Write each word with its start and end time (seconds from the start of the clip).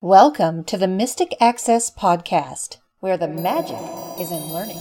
Welcome 0.00 0.64
to 0.64 0.78
the 0.78 0.88
Mystic 0.88 1.34
Access 1.38 1.90
Podcast, 1.90 2.78
where 3.00 3.18
the 3.18 3.28
magic 3.28 3.76
is 4.18 4.32
in 4.32 4.50
learning. 4.50 4.80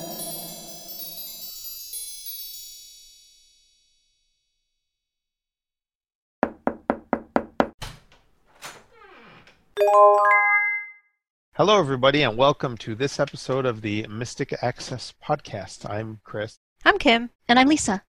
Hello, 11.56 11.80
everybody, 11.80 12.24
and 12.24 12.38
welcome 12.38 12.78
to 12.78 12.96
this 12.96 13.20
episode 13.20 13.66
of 13.66 13.82
the 13.82 14.08
Mystic 14.08 14.56
Access 14.62 15.14
Podcast. 15.22 15.90
I'm 15.90 16.22
Chris, 16.24 16.60
I'm 16.86 16.98
Kim. 16.98 17.30
And 17.50 17.60
I'm 17.60 17.68
Lisa. 17.68 18.04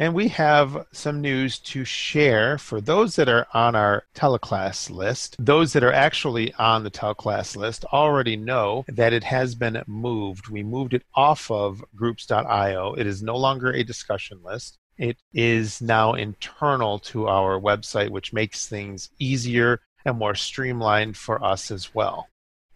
And 0.00 0.14
we 0.14 0.28
have 0.28 0.86
some 0.92 1.20
news 1.20 1.58
to 1.58 1.84
share 1.84 2.56
for 2.56 2.80
those 2.80 3.16
that 3.16 3.28
are 3.28 3.46
on 3.52 3.76
our 3.76 4.04
teleclass 4.14 4.88
list. 4.88 5.36
Those 5.38 5.74
that 5.74 5.84
are 5.84 5.92
actually 5.92 6.54
on 6.54 6.84
the 6.84 6.90
teleclass 6.90 7.54
list 7.54 7.84
already 7.84 8.34
know 8.34 8.86
that 8.88 9.12
it 9.12 9.22
has 9.24 9.54
been 9.54 9.82
moved. 9.86 10.48
We 10.48 10.62
moved 10.62 10.94
it 10.94 11.02
off 11.14 11.50
of 11.50 11.84
groups.io. 11.94 12.94
It 12.94 13.06
is 13.06 13.22
no 13.22 13.36
longer 13.36 13.72
a 13.72 13.84
discussion 13.84 14.40
list. 14.42 14.78
It 14.96 15.18
is 15.34 15.82
now 15.82 16.14
internal 16.14 16.98
to 17.00 17.28
our 17.28 17.60
website, 17.60 18.08
which 18.08 18.32
makes 18.32 18.66
things 18.66 19.10
easier 19.18 19.82
and 20.06 20.16
more 20.16 20.34
streamlined 20.34 21.18
for 21.18 21.44
us 21.44 21.70
as 21.70 21.94
well. 21.94 22.26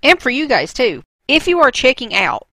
And 0.03 0.21
for 0.21 0.29
you 0.29 0.47
guys 0.47 0.75
too. 0.75 1.03
If 1.27 1.49
you 1.49 1.61
are 1.61 1.71
checking 1.71 2.13
out, 2.15 2.47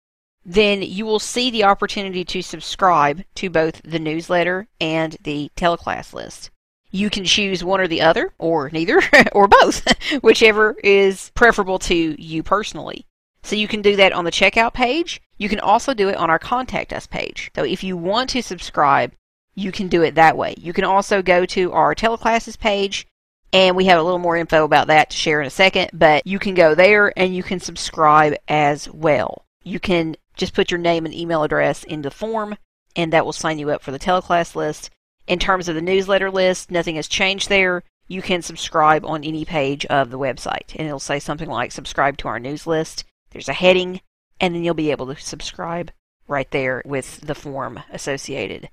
then 0.45 0.81
you 0.81 1.05
will 1.05 1.19
see 1.19 1.51
the 1.51 1.63
opportunity 1.63 2.23
to 2.25 2.41
subscribe 2.41 3.23
to 3.35 3.49
both 3.49 3.81
the 3.83 3.99
newsletter 3.99 4.67
and 4.79 5.17
the 5.23 5.51
teleclass 5.55 6.13
list. 6.13 6.49
You 6.91 7.09
can 7.09 7.25
choose 7.25 7.63
one 7.63 7.79
or 7.79 7.87
the 7.87 8.01
other, 8.01 8.33
or 8.39 8.69
neither, 8.71 9.01
or 9.31 9.47
both, 9.47 9.85
whichever 10.21 10.75
is 10.83 11.31
preferable 11.35 11.79
to 11.79 12.21
you 12.21 12.41
personally. 12.41 13.05
So 13.43 13.55
you 13.55 13.67
can 13.67 13.81
do 13.81 13.95
that 13.95 14.11
on 14.11 14.25
the 14.25 14.31
checkout 14.31 14.73
page. 14.73 15.21
You 15.37 15.49
can 15.49 15.59
also 15.59 15.93
do 15.93 16.09
it 16.09 16.17
on 16.17 16.29
our 16.29 16.39
contact 16.39 16.91
us 16.91 17.07
page. 17.07 17.51
So 17.55 17.63
if 17.63 17.83
you 17.83 17.95
want 17.95 18.29
to 18.31 18.41
subscribe, 18.41 19.13
you 19.55 19.71
can 19.71 19.87
do 19.87 20.01
it 20.01 20.15
that 20.15 20.37
way. 20.37 20.55
You 20.57 20.73
can 20.73 20.83
also 20.83 21.21
go 21.21 21.45
to 21.45 21.71
our 21.71 21.95
teleclasses 21.95 22.57
page 22.57 23.07
and 23.51 23.75
we 23.75 23.85
have 23.85 23.99
a 23.99 24.03
little 24.03 24.19
more 24.19 24.37
info 24.37 24.63
about 24.63 24.87
that 24.87 25.09
to 25.09 25.17
share 25.17 25.41
in 25.41 25.47
a 25.47 25.51
second, 25.51 25.89
but 25.93 26.25
you 26.27 26.37
can 26.37 26.53
go 26.53 26.75
there 26.75 27.11
and 27.17 27.35
you 27.35 27.41
can 27.41 27.59
subscribe 27.59 28.35
as 28.47 28.89
well. 28.89 29.45
You 29.63 29.79
can 29.79 30.15
just 30.39 30.53
put 30.53 30.71
your 30.71 30.79
name 30.79 31.05
and 31.05 31.13
email 31.13 31.43
address 31.43 31.83
in 31.83 32.01
the 32.01 32.09
form, 32.09 32.57
and 32.95 33.13
that 33.13 33.25
will 33.25 33.33
sign 33.33 33.59
you 33.59 33.69
up 33.69 33.83
for 33.83 33.91
the 33.91 33.99
teleclass 33.99 34.55
list. 34.55 34.89
In 35.27 35.37
terms 35.37 35.69
of 35.69 35.75
the 35.75 35.81
newsletter 35.81 36.31
list, 36.31 36.71
nothing 36.71 36.95
has 36.95 37.07
changed 37.07 37.49
there. 37.49 37.83
You 38.07 38.23
can 38.23 38.41
subscribe 38.41 39.05
on 39.05 39.23
any 39.23 39.45
page 39.45 39.85
of 39.85 40.09
the 40.09 40.17
website, 40.17 40.75
and 40.75 40.87
it'll 40.87 40.99
say 40.99 41.19
something 41.19 41.49
like 41.49 41.71
subscribe 41.71 42.17
to 42.17 42.27
our 42.27 42.39
news 42.39 42.65
list. 42.65 43.03
There's 43.29 43.49
a 43.49 43.53
heading, 43.53 44.01
and 44.39 44.55
then 44.55 44.63
you'll 44.63 44.73
be 44.73 44.89
able 44.89 45.13
to 45.13 45.21
subscribe 45.21 45.91
right 46.27 46.49
there 46.49 46.81
with 46.85 47.21
the 47.21 47.35
form 47.35 47.81
associated. 47.91 48.69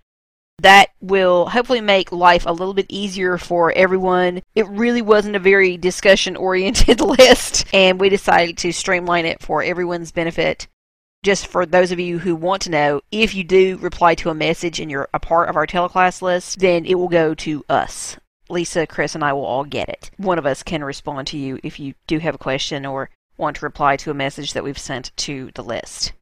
That 0.63 0.89
will 1.03 1.51
hopefully 1.51 1.83
make 1.83 2.13
life 2.13 2.47
a 2.47 2.53
little 2.53 2.73
bit 2.73 2.87
easier 2.89 3.37
for 3.37 3.73
everyone. 3.73 4.43
It 4.55 4.67
really 4.69 5.03
wasn't 5.03 5.37
a 5.37 5.41
very 5.41 5.77
discussion 5.77 6.37
oriented 6.37 7.01
list, 7.19 7.67
and 7.75 8.01
we 8.01 8.09
decided 8.09 8.57
to 8.59 8.73
streamline 8.73 9.27
it 9.27 9.43
for 9.43 9.63
everyone's 9.63 10.13
benefit. 10.13 10.67
Just 11.27 11.49
for 11.49 11.67
those 11.67 11.91
of 11.91 11.99
you 11.99 12.21
who 12.21 12.37
want 12.37 12.63
to 12.63 12.71
know, 12.71 13.01
if 13.11 13.35
you 13.35 13.43
do 13.43 13.79
reply 13.79 14.15
to 14.15 14.31
a 14.31 14.35
message 14.35 14.79
and 14.79 14.89
you're 14.89 15.09
a 15.13 15.19
part 15.19 15.49
of 15.49 15.57
our 15.57 15.67
teleclass 15.67 16.23
list, 16.23 16.61
then 16.61 16.85
it 16.85 16.95
will 16.95 17.09
go 17.09 17.35
to 17.35 17.65
us. 17.69 18.17
Lisa, 18.49 18.87
Chris, 18.87 19.17
and 19.17 19.25
I 19.25 19.33
will 19.33 19.45
all 19.45 19.65
get 19.65 19.89
it. 19.89 20.13
One 20.19 20.39
of 20.39 20.47
us 20.47 20.63
can 20.63 20.85
respond 20.85 21.27
to 21.27 21.37
you 21.37 21.59
if 21.65 21.81
you 21.81 21.95
do 22.07 22.19
have 22.21 22.37
a 22.37 22.39
question 22.39 22.87
or 22.87 23.11
want 23.37 23.57
to 23.57 23.67
reply 23.67 23.97
to 23.97 24.13
a 24.13 24.15
message 24.15 24.53
that 24.53 24.63
we've 24.63 24.79
sent 24.79 25.11
to 25.17 25.51
the 25.57 25.65
list. 25.65 26.13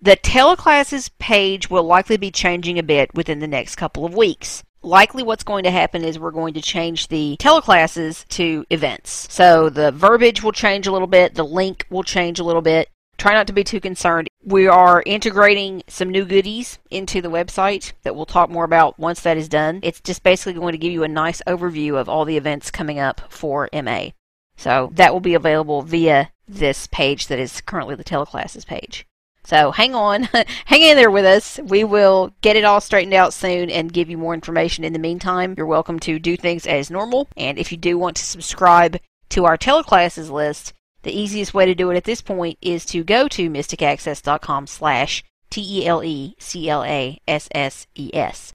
The 0.00 0.16
teleclasses 0.16 1.10
page 1.18 1.68
will 1.68 1.84
likely 1.84 2.16
be 2.16 2.30
changing 2.30 2.78
a 2.78 2.82
bit 2.82 3.14
within 3.14 3.40
the 3.40 3.46
next 3.46 3.76
couple 3.76 4.06
of 4.06 4.14
weeks. 4.14 4.62
Likely 4.80 5.22
what's 5.22 5.44
going 5.44 5.64
to 5.64 5.70
happen 5.70 6.02
is 6.02 6.18
we're 6.18 6.30
going 6.30 6.54
to 6.54 6.62
change 6.62 7.08
the 7.08 7.36
teleclasses 7.38 8.26
to 8.28 8.64
events. 8.70 9.26
So 9.30 9.68
the 9.68 9.92
verbiage 9.92 10.42
will 10.42 10.52
change 10.52 10.86
a 10.86 10.92
little 10.92 11.06
bit, 11.06 11.34
the 11.34 11.44
link 11.44 11.84
will 11.90 12.02
change 12.02 12.38
a 12.38 12.44
little 12.44 12.62
bit. 12.62 12.88
Try 13.18 13.34
not 13.34 13.48
to 13.48 13.52
be 13.52 13.64
too 13.64 13.80
concerned. 13.80 14.28
We 14.44 14.68
are 14.68 15.02
integrating 15.04 15.82
some 15.88 16.08
new 16.08 16.24
goodies 16.24 16.78
into 16.88 17.20
the 17.20 17.30
website 17.30 17.92
that 18.04 18.14
we'll 18.14 18.26
talk 18.26 18.48
more 18.48 18.62
about 18.62 18.96
once 18.96 19.20
that 19.22 19.36
is 19.36 19.48
done. 19.48 19.80
It's 19.82 20.00
just 20.00 20.22
basically 20.22 20.52
going 20.52 20.72
to 20.72 20.78
give 20.78 20.92
you 20.92 21.02
a 21.02 21.08
nice 21.08 21.42
overview 21.44 21.96
of 21.96 22.08
all 22.08 22.24
the 22.24 22.36
events 22.36 22.70
coming 22.70 23.00
up 23.00 23.20
for 23.28 23.68
MA. 23.72 24.10
So 24.56 24.90
that 24.94 25.12
will 25.12 25.20
be 25.20 25.34
available 25.34 25.82
via 25.82 26.30
this 26.46 26.86
page 26.86 27.26
that 27.26 27.40
is 27.40 27.60
currently 27.60 27.96
the 27.96 28.04
teleclasses 28.04 28.64
page. 28.64 29.04
So 29.42 29.72
hang 29.72 29.96
on, 29.96 30.22
hang 30.66 30.82
in 30.82 30.96
there 30.96 31.10
with 31.10 31.24
us. 31.24 31.58
We 31.64 31.82
will 31.82 32.32
get 32.40 32.54
it 32.54 32.64
all 32.64 32.80
straightened 32.80 33.14
out 33.14 33.34
soon 33.34 33.68
and 33.68 33.92
give 33.92 34.08
you 34.08 34.16
more 34.16 34.34
information. 34.34 34.84
In 34.84 34.92
the 34.92 34.98
meantime, 35.00 35.54
you're 35.56 35.66
welcome 35.66 35.98
to 36.00 36.20
do 36.20 36.36
things 36.36 36.66
as 36.66 36.88
normal. 36.88 37.28
And 37.36 37.58
if 37.58 37.72
you 37.72 37.78
do 37.78 37.98
want 37.98 38.16
to 38.18 38.24
subscribe 38.24 38.98
to 39.30 39.44
our 39.44 39.58
teleclasses 39.58 40.30
list, 40.30 40.72
the 41.02 41.12
easiest 41.12 41.54
way 41.54 41.66
to 41.66 41.74
do 41.74 41.90
it 41.90 41.96
at 41.96 42.04
this 42.04 42.20
point 42.20 42.58
is 42.60 42.84
to 42.86 43.04
go 43.04 43.28
to 43.28 43.50
mysticaccess.com 43.50 44.66
slash 44.66 45.24
T-E-L-E-C-L-A-S-S-E-S. 45.50 46.34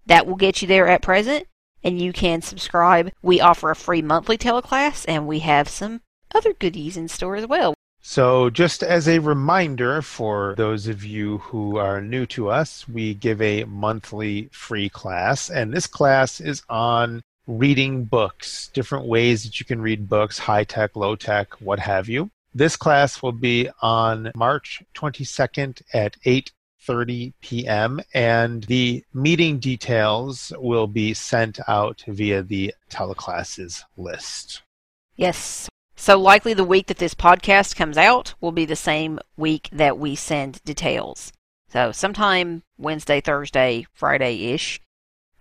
That 0.05 0.27
will 0.27 0.35
get 0.35 0.61
you 0.61 0.67
there 0.67 0.87
at 0.87 1.01
present, 1.01 1.47
and 1.83 1.99
you 1.99 2.13
can 2.13 2.41
subscribe. 2.41 3.11
We 3.21 3.41
offer 3.41 3.71
a 3.71 3.75
free 3.75 4.01
monthly 4.01 4.37
teleclass, 4.37 5.05
and 5.07 5.27
we 5.27 5.39
have 5.39 5.67
some 5.69 6.01
other 6.33 6.53
goodies 6.53 6.97
in 6.97 7.07
store 7.07 7.35
as 7.35 7.47
well. 7.47 7.73
So, 8.05 8.49
just 8.49 8.83
as 8.83 9.07
a 9.07 9.19
reminder 9.19 10.01
for 10.01 10.55
those 10.57 10.87
of 10.87 11.05
you 11.05 11.37
who 11.37 11.77
are 11.77 12.01
new 12.01 12.25
to 12.27 12.49
us, 12.49 12.85
we 12.87 13.13
give 13.13 13.41
a 13.41 13.63
monthly 13.63 14.49
free 14.51 14.89
class, 14.89 15.49
and 15.49 15.73
this 15.73 15.87
class 15.87 16.41
is 16.41 16.63
on 16.67 17.21
reading 17.47 18.05
books, 18.05 18.69
different 18.73 19.05
ways 19.05 19.43
that 19.43 19.59
you 19.59 19.65
can 19.65 19.81
read 19.81 20.07
books, 20.07 20.37
high 20.37 20.63
tech, 20.63 20.95
low 20.95 21.15
tech, 21.15 21.53
what 21.61 21.79
have 21.79 22.07
you. 22.07 22.31
This 22.53 22.75
class 22.75 23.21
will 23.21 23.31
be 23.31 23.69
on 23.81 24.31
March 24.35 24.83
22nd 24.95 25.81
at 25.93 26.15
8:30 26.25 27.33
p.m. 27.41 27.99
and 28.13 28.63
the 28.65 29.03
meeting 29.13 29.59
details 29.59 30.53
will 30.57 30.87
be 30.87 31.13
sent 31.13 31.59
out 31.67 32.03
via 32.07 32.43
the 32.43 32.73
teleclasses 32.89 33.83
list. 33.97 34.61
Yes. 35.15 35.67
So 35.95 36.19
likely 36.19 36.53
the 36.53 36.63
week 36.63 36.87
that 36.87 36.97
this 36.97 37.15
podcast 37.15 37.75
comes 37.75 37.97
out 37.97 38.33
will 38.41 38.51
be 38.51 38.65
the 38.65 38.75
same 38.75 39.19
week 39.37 39.69
that 39.71 39.97
we 39.97 40.15
send 40.15 40.63
details. 40.63 41.31
So 41.69 41.91
sometime 41.91 42.63
Wednesday, 42.77 43.19
Thursday, 43.19 43.87
Friday 43.93 44.51
ish, 44.53 44.79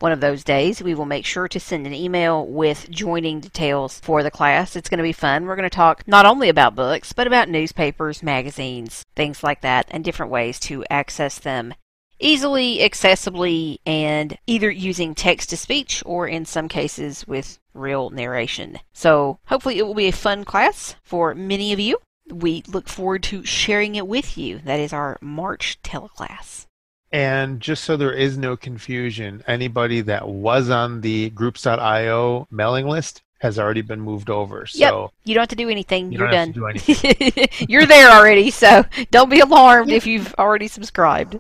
one 0.02 0.10
of 0.10 0.20
those 0.20 0.42
days, 0.42 0.82
we 0.82 0.96
will 0.96 1.06
make 1.06 1.24
sure 1.24 1.46
to 1.46 1.60
send 1.60 1.86
an 1.86 1.94
email 1.94 2.44
with 2.44 2.90
joining 2.90 3.38
details 3.38 4.00
for 4.00 4.24
the 4.24 4.32
class. 4.32 4.74
It's 4.74 4.88
going 4.88 4.98
to 4.98 5.04
be 5.04 5.12
fun. 5.12 5.46
We're 5.46 5.54
going 5.54 5.70
to 5.70 5.74
talk 5.74 6.02
not 6.08 6.26
only 6.26 6.48
about 6.48 6.74
books, 6.74 7.12
but 7.12 7.28
about 7.28 7.48
newspapers, 7.48 8.20
magazines, 8.20 9.04
things 9.14 9.44
like 9.44 9.60
that, 9.60 9.86
and 9.92 10.02
different 10.02 10.32
ways 10.32 10.58
to 10.60 10.84
access 10.90 11.38
them 11.38 11.74
easily, 12.18 12.78
accessibly, 12.78 13.78
and 13.86 14.36
either 14.48 14.70
using 14.70 15.14
text 15.14 15.50
to 15.50 15.56
speech 15.56 16.02
or 16.04 16.26
in 16.26 16.46
some 16.46 16.68
cases 16.68 17.24
with 17.28 17.60
real 17.72 18.10
narration. 18.10 18.80
So 18.92 19.38
hopefully 19.46 19.78
it 19.78 19.86
will 19.86 19.94
be 19.94 20.08
a 20.08 20.12
fun 20.12 20.44
class 20.44 20.96
for 21.04 21.32
many 21.32 21.72
of 21.72 21.78
you. 21.78 21.98
We 22.28 22.64
look 22.66 22.88
forward 22.88 23.22
to 23.24 23.44
sharing 23.44 23.94
it 23.94 24.08
with 24.08 24.36
you. 24.36 24.58
That 24.64 24.80
is 24.80 24.92
our 24.92 25.18
March 25.20 25.78
teleclass. 25.82 26.66
And 27.12 27.60
just 27.60 27.84
so 27.84 27.96
there 27.96 28.12
is 28.12 28.38
no 28.38 28.56
confusion, 28.56 29.44
anybody 29.46 30.00
that 30.02 30.26
was 30.28 30.70
on 30.70 31.02
the 31.02 31.30
groups.io 31.30 32.48
mailing 32.50 32.88
list 32.88 33.22
has 33.40 33.58
already 33.58 33.82
been 33.82 34.00
moved 34.00 34.30
over. 34.30 34.60
Yep. 34.72 34.90
So 34.90 35.12
You 35.24 35.34
don't 35.34 35.42
have 35.42 35.48
to 35.48 35.56
do 35.56 35.68
anything. 35.68 36.12
You 36.12 36.20
You're 36.20 36.30
don't 36.30 36.52
done. 36.54 36.76
have 36.76 36.84
to 36.84 37.30
do 37.30 37.46
You're 37.68 37.86
there 37.86 38.10
already, 38.10 38.50
so 38.50 38.84
don't 39.10 39.28
be 39.28 39.40
alarmed 39.40 39.90
if 39.90 40.06
you've 40.06 40.34
already 40.38 40.68
subscribed. 40.68 41.38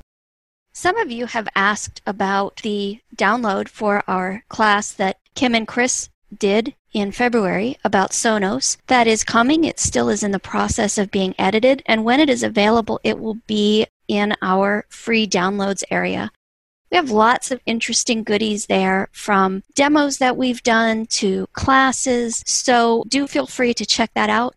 Some 0.74 0.96
of 0.96 1.10
you 1.10 1.26
have 1.26 1.48
asked 1.54 2.02
about 2.06 2.56
the 2.62 3.00
download 3.14 3.68
for 3.68 4.02
our 4.08 4.44
class 4.48 4.90
that 4.92 5.18
Kim 5.34 5.54
and 5.54 5.68
Chris 5.68 6.08
did 6.36 6.74
in 6.92 7.12
February 7.12 7.76
about 7.84 8.10
Sonos. 8.10 8.78
That 8.88 9.06
is 9.06 9.22
coming. 9.22 9.64
It 9.64 9.78
still 9.78 10.08
is 10.08 10.22
in 10.22 10.32
the 10.32 10.38
process 10.38 10.98
of 10.98 11.10
being 11.10 11.34
edited, 11.38 11.82
and 11.86 12.04
when 12.04 12.20
it 12.20 12.28
is 12.30 12.42
available, 12.42 13.00
it 13.04 13.18
will 13.18 13.38
be 13.46 13.86
in 14.12 14.36
our 14.42 14.84
free 14.90 15.26
downloads 15.26 15.82
area. 15.90 16.30
We 16.90 16.96
have 16.96 17.10
lots 17.10 17.50
of 17.50 17.62
interesting 17.64 18.22
goodies 18.22 18.66
there 18.66 19.08
from 19.10 19.62
demos 19.74 20.18
that 20.18 20.36
we've 20.36 20.62
done 20.62 21.06
to 21.06 21.46
classes, 21.54 22.44
so 22.46 23.04
do 23.08 23.26
feel 23.26 23.46
free 23.46 23.72
to 23.72 23.86
check 23.86 24.10
that 24.14 24.28
out. 24.28 24.54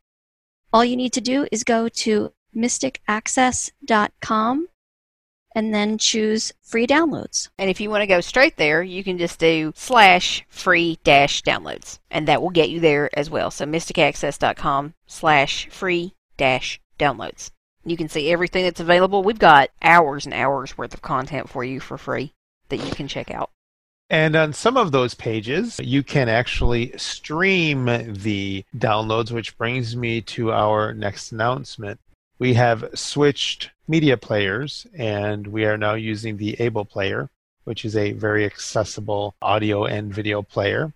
All 0.74 0.84
you 0.84 0.98
need 0.98 1.13
to 1.13 1.22
do 1.22 1.48
is 1.54 1.63
go 1.63 1.88
to 1.88 2.34
mysticaccess.com 2.54 4.68
and 5.58 5.74
then 5.74 5.98
choose 5.98 6.51
free 6.62 6.86
downloads. 6.86 7.48
And 7.58 7.69
if 7.69 7.80
you 7.80 7.90
want 7.90 8.01
to 8.01 8.08
go 8.08 8.19
straight 8.19 8.58
there, 8.58 8.84
you 8.84 9.06
can 9.06 9.18
just 9.18 9.40
do 9.40 9.72
slash 9.74 10.44
free 10.50 11.00
dash 11.06 11.42
downloads, 11.44 12.00
and 12.12 12.28
that 12.28 12.42
will 12.42 12.50
get 12.50 12.69
you 12.69 12.81
there 12.81 13.10
as 13.18 13.30
well. 13.30 13.50
So 13.50 13.63
mysticaccess.com 13.63 14.96
slash 15.08 15.69
free 15.69 16.13
dash 16.36 16.81
downloads. 17.00 17.51
You 17.86 17.98
can 17.98 18.10
see 18.10 18.32
everything 18.32 18.64
that's 18.64 18.80
available. 18.80 19.24
We've 19.24 19.38
got 19.38 19.70
hours 19.82 20.26
and 20.26 20.34
hours 20.34 20.78
worth 20.78 20.94
of 20.94 21.02
content 21.02 21.50
for 21.50 21.64
you 21.64 21.80
for 21.80 21.98
free 21.98 22.34
that 22.70 22.78
you 22.78 22.92
can 22.92 23.08
check 23.08 23.30
out. 23.30 23.52
And 24.10 24.36
on 24.36 24.54
some 24.54 24.78
of 24.78 24.92
those 24.92 25.14
pages, 25.14 25.80
you 25.80 26.04
can 26.04 26.30
actually 26.30 26.96
stream 26.98 27.86
the 27.86 28.64
downloads, 28.78 29.32
which 29.32 29.58
brings 29.58 29.96
me 29.96 30.22
to 30.22 30.52
our 30.52 30.94
next 30.94 31.32
announcement. 31.32 32.00
We 32.38 32.54
have 32.56 32.90
switched 32.94 33.72
media 33.88 34.18
players, 34.18 34.86
and 34.96 35.48
we 35.48 35.66
are 35.66 35.78
now 35.78 35.94
using 35.94 36.38
the 36.38 36.56
Able 36.60 36.86
Player, 36.86 37.30
which 37.64 37.86
is 37.86 37.96
a 37.96 38.12
very 38.12 38.46
accessible 38.46 39.36
audio 39.42 39.86
and 39.86 40.14
video 40.14 40.42
player. 40.42 40.94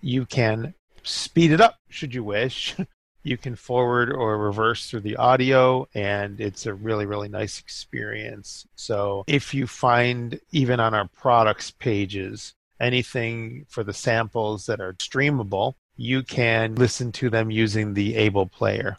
You 0.00 0.24
can 0.24 0.74
speed 1.02 1.52
it 1.52 1.60
up 1.60 1.76
should 1.88 2.14
you 2.14 2.24
wish. 2.24 2.76
You 3.22 3.36
can 3.36 3.54
forward 3.54 4.12
or 4.12 4.38
reverse 4.38 4.88
through 4.88 5.00
the 5.00 5.16
audio, 5.16 5.86
and 5.94 6.40
it's 6.40 6.66
a 6.66 6.74
really, 6.74 7.06
really 7.06 7.28
nice 7.28 7.60
experience. 7.60 8.66
So, 8.74 9.24
if 9.26 9.54
you 9.54 9.66
find 9.66 10.40
even 10.50 10.80
on 10.80 10.94
our 10.94 11.08
products 11.08 11.70
pages 11.70 12.54
anything 12.80 13.64
for 13.68 13.84
the 13.84 13.92
samples 13.92 14.66
that 14.66 14.80
are 14.80 14.94
streamable, 14.94 15.74
you 15.96 16.22
can 16.22 16.74
listen 16.74 17.12
to 17.12 17.30
them 17.30 17.50
using 17.50 17.94
the 17.94 18.16
Able 18.16 18.46
player. 18.46 18.98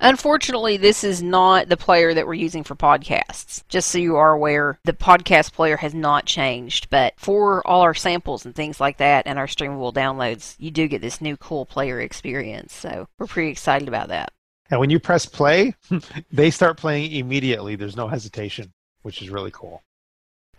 Unfortunately, 0.00 0.76
this 0.76 1.04
is 1.04 1.22
not 1.22 1.68
the 1.68 1.76
player 1.76 2.12
that 2.14 2.26
we're 2.26 2.34
using 2.34 2.64
for 2.64 2.74
podcasts. 2.74 3.62
Just 3.68 3.90
so 3.90 3.98
you 3.98 4.16
are 4.16 4.32
aware, 4.32 4.78
the 4.84 4.92
podcast 4.92 5.52
player 5.52 5.76
has 5.76 5.94
not 5.94 6.26
changed. 6.26 6.90
But 6.90 7.14
for 7.16 7.66
all 7.66 7.82
our 7.82 7.94
samples 7.94 8.44
and 8.44 8.54
things 8.54 8.80
like 8.80 8.98
that 8.98 9.26
and 9.26 9.38
our 9.38 9.46
streamable 9.46 9.94
downloads, 9.94 10.56
you 10.58 10.70
do 10.70 10.88
get 10.88 11.00
this 11.00 11.20
new 11.20 11.36
cool 11.36 11.64
player 11.64 12.00
experience. 12.00 12.74
So 12.74 13.06
we're 13.18 13.26
pretty 13.26 13.50
excited 13.50 13.88
about 13.88 14.08
that. 14.08 14.32
And 14.70 14.80
when 14.80 14.90
you 14.90 14.98
press 14.98 15.26
play, 15.26 15.74
they 16.32 16.50
start 16.50 16.76
playing 16.76 17.12
immediately. 17.12 17.76
There's 17.76 17.96
no 17.96 18.08
hesitation, 18.08 18.72
which 19.02 19.22
is 19.22 19.30
really 19.30 19.50
cool. 19.52 19.82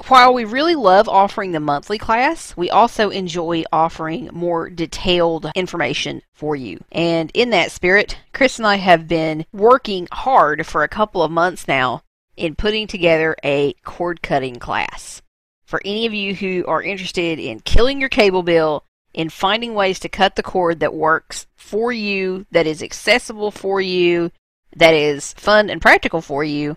While 0.07 0.33
we 0.33 0.45
really 0.45 0.75
love 0.75 1.07
offering 1.07 1.51
the 1.51 1.59
monthly 1.59 1.97
class, 1.97 2.55
we 2.57 2.69
also 2.69 3.09
enjoy 3.09 3.63
offering 3.71 4.29
more 4.33 4.69
detailed 4.69 5.49
information 5.55 6.21
for 6.33 6.55
you. 6.55 6.83
And 6.91 7.31
in 7.33 7.49
that 7.51 7.71
spirit, 7.71 8.19
Chris 8.33 8.57
and 8.57 8.67
I 8.67 8.75
have 8.75 9.07
been 9.07 9.45
working 9.53 10.07
hard 10.11 10.65
for 10.67 10.83
a 10.83 10.89
couple 10.89 11.23
of 11.23 11.31
months 11.31 11.67
now 11.67 12.01
in 12.35 12.55
putting 12.55 12.87
together 12.87 13.35
a 13.43 13.73
cord 13.83 14.21
cutting 14.21 14.57
class. 14.57 15.21
For 15.65 15.81
any 15.85 16.05
of 16.05 16.13
you 16.13 16.35
who 16.35 16.65
are 16.67 16.83
interested 16.83 17.39
in 17.39 17.61
killing 17.61 17.99
your 17.99 18.09
cable 18.09 18.43
bill, 18.43 18.83
in 19.13 19.29
finding 19.29 19.73
ways 19.73 19.99
to 19.99 20.09
cut 20.09 20.35
the 20.35 20.43
cord 20.43 20.81
that 20.81 20.93
works 20.93 21.47
for 21.55 21.91
you, 21.91 22.45
that 22.51 22.67
is 22.67 22.83
accessible 22.83 23.49
for 23.49 23.79
you, 23.79 24.29
that 24.75 24.93
is 24.93 25.33
fun 25.33 25.69
and 25.69 25.81
practical 25.81 26.21
for 26.21 26.43
you, 26.43 26.75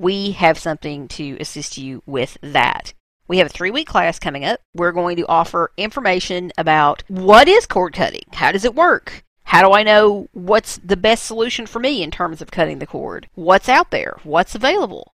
we 0.00 0.32
have 0.32 0.58
something 0.58 1.08
to 1.08 1.36
assist 1.40 1.78
you 1.78 2.02
with 2.06 2.38
that. 2.42 2.94
We 3.28 3.38
have 3.38 3.46
a 3.46 3.50
three 3.50 3.70
week 3.70 3.86
class 3.86 4.18
coming 4.18 4.44
up. 4.44 4.60
We're 4.74 4.92
going 4.92 5.16
to 5.16 5.26
offer 5.26 5.72
information 5.76 6.52
about 6.58 7.04
what 7.08 7.46
is 7.46 7.66
cord 7.66 7.94
cutting? 7.94 8.24
How 8.32 8.50
does 8.50 8.64
it 8.64 8.74
work? 8.74 9.24
How 9.44 9.62
do 9.62 9.72
I 9.72 9.82
know 9.82 10.28
what's 10.32 10.78
the 10.78 10.96
best 10.96 11.24
solution 11.24 11.66
for 11.66 11.78
me 11.80 12.02
in 12.02 12.10
terms 12.10 12.40
of 12.40 12.50
cutting 12.50 12.78
the 12.78 12.86
cord? 12.86 13.28
What's 13.34 13.68
out 13.68 13.90
there? 13.90 14.16
What's 14.22 14.54
available? 14.54 15.12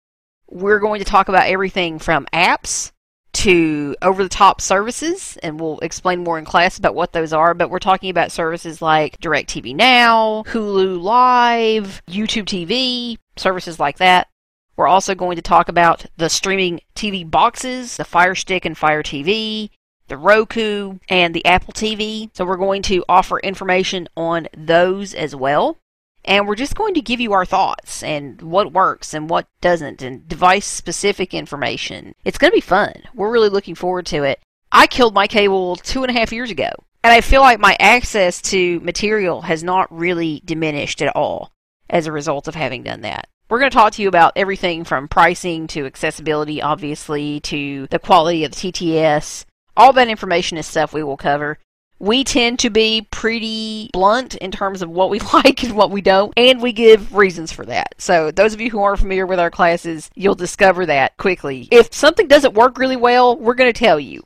We're 0.51 0.81
going 0.81 0.99
to 0.99 1.05
talk 1.05 1.29
about 1.29 1.49
everything 1.49 1.99
from 1.99 2.27
apps 2.33 2.93
to 3.33 3.97
over 4.03 4.23
the 4.23 4.29
top 4.29 4.61
services, 4.61 5.39
and 5.43 5.59
we'll 5.59 5.79
explain 5.81 6.23
more 6.23 6.39
in 6.39 6.45
class 6.45 6.79
about 6.79 6.95
what 6.95 7.13
those 7.13 7.33
are. 7.33 7.55
But 7.55 7.71
we're 7.71 7.79
talking 7.79 8.11
about 8.11 8.33
services 8.33 8.83
like 8.83 9.19
DirecTV 9.21 9.75
Now, 9.75 10.45
Hulu 10.49 11.01
Live, 11.03 12.03
YouTube 12.09 12.45
TV, 12.45 13.19
services 13.37 13.81
like 13.81 13.99
that. 13.99 14.29
We're 14.77 14.89
also 14.89 15.15
going 15.15 15.37
to 15.37 15.43
talk 15.43 15.69
about 15.69 16.07
the 16.17 16.31
streaming 16.31 16.81
TV 16.95 17.29
boxes, 17.29 17.97
the 17.97 18.05
Fire 18.05 18.35
Stick 18.35 18.65
and 18.65 18.77
Fire 18.77 19.03
TV, 19.03 19.71
the 20.09 20.17
Roku, 20.17 20.99
and 21.09 21.35
the 21.35 21.45
Apple 21.45 21.73
TV. 21.73 22.31
So 22.35 22.45
we're 22.45 22.57
going 22.57 22.83
to 22.83 23.05
offer 23.09 23.39
information 23.41 24.09
on 24.17 24.49
those 24.57 25.15
as 25.15 25.37
well. 25.37 25.79
And 26.25 26.47
we're 26.47 26.55
just 26.55 26.77
going 26.77 26.95
to 26.95 27.01
give 27.01 27.21
you 27.21 27.33
our 27.33 27.45
thoughts 27.45 28.03
and 28.03 28.41
what 28.43 28.73
works 28.73 29.13
and 29.13 29.29
what 29.29 29.49
doesn't 29.61 30.03
and 30.03 30.27
device 30.29 30.67
specific 30.67 31.35
information. 31.35 32.15
It's 32.25 32.39
going 32.39 32.51
to 32.51 32.57
be 32.57 32.61
fun. 32.61 32.95
We're 33.15 33.33
really 33.33 33.49
looking 33.49 33.75
forward 33.75 34.07
to 34.07 34.23
it. 34.23 34.41
I 34.71 34.87
killed 34.87 35.15
my 35.15 35.27
cable 35.27 35.77
two 35.77 36.03
and 36.03 36.11
a 36.11 36.19
half 36.19 36.33
years 36.33 36.51
ago. 36.51 36.71
And 37.05 37.13
I 37.13 37.21
feel 37.21 37.41
like 37.41 37.59
my 37.59 37.77
access 37.81 38.41
to 38.43 38.79
material 38.81 39.43
has 39.43 39.65
not 39.65 39.93
really 39.93 40.41
diminished 40.45 41.03
at 41.03 41.15
all 41.17 41.51
as 41.91 42.07
a 42.07 42.13
result 42.13 42.47
of 42.47 42.55
having 42.55 42.85
done 42.85 43.01
that. 43.01 43.29
We're 43.53 43.59
going 43.59 43.71
to 43.71 43.77
talk 43.77 43.93
to 43.93 44.03
you 44.03 44.09
about 44.09 44.33
everything 44.35 44.83
from 44.83 45.09
pricing 45.09 45.67
to 45.67 45.85
accessibility, 45.85 46.63
obviously, 46.63 47.39
to 47.41 47.87
the 47.89 47.99
quality 47.99 48.45
of 48.45 48.53
the 48.53 48.73
TTS. 48.73 49.45
All 49.77 49.93
that 49.93 50.09
information 50.09 50.57
is 50.57 50.65
stuff 50.67 50.95
we 50.95 51.03
will 51.03 51.19
cover. 51.19 51.59
We 51.99 52.25
tend 52.25 52.61
to 52.61 52.71
be 52.71 53.07
pretty 53.11 53.91
blunt 53.93 54.37
in 54.37 54.53
terms 54.53 54.81
of 54.81 54.89
what 54.89 55.11
we 55.11 55.21
like 55.35 55.63
and 55.65 55.77
what 55.77 55.91
we 55.91 56.01
don't, 56.01 56.33
and 56.35 56.63
we 56.63 56.73
give 56.73 57.15
reasons 57.15 57.53
for 57.53 57.67
that. 57.67 57.89
So, 57.99 58.31
those 58.31 58.55
of 58.55 58.61
you 58.63 58.71
who 58.71 58.81
aren't 58.81 59.01
familiar 59.01 59.27
with 59.27 59.39
our 59.39 59.51
classes, 59.51 60.09
you'll 60.15 60.35
discover 60.35 60.87
that 60.87 61.19
quickly. 61.19 61.69
If 61.71 61.93
something 61.93 62.29
doesn't 62.29 62.55
work 62.55 62.79
really 62.79 62.97
well, 62.97 63.37
we're 63.37 63.53
going 63.53 63.71
to 63.71 63.79
tell 63.79 64.01
you. 64.01 64.23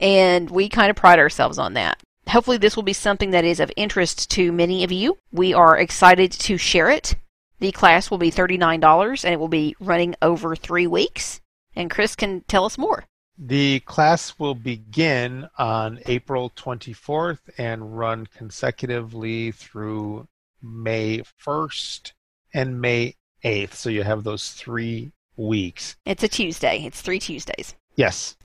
And 0.00 0.48
we 0.48 0.70
kind 0.70 0.88
of 0.88 0.96
pride 0.96 1.18
ourselves 1.18 1.58
on 1.58 1.74
that. 1.74 2.02
Hopefully, 2.30 2.56
this 2.56 2.76
will 2.76 2.82
be 2.82 2.94
something 2.94 3.32
that 3.32 3.44
is 3.44 3.60
of 3.60 3.70
interest 3.76 4.30
to 4.30 4.50
many 4.52 4.84
of 4.84 4.90
you. 4.90 5.18
We 5.32 5.52
are 5.52 5.76
excited 5.76 6.32
to 6.32 6.56
share 6.56 6.88
it. 6.88 7.16
The 7.60 7.72
class 7.72 8.10
will 8.10 8.18
be 8.18 8.30
$39 8.30 9.24
and 9.24 9.34
it 9.34 9.38
will 9.38 9.48
be 9.48 9.76
running 9.80 10.14
over 10.22 10.56
three 10.56 10.86
weeks. 10.86 11.42
And 11.76 11.90
Chris 11.90 12.16
can 12.16 12.40
tell 12.48 12.64
us 12.64 12.78
more. 12.78 13.04
The 13.38 13.80
class 13.80 14.38
will 14.38 14.54
begin 14.54 15.48
on 15.58 16.00
April 16.06 16.50
24th 16.56 17.38
and 17.58 17.96
run 17.96 18.26
consecutively 18.26 19.52
through 19.52 20.26
May 20.62 21.22
1st 21.46 22.12
and 22.54 22.80
May 22.80 23.14
8th. 23.44 23.74
So 23.74 23.90
you 23.90 24.02
have 24.04 24.24
those 24.24 24.52
three 24.52 25.12
weeks. 25.36 25.96
It's 26.06 26.24
a 26.24 26.28
Tuesday, 26.28 26.84
it's 26.84 27.02
three 27.02 27.18
Tuesdays. 27.18 27.74
Yes. 27.94 28.36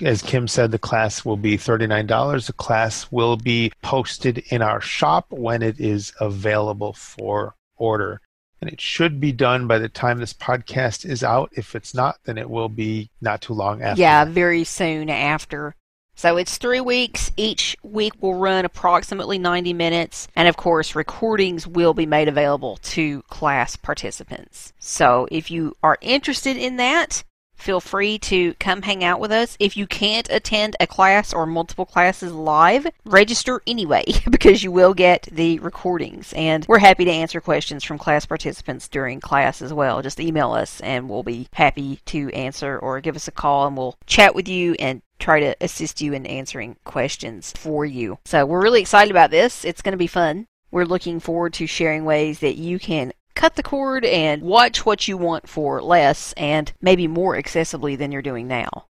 As 0.00 0.22
Kim 0.22 0.46
said, 0.46 0.70
the 0.70 0.78
class 0.78 1.24
will 1.24 1.36
be 1.36 1.58
$39. 1.58 2.46
The 2.46 2.52
class 2.52 3.10
will 3.10 3.36
be 3.36 3.72
posted 3.82 4.38
in 4.50 4.62
our 4.62 4.80
shop 4.80 5.26
when 5.30 5.62
it 5.62 5.80
is 5.80 6.12
available 6.20 6.92
for 6.92 7.54
order 7.76 8.20
and 8.60 8.70
it 8.70 8.80
should 8.80 9.20
be 9.20 9.32
done 9.32 9.66
by 9.66 9.78
the 9.78 9.88
time 9.88 10.18
this 10.18 10.32
podcast 10.32 11.04
is 11.08 11.22
out. 11.22 11.50
If 11.52 11.74
it's 11.74 11.94
not, 11.94 12.18
then 12.24 12.38
it 12.38 12.50
will 12.50 12.68
be 12.68 13.10
not 13.20 13.40
too 13.40 13.54
long 13.54 13.82
after. 13.82 14.00
Yeah, 14.00 14.24
very 14.24 14.64
soon 14.64 15.10
after. 15.10 15.74
So 16.18 16.36
it's 16.36 16.58
three 16.58 16.80
weeks. 16.80 17.30
Each 17.36 17.76
week 17.84 18.12
will 18.20 18.34
run 18.34 18.64
approximately 18.64 19.38
90 19.38 19.72
minutes. 19.72 20.26
And 20.34 20.48
of 20.48 20.56
course, 20.56 20.96
recordings 20.96 21.64
will 21.64 21.94
be 21.94 22.06
made 22.06 22.26
available 22.26 22.78
to 22.78 23.22
class 23.28 23.76
participants. 23.76 24.72
So 24.80 25.28
if 25.30 25.48
you 25.48 25.76
are 25.80 25.96
interested 26.00 26.56
in 26.56 26.74
that, 26.78 27.22
feel 27.58 27.80
free 27.80 28.18
to 28.18 28.54
come 28.54 28.82
hang 28.82 29.04
out 29.04 29.20
with 29.20 29.32
us. 29.32 29.56
If 29.60 29.76
you 29.76 29.86
can't 29.86 30.28
attend 30.30 30.76
a 30.80 30.86
class 30.86 31.32
or 31.32 31.46
multiple 31.46 31.86
classes 31.86 32.32
live, 32.32 32.86
register 33.04 33.60
anyway 33.66 34.04
because 34.30 34.62
you 34.62 34.72
will 34.72 34.94
get 34.94 35.28
the 35.30 35.58
recordings. 35.58 36.32
And 36.34 36.64
we're 36.68 36.78
happy 36.78 37.04
to 37.04 37.10
answer 37.10 37.40
questions 37.40 37.84
from 37.84 37.98
class 37.98 38.24
participants 38.26 38.88
during 38.88 39.20
class 39.20 39.60
as 39.60 39.72
well. 39.72 40.02
Just 40.02 40.20
email 40.20 40.52
us 40.52 40.80
and 40.80 41.08
we'll 41.08 41.22
be 41.22 41.48
happy 41.52 42.00
to 42.06 42.30
answer 42.30 42.78
or 42.78 43.00
give 43.00 43.16
us 43.16 43.28
a 43.28 43.32
call 43.32 43.66
and 43.66 43.76
we'll 43.76 43.96
chat 44.06 44.34
with 44.34 44.48
you 44.48 44.74
and 44.78 45.02
try 45.18 45.40
to 45.40 45.56
assist 45.60 46.00
you 46.00 46.12
in 46.12 46.26
answering 46.26 46.76
questions 46.84 47.52
for 47.56 47.84
you. 47.84 48.18
So 48.24 48.46
we're 48.46 48.62
really 48.62 48.80
excited 48.80 49.10
about 49.10 49.30
this. 49.30 49.64
It's 49.64 49.82
going 49.82 49.92
to 49.92 49.98
be 49.98 50.06
fun. 50.06 50.46
We're 50.70 50.84
looking 50.84 51.18
forward 51.18 51.54
to 51.54 51.66
sharing 51.66 52.04
ways 52.04 52.40
that 52.40 52.56
you 52.56 52.78
can 52.78 53.12
cut 53.38 53.54
the 53.54 53.62
cord 53.62 54.04
and 54.04 54.42
watch 54.42 54.84
what 54.84 55.06
you 55.06 55.16
want 55.16 55.48
for 55.48 55.80
less 55.80 56.32
and 56.32 56.72
maybe 56.82 57.06
more 57.06 57.36
accessibly 57.36 57.96
than 57.96 58.10
you're 58.10 58.20
doing 58.20 58.48
now. 58.48 58.86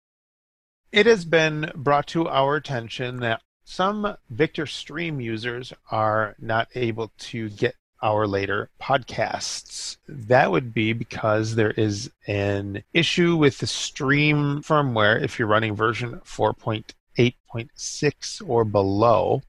It 0.92 1.06
has 1.06 1.24
been 1.24 1.72
brought 1.74 2.06
to 2.08 2.28
our 2.28 2.56
attention 2.56 3.20
that 3.20 3.40
some 3.64 4.18
Victor 4.28 4.66
Stream 4.66 5.18
users 5.18 5.72
are 5.90 6.36
not 6.38 6.68
able 6.74 7.10
to 7.18 7.48
get 7.48 7.74
our 8.02 8.26
later 8.26 8.68
podcasts. 8.78 9.96
That 10.06 10.50
would 10.50 10.74
be 10.74 10.92
because 10.92 11.54
there 11.54 11.70
is 11.70 12.10
an 12.26 12.84
issue 12.92 13.36
with 13.36 13.56
the 13.58 13.66
stream 13.66 14.60
firmware 14.62 15.22
if 15.22 15.38
you're 15.38 15.48
running 15.48 15.74
version 15.74 16.20
4.8.6 16.26 18.42
or 18.46 18.66
below. 18.66 19.40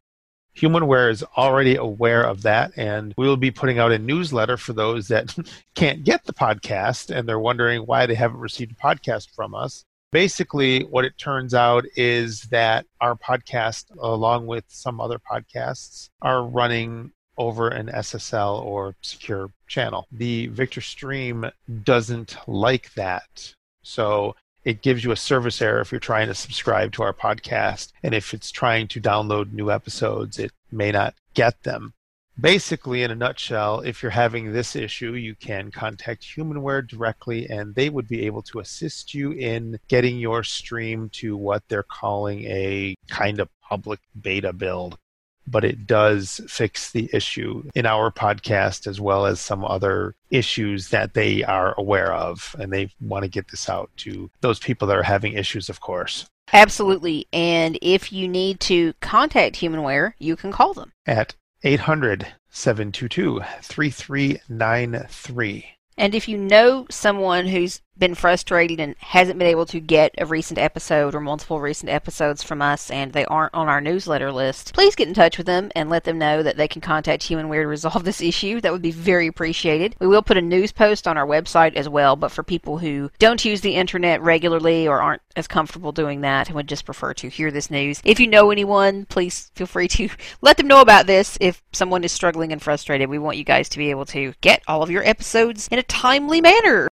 Humanware 0.57 1.11
is 1.11 1.23
already 1.37 1.75
aware 1.75 2.23
of 2.23 2.43
that, 2.43 2.71
and 2.77 3.13
we 3.17 3.27
will 3.27 3.37
be 3.37 3.51
putting 3.51 3.79
out 3.79 3.91
a 3.91 3.99
newsletter 3.99 4.57
for 4.57 4.73
those 4.73 5.07
that 5.09 5.35
can't 5.75 6.03
get 6.03 6.23
the 6.23 6.33
podcast 6.33 7.15
and 7.15 7.27
they're 7.27 7.39
wondering 7.39 7.81
why 7.81 8.05
they 8.05 8.15
haven't 8.15 8.39
received 8.39 8.71
a 8.71 8.75
podcast 8.75 9.29
from 9.35 9.53
us. 9.53 9.83
Basically, 10.11 10.83
what 10.83 11.03
it 11.03 11.17
turns 11.17 11.53
out 11.53 11.83
is 11.97 12.43
that 12.43 12.85
our 13.01 13.15
podcast, 13.15 13.85
along 13.99 14.47
with 14.47 14.63
some 14.69 15.01
other 15.01 15.19
podcasts, 15.19 16.07
are 16.21 16.45
running 16.45 17.11
over 17.37 17.67
an 17.67 17.87
SSL 17.87 18.63
or 18.63 18.95
secure 19.01 19.49
channel. 19.67 20.07
The 20.11 20.47
Victor 20.47 20.79
Stream 20.79 21.45
doesn't 21.83 22.37
like 22.47 22.93
that. 22.93 23.53
So 23.83 24.35
it 24.65 24.81
gives 24.81 25.03
you 25.03 25.11
a 25.11 25.15
service 25.15 25.61
error 25.61 25.79
if 25.79 25.91
you're 25.91 25.99
trying 25.99 26.27
to 26.27 26.35
subscribe 26.35 26.91
to 26.93 27.03
our 27.03 27.13
podcast. 27.13 27.93
And 28.03 28.13
if 28.13 28.33
it's 28.33 28.51
trying 28.51 28.87
to 28.89 28.99
download 28.99 29.53
new 29.53 29.71
episodes, 29.71 30.39
it 30.39 30.51
may 30.71 30.91
not 30.91 31.13
get 31.35 31.63
them. 31.63 31.93
Basically, 32.37 33.03
in 33.03 33.11
a 33.11 33.15
nutshell, 33.15 33.79
if 33.79 34.03
you're 34.03 34.11
having 34.11 34.51
this 34.51 34.75
issue, 34.75 35.13
you 35.13 35.35
can 35.35 35.71
contact 35.71 36.23
Humanware 36.23 36.85
directly 36.85 37.47
and 37.49 37.73
they 37.73 37.89
would 37.89 38.09
be 38.09 38.25
able 38.25 38.41
to 38.41 38.59
assist 38.59 39.13
you 39.13 39.31
in 39.31 39.79
getting 39.87 40.17
your 40.17 40.43
stream 40.43 41.09
to 41.13 41.37
what 41.37 41.63
they're 41.69 41.83
calling 41.83 42.43
a 42.43 42.95
kind 43.07 43.39
of 43.39 43.47
public 43.61 44.01
beta 44.21 44.51
build 44.51 44.97
but 45.47 45.63
it 45.63 45.87
does 45.87 46.41
fix 46.47 46.91
the 46.91 47.09
issue 47.13 47.63
in 47.75 47.85
our 47.85 48.11
podcast 48.11 48.87
as 48.87 48.99
well 48.99 49.25
as 49.25 49.39
some 49.39 49.63
other 49.63 50.15
issues 50.29 50.89
that 50.89 51.13
they 51.13 51.43
are 51.43 51.73
aware 51.77 52.13
of. 52.13 52.55
And 52.59 52.71
they 52.71 52.89
want 53.01 53.23
to 53.23 53.29
get 53.29 53.49
this 53.49 53.69
out 53.69 53.89
to 53.97 54.29
those 54.41 54.59
people 54.59 54.87
that 54.87 54.97
are 54.97 55.03
having 55.03 55.33
issues, 55.33 55.69
of 55.69 55.81
course. 55.81 56.25
Absolutely. 56.53 57.27
And 57.33 57.77
if 57.81 58.13
you 58.13 58.27
need 58.27 58.59
to 58.61 58.93
contact 59.01 59.55
Humanware, 59.55 60.13
you 60.19 60.35
can 60.35 60.51
call 60.51 60.73
them 60.73 60.91
at 61.05 61.35
800 61.63 62.27
722 62.49 63.41
3393. 63.61 65.65
And 65.97 66.13
if 66.13 66.27
you 66.27 66.37
know 66.37 66.85
someone 66.89 67.47
who's 67.47 67.79
been 67.97 68.15
frustrated 68.15 68.79
and 68.79 68.95
hasn't 68.99 69.39
been 69.39 69.47
able 69.47 69.65
to 69.65 69.79
get 69.79 70.13
a 70.17 70.25
recent 70.25 70.59
episode 70.59 71.15
or 71.15 71.21
multiple 71.21 71.59
recent 71.59 71.89
episodes 71.89 72.43
from 72.43 72.61
us 72.61 72.91
and 72.91 73.13
they 73.13 73.25
aren't 73.25 73.53
on 73.53 73.67
our 73.67 73.81
newsletter 73.81 74.31
list, 74.31 74.73
please 74.73 74.95
get 74.95 75.07
in 75.07 75.13
touch 75.13 75.37
with 75.37 75.47
them 75.47 75.71
and 75.75 75.89
let 75.89 76.03
them 76.03 76.17
know 76.17 76.43
that 76.43 76.57
they 76.57 76.67
can 76.67 76.81
contact 76.81 77.23
Humanware 77.23 77.63
to 77.63 77.67
resolve 77.67 78.03
this 78.03 78.21
issue. 78.21 78.61
That 78.61 78.71
would 78.71 78.81
be 78.81 78.91
very 78.91 79.27
appreciated. 79.27 79.95
We 79.99 80.07
will 80.07 80.21
put 80.21 80.37
a 80.37 80.41
news 80.41 80.71
post 80.71 81.07
on 81.07 81.17
our 81.17 81.25
website 81.25 81.75
as 81.75 81.89
well, 81.89 82.15
but 82.15 82.31
for 82.31 82.43
people 82.43 82.77
who 82.77 83.09
don't 83.19 83.43
use 83.45 83.61
the 83.61 83.75
internet 83.75 84.21
regularly 84.21 84.87
or 84.87 85.01
aren't 85.01 85.21
as 85.35 85.47
comfortable 85.47 85.91
doing 85.91 86.21
that 86.21 86.47
and 86.47 86.55
would 86.55 86.69
just 86.69 86.85
prefer 86.85 87.13
to 87.15 87.29
hear 87.29 87.51
this 87.51 87.71
news, 87.71 88.01
if 88.03 88.19
you 88.19 88.27
know 88.27 88.51
anyone, 88.51 89.05
please 89.05 89.51
feel 89.55 89.67
free 89.67 89.87
to 89.89 90.09
let 90.41 90.57
them 90.57 90.67
know 90.67 90.81
about 90.81 91.07
this 91.07 91.37
if 91.41 91.61
someone 91.71 92.03
is 92.03 92.11
struggling 92.11 92.51
and 92.51 92.61
frustrated. 92.61 93.09
We 93.09 93.19
want 93.19 93.37
you 93.37 93.43
guys 93.43 93.69
to 93.69 93.77
be 93.77 93.89
able 93.89 94.05
to 94.07 94.33
get 94.41 94.63
all 94.67 94.83
of 94.83 94.91
your 94.91 95.07
episodes 95.07 95.67
in 95.69 95.79
a 95.79 95.83
timely 95.83 96.41
manner. 96.41 96.87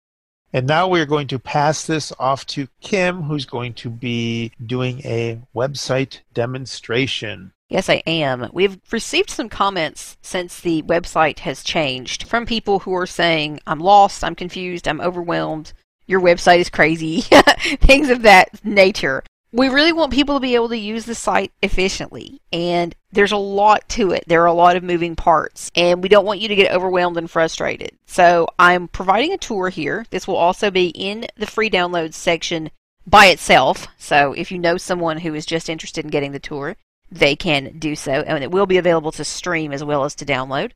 And 0.54 0.68
now 0.68 0.88
we're 0.88 1.08
going 1.08 1.28
to 1.30 1.40
pass 1.40 1.86
this 1.86 2.14
off 2.20 2.46
to 2.48 2.68
Kim, 2.80 3.24
who's 3.24 3.46
going 3.46 3.74
to 3.76 3.90
be 3.90 4.52
doing 4.64 5.02
a 5.04 5.42
website 5.56 6.20
demonstration. 6.32 7.52
Yes, 7.70 7.90
I 7.90 8.04
am. 8.06 8.48
We've 8.54 8.80
received 8.92 9.32
some 9.32 9.50
comments 9.50 10.16
since 10.22 10.62
the 10.62 10.84
website 10.84 11.40
has 11.40 11.64
changed 11.64 12.28
from 12.28 12.46
people 12.46 12.80
who 12.80 12.94
are 12.94 13.08
saying, 13.08 13.62
I'm 13.66 13.80
lost, 13.80 14.24
I'm 14.24 14.36
confused, 14.36 14.88
I'm 14.88 15.02
overwhelmed, 15.02 15.74
your 16.06 16.22
website 16.22 16.60
is 16.60 16.70
crazy, 16.70 17.22
things 17.82 18.10
of 18.10 18.22
that 18.22 18.64
nature 18.64 19.24
we 19.54 19.70
really 19.70 19.94
want 19.94 20.12
people 20.12 20.36
to 20.36 20.42
be 20.42 20.56
able 20.56 20.70
to 20.70 20.78
use 20.78 21.06
the 21.06 21.14
site 21.14 21.52
efficiently 21.62 22.42
and 22.52 22.96
there's 23.12 23.32
a 23.32 23.38
lot 23.38 23.88
to 23.88 24.10
it. 24.12 24.24
There 24.26 24.42
are 24.42 24.48
a 24.48 24.54
lot 24.54 24.76
of 24.76 24.84
moving 24.84 25.16
parts 25.16 25.72
and 25.76 26.02
we 26.02 26.10
don't 26.10 26.26
want 26.26 26.40
you 26.40 26.48
to 26.48 26.56
get 26.56 26.72
overwhelmed 26.72 27.18
and 27.18 27.30
frustrated. 27.30 27.92
So 28.08 28.48
i'm 28.58 28.88
providing 28.88 29.32
a 29.32 29.38
tour 29.38 29.70
here. 29.70 30.06
This 30.10 30.28
will 30.28 30.36
also 30.36 30.72
be 30.72 30.88
in 30.88 31.28
the 31.38 31.46
free 31.46 31.70
downloads 31.70 32.16
section 32.16 32.72
by 33.06 33.28
itself. 33.28 33.88
So 34.00 34.34
if 34.34 34.52
you 34.52 34.58
know 34.58 34.78
someone 34.78 35.20
who 35.20 35.36
is 35.36 35.46
just 35.46 35.70
interested 35.70 36.04
in 36.04 36.12
getting 36.12 36.32
the 36.32 36.40
tour 36.40 36.76
they 37.12 37.36
can 37.36 37.78
do 37.78 37.96
so 37.96 38.12
and 38.12 38.44
it 38.44 38.50
will 38.50 38.66
be 38.66 38.78
available 38.78 39.12
to 39.12 39.24
stream 39.24 39.72
as 39.72 39.84
well 39.84 40.04
as 40.04 40.16
to 40.16 40.26
download. 40.26 40.72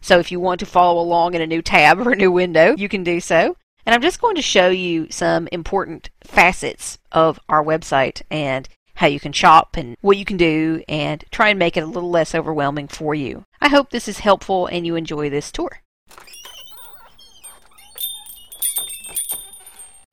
So 0.00 0.20
if 0.20 0.30
you 0.30 0.38
want 0.38 0.60
to 0.60 0.66
follow 0.66 1.02
along 1.02 1.34
in 1.34 1.42
a 1.42 1.48
new 1.48 1.62
tab 1.62 1.98
or 2.06 2.12
a 2.12 2.16
new 2.16 2.30
window 2.30 2.76
you 2.76 2.88
can 2.88 3.02
do 3.02 3.18
so 3.18 3.56
and 3.86 3.94
I'm 3.94 4.02
just 4.02 4.20
going 4.20 4.36
to 4.36 4.42
show 4.42 4.68
you 4.68 5.08
some 5.10 5.48
important 5.52 6.10
facets 6.22 6.98
of 7.12 7.40
our 7.48 7.64
website 7.64 8.22
and 8.30 8.68
how 8.94 9.06
you 9.06 9.20
can 9.20 9.32
shop 9.32 9.76
and 9.76 9.96
what 10.02 10.18
you 10.18 10.24
can 10.24 10.36
do 10.36 10.82
and 10.88 11.24
try 11.30 11.48
and 11.48 11.58
make 11.58 11.76
it 11.76 11.82
a 11.82 11.86
little 11.86 12.10
less 12.10 12.34
overwhelming 12.34 12.88
for 12.88 13.14
you. 13.14 13.44
I 13.60 13.68
hope 13.68 13.90
this 13.90 14.08
is 14.08 14.18
helpful 14.18 14.66
and 14.66 14.86
you 14.86 14.94
enjoy 14.94 15.30
this 15.30 15.50
tour. 15.50 15.80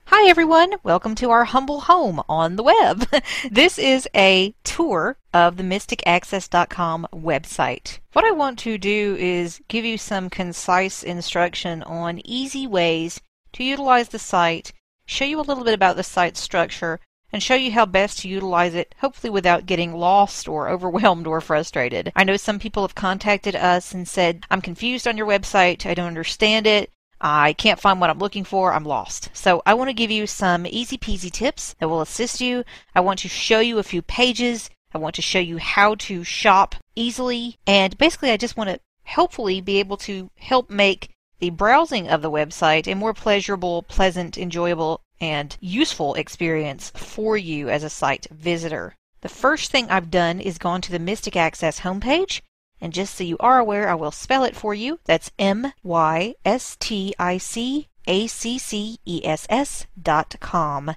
Hi 0.06 0.30
everyone, 0.30 0.76
welcome 0.84 1.16
to 1.16 1.30
our 1.32 1.44
humble 1.44 1.82
home 1.82 2.22
on 2.30 2.56
the 2.56 2.64
web. 2.64 3.06
this 3.52 3.78
is 3.78 4.08
a 4.16 4.56
tour 4.64 5.18
of 5.34 5.58
the 5.58 5.64
mysticaccess.com 5.64 7.08
website. 7.14 8.00
What 8.14 8.26
I 8.26 8.32
want 8.32 8.58
to 8.60 8.78
do 8.78 9.18
is 9.20 9.62
give 9.68 9.84
you 9.84 9.98
some 9.98 10.30
concise 10.30 11.04
instruction 11.04 11.84
on 11.84 12.22
easy 12.26 12.66
ways 12.66 13.20
to 13.58 13.64
utilize 13.64 14.10
the 14.10 14.20
site, 14.20 14.72
show 15.08 15.26
you 15.26 15.40
a 15.40 15.42
little 15.42 15.64
bit 15.64 15.74
about 15.74 15.96
the 15.96 16.04
site 16.04 16.38
structure, 16.38 17.00
and 17.34 17.42
show 17.42 17.56
you 17.56 17.72
how 17.72 17.88
best 17.88 18.20
to 18.20 18.28
utilize 18.28 18.76
it, 18.76 18.94
hopefully 19.00 19.32
without 19.32 19.66
getting 19.66 19.94
lost 19.94 20.48
or 20.48 20.70
overwhelmed 20.74 21.26
or 21.26 21.42
frustrated. 21.42 22.12
I 22.16 22.24
know 22.24 22.38
some 22.38 22.60
people 22.60 22.84
have 22.84 22.94
contacted 22.94 23.56
us 23.56 23.96
and 23.96 24.08
said, 24.08 24.46
I'm 24.52 24.62
confused 24.62 25.08
on 25.08 25.18
your 25.18 25.26
website, 25.26 25.88
I 25.88 25.96
don't 25.96 26.06
understand 26.06 26.68
it, 26.68 26.92
I 27.20 27.54
can't 27.54 27.80
find 27.80 28.00
what 28.00 28.12
I'm 28.12 28.20
looking 28.20 28.44
for, 28.44 28.72
I'm 28.72 28.86
lost. 28.86 29.32
So 29.34 29.64
I 29.66 29.74
want 29.74 29.90
to 29.90 29.94
give 29.96 30.12
you 30.12 30.28
some 30.28 30.68
easy 30.68 31.00
peasy 31.00 31.32
tips 31.32 31.76
that 31.80 31.90
will 31.90 32.02
assist 32.02 32.40
you. 32.40 32.64
I 32.94 33.00
want 33.00 33.18
to 33.22 33.28
show 33.28 33.60
you 33.60 33.80
a 33.80 33.84
few 33.84 34.04
pages. 34.04 34.70
I 34.94 35.00
want 35.00 35.16
to 35.16 35.24
show 35.24 35.40
you 35.40 35.58
how 35.58 35.96
to 35.96 36.24
shop 36.24 36.76
easily. 36.96 37.58
And 37.66 37.98
basically, 37.98 38.30
I 38.30 38.38
just 38.38 38.56
want 38.56 38.70
to 38.70 38.80
hopefully 39.04 39.62
be 39.62 39.80
able 39.80 39.98
to 39.98 40.30
help 40.36 40.70
make 40.70 41.10
the 41.40 41.50
browsing 41.52 42.08
of 42.08 42.22
the 42.22 42.32
website 42.32 42.88
a 42.88 42.96
more 42.96 43.14
pleasurable, 43.14 43.84
pleasant, 43.84 44.38
enjoyable, 44.38 45.02
and 45.20 45.58
useful 45.60 46.14
experience 46.16 46.92
for 46.96 47.38
you 47.38 47.70
as 47.70 47.84
a 47.84 47.90
site 47.90 48.28
visitor. 48.32 48.96
The 49.22 49.30
first 49.30 49.72
thing 49.72 49.90
I've 49.90 50.12
done 50.12 50.40
is 50.40 50.58
gone 50.58 50.82
to 50.82 50.92
the 50.92 51.00
Mystic 51.00 51.36
Access 51.36 51.82
homepage, 51.82 52.42
and 52.80 52.94
just 52.94 53.16
so 53.16 53.24
you 53.24 53.38
are 53.40 53.60
aware, 53.60 53.90
I 53.90 53.96
will 53.96 54.12
spell 54.12 54.44
it 54.44 54.56
for 54.56 54.74
you. 54.74 55.00
That's 55.06 55.32
M 55.40 55.74
Y 55.84 56.36
S 56.46 56.78
T 56.80 57.14
I 57.18 57.38
C 57.38 57.88
A 58.06 58.28
C 58.28 58.58
C 58.58 59.00
E 59.06 59.22
S 59.26 59.48
S 59.50 59.88
dot 60.00 60.36
com. 60.40 60.96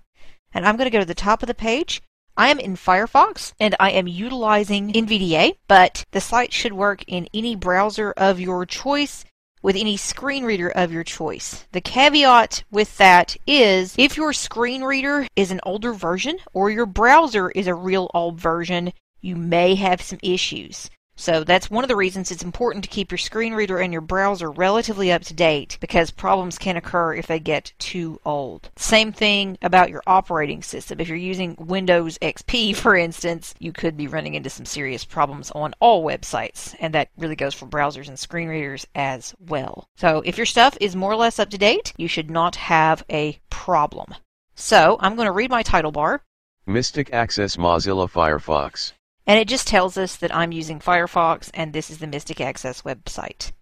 And 0.53 0.67
I'm 0.67 0.77
going 0.77 0.87
to 0.87 0.91
go 0.91 1.01
to 1.01 1.07
the 1.07 1.15
top 1.15 1.43
of 1.43 1.47
the 1.47 1.55
page. 1.55 2.03
I 2.37 2.49
am 2.49 2.59
in 2.59 2.77
Firefox 2.77 3.53
and 3.61 3.75
I 3.79 3.91
am 3.91 4.07
utilizing 4.07 4.93
NVDA, 4.93 5.57
but 5.69 6.05
the 6.13 6.21
site 6.21 6.53
should 6.53 6.73
work 6.73 7.05
in 7.07 7.29
any 7.35 7.55
browser 7.55 8.13
of 8.13 8.41
your 8.41 8.65
choice 8.67 9.25
with 9.63 9.77
any 9.77 9.97
screen 9.97 10.45
reader 10.45 10.69
of 10.71 10.93
your 10.93 11.05
choice. 11.05 11.67
The 11.73 11.81
caveat 11.81 12.65
with 12.71 12.97
that 12.99 13.37
is 13.47 13.95
if 13.99 14.17
your 14.17 14.33
screen 14.33 14.83
reader 14.83 15.27
is 15.37 15.51
an 15.51 15.61
older 15.65 15.93
version 15.93 16.39
or 16.53 16.71
your 16.71 16.87
browser 16.87 17.51
is 17.51 17.67
a 17.67 17.75
real 17.75 18.11
old 18.15 18.39
version, 18.39 18.93
you 19.21 19.37
may 19.37 19.75
have 19.75 20.01
some 20.01 20.19
issues. 20.23 20.91
So 21.21 21.45
that's 21.45 21.71
one 21.71 21.85
of 21.85 21.89
the 21.89 21.97
reasons 21.97 22.31
it's 22.31 22.43
important 22.43 22.83
to 22.85 22.89
keep 22.89 23.11
your 23.11 23.19
screen 23.19 23.53
reader 23.53 23.79
and 23.79 23.93
your 23.93 24.01
browser 24.01 24.51
relatively 24.51 25.13
up 25.13 25.21
to 25.25 25.35
date 25.35 25.77
because 25.79 26.11
problems 26.11 26.57
can 26.57 26.79
occur 26.79 27.13
if 27.13 27.27
they 27.27 27.39
get 27.39 27.75
too 27.79 28.19
old. 28.25 28.71
Same 28.77 29.13
thing 29.13 29.59
about 29.61 29.91
your 29.91 30.03
operating 30.07 30.63
system. 30.63 30.99
If 30.99 31.09
you're 31.09 31.19
using 31.19 31.57
Windows 31.59 32.17
XP, 32.23 32.75
for 32.83 32.97
instance, 32.97 33.55
you 33.59 33.71
could 33.71 33.99
be 33.99 34.07
running 34.07 34.33
into 34.35 34.49
some 34.49 34.65
serious 34.65 35.05
problems 35.05 35.51
on 35.51 35.75
all 35.79 36.03
websites, 36.03 36.75
and 36.81 36.95
that 36.95 37.11
really 37.19 37.37
goes 37.37 37.53
for 37.53 37.67
browsers 37.67 38.09
and 38.09 38.19
screen 38.19 38.49
readers 38.49 38.87
as 38.95 39.35
well. 39.39 39.89
So 39.97 40.23
if 40.25 40.39
your 40.39 40.47
stuff 40.47 40.79
is 40.81 40.97
more 40.97 41.13
or 41.13 41.17
less 41.17 41.39
up 41.39 41.51
to 41.51 41.59
date, 41.59 41.93
you 41.99 42.09
should 42.09 42.31
not 42.31 42.57
have 42.57 43.05
a 43.11 43.39
problem. 43.51 44.15
So 44.55 44.97
I'm 45.01 45.17
going 45.17 45.27
to 45.27 45.33
read 45.33 45.51
my 45.51 45.63
title 45.63 45.93
bar. 45.93 46.23
Mystic 46.67 47.13
Access 47.13 47.57
Mozilla 47.57 48.11
Firefox. 48.11 48.93
And 49.31 49.39
it 49.39 49.47
just 49.47 49.69
tells 49.69 49.97
us 49.97 50.17
that 50.17 50.35
I'm 50.35 50.51
using 50.51 50.81
Firefox 50.81 51.51
and 51.55 51.73
this 51.73 51.89
is 51.89 51.99
the 51.99 52.09
Mystic 52.09 52.41
Access 52.41 52.83
website. 52.83 53.53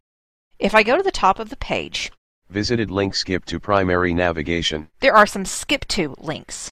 If 0.59 0.75
I 0.75 0.83
go 0.83 0.97
to 0.97 1.03
the 1.03 1.11
top 1.11 1.39
of 1.39 1.51
the 1.51 1.59
page, 1.59 2.11
Visited 2.49 2.91
link 2.91 3.15
skip 3.15 3.45
to 3.45 3.61
primary 3.61 4.15
navigation. 4.15 4.89
there 5.01 5.15
are 5.15 5.27
some 5.27 5.45
skip 5.45 5.85
to 5.89 6.15
links. 6.17 6.71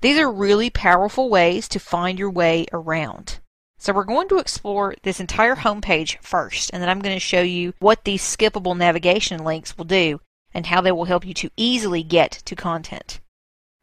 These 0.00 0.16
are 0.18 0.30
really 0.30 0.70
powerful 0.70 1.28
ways 1.28 1.66
to 1.70 1.80
find 1.80 2.20
your 2.20 2.30
way 2.30 2.66
around. 2.72 3.40
So 3.78 3.92
we're 3.92 4.04
going 4.04 4.28
to 4.28 4.38
explore 4.38 4.94
this 5.02 5.18
entire 5.18 5.56
homepage 5.56 6.20
first, 6.22 6.70
and 6.72 6.80
then 6.80 6.88
I'm 6.88 7.00
going 7.00 7.16
to 7.16 7.18
show 7.18 7.42
you 7.42 7.74
what 7.80 8.04
these 8.04 8.22
skippable 8.22 8.76
navigation 8.76 9.42
links 9.42 9.76
will 9.76 9.86
do 9.86 10.20
and 10.54 10.66
how 10.66 10.80
they 10.80 10.92
will 10.92 11.06
help 11.06 11.26
you 11.26 11.34
to 11.34 11.50
easily 11.56 12.04
get 12.04 12.30
to 12.44 12.54
content. 12.54 13.18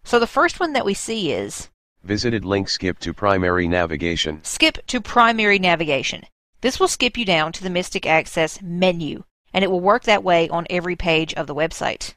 So 0.05 0.20
the 0.20 0.25
first 0.25 0.62
one 0.62 0.72
that 0.72 0.86
we 0.86 0.93
see 0.93 1.34
is 1.34 1.67
Visited 2.03 2.43
link 2.43 2.67
skip 2.67 3.00
to 3.00 3.13
primary 3.13 3.65
navigation. 3.65 4.41
skip 4.43 4.86
to 4.88 5.00
primary 5.00 5.57
navigation. 5.57 6.24
This 6.60 6.77
will 6.77 6.89
skip 6.89 7.17
you 7.17 7.24
down 7.24 7.53
to 7.53 7.63
the 7.63 7.69
Mystic 7.69 8.05
Access 8.05 8.62
menu, 8.62 9.24
and 9.53 9.63
it 9.63 9.72
will 9.72 9.79
work 9.79 10.03
that 10.03 10.22
way 10.22 10.50
on 10.50 10.67
every 10.69 10.98
page 10.98 11.33
of 11.36 11.48
the 11.48 11.55
website. 11.55 12.15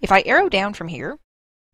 If 0.00 0.10
I 0.10 0.24
arrow 0.26 0.48
down 0.48 0.74
from 0.74 0.88
here, 0.88 1.18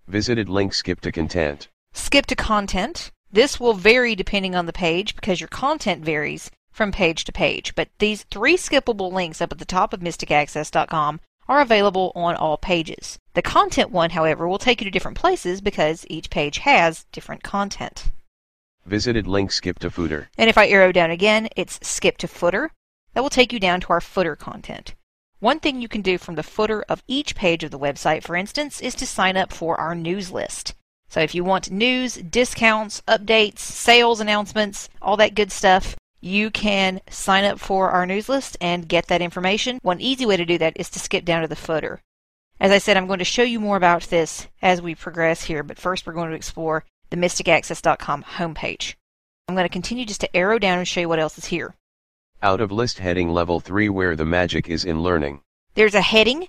Visited 0.06 0.50
link 0.50 0.74
skip 0.74 1.00
to 1.00 1.10
content. 1.10 1.68
skip 1.94 2.26
to 2.26 2.36
content, 2.36 3.12
this 3.32 3.58
will 3.58 3.72
vary 3.72 4.14
depending 4.14 4.54
on 4.54 4.66
the 4.66 4.72
page 4.74 5.14
because 5.14 5.40
your 5.40 5.48
content 5.48 6.04
varies 6.04 6.50
from 6.70 6.92
page 6.92 7.24
to 7.24 7.32
page. 7.32 7.74
But 7.74 7.88
these 7.98 8.24
three 8.24 8.58
skippable 8.58 9.10
links 9.10 9.40
up 9.40 9.52
at 9.52 9.58
the 9.58 9.64
top 9.64 9.94
of 9.94 10.00
mysticaccess.com 10.00 11.20
are 11.48 11.60
available 11.60 12.12
on 12.14 12.36
all 12.36 12.56
pages. 12.56 13.18
The 13.34 13.42
content 13.42 13.90
one, 13.90 14.10
however, 14.10 14.46
will 14.46 14.58
take 14.58 14.80
you 14.80 14.84
to 14.84 14.90
different 14.90 15.16
places 15.16 15.60
because 15.60 16.06
each 16.08 16.30
page 16.30 16.58
has 16.58 17.06
different 17.12 17.42
content. 17.42 18.10
Visited 18.84 19.26
link 19.26 19.52
skip 19.52 19.78
to 19.80 19.90
footer. 19.90 20.28
And 20.36 20.50
if 20.50 20.58
I 20.58 20.68
arrow 20.68 20.92
down 20.92 21.10
again, 21.10 21.48
it's 21.56 21.78
skip 21.82 22.18
to 22.18 22.28
footer. 22.28 22.72
That 23.14 23.22
will 23.22 23.30
take 23.30 23.52
you 23.52 23.60
down 23.60 23.80
to 23.82 23.88
our 23.90 24.00
footer 24.00 24.36
content. 24.36 24.94
One 25.40 25.60
thing 25.60 25.80
you 25.80 25.88
can 25.88 26.02
do 26.02 26.18
from 26.18 26.34
the 26.34 26.42
footer 26.42 26.84
of 26.88 27.02
each 27.06 27.34
page 27.34 27.62
of 27.62 27.70
the 27.70 27.78
website, 27.78 28.24
for 28.24 28.34
instance, 28.34 28.80
is 28.80 28.94
to 28.96 29.06
sign 29.06 29.36
up 29.36 29.52
for 29.52 29.80
our 29.80 29.94
news 29.94 30.30
list. 30.32 30.74
So 31.08 31.20
if 31.20 31.34
you 31.34 31.44
want 31.44 31.70
news, 31.70 32.14
discounts, 32.16 33.02
updates, 33.08 33.60
sales 33.60 34.20
announcements, 34.20 34.88
all 35.00 35.16
that 35.16 35.34
good 35.34 35.52
stuff, 35.52 35.96
you 36.20 36.50
can 36.50 37.00
sign 37.08 37.44
up 37.44 37.58
for 37.58 37.90
our 37.90 38.06
news 38.06 38.28
list 38.28 38.56
and 38.60 38.88
get 38.88 39.06
that 39.06 39.22
information. 39.22 39.78
One 39.82 40.00
easy 40.00 40.26
way 40.26 40.36
to 40.36 40.44
do 40.44 40.58
that 40.58 40.74
is 40.76 40.90
to 40.90 40.98
skip 40.98 41.24
down 41.24 41.42
to 41.42 41.48
the 41.48 41.56
footer. 41.56 42.00
As 42.60 42.72
I 42.72 42.78
said, 42.78 42.96
I'm 42.96 43.06
going 43.06 43.20
to 43.20 43.24
show 43.24 43.44
you 43.44 43.60
more 43.60 43.76
about 43.76 44.02
this 44.04 44.48
as 44.60 44.82
we 44.82 44.94
progress 44.94 45.44
here, 45.44 45.62
but 45.62 45.78
first 45.78 46.06
we're 46.06 46.12
going 46.12 46.30
to 46.30 46.36
explore 46.36 46.84
the 47.10 47.16
mysticaccess.com 47.16 48.24
homepage. 48.24 48.94
I'm 49.48 49.54
going 49.54 49.64
to 49.64 49.72
continue 49.72 50.04
just 50.04 50.20
to 50.22 50.36
arrow 50.36 50.58
down 50.58 50.78
and 50.78 50.88
show 50.88 51.00
you 51.00 51.08
what 51.08 51.20
else 51.20 51.38
is 51.38 51.46
here. 51.46 51.74
Out 52.42 52.60
of 52.60 52.72
list 52.72 52.98
heading 52.98 53.30
level 53.30 53.60
3 53.60 53.88
where 53.88 54.16
the 54.16 54.24
magic 54.24 54.68
is 54.68 54.84
in 54.84 55.02
learning. 55.02 55.40
There's 55.74 55.94
a 55.94 56.00
heading. 56.00 56.48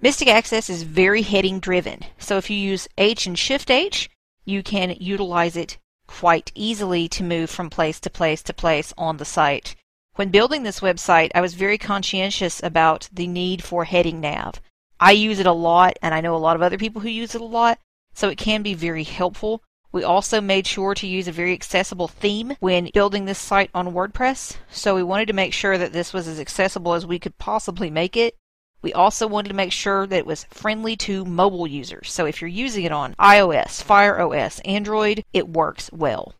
Mystic 0.00 0.28
Access 0.28 0.70
is 0.70 0.84
very 0.84 1.22
heading 1.22 1.60
driven. 1.60 2.00
So 2.18 2.36
if 2.36 2.48
you 2.48 2.56
use 2.56 2.88
H 2.96 3.26
and 3.26 3.38
Shift 3.38 3.70
H, 3.70 4.08
you 4.44 4.62
can 4.62 4.96
utilize 4.98 5.56
it 5.56 5.78
quite 6.20 6.52
easily 6.54 7.08
to 7.08 7.24
move 7.24 7.50
from 7.50 7.68
place 7.68 7.98
to 7.98 8.08
place 8.08 8.40
to 8.40 8.54
place 8.54 8.94
on 8.96 9.16
the 9.16 9.24
site. 9.24 9.74
When 10.14 10.30
building 10.30 10.62
this 10.62 10.78
website, 10.78 11.32
I 11.34 11.40
was 11.40 11.54
very 11.54 11.76
conscientious 11.76 12.62
about 12.62 13.08
the 13.12 13.26
need 13.26 13.64
for 13.64 13.84
heading 13.84 14.20
nav. 14.20 14.60
I 15.00 15.10
use 15.10 15.40
it 15.40 15.46
a 15.46 15.52
lot, 15.52 15.98
and 16.00 16.14
I 16.14 16.20
know 16.20 16.36
a 16.36 16.46
lot 16.46 16.54
of 16.54 16.62
other 16.62 16.78
people 16.78 17.02
who 17.02 17.08
use 17.08 17.34
it 17.34 17.40
a 17.40 17.56
lot, 17.60 17.80
so 18.14 18.28
it 18.28 18.38
can 18.38 18.62
be 18.62 18.74
very 18.74 19.02
helpful. 19.02 19.60
We 19.90 20.04
also 20.04 20.40
made 20.40 20.68
sure 20.68 20.94
to 20.94 21.06
use 21.06 21.26
a 21.26 21.32
very 21.32 21.52
accessible 21.52 22.06
theme 22.06 22.56
when 22.60 22.90
building 22.94 23.24
this 23.24 23.38
site 23.38 23.70
on 23.74 23.92
WordPress, 23.92 24.56
so 24.70 24.94
we 24.94 25.02
wanted 25.02 25.26
to 25.26 25.32
make 25.32 25.52
sure 25.52 25.76
that 25.76 25.92
this 25.92 26.12
was 26.12 26.28
as 26.28 26.38
accessible 26.38 26.94
as 26.94 27.04
we 27.04 27.18
could 27.18 27.38
possibly 27.38 27.90
make 27.90 28.16
it. 28.16 28.36
We 28.84 28.92
also 28.92 29.26
wanted 29.26 29.48
to 29.48 29.54
make 29.54 29.72
sure 29.72 30.06
that 30.06 30.18
it 30.18 30.26
was 30.26 30.44
friendly 30.50 30.94
to 30.96 31.24
mobile 31.24 31.66
users. 31.66 32.12
So 32.12 32.26
if 32.26 32.42
you're 32.42 32.48
using 32.48 32.84
it 32.84 32.92
on 32.92 33.14
iOS, 33.14 33.82
Fire 33.82 34.20
OS, 34.20 34.60
Android, 34.60 35.24
it 35.32 35.48
works 35.48 35.90
well. 35.90 36.34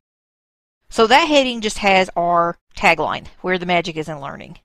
So 0.90 1.06
that 1.06 1.24
heading 1.24 1.62
just 1.62 1.78
has 1.78 2.10
our 2.14 2.58
tagline, 2.76 3.28
where 3.40 3.56
the 3.56 3.64
magic 3.64 3.96
is 3.96 4.10
in 4.10 4.20
learning. 4.20 4.58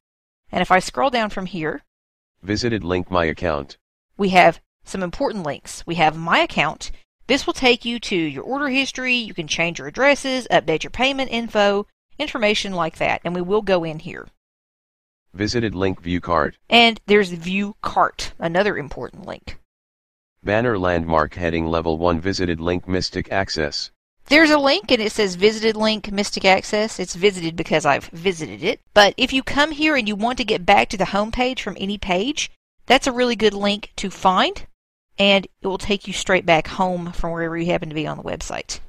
And 0.52 0.62
if 0.62 0.72
I 0.72 0.80
scroll 0.80 1.10
down 1.10 1.30
from 1.30 1.46
here, 1.46 1.84
Visited 2.44 2.84
link 2.84 3.10
my 3.10 3.24
account. 3.24 3.78
we 4.18 4.30
have 4.30 4.60
some 4.84 5.02
important 5.02 5.46
links. 5.46 5.88
We 5.88 5.96
have 5.96 6.18
my 6.18 6.40
account. 6.40 6.92
This 7.28 7.48
will 7.48 7.54
take 7.54 7.86
you 7.86 7.98
to 8.02 8.16
your 8.18 8.44
order 8.44 8.68
history. 8.68 9.16
You 9.16 9.34
can 9.34 9.48
change 9.48 9.80
your 9.80 9.88
addresses, 9.88 10.50
update 10.52 10.84
your 10.84 10.92
payment 10.92 11.32
info, 11.32 11.88
information 12.18 12.74
like 12.74 12.98
that. 12.98 13.22
And 13.24 13.34
we 13.34 13.42
will 13.42 13.62
go 13.62 13.86
in 13.86 14.00
here. 14.00 14.28
Visited 15.34 15.76
link 15.76 16.02
view 16.02 16.22
cart. 16.22 16.58
And 16.70 17.00
there's 17.06 17.32
view 17.32 17.76
cart, 17.82 18.34
another 18.40 18.78
important 18.78 19.26
link. 19.26 19.60
Banner 20.44 20.78
landmark 20.78 21.36
heading 21.36 21.68
level 21.68 21.98
1 21.98 22.20
visited 22.20 22.60
link 22.60 22.88
mystic 22.88 23.32
access. 23.32 23.92
There's 24.28 24.52
a 24.52 24.58
link 24.60 24.92
and 24.92 25.02
it 25.02 25.12
says 25.12 25.36
visited 25.36 25.76
link 25.76 26.12
Mystic 26.12 26.46
Access. 26.46 27.00
It's 27.00 27.16
visited 27.16 27.56
because 27.56 27.84
I've 27.84 28.06
visited 28.06 28.64
it. 28.64 28.80
But 28.94 29.16
if 29.18 29.34
you 29.34 29.42
come 29.42 29.72
here 29.72 29.96
and 29.96 30.08
you 30.08 30.16
want 30.16 30.38
to 30.38 30.44
get 30.44 30.68
back 30.68 30.90
to 30.90 30.98
the 30.98 31.06
home 31.06 31.32
page 31.32 31.64
from 31.64 31.76
any 31.80 31.98
page, 31.98 32.52
that's 32.86 33.08
a 33.08 33.12
really 33.12 33.36
good 33.36 33.56
link 33.56 33.92
to 33.96 34.12
find 34.12 34.68
and 35.20 35.48
it 35.62 35.68
will 35.68 35.78
take 35.78 36.08
you 36.08 36.14
straight 36.14 36.46
back 36.46 36.68
home 36.68 37.12
from 37.12 37.32
wherever 37.32 37.58
you 37.58 37.66
happen 37.66 37.90
to 37.90 37.96
be 37.96 38.08
on 38.08 38.18
the 38.18 38.24
website. 38.24 38.80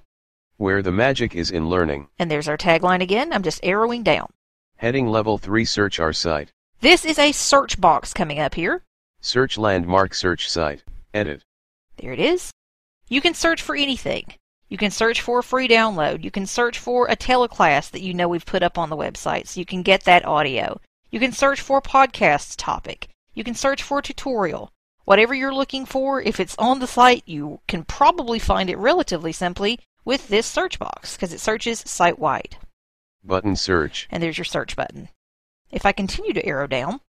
Where 0.56 0.82
the 0.82 0.92
magic 0.92 1.34
is 1.34 1.50
in 1.50 1.68
learning. 1.68 2.08
And 2.18 2.30
there's 2.30 2.48
our 2.48 2.56
tagline 2.56 3.02
again. 3.02 3.32
I'm 3.32 3.42
just 3.42 3.64
arrowing 3.64 4.02
down. 4.02 4.30
Heading 4.80 5.08
level 5.08 5.36
3 5.36 5.66
search 5.66 6.00
our 6.00 6.14
site. 6.14 6.48
This 6.80 7.04
is 7.04 7.18
a 7.18 7.32
search 7.32 7.78
box 7.78 8.14
coming 8.14 8.38
up 8.38 8.54
here. 8.54 8.82
Search 9.20 9.58
landmark 9.58 10.14
search 10.14 10.48
site. 10.48 10.82
Edit. 11.12 11.42
There 11.98 12.14
it 12.14 12.18
is. 12.18 12.50
You 13.06 13.20
can 13.20 13.34
search 13.34 13.60
for 13.60 13.76
anything. 13.76 14.32
You 14.70 14.78
can 14.78 14.90
search 14.90 15.20
for 15.20 15.40
a 15.40 15.42
free 15.42 15.68
download. 15.68 16.24
You 16.24 16.30
can 16.30 16.46
search 16.46 16.78
for 16.78 17.06
a 17.08 17.14
teleclass 17.14 17.90
that 17.90 18.00
you 18.00 18.14
know 18.14 18.26
we've 18.26 18.46
put 18.46 18.62
up 18.62 18.78
on 18.78 18.88
the 18.88 18.96
website 18.96 19.48
so 19.48 19.60
you 19.60 19.66
can 19.66 19.82
get 19.82 20.04
that 20.04 20.24
audio. 20.24 20.80
You 21.10 21.20
can 21.20 21.32
search 21.32 21.60
for 21.60 21.76
a 21.76 21.82
podcast 21.82 22.54
topic. 22.56 23.10
You 23.34 23.44
can 23.44 23.54
search 23.54 23.82
for 23.82 23.98
a 23.98 24.02
tutorial. 24.02 24.70
Whatever 25.04 25.34
you're 25.34 25.52
looking 25.52 25.84
for, 25.84 26.22
if 26.22 26.40
it's 26.40 26.56
on 26.56 26.78
the 26.78 26.86
site, 26.86 27.24
you 27.26 27.60
can 27.68 27.84
probably 27.84 28.38
find 28.38 28.70
it 28.70 28.78
relatively 28.78 29.32
simply 29.32 29.78
with 30.06 30.28
this 30.28 30.46
search 30.46 30.78
box 30.78 31.16
because 31.16 31.34
it 31.34 31.40
searches 31.40 31.80
site 31.80 32.18
wide. 32.18 32.56
Button 33.24 33.56
search. 33.56 34.08
And 34.10 34.22
there's 34.22 34.38
your 34.38 34.44
search 34.44 34.76
button. 34.76 35.08
If 35.70 35.84
I 35.86 35.92
continue 35.92 36.32
to 36.32 36.44
arrow 36.46 36.66
down, 36.66 37.00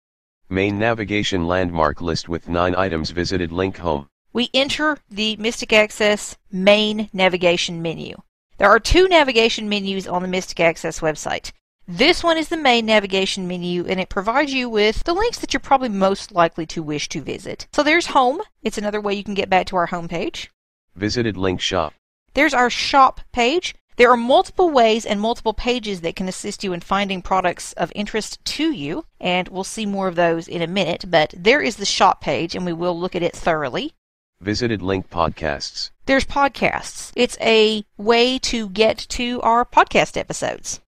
Main 0.49 0.79
navigation 0.81 1.47
landmark 1.47 2.01
list 2.01 2.29
with 2.29 2.49
9 2.49 2.75
items 2.75 3.11
visited 3.11 3.53
link 3.53 3.77
home. 3.79 4.09
we 4.33 4.51
enter 4.53 4.99
the 5.09 5.37
Mystic 5.37 5.73
Access 5.73 6.37
main 6.51 7.09
navigation 7.13 7.81
menu. 7.83 8.17
There 8.59 8.69
are 8.69 8.81
two 8.81 9.09
navigation 9.09 9.69
menus 9.69 10.09
on 10.09 10.23
the 10.23 10.29
Mystic 10.29 10.59
Access 10.61 11.01
website. 11.01 11.53
This 11.87 12.23
one 12.25 12.37
is 12.37 12.49
the 12.49 12.57
main 12.57 12.85
navigation 12.87 13.47
menu 13.49 13.87
and 13.87 14.01
it 14.01 14.09
provides 14.09 14.53
you 14.53 14.69
with 14.69 15.05
the 15.05 15.15
links 15.15 15.39
that 15.39 15.53
you're 15.53 15.61
probably 15.61 15.89
most 15.89 16.33
likely 16.33 16.67
to 16.67 16.83
wish 16.83 17.09
to 17.11 17.21
visit. 17.23 17.67
So 17.73 17.83
there's 17.85 18.07
home. 18.07 18.41
It's 18.63 18.79
another 18.79 19.01
way 19.01 19.15
you 19.15 19.25
can 19.25 19.35
get 19.35 19.51
back 19.51 19.67
to 19.67 19.77
our 19.77 19.87
home 19.87 20.09
page. 20.09 20.51
Visited 20.97 21.37
link 21.37 21.61
shop. 21.61 21.95
There's 22.35 22.55
our 22.55 22.71
shop 22.71 23.21
page. 23.33 23.75
There 24.01 24.11
are 24.11 24.17
multiple 24.17 24.71
ways 24.71 25.05
and 25.05 25.21
multiple 25.21 25.53
pages 25.53 26.01
that 26.01 26.17
can 26.17 26.27
assist 26.27 26.65
you 26.65 26.73
in 26.73 26.81
finding 26.81 27.21
products 27.21 27.75
of 27.75 27.93
interest 27.95 28.43
to 28.47 28.73
you, 28.73 29.05
and 29.21 29.47
we'll 29.49 29.63
see 29.63 29.85
more 29.85 30.09
of 30.09 30.15
those 30.15 30.49
in 30.49 30.63
a 30.63 30.67
minute, 30.67 31.05
but 31.07 31.35
there 31.37 31.61
is 31.61 31.77
the 31.77 31.85
shop 31.85 32.23
page 32.23 32.55
and 32.55 32.65
we 32.65 32.73
will 32.73 32.99
look 32.99 33.15
at 33.15 33.23
it 33.23 33.37
thoroughly. 33.37 33.93
Visited 34.41 34.81
link 34.81 35.11
podcasts. 35.11 35.91
There's 36.07 36.25
podcasts. 36.25 37.13
It's 37.15 37.37
a 37.43 37.85
way 37.99 38.39
to 38.39 38.71
get 38.71 39.05
to 39.11 39.39
our 39.43 39.67
podcast 39.67 40.17
episodes. 40.17 40.81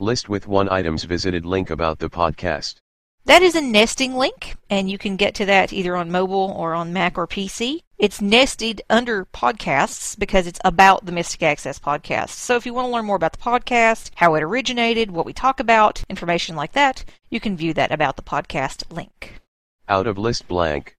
List 0.00 0.28
with 0.28 0.48
1 0.48 0.68
items 0.68 1.04
visited 1.04 1.46
link 1.46 1.70
about 1.70 2.00
the 2.00 2.10
podcast. 2.10 2.80
That 3.24 3.42
is 3.42 3.54
a 3.54 3.60
nesting 3.60 4.16
link, 4.16 4.56
and 4.68 4.90
you 4.90 4.98
can 4.98 5.14
get 5.14 5.36
to 5.36 5.46
that 5.46 5.72
either 5.72 5.96
on 5.96 6.10
mobile 6.10 6.52
or 6.56 6.74
on 6.74 6.92
Mac 6.92 7.18
or 7.18 7.28
PC. 7.28 7.82
It's 7.98 8.20
nested 8.20 8.80
under 8.88 9.24
podcasts 9.24 10.16
because 10.16 10.46
it's 10.46 10.60
about 10.64 11.04
the 11.04 11.10
Mystic 11.10 11.42
Access 11.42 11.80
podcast. 11.80 12.28
So 12.28 12.54
if 12.54 12.64
you 12.64 12.72
want 12.72 12.86
to 12.86 12.92
learn 12.92 13.06
more 13.06 13.16
about 13.16 13.32
the 13.32 13.38
podcast, 13.38 14.12
how 14.14 14.36
it 14.36 14.42
originated, 14.44 15.10
what 15.10 15.26
we 15.26 15.32
talk 15.32 15.58
about, 15.58 16.04
information 16.08 16.54
like 16.54 16.74
that, 16.74 17.04
you 17.28 17.40
can 17.40 17.56
view 17.56 17.74
that 17.74 17.90
about 17.90 18.14
the 18.14 18.22
podcast 18.22 18.84
link. 18.92 19.40
Out 19.88 20.06
of 20.06 20.16
list 20.16 20.46
blank. 20.46 20.94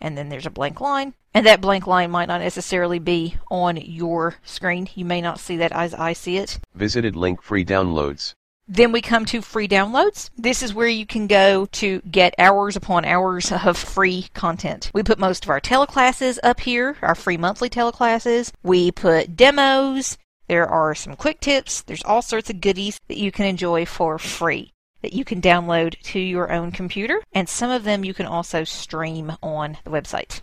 And 0.00 0.18
then 0.18 0.28
there's 0.28 0.44
a 0.44 0.50
blank 0.50 0.80
line, 0.80 1.14
and 1.32 1.46
that 1.46 1.60
blank 1.60 1.86
line 1.86 2.10
might 2.10 2.26
not 2.26 2.40
necessarily 2.40 2.98
be 2.98 3.36
on 3.48 3.76
your 3.76 4.34
screen. 4.42 4.88
You 4.96 5.04
may 5.04 5.20
not 5.20 5.38
see 5.38 5.56
that 5.58 5.70
as 5.70 5.94
I 5.94 6.14
see 6.14 6.36
it. 6.36 6.58
Visited 6.74 7.14
link 7.14 7.42
free 7.42 7.64
downloads. 7.64 8.34
Then 8.72 8.92
we 8.92 9.02
come 9.02 9.24
to 9.26 9.42
free 9.42 9.66
downloads. 9.66 10.30
This 10.38 10.62
is 10.62 10.72
where 10.72 10.86
you 10.86 11.04
can 11.04 11.26
go 11.26 11.66
to 11.66 12.00
get 12.02 12.36
hours 12.38 12.76
upon 12.76 13.04
hours 13.04 13.50
of 13.50 13.76
free 13.76 14.28
content. 14.32 14.92
We 14.94 15.02
put 15.02 15.18
most 15.18 15.42
of 15.44 15.50
our 15.50 15.60
teleclasses 15.60 16.38
up 16.44 16.60
here, 16.60 16.96
our 17.02 17.16
free 17.16 17.36
monthly 17.36 17.68
teleclasses. 17.68 18.52
We 18.62 18.92
put 18.92 19.34
demos. 19.34 20.16
There 20.46 20.68
are 20.68 20.94
some 20.94 21.16
quick 21.16 21.40
tips. 21.40 21.82
There's 21.82 22.04
all 22.04 22.22
sorts 22.22 22.48
of 22.48 22.60
goodies 22.60 23.00
that 23.08 23.18
you 23.18 23.32
can 23.32 23.46
enjoy 23.46 23.86
for 23.86 24.20
free 24.20 24.72
that 25.02 25.14
you 25.14 25.24
can 25.24 25.40
download 25.40 25.98
to 26.02 26.20
your 26.20 26.52
own 26.52 26.70
computer. 26.70 27.20
And 27.32 27.48
some 27.48 27.70
of 27.70 27.82
them 27.82 28.04
you 28.04 28.14
can 28.14 28.26
also 28.26 28.62
stream 28.62 29.32
on 29.42 29.78
the 29.82 29.90
website. 29.90 30.42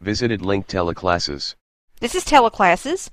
Visited 0.00 0.40
link 0.40 0.68
teleclasses. 0.68 1.54
This 2.00 2.14
is 2.14 2.24
teleclasses. 2.24 3.10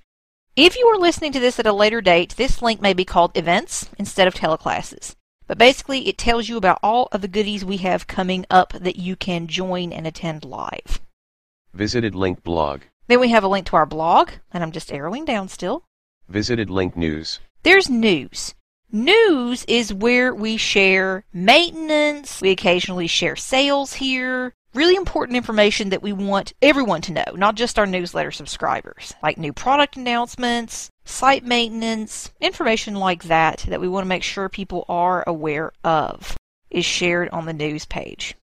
If 0.61 0.75
you 0.75 0.87
are 0.87 0.97
listening 0.97 1.31
to 1.31 1.39
this 1.39 1.57
at 1.57 1.65
a 1.65 1.71
later 1.71 2.01
date, 2.01 2.35
this 2.35 2.61
link 2.61 2.81
may 2.81 2.91
be 2.91 3.05
called 3.05 3.37
events 3.37 3.89
instead 3.97 4.27
of 4.27 4.33
teleclasses. 4.33 5.15
But 5.47 5.57
basically, 5.57 6.09
it 6.09 6.17
tells 6.17 6.49
you 6.49 6.57
about 6.57 6.79
all 6.83 7.07
of 7.13 7.21
the 7.21 7.29
goodies 7.29 7.63
we 7.63 7.77
have 7.77 8.07
coming 8.07 8.45
up 8.49 8.73
that 8.73 8.97
you 8.97 9.15
can 9.15 9.47
join 9.47 9.93
and 9.93 10.05
attend 10.05 10.43
live. 10.43 10.99
Visited 11.73 12.13
link 12.13 12.43
blog. 12.43 12.81
Then 13.07 13.21
we 13.21 13.29
have 13.29 13.45
a 13.45 13.47
link 13.47 13.67
to 13.67 13.77
our 13.77 13.85
blog, 13.85 14.31
and 14.51 14.61
I'm 14.61 14.73
just 14.73 14.91
arrowing 14.91 15.23
down 15.23 15.47
still. 15.47 15.85
Visited 16.27 16.69
link 16.69 16.97
news. 16.97 17.39
There's 17.63 17.89
news. 17.89 18.53
News 18.91 19.63
is 19.69 19.93
where 19.93 20.35
we 20.35 20.57
share 20.57 21.23
maintenance, 21.31 22.41
we 22.41 22.49
occasionally 22.49 23.07
share 23.07 23.37
sales 23.37 23.93
here. 23.93 24.53
Really 24.75 24.95
important 24.95 25.35
information 25.35 25.89
that 25.89 26.03
we 26.03 26.13
want 26.13 26.53
everyone 26.61 27.01
to 27.01 27.11
know, 27.11 27.25
not 27.33 27.55
just 27.55 27.79
our 27.79 27.87
newsletter 27.87 28.29
subscribers, 28.29 29.15
like 29.23 29.37
new 29.37 29.51
product 29.51 29.97
announcements, 29.97 30.91
site 31.05 31.43
maintenance, 31.43 32.31
information 32.39 32.93
like 32.93 33.23
that 33.23 33.65
that 33.67 33.81
we 33.81 33.87
want 33.87 34.03
to 34.03 34.09
make 34.09 34.21
sure 34.21 34.47
people 34.47 34.85
are 34.87 35.23
aware 35.25 35.71
of 35.83 36.37
is 36.69 36.85
shared 36.85 37.29
on 37.29 37.47
the 37.47 37.53
news 37.53 37.85
page. 37.85 38.35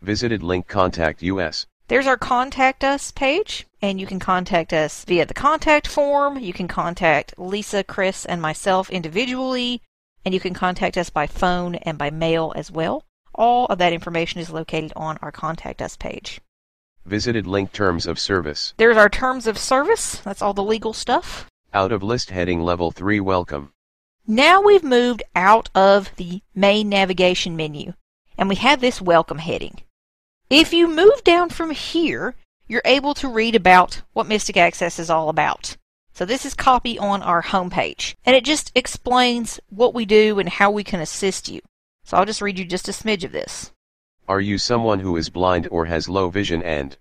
Visited 0.00 0.42
link 0.42 0.68
contact 0.68 1.20
us. 1.20 1.66
There's 1.88 2.06
our 2.06 2.16
contact 2.16 2.84
us 2.84 3.10
page, 3.10 3.66
and 3.82 4.00
you 4.00 4.06
can 4.06 4.20
contact 4.20 4.72
us 4.72 5.04
via 5.04 5.26
the 5.26 5.34
contact 5.34 5.88
form. 5.88 6.38
You 6.38 6.52
can 6.52 6.68
contact 6.68 7.34
Lisa, 7.38 7.82
Chris, 7.82 8.24
and 8.24 8.40
myself 8.40 8.88
individually, 8.88 9.82
and 10.24 10.32
you 10.32 10.38
can 10.38 10.54
contact 10.54 10.96
us 10.96 11.10
by 11.10 11.26
phone 11.26 11.74
and 11.74 11.98
by 11.98 12.10
mail 12.10 12.52
as 12.54 12.70
well. 12.70 13.04
All 13.34 13.66
of 13.66 13.78
that 13.78 13.92
information 13.92 14.40
is 14.40 14.50
located 14.50 14.92
on 14.94 15.18
our 15.20 15.32
contact 15.32 15.82
us 15.82 15.96
page. 15.96 16.40
Visited 17.04 17.46
link 17.46 17.72
terms 17.72 18.06
of 18.06 18.18
service. 18.18 18.74
There's 18.76 18.96
our 18.96 19.08
terms 19.08 19.46
of 19.46 19.58
service. 19.58 20.18
That's 20.18 20.40
all 20.40 20.54
the 20.54 20.62
legal 20.62 20.92
stuff. 20.92 21.46
Out 21.72 21.92
of 21.92 22.02
list 22.02 22.30
heading 22.30 22.60
level 22.62 22.92
3 22.92 23.20
welcome. 23.20 23.72
Now 24.26 24.62
we've 24.62 24.84
moved 24.84 25.22
out 25.34 25.68
of 25.74 26.10
the 26.16 26.42
main 26.54 26.88
navigation 26.88 27.56
menu, 27.56 27.92
and 28.38 28.48
we 28.48 28.54
have 28.54 28.80
this 28.80 29.02
welcome 29.02 29.38
heading. 29.38 29.82
If 30.48 30.72
you 30.72 30.88
move 30.88 31.24
down 31.24 31.50
from 31.50 31.72
here, 31.72 32.36
you're 32.68 32.82
able 32.84 33.12
to 33.14 33.28
read 33.28 33.54
about 33.54 34.02
what 34.12 34.28
Mystic 34.28 34.56
Access 34.56 34.98
is 34.98 35.10
all 35.10 35.28
about. 35.28 35.76
So 36.14 36.24
this 36.24 36.46
is 36.46 36.54
copy 36.54 36.98
on 36.98 37.22
our 37.22 37.42
homepage, 37.42 38.14
and 38.24 38.36
it 38.36 38.44
just 38.44 38.70
explains 38.74 39.58
what 39.68 39.92
we 39.92 40.04
do 40.04 40.38
and 40.38 40.48
how 40.48 40.70
we 40.70 40.84
can 40.84 41.00
assist 41.00 41.48
you. 41.48 41.60
So 42.04 42.16
I'll 42.16 42.26
just 42.26 42.42
read 42.42 42.58
you 42.58 42.64
just 42.64 42.88
a 42.88 42.92
smidge 42.92 43.24
of 43.24 43.32
this. 43.32 43.72
Are 44.28 44.40
you 44.40 44.58
someone 44.58 45.00
who 45.00 45.16
is 45.16 45.28
blind 45.30 45.68
or 45.70 45.86
has 45.86 46.08
low 46.08 46.28
vision 46.28 46.62
and 46.62 46.96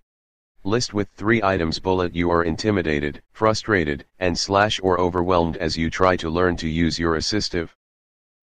list 0.63 0.93
with 0.93 1.09
three 1.15 1.43
items 1.43 1.79
bullet 1.79 2.15
you 2.15 2.31
are 2.31 2.43
intimidated, 2.43 3.21
frustrated, 3.33 4.05
and 4.19 4.37
slash 4.37 4.79
or 4.81 4.99
overwhelmed 4.99 5.57
as 5.57 5.77
you 5.77 5.89
try 5.89 6.15
to 6.15 6.29
learn 6.29 6.55
to 6.57 6.67
use 6.67 6.97
your 6.97 7.15
assistive 7.15 7.69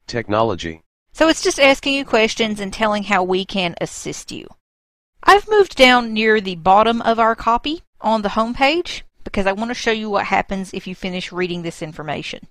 technology. 0.07 0.83
So 1.13 1.29
it's 1.29 1.43
just 1.43 1.59
asking 1.59 1.95
you 1.95 2.05
questions 2.05 2.61
and 2.61 2.73
telling 2.73 3.05
how 3.05 3.23
we 3.23 3.45
can 3.45 3.75
assist 3.81 4.31
you. 4.31 4.47
I've 5.23 5.49
moved 5.49 5.77
down 5.77 6.13
near 6.13 6.41
the 6.41 6.57
bottom 6.57 7.01
of 7.03 7.19
our 7.19 7.35
copy 7.35 7.83
on 8.01 8.23
the 8.23 8.31
home 8.31 8.55
page 8.55 9.05
because 9.25 9.47
I 9.47 9.53
want 9.53 9.69
to 9.71 9.75
show 9.75 9.91
you 9.91 10.09
what 10.09 10.27
happens 10.27 10.73
if 10.73 10.87
you 10.87 10.95
finish 10.95 11.33
reading 11.33 11.63
this 11.63 11.83
information. 11.83 12.47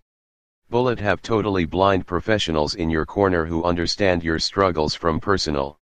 Bullet 0.69 0.99
have 0.99 1.23
totally 1.23 1.65
blind 1.65 2.05
professionals 2.05 2.75
in 2.75 2.91
your 2.91 3.03
corner 3.03 3.43
who 3.43 3.63
understand 3.63 4.23
your 4.23 4.37
struggles 4.37 4.93
from 4.93 5.19
personal 5.19 5.79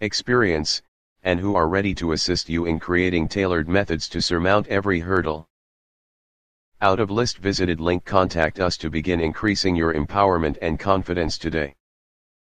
experience, 0.00 0.82
and 1.22 1.40
who 1.40 1.54
are 1.54 1.70
ready 1.70 1.94
to 1.94 2.12
assist 2.12 2.46
you 2.46 2.66
in 2.66 2.78
creating 2.78 3.28
tailored 3.28 3.66
methods 3.66 4.10
to 4.10 4.20
surmount 4.20 4.66
every 4.66 5.00
hurdle. 5.00 5.48
Out 6.82 7.00
of 7.00 7.10
list 7.10 7.38
visited 7.38 7.80
link 7.80 8.04
contact 8.04 8.60
us 8.60 8.76
to 8.76 8.90
begin 8.90 9.22
increasing 9.22 9.74
your 9.74 9.94
empowerment 9.94 10.58
and 10.60 10.78
confidence 10.78 11.38
today. 11.38 11.74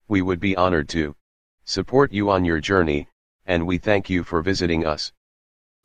We 0.07 0.21
would 0.21 0.39
be 0.39 0.55
honored 0.55 0.87
to 0.89 1.17
support 1.65 2.13
you 2.13 2.29
on 2.29 2.45
your 2.45 2.61
journey, 2.61 3.09
and 3.45 3.67
we 3.67 3.77
thank 3.77 4.09
you 4.09 4.23
for 4.23 4.41
visiting 4.41 4.85
us. 4.85 5.11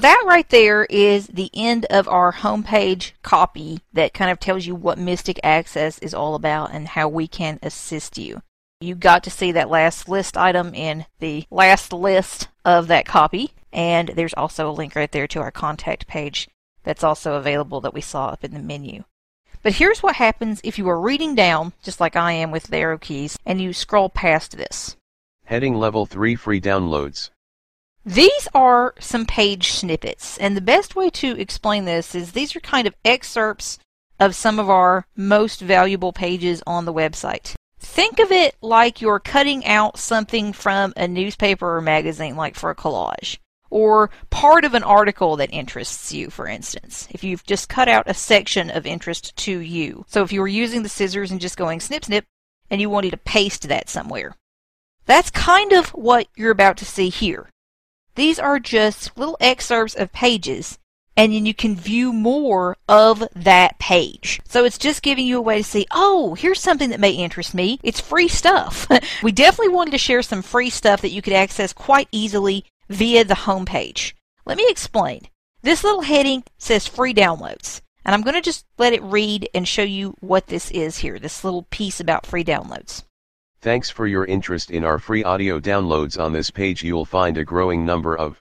That 0.00 0.22
right 0.24 0.48
there 0.48 0.84
is 0.84 1.26
the 1.26 1.50
end 1.52 1.84
of 1.86 2.06
our 2.06 2.32
homepage 2.32 3.12
copy 3.22 3.80
that 3.92 4.14
kind 4.14 4.30
of 4.30 4.38
tells 4.38 4.64
you 4.64 4.76
what 4.76 4.96
Mystic 4.96 5.40
Access 5.42 5.98
is 5.98 6.14
all 6.14 6.36
about 6.36 6.72
and 6.72 6.86
how 6.86 7.08
we 7.08 7.26
can 7.26 7.58
assist 7.64 8.16
you. 8.16 8.42
You 8.80 8.94
got 8.94 9.24
to 9.24 9.30
see 9.30 9.50
that 9.50 9.68
last 9.68 10.08
list 10.08 10.36
item 10.36 10.72
in 10.72 11.06
the 11.18 11.46
last 11.50 11.92
list 11.92 12.46
of 12.64 12.86
that 12.86 13.06
copy, 13.06 13.50
and 13.72 14.10
there's 14.10 14.34
also 14.34 14.70
a 14.70 14.72
link 14.72 14.94
right 14.94 15.10
there 15.10 15.26
to 15.26 15.40
our 15.40 15.50
contact 15.50 16.06
page 16.06 16.48
that's 16.84 17.02
also 17.02 17.34
available 17.34 17.80
that 17.80 17.92
we 17.92 18.00
saw 18.00 18.28
up 18.28 18.44
in 18.44 18.52
the 18.52 18.60
menu. 18.60 19.02
But 19.64 19.74
here's 19.74 20.00
what 20.00 20.14
happens 20.14 20.60
if 20.62 20.78
you 20.78 20.88
are 20.88 21.00
reading 21.00 21.34
down, 21.34 21.72
just 21.82 21.98
like 21.98 22.14
I 22.14 22.30
am 22.30 22.52
with 22.52 22.68
the 22.68 22.76
arrow 22.76 22.98
keys, 22.98 23.36
and 23.44 23.60
you 23.60 23.72
scroll 23.72 24.08
past 24.08 24.56
this. 24.56 24.96
Heading 25.46 25.74
level 25.74 26.06
3 26.06 26.36
free 26.36 26.60
downloads. 26.60 27.30
These 28.04 28.48
are 28.54 28.94
some 28.98 29.26
page 29.26 29.72
snippets, 29.72 30.38
and 30.38 30.56
the 30.56 30.62
best 30.62 30.96
way 30.96 31.10
to 31.10 31.38
explain 31.38 31.84
this 31.84 32.14
is 32.14 32.32
these 32.32 32.56
are 32.56 32.60
kind 32.60 32.86
of 32.86 32.94
excerpts 33.04 33.78
of 34.18 34.34
some 34.34 34.58
of 34.58 34.70
our 34.70 35.06
most 35.16 35.60
valuable 35.60 36.12
pages 36.12 36.62
on 36.66 36.84
the 36.84 36.92
website. 36.92 37.54
Think 37.78 38.18
of 38.18 38.32
it 38.32 38.56
like 38.60 39.00
you're 39.00 39.20
cutting 39.20 39.64
out 39.66 39.98
something 39.98 40.52
from 40.52 40.92
a 40.96 41.06
newspaper 41.06 41.76
or 41.76 41.80
magazine, 41.80 42.36
like 42.36 42.56
for 42.56 42.70
a 42.70 42.74
collage, 42.74 43.38
or 43.70 44.10
part 44.30 44.64
of 44.64 44.74
an 44.74 44.82
article 44.82 45.36
that 45.36 45.52
interests 45.52 46.12
you, 46.12 46.30
for 46.30 46.48
instance. 46.48 47.06
If 47.10 47.22
you've 47.22 47.44
just 47.44 47.68
cut 47.68 47.88
out 47.88 48.08
a 48.08 48.14
section 48.14 48.70
of 48.70 48.86
interest 48.86 49.36
to 49.36 49.58
you. 49.58 50.04
So 50.08 50.22
if 50.22 50.32
you 50.32 50.40
were 50.40 50.48
using 50.48 50.82
the 50.82 50.88
scissors 50.88 51.30
and 51.30 51.40
just 51.40 51.56
going 51.56 51.80
snip 51.80 52.06
snip, 52.06 52.24
and 52.70 52.80
you 52.80 52.90
wanted 52.90 53.10
to 53.10 53.16
paste 53.18 53.68
that 53.68 53.88
somewhere. 53.88 54.34
That's 55.06 55.30
kind 55.30 55.72
of 55.72 55.90
what 55.90 56.28
you're 56.36 56.50
about 56.50 56.76
to 56.78 56.84
see 56.84 57.08
here. 57.08 57.48
These 58.18 58.40
are 58.40 58.58
just 58.58 59.16
little 59.16 59.36
excerpts 59.40 59.94
of 59.94 60.12
pages, 60.12 60.76
and 61.16 61.32
then 61.32 61.46
you 61.46 61.54
can 61.54 61.76
view 61.76 62.12
more 62.12 62.76
of 62.88 63.22
that 63.32 63.78
page. 63.78 64.40
So 64.44 64.64
it's 64.64 64.76
just 64.76 65.02
giving 65.04 65.24
you 65.24 65.38
a 65.38 65.40
way 65.40 65.58
to 65.58 65.62
see, 65.62 65.86
oh, 65.92 66.34
here's 66.34 66.60
something 66.60 66.90
that 66.90 66.98
may 66.98 67.12
interest 67.12 67.54
me. 67.54 67.78
It's 67.80 68.00
free 68.00 68.26
stuff. 68.26 68.88
we 69.22 69.30
definitely 69.30 69.72
wanted 69.72 69.92
to 69.92 69.98
share 69.98 70.22
some 70.22 70.42
free 70.42 70.68
stuff 70.68 71.00
that 71.02 71.12
you 71.12 71.22
could 71.22 71.32
access 71.32 71.72
quite 71.72 72.08
easily 72.10 72.64
via 72.88 73.22
the 73.22 73.34
homepage. 73.34 74.14
Let 74.44 74.56
me 74.56 74.66
explain. 74.68 75.28
This 75.62 75.84
little 75.84 76.02
heading 76.02 76.42
says 76.58 76.88
free 76.88 77.14
downloads. 77.14 77.82
And 78.04 78.16
I'm 78.16 78.22
going 78.22 78.34
to 78.34 78.40
just 78.40 78.66
let 78.78 78.94
it 78.94 79.02
read 79.04 79.48
and 79.54 79.68
show 79.68 79.84
you 79.84 80.16
what 80.18 80.48
this 80.48 80.72
is 80.72 80.98
here, 80.98 81.20
this 81.20 81.44
little 81.44 81.68
piece 81.70 82.00
about 82.00 82.26
free 82.26 82.42
downloads. 82.42 83.04
Thanks 83.60 83.90
for 83.90 84.06
your 84.06 84.24
interest 84.24 84.70
in 84.70 84.84
our 84.84 85.00
free 85.00 85.24
audio 85.24 85.58
downloads 85.58 86.16
on 86.16 86.32
this 86.32 86.48
page 86.48 86.84
you'll 86.84 87.04
find 87.04 87.36
a 87.36 87.44
growing 87.44 87.84
number 87.84 88.16
of 88.16 88.40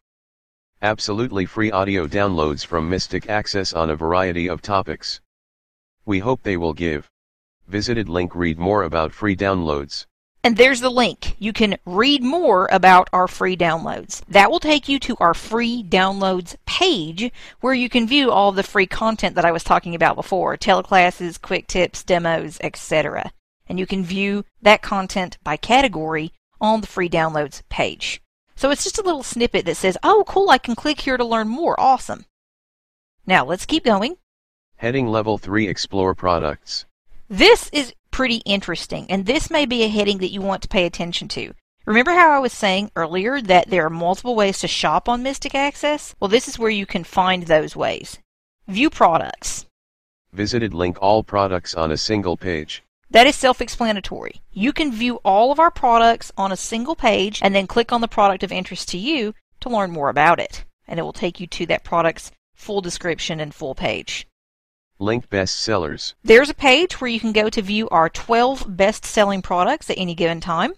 absolutely 0.83 1.47
free 1.47 1.71
audio 1.71 2.05
downloads 2.05 2.63
from 2.63 2.87
Mystic 2.87 3.27
Access 3.27 3.73
on 3.73 3.89
a 3.89 3.95
variety 3.95 4.47
of 4.47 4.61
topics. 4.61 5.19
We 6.05 6.19
hope 6.19 6.43
they 6.43 6.55
will 6.55 6.73
give. 6.73 7.09
Visited 7.67 8.07
link 8.07 8.35
read 8.35 8.59
more 8.59 8.83
about 8.83 9.11
free 9.11 9.35
downloads. 9.35 10.05
And 10.43 10.55
there's 10.55 10.81
the 10.81 10.91
link. 10.91 11.35
You 11.39 11.51
can 11.51 11.79
read 11.83 12.21
more 12.21 12.69
about 12.71 13.09
our 13.11 13.27
free 13.27 13.57
downloads. 13.57 14.21
That 14.27 14.51
will 14.51 14.59
take 14.59 14.87
you 14.87 14.99
to 14.99 15.17
our 15.19 15.33
free 15.33 15.83
downloads 15.83 16.55
page 16.67 17.31
where 17.61 17.73
you 17.73 17.89
can 17.89 18.07
view 18.07 18.29
all 18.29 18.51
the 18.51 18.61
free 18.61 18.85
content 18.85 19.33
that 19.33 19.45
I 19.45 19.51
was 19.51 19.63
talking 19.63 19.95
about 19.95 20.15
before 20.15 20.57
teleclasses, 20.57 21.41
quick 21.41 21.65
tips, 21.65 22.03
demos, 22.03 22.59
etc 22.61 23.31
and 23.67 23.79
you 23.79 23.85
can 23.85 24.03
view 24.03 24.45
that 24.61 24.81
content 24.81 25.37
by 25.43 25.57
category 25.57 26.31
on 26.59 26.81
the 26.81 26.87
free 26.87 27.09
downloads 27.09 27.61
page. 27.69 28.21
So 28.55 28.71
it's 28.71 28.83
just 28.83 28.97
a 28.97 29.03
little 29.03 29.23
snippet 29.23 29.65
that 29.65 29.77
says, 29.77 29.97
oh, 30.01 30.23
cool, 30.27 30.49
I 30.49 30.57
can 30.57 30.75
click 30.75 31.01
here 31.01 31.17
to 31.17 31.23
learn 31.23 31.47
more. 31.47 31.79
Awesome. 31.79 32.25
Now 33.25 33.45
let's 33.45 33.65
keep 33.65 33.83
going. 33.83 34.17
Heading 34.77 35.07
Level 35.07 35.37
3 35.37 35.67
Explore 35.67 36.15
Products. 36.15 36.85
This 37.29 37.69
is 37.73 37.93
pretty 38.09 38.37
interesting, 38.45 39.05
and 39.11 39.25
this 39.25 39.51
may 39.51 39.65
be 39.65 39.83
a 39.83 39.89
heading 39.89 40.19
that 40.19 40.31
you 40.31 40.41
want 40.41 40.61
to 40.63 40.67
pay 40.67 40.85
attention 40.85 41.27
to. 41.29 41.53
Remember 41.85 42.11
how 42.11 42.31
I 42.31 42.39
was 42.39 42.53
saying 42.53 42.91
earlier 42.95 43.41
that 43.41 43.69
there 43.69 43.85
are 43.85 43.89
multiple 43.89 44.35
ways 44.35 44.59
to 44.59 44.67
shop 44.67 45.07
on 45.07 45.23
Mystic 45.23 45.55
Access? 45.55 46.15
Well, 46.19 46.27
this 46.27 46.47
is 46.47 46.59
where 46.59 46.69
you 46.69 46.85
can 46.85 47.03
find 47.03 47.43
those 47.43 47.75
ways. 47.75 48.19
View 48.67 48.89
products. 48.89 49.65
Visited 50.33 50.73
link 50.73 50.97
all 51.01 51.23
products 51.23 51.73
on 51.75 51.91
a 51.91 51.97
single 51.97 52.37
page. 52.37 52.83
That 53.09 53.27
is 53.27 53.35
self-explanatory. 53.35 54.41
You 54.51 54.73
can 54.73 54.91
view 54.91 55.15
all 55.23 55.51
of 55.51 55.59
our 55.59 55.71
products 55.71 56.31
on 56.37 56.51
a 56.51 56.57
single 56.57 56.95
page 56.95 57.39
and 57.41 57.55
then 57.55 57.67
click 57.67 57.93
on 57.93 58.01
the 58.01 58.07
product 58.07 58.43
of 58.43 58.51
interest 58.51 58.89
to 58.89 58.97
you 58.97 59.33
to 59.61 59.69
learn 59.69 59.91
more 59.91 60.09
about 60.09 60.39
it. 60.39 60.65
And 60.87 60.99
it 60.99 61.03
will 61.03 61.13
take 61.13 61.39
you 61.39 61.47
to 61.47 61.65
that 61.67 61.83
product's 61.83 62.31
full 62.53 62.81
description 62.81 63.39
and 63.39 63.53
full 63.53 63.75
page. 63.75 64.27
Link 64.99 65.29
bestsellers. 65.29 66.15
There's 66.23 66.49
a 66.49 66.55
page 66.55 66.99
where 66.99 67.09
you 67.09 67.19
can 67.19 67.31
go 67.31 67.49
to 67.49 67.61
view 67.61 67.87
our 67.89 68.09
12 68.09 68.75
best-selling 68.75 69.41
products 69.41 69.89
at 69.89 69.97
any 69.97 70.15
given 70.15 70.41
time. 70.41 70.73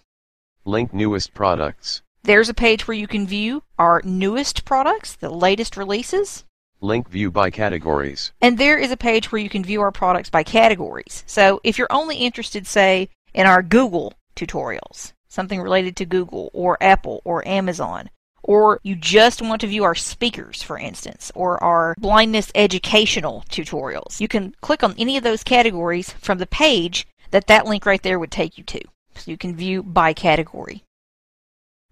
Link 0.66 0.94
newest 0.94 1.34
products. 1.34 2.02
There's 2.24 2.50
a 2.50 2.54
page 2.54 2.88
where 2.88 2.98
you 2.98 3.08
can 3.08 3.26
view 3.26 3.64
our 3.80 4.02
newest 4.04 4.66
products, 4.66 5.16
the 5.16 5.30
latest 5.30 5.78
releases. 5.78 6.44
Link 6.82 7.10
view 7.10 7.30
by 7.30 7.50
categories. 7.50 8.32
And 8.42 8.58
there 8.58 8.78
is 8.78 8.92
a 8.92 8.98
page 8.98 9.32
where 9.32 9.42
you 9.42 9.50
can 9.50 9.64
view 9.64 9.82
our 9.82 9.92
products 9.92 10.30
by 10.30 10.44
categories. 10.44 11.24
So 11.28 11.60
if 11.64 11.78
you're 11.78 11.92
only 11.92 12.18
interested, 12.18 12.66
say, 12.66 13.10
in 13.34 13.46
our 13.46 13.62
Google 13.62 14.14
tutorials, 14.36 15.12
something 15.28 15.62
related 15.62 15.96
to 15.98 16.06
Google 16.06 16.50
or 16.54 16.78
Apple 16.82 17.22
or 17.26 17.46
Amazon, 17.48 18.10
or 18.44 18.80
you 18.84 18.96
just 18.96 19.42
want 19.42 19.60
to 19.62 19.68
view 19.68 19.84
our 19.84 19.96
speakers, 19.96 20.64
for 20.64 20.80
instance, 20.80 21.32
or 21.36 21.62
our 21.62 21.96
blindness 22.00 22.52
educational 22.56 23.44
tutorials, 23.50 24.22
you 24.22 24.30
can 24.30 24.56
click 24.62 24.82
on 24.82 24.96
any 24.98 25.18
of 25.18 25.24
those 25.24 25.44
categories 25.44 26.12
from 26.14 26.38
the 26.38 26.48
page 26.48 27.06
that 27.32 27.48
that 27.48 27.66
link 27.66 27.86
right 27.86 28.02
there 28.04 28.20
would 28.20 28.32
take 28.32 28.58
you 28.58 28.64
to. 28.64 28.82
So 29.16 29.30
you 29.32 29.38
can 29.38 29.56
view 29.56 29.84
by 29.84 30.14
category. 30.14 30.84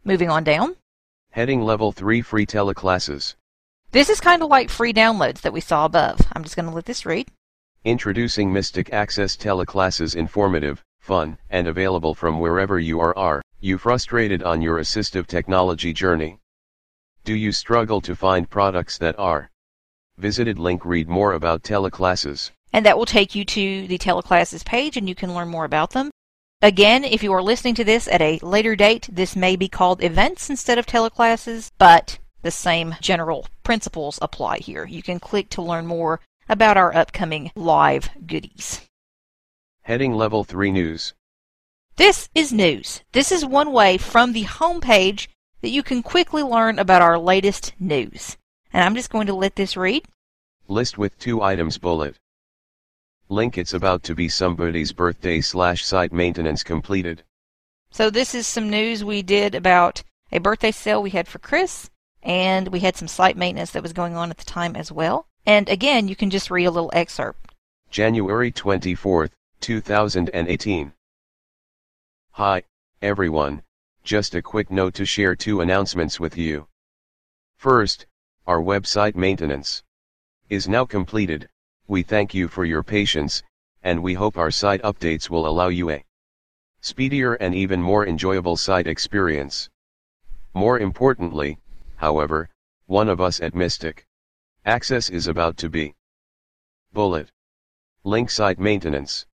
Moving 0.05 0.29
on 0.29 0.45
down. 0.45 0.77
Heading 1.31 1.61
Level 1.61 1.91
3 1.91 2.21
Free 2.21 2.45
Teleclasses. 2.45 3.35
This 3.97 4.09
is 4.09 4.21
kind 4.21 4.43
of 4.43 4.49
like 4.49 4.69
free 4.69 4.93
downloads 4.93 5.41
that 5.41 5.53
we 5.53 5.59
saw 5.59 5.83
above. 5.83 6.19
I'm 6.33 6.43
just 6.43 6.55
going 6.55 6.67
to 6.67 6.71
let 6.71 6.85
this 6.85 7.03
read. 7.03 7.31
Introducing 7.83 8.53
Mystic 8.53 8.93
Access 8.93 9.35
Teleclasses 9.35 10.15
informative, 10.15 10.83
fun, 10.99 11.39
and 11.49 11.67
available 11.67 12.13
from 12.13 12.39
wherever 12.39 12.77
you 12.77 12.99
are 12.99 13.17
are, 13.17 13.41
you 13.59 13.79
frustrated 13.79 14.43
on 14.43 14.61
your 14.61 14.77
assistive 14.77 15.25
technology 15.25 15.93
journey. 15.93 16.37
Do 17.23 17.33
you 17.33 17.51
struggle 17.51 17.99
to 18.01 18.15
find 18.15 18.47
products 18.47 18.99
that 18.99 19.17
are 19.17 19.49
visited 20.19 20.59
link 20.59 20.85
read 20.85 21.09
more 21.09 21.33
about 21.33 21.63
teleclasses. 21.63 22.51
And 22.71 22.85
that 22.85 22.99
will 22.99 23.07
take 23.07 23.33
you 23.33 23.43
to 23.45 23.87
the 23.87 23.97
teleclasses 23.97 24.63
page 24.63 24.95
and 24.95 25.09
you 25.09 25.15
can 25.15 25.33
learn 25.33 25.47
more 25.47 25.65
about 25.65 25.93
them. 25.93 26.11
Again, 26.61 27.03
if 27.03 27.23
you 27.23 27.33
are 27.33 27.41
listening 27.41 27.73
to 27.73 27.83
this 27.83 28.07
at 28.07 28.21
a 28.21 28.37
later 28.43 28.75
date, 28.75 29.09
this 29.11 29.35
may 29.35 29.55
be 29.55 29.67
called 29.67 30.03
events 30.03 30.51
instead 30.51 30.77
of 30.77 30.85
teleclasses, 30.85 31.71
but 31.79 32.19
the 32.47 32.51
same 32.51 32.95
general 33.01 33.45
principles 33.63 34.17
apply 34.21 34.59
here. 34.59 34.85
You 34.85 35.03
can 35.03 35.19
click 35.19 35.49
to 35.49 35.61
learn 35.61 35.85
more 35.85 36.21
about 36.47 36.77
our 36.77 36.95
upcoming 36.95 37.51
live 37.55 38.09
goodies. 38.25 38.87
Heading 39.81 40.13
Level 40.13 40.45
3 40.45 40.71
News. 40.71 41.13
This 41.97 42.29
is 42.33 42.53
news. 42.53 43.01
This 43.11 43.33
is 43.33 43.45
one 43.45 43.73
way 43.73 43.97
from 43.97 44.31
the 44.31 44.43
home 44.43 44.79
page 44.79 45.29
that 45.59 45.71
you 45.71 45.83
can 45.83 46.01
quickly 46.01 46.41
learn 46.41 46.79
about 46.79 47.01
our 47.01 47.19
latest 47.19 47.73
news. 47.81 48.37
And 48.71 48.81
I'm 48.81 48.95
just 48.95 49.09
going 49.09 49.27
to 49.27 49.33
let 49.33 49.57
this 49.57 49.75
read. 49.75 50.05
List 50.69 50.97
with 50.97 51.19
two 51.19 51.41
items 51.41 51.77
bullet. 51.77 52.15
Link 53.27 53.57
it's 53.57 53.73
about 53.73 54.03
to 54.03 54.15
be 54.15 54.29
somebody's 54.29 54.93
birthday 54.93 55.41
slash 55.41 55.83
site 55.83 56.13
maintenance 56.13 56.63
completed. 56.63 57.23
So 57.91 58.09
this 58.09 58.33
is 58.33 58.47
some 58.47 58.69
news 58.69 59.03
we 59.03 59.21
did 59.21 59.53
about 59.53 60.01
a 60.31 60.39
birthday 60.39 60.71
sale 60.71 61.03
we 61.03 61.09
had 61.09 61.27
for 61.27 61.39
Chris, 61.39 61.89
and 62.27 62.67
we 62.67 62.81
had 62.81 62.97
some 62.97 63.07
site 63.07 63.37
maintenance 63.37 63.71
that 63.71 63.81
was 63.81 63.93
going 63.93 64.17
on 64.17 64.29
at 64.29 64.37
the 64.37 64.43
time 64.43 64.75
as 64.75 64.91
well. 64.91 65.25
And 65.45 65.69
again, 65.69 66.09
you 66.09 66.15
can 66.15 66.29
just 66.29 66.51
read 66.51 66.65
a 66.65 66.71
little 66.71 66.91
excerpt. 66.93 67.53
January 67.89 68.51
24th, 68.51 69.31
2018. 69.61 70.91
Hi, 72.31 72.63
everyone, 73.01 73.63
just 74.03 74.35
a 74.35 74.41
quick 74.41 74.69
note 74.69 74.93
to 74.95 75.05
share 75.05 75.37
two 75.37 75.61
announcements 75.61 76.19
with 76.19 76.37
you. 76.37 76.67
First, 77.55 78.05
our 78.45 78.59
website 78.59 79.15
maintenance 79.15 79.81
is 80.49 80.67
now 80.67 80.83
completed. 80.83 81.47
We 81.87 82.03
thank 82.03 82.33
you 82.33 82.49
for 82.49 82.65
your 82.65 82.83
patience, 82.83 83.41
and 83.83 84.03
we 84.03 84.15
hope 84.15 84.37
our 84.37 84.51
site 84.51 84.81
updates 84.81 85.29
will 85.29 85.47
allow 85.47 85.69
you 85.69 85.89
a 85.91 86.03
speedier 86.81 87.35
and 87.35 87.55
even 87.55 87.81
more 87.81 88.05
enjoyable 88.05 88.57
site 88.57 88.85
experience. 88.85 89.69
More 90.53 90.77
importantly, 90.77 91.57
however, 91.97 92.49
one 92.85 93.09
of 93.09 93.21
us 93.21 93.39
at 93.41 93.53
Mystic 93.53 94.05
Access 94.65 95.09
is 95.09 95.27
about 95.27 95.55
to 95.57 95.69
be 95.69 95.95
bullet 96.91 97.29
link 98.03 98.29
site 98.29 98.59
maintenance. 98.59 99.25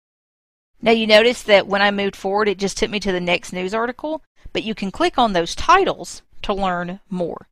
Now 0.81 0.93
you 0.93 1.07
notice 1.07 1.43
that 1.45 1.67
when 1.67 1.81
I 1.81 1.91
moved 1.91 2.17
forward, 2.17 2.49
it 2.49 2.59
just 2.59 2.77
took 2.77 2.91
me 2.91 2.99
to 3.01 3.13
the 3.13 3.21
next 3.21 3.53
news 3.53 3.73
article, 3.73 4.23
but 4.53 4.65
you 4.65 4.75
can 4.75 4.91
click 4.91 5.17
on 5.19 5.33
those 5.33 5.55
titles 5.55 6.23
to 6.43 6.53
learn 6.53 7.01
more. 7.09 7.49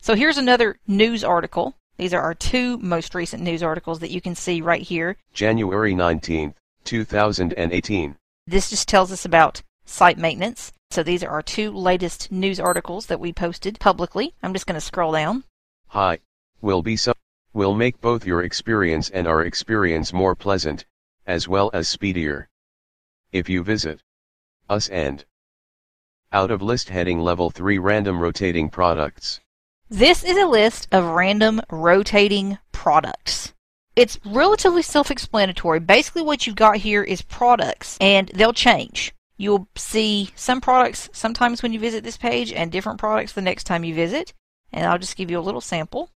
So 0.00 0.14
here's 0.14 0.36
another 0.36 0.76
news 0.86 1.24
article. 1.24 1.76
These 1.96 2.12
are 2.12 2.20
our 2.20 2.34
two 2.34 2.76
most 2.78 3.14
recent 3.14 3.42
news 3.42 3.62
articles 3.62 4.00
that 4.00 4.10
you 4.10 4.20
can 4.20 4.34
see 4.34 4.60
right 4.60 4.82
here. 4.82 5.16
January 5.32 5.94
19th, 5.94 6.54
2018. 6.84 8.16
This 8.46 8.70
just 8.70 8.88
tells 8.88 9.10
us 9.10 9.24
about 9.24 9.62
site 9.86 10.18
maintenance. 10.18 10.72
So 10.94 11.02
these 11.02 11.24
are 11.24 11.30
our 11.30 11.42
two 11.42 11.72
latest 11.72 12.30
news 12.30 12.60
articles 12.60 13.06
that 13.06 13.18
we 13.18 13.32
posted 13.32 13.80
publicly. 13.80 14.32
I'm 14.44 14.52
just 14.52 14.64
going 14.64 14.76
to 14.76 14.80
scroll 14.80 15.10
down. 15.10 15.42
Hi, 15.88 16.20
will 16.60 16.82
be 16.82 16.96
some 16.96 17.16
will 17.52 17.74
make 17.74 18.00
both 18.00 18.24
your 18.24 18.44
experience 18.44 19.10
and 19.10 19.26
our 19.26 19.42
experience 19.42 20.12
more 20.12 20.36
pleasant, 20.36 20.84
as 21.26 21.48
well 21.48 21.68
as 21.74 21.88
speedier. 21.88 22.48
If 23.32 23.48
you 23.48 23.64
visit 23.64 24.04
us 24.70 24.88
and 24.88 25.24
out 26.30 26.52
of 26.52 26.62
list 26.62 26.90
heading 26.90 27.18
level 27.18 27.50
3 27.50 27.76
random 27.78 28.20
rotating 28.20 28.70
products. 28.70 29.40
This 29.90 30.22
is 30.22 30.36
a 30.36 30.46
list 30.46 30.86
of 30.92 31.06
random 31.06 31.60
rotating 31.72 32.58
products. 32.70 33.52
It's 33.96 34.20
relatively 34.24 34.82
self-explanatory. 34.82 35.80
Basically 35.80 36.22
what 36.22 36.46
you've 36.46 36.54
got 36.54 36.76
here 36.76 37.02
is 37.02 37.20
products 37.20 37.98
and 38.00 38.30
they'll 38.32 38.52
change. 38.52 39.12
You'll 39.36 39.68
see 39.76 40.30
some 40.36 40.60
products 40.60 41.08
sometimes 41.12 41.62
when 41.62 41.72
you 41.72 41.80
visit 41.80 42.04
this 42.04 42.16
page 42.16 42.52
and 42.52 42.70
different 42.70 42.98
products 42.98 43.32
the 43.32 43.42
next 43.42 43.64
time 43.64 43.84
you 43.84 43.94
visit. 43.94 44.32
And 44.72 44.86
I'll 44.86 44.98
just 44.98 45.16
give 45.16 45.30
you 45.30 45.38
a 45.38 45.40
little 45.40 45.60
sample. 45.60 46.10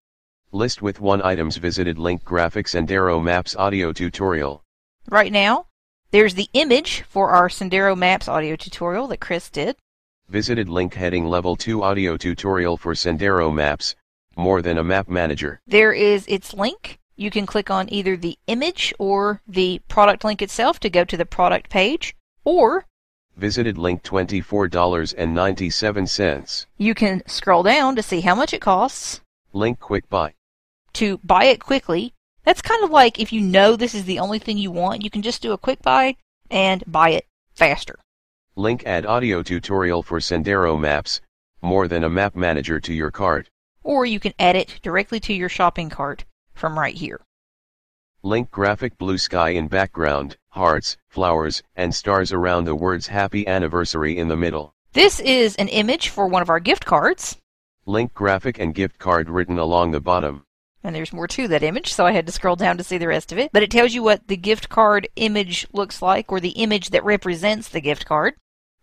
List 0.51 0.81
with 0.81 0.99
one 0.99 1.21
items 1.21 1.57
visited 1.57 1.97
link 1.97 2.23
graphics 2.23 2.73
and 2.73 2.87
Sendero 2.87 3.21
Maps 3.21 3.55
audio 3.55 3.93
tutorial. 3.93 4.63
Right 5.09 5.31
now, 5.31 5.67
there's 6.11 6.33
the 6.33 6.49
image 6.53 7.03
for 7.07 7.29
our 7.29 7.49
Sendero 7.49 7.95
Maps 7.95 8.27
audio 8.27 8.55
tutorial 8.55 9.07
that 9.07 9.19
Chris 9.19 9.49
did. 9.49 9.75
Visited 10.27 10.67
link 10.69 10.93
heading 10.93 11.25
level 11.25 11.55
2 11.55 11.83
audio 11.83 12.17
tutorial 12.17 12.77
for 12.77 12.93
Sendero 12.93 13.53
Maps, 13.53 13.95
more 14.35 14.61
than 14.61 14.77
a 14.77 14.83
map 14.83 15.07
manager. 15.07 15.59
There 15.67 15.93
is 15.93 16.25
its 16.27 16.53
link. 16.53 16.99
You 17.15 17.29
can 17.29 17.45
click 17.45 17.69
on 17.69 17.91
either 17.91 18.15
the 18.15 18.39
image 18.47 18.93
or 18.97 19.41
the 19.47 19.81
product 19.87 20.23
link 20.23 20.41
itself 20.41 20.79
to 20.79 20.89
go 20.89 21.03
to 21.03 21.17
the 21.17 21.25
product 21.25 21.69
page, 21.69 22.15
or 22.43 22.85
visited 23.39 23.77
link 23.77 24.03
$24.97. 24.03 26.65
You 26.77 26.93
can 26.93 27.23
scroll 27.25 27.63
down 27.63 27.95
to 27.95 28.03
see 28.03 28.21
how 28.21 28.35
much 28.35 28.53
it 28.53 28.61
costs. 28.61 29.21
Link 29.53 29.79
quick 29.79 30.07
buy 30.09 30.33
to 30.93 31.19
buy 31.23 31.45
it 31.45 31.63
quickly. 31.63 32.13
That's 32.43 32.61
kind 32.61 32.83
of 32.83 32.89
like 32.89 33.19
if 33.19 33.31
you 33.31 33.41
know 33.41 33.75
this 33.75 33.95
is 33.95 34.05
the 34.05 34.19
only 34.19 34.39
thing 34.39 34.57
you 34.57 34.71
want, 34.71 35.03
you 35.03 35.09
can 35.09 35.21
just 35.21 35.41
do 35.41 35.51
a 35.51 35.57
quick 35.57 35.81
buy 35.81 36.15
and 36.49 36.83
buy 36.87 37.11
it 37.11 37.25
faster. 37.53 37.99
Link 38.55 38.83
add 38.85 39.05
audio 39.05 39.43
tutorial 39.43 40.03
for 40.03 40.19
Sendero 40.19 40.79
Maps, 40.79 41.21
more 41.61 41.87
than 41.87 42.03
a 42.03 42.09
map 42.09 42.35
manager 42.35 42.79
to 42.79 42.93
your 42.93 43.11
cart. 43.11 43.49
Or 43.83 44.05
you 44.05 44.19
can 44.19 44.33
add 44.39 44.55
it 44.55 44.79
directly 44.81 45.19
to 45.21 45.33
your 45.33 45.49
shopping 45.49 45.89
cart 45.89 46.25
from 46.53 46.77
right 46.77 46.95
here. 46.95 47.21
Link 48.23 48.51
graphic 48.51 48.97
blue 48.97 49.17
sky 49.17 49.51
in 49.51 49.69
background, 49.69 50.35
hearts, 50.49 50.97
flowers, 51.07 51.63
and 51.77 51.95
stars 51.95 52.33
around 52.33 52.65
the 52.65 52.75
words 52.75 53.07
happy 53.07 53.47
anniversary 53.47 54.17
in 54.17 54.27
the 54.27 54.35
middle. 54.35 54.73
This 54.91 55.21
is 55.21 55.55
an 55.55 55.69
image 55.69 56.09
for 56.09 56.27
one 56.27 56.41
of 56.41 56.49
our 56.49 56.59
gift 56.59 56.83
cards. 56.83 57.37
Link 57.85 58.13
graphic 58.13 58.59
and 58.59 58.75
gift 58.75 58.99
card 58.99 59.29
written 59.29 59.57
along 59.57 59.91
the 59.91 60.01
bottom. 60.01 60.43
And 60.83 60.93
there's 60.93 61.13
more 61.13 61.29
to 61.29 61.47
that 61.47 61.63
image, 61.63 61.93
so 61.93 62.05
I 62.05 62.11
had 62.11 62.25
to 62.25 62.33
scroll 62.33 62.57
down 62.57 62.77
to 62.77 62.83
see 62.83 62.97
the 62.97 63.07
rest 63.07 63.31
of 63.31 63.37
it. 63.37 63.51
But 63.53 63.63
it 63.63 63.71
tells 63.71 63.93
you 63.93 64.03
what 64.03 64.27
the 64.27 64.35
gift 64.35 64.67
card 64.67 65.07
image 65.15 65.65
looks 65.71 66.01
like, 66.01 66.29
or 66.29 66.41
the 66.41 66.49
image 66.49 66.89
that 66.89 67.05
represents 67.05 67.69
the 67.69 67.79
gift 67.79 68.05
card. 68.05 68.33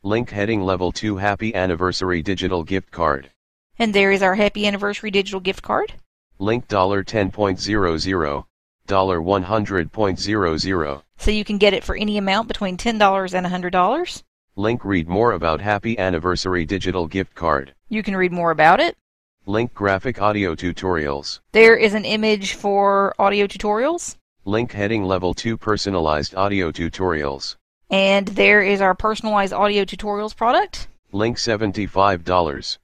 Link 0.03 0.31
heading 0.31 0.63
level 0.63 0.93
2 0.93 1.19
Happy 1.19 1.55
Anniversary 1.55 2.23
Digital 2.23 2.65
Gift 2.65 2.91
Card. 2.91 3.33
And 3.79 3.93
there 3.93 4.13
is 4.13 4.23
our 4.23 4.37
Happy 4.37 4.67
Anniversary 4.67 5.11
Digital 5.11 5.41
Gift 5.41 5.63
Card. 5.63 5.93
Link 6.39 6.69
$10.00, 6.69 8.45
$100.00. 8.87 11.03
So 11.19 11.31
you 11.31 11.45
can 11.45 11.59
get 11.59 11.75
it 11.75 11.85
for 11.85 11.97
any 11.97 12.19
amount 12.19 12.49
between 12.49 12.77
$10 12.77 13.35
and 13.35 13.47
$100. 13.47 14.23
Link 14.57 14.85
read 14.85 15.09
more 15.09 15.33
about 15.33 15.61
Happy 15.61 15.99
Anniversary 15.99 16.65
Digital 16.65 17.07
Gift 17.07 17.35
Card. 17.35 17.75
You 17.89 18.03
can 18.03 18.17
read 18.17 18.33
more 18.33 18.51
about 18.51 18.81
it. 18.81 18.97
Link 19.45 19.75
graphic 19.75 20.21
audio 20.21 20.55
tutorials. 20.55 21.41
There 21.53 21.77
is 21.77 21.95
an 21.95 22.05
image 22.05 22.55
for 22.55 23.15
audio 23.19 23.47
tutorials. 23.47 24.17
Link 24.45 24.73
heading 24.73 25.05
level 25.05 25.35
2 25.35 25.57
personalized 25.57 26.35
audio 26.35 26.73
tutorials. 26.73 27.57
And 27.91 28.29
there 28.29 28.63
is 28.63 28.81
our 28.81 28.95
personalized 28.95 29.53
audio 29.53 29.85
tutorials 29.85 30.35
product. 30.35 30.89
Link 31.13 31.37
$75. 31.37 32.79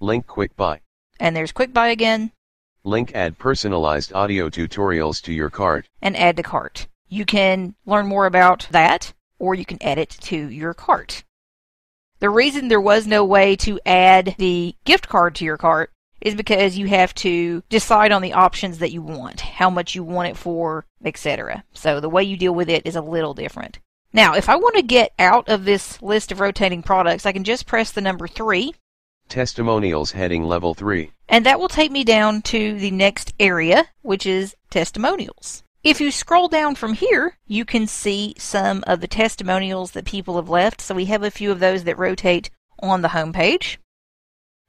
Link 0.00 0.26
quick 0.26 0.56
buy. 0.56 0.80
And 1.20 1.36
there's 1.36 1.52
quick 1.52 1.74
buy 1.74 1.88
again. 1.88 2.32
Link 2.84 3.12
add 3.14 3.38
personalized 3.38 4.12
audio 4.12 4.48
tutorials 4.48 5.20
to 5.22 5.32
your 5.32 5.50
cart. 5.50 5.88
And 6.00 6.16
add 6.16 6.36
to 6.36 6.42
cart. 6.42 6.86
You 7.08 7.24
can 7.24 7.74
learn 7.86 8.06
more 8.06 8.26
about 8.26 8.68
that 8.70 9.12
or 9.38 9.54
you 9.54 9.64
can 9.64 9.82
add 9.82 9.98
it 9.98 10.10
to 10.10 10.48
your 10.48 10.74
cart. 10.74 11.24
The 12.20 12.30
reason 12.30 12.68
there 12.68 12.80
was 12.80 13.06
no 13.06 13.24
way 13.24 13.56
to 13.56 13.78
add 13.86 14.34
the 14.38 14.74
gift 14.84 15.08
card 15.08 15.34
to 15.36 15.44
your 15.44 15.56
cart 15.56 15.92
is 16.20 16.34
because 16.34 16.76
you 16.76 16.88
have 16.88 17.14
to 17.14 17.62
decide 17.68 18.10
on 18.10 18.22
the 18.22 18.32
options 18.32 18.78
that 18.78 18.90
you 18.90 19.02
want, 19.02 19.40
how 19.40 19.70
much 19.70 19.94
you 19.94 20.02
want 20.02 20.28
it 20.28 20.36
for, 20.36 20.84
etc. 21.04 21.62
So 21.72 22.00
the 22.00 22.08
way 22.08 22.24
you 22.24 22.36
deal 22.36 22.54
with 22.54 22.68
it 22.68 22.84
is 22.84 22.96
a 22.96 23.00
little 23.00 23.34
different. 23.34 23.78
Now, 24.12 24.34
if 24.34 24.48
I 24.48 24.56
want 24.56 24.74
to 24.76 24.82
get 24.82 25.12
out 25.18 25.48
of 25.48 25.64
this 25.64 26.00
list 26.02 26.32
of 26.32 26.40
rotating 26.40 26.82
products, 26.82 27.26
I 27.26 27.32
can 27.32 27.44
just 27.44 27.66
press 27.66 27.92
the 27.92 28.00
number 28.00 28.26
3. 28.26 28.74
Testimonials 29.28 30.12
heading 30.12 30.44
level 30.44 30.74
3. 30.74 31.12
And 31.28 31.44
that 31.44 31.60
will 31.60 31.68
take 31.68 31.90
me 31.90 32.02
down 32.02 32.40
to 32.42 32.78
the 32.78 32.90
next 32.90 33.34
area, 33.38 33.86
which 34.02 34.24
is 34.24 34.56
testimonials. 34.70 35.62
If 35.84 36.00
you 36.00 36.10
scroll 36.10 36.48
down 36.48 36.74
from 36.74 36.94
here, 36.94 37.38
you 37.46 37.64
can 37.64 37.86
see 37.86 38.34
some 38.38 38.82
of 38.86 39.00
the 39.00 39.06
testimonials 39.06 39.92
that 39.92 40.06
people 40.06 40.36
have 40.36 40.48
left. 40.48 40.80
So 40.80 40.94
we 40.94 41.04
have 41.06 41.22
a 41.22 41.30
few 41.30 41.52
of 41.52 41.60
those 41.60 41.84
that 41.84 41.98
rotate 41.98 42.50
on 42.80 43.02
the 43.02 43.08
home 43.08 43.32
page. 43.32 43.78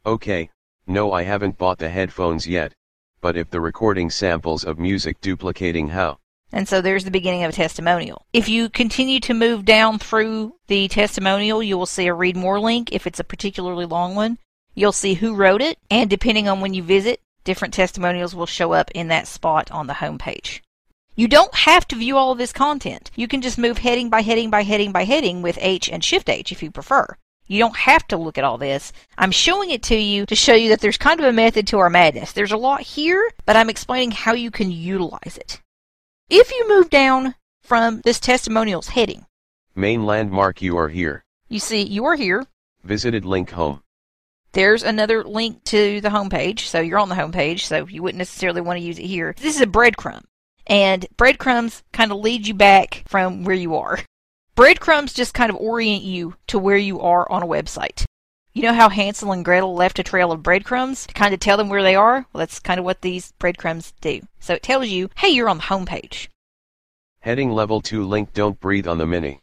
Okay, 0.06 0.50
no 0.86 1.12
I 1.12 1.24
haven't 1.24 1.58
bought 1.58 1.80
the 1.80 1.90
headphones 1.90 2.48
yet, 2.48 2.74
but 3.22 3.38
if 3.38 3.50
the 3.50 3.62
recording 3.62 4.10
samples 4.10 4.64
of 4.64 4.78
music 4.78 5.22
duplicating 5.22 5.90
how? 5.90 6.20
And 6.52 6.68
so 6.68 6.82
there's 6.82 7.04
the 7.04 7.12
beginning 7.12 7.44
of 7.44 7.52
a 7.52 7.54
testimonial. 7.54 8.26
If 8.34 8.50
you 8.50 8.70
continue 8.70 9.20
to 9.22 9.34
move 9.34 9.66
down 9.66 10.00
through 10.00 10.56
the 10.68 10.88
testimonial, 10.88 11.62
you 11.62 11.78
will 11.78 11.86
see 11.86 12.08
a 12.08 12.14
read 12.14 12.36
more 12.36 12.60
link 12.60 12.92
if 12.92 13.06
it's 13.06 13.20
a 13.20 13.24
particularly 13.24 13.86
long 13.86 14.16
one. 14.16 14.38
You'll 14.80 14.94
see 14.94 15.16
who 15.16 15.36
wrote 15.36 15.62
it, 15.62 15.78
and 15.92 16.10
depending 16.10 16.48
on 16.48 16.62
when 16.62 16.74
you 16.74 16.82
visit, 16.82 17.20
different 17.44 17.74
testimonials 17.74 18.34
will 18.34 18.46
show 18.46 18.72
up 18.72 18.90
in 18.92 19.10
that 19.10 19.28
spot 19.28 19.70
on 19.72 19.88
the 19.88 19.96
home 19.96 20.18
page. 20.18 20.64
You 21.18 21.28
don't 21.28 21.54
have 21.54 21.86
to 21.90 21.98
view 21.98 22.16
all 22.16 22.32
of 22.32 22.38
this 22.38 22.54
content. 22.54 23.12
You 23.14 23.28
can 23.28 23.42
just 23.42 23.58
move 23.58 23.80
heading 23.80 24.10
by 24.10 24.22
heading 24.22 24.50
by 24.50 24.64
heading 24.64 24.94
by 24.94 25.04
heading 25.04 25.42
with 25.42 25.58
H 25.60 25.90
and 25.90 26.02
Shift 26.02 26.30
H 26.30 26.54
if 26.54 26.64
you 26.64 26.72
prefer. 26.72 27.18
You 27.46 27.60
don't 27.60 27.76
have 27.76 28.08
to 28.08 28.16
look 28.16 28.38
at 28.38 28.46
all 28.46 28.58
this. 28.58 28.94
I'm 29.18 29.32
showing 29.32 29.70
it 29.70 29.84
to 29.84 29.98
you 29.98 30.26
to 30.28 30.34
show 30.34 30.56
you 30.56 30.70
that 30.70 30.80
there's 30.80 30.98
kind 30.98 31.20
of 31.20 31.26
a 31.26 31.34
method 31.34 31.68
to 31.68 31.80
our 31.80 31.90
madness. 31.90 32.32
There's 32.32 32.54
a 32.54 32.56
lot 32.56 32.80
here, 32.80 33.32
but 33.46 33.58
I'm 33.58 33.70
explaining 33.70 34.12
how 34.12 34.32
you 34.32 34.50
can 34.50 34.72
utilize 34.72 35.36
it. 35.36 35.62
If 36.30 36.54
you 36.54 36.70
move 36.70 36.90
down 36.90 37.36
from 37.64 38.00
this 38.06 38.22
testimonials 38.22 38.88
heading, 38.88 39.26
Main 39.76 40.06
landmark 40.06 40.62
you 40.62 40.78
are 40.78 40.88
here. 40.88 41.26
you 41.50 41.60
see 41.60 41.82
you 41.82 42.06
are 42.06 42.16
here. 42.16 42.46
Visited 42.82 43.26
link 43.26 43.50
home. 43.50 43.84
There's 44.52 44.84
another 44.84 45.24
link 45.24 45.64
to 45.66 46.02
the 46.02 46.10
homepage, 46.10 46.62
so 46.62 46.80
you're 46.80 47.00
on 47.00 47.10
the 47.10 47.16
homepage, 47.16 47.62
so 47.62 47.86
you 47.88 48.02
wouldn't 48.02 48.18
necessarily 48.18 48.62
want 48.62 48.80
to 48.80 48.86
use 48.86 48.98
it 48.98 49.06
here. 49.06 49.36
This 49.38 49.56
is 49.56 49.62
a 49.62 49.68
breadcrumb, 49.68 50.24
and 50.66 51.06
breadcrumbs 51.18 51.84
kind 51.92 52.12
of 52.12 52.20
lead 52.20 52.48
you 52.48 52.56
back 52.56 53.04
from 53.08 53.44
where 53.44 53.56
you 53.56 53.76
are. 53.76 54.00
Breadcrumbs 54.56 55.14
just 55.14 55.34
kind 55.34 55.50
of 55.50 55.56
orient 55.58 56.04
you 56.04 56.36
to 56.48 56.58
where 56.58 56.78
you 56.78 57.00
are 57.00 57.32
on 57.32 57.44
a 57.44 57.48
website. 57.48 58.06
You 58.52 58.64
know 58.64 58.74
how 58.74 58.90
Hansel 58.90 59.32
and 59.32 59.46
Gretel 59.46 59.76
left 59.76 60.00
a 60.00 60.04
trail 60.04 60.32
of 60.32 60.42
breadcrumbs 60.42 61.06
to 61.06 61.14
kind 61.14 61.34
of 61.34 61.40
tell 61.40 61.56
them 61.56 61.70
where 61.70 61.84
they 61.84 61.96
are? 61.96 62.26
Well, 62.34 62.40
that's 62.40 62.60
kind 62.60 62.80
of 62.80 62.86
what 62.86 63.02
these 63.02 63.32
breadcrumbs 63.34 63.94
do. 64.02 64.22
So 64.40 64.56
it 64.56 64.64
tells 64.64 64.88
you, 64.88 65.12
hey, 65.18 65.30
you're 65.30 65.48
on 65.48 65.58
the 65.58 65.64
homepage. 65.64 66.28
Heading 67.20 67.52
level 67.52 67.80
2 67.80 68.04
link 68.04 68.34
don't 68.34 68.60
breathe 68.60 68.88
on 68.88 68.98
the 68.98 69.06
mini. 69.06 69.40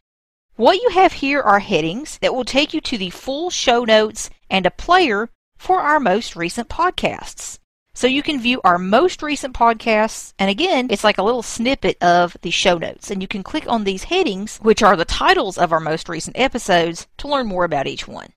What 0.56 0.80
you 0.80 0.88
have 0.94 1.12
here 1.12 1.42
are 1.42 1.58
headings 1.58 2.16
that 2.22 2.34
will 2.34 2.44
take 2.44 2.72
you 2.72 2.80
to 2.80 2.96
the 2.96 3.10
full 3.10 3.50
show 3.50 3.84
notes 3.84 4.30
and 4.48 4.64
a 4.64 4.70
player 4.70 5.28
for 5.58 5.80
our 5.80 6.00
most 6.00 6.34
recent 6.34 6.70
podcasts. 6.70 7.58
So 7.92 8.06
you 8.06 8.22
can 8.22 8.40
view 8.40 8.62
our 8.64 8.78
most 8.78 9.22
recent 9.22 9.54
podcasts, 9.54 10.32
and 10.38 10.48
again, 10.48 10.88
it's 10.90 11.04
like 11.04 11.18
a 11.18 11.22
little 11.22 11.42
snippet 11.42 12.02
of 12.02 12.38
the 12.40 12.50
show 12.50 12.78
notes. 12.78 13.10
And 13.10 13.20
you 13.20 13.28
can 13.28 13.42
click 13.42 13.68
on 13.68 13.84
these 13.84 14.04
headings, 14.04 14.56
which 14.62 14.82
are 14.82 14.96
the 14.96 15.04
titles 15.04 15.58
of 15.58 15.72
our 15.72 15.80
most 15.80 16.08
recent 16.08 16.38
episodes, 16.38 17.06
to 17.18 17.28
learn 17.28 17.46
more 17.46 17.64
about 17.64 17.86
each 17.86 18.08
one. 18.08 18.32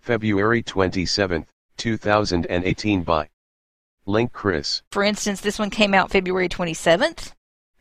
February 0.00 0.62
27th, 0.62 1.46
2018 1.76 3.04
by 3.04 3.28
Link 4.06 4.32
Chris. 4.32 4.82
For 4.90 5.04
instance, 5.04 5.40
this 5.40 5.60
one 5.60 5.70
came 5.70 5.94
out 5.94 6.10
February 6.10 6.48
27th, 6.48 7.32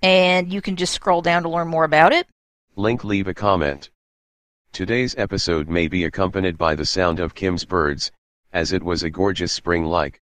and 0.03 0.53
you 0.53 0.61
can 0.61 0.75
just 0.75 0.93
scroll 0.93 1.23
down 1.23 1.41
to 1.41 1.49
learn 1.49 1.69
more 1.69 1.85
about 1.85 2.13
it. 2.13 2.27
Link 2.75 3.03
leave 3.03 3.27
a 3.27 3.35
comment. 3.35 3.91
Today's 4.71 5.13
episode 5.15 5.69
may 5.69 5.87
be 5.87 6.05
accompanied 6.05 6.57
by 6.57 6.73
the 6.73 6.87
sound 6.87 7.19
of 7.19 7.35
Kim's 7.35 7.65
birds, 7.65 8.11
as 8.51 8.73
it 8.73 8.81
was 8.81 9.03
a 9.03 9.11
gorgeous 9.11 9.53
spring-like 9.53 10.19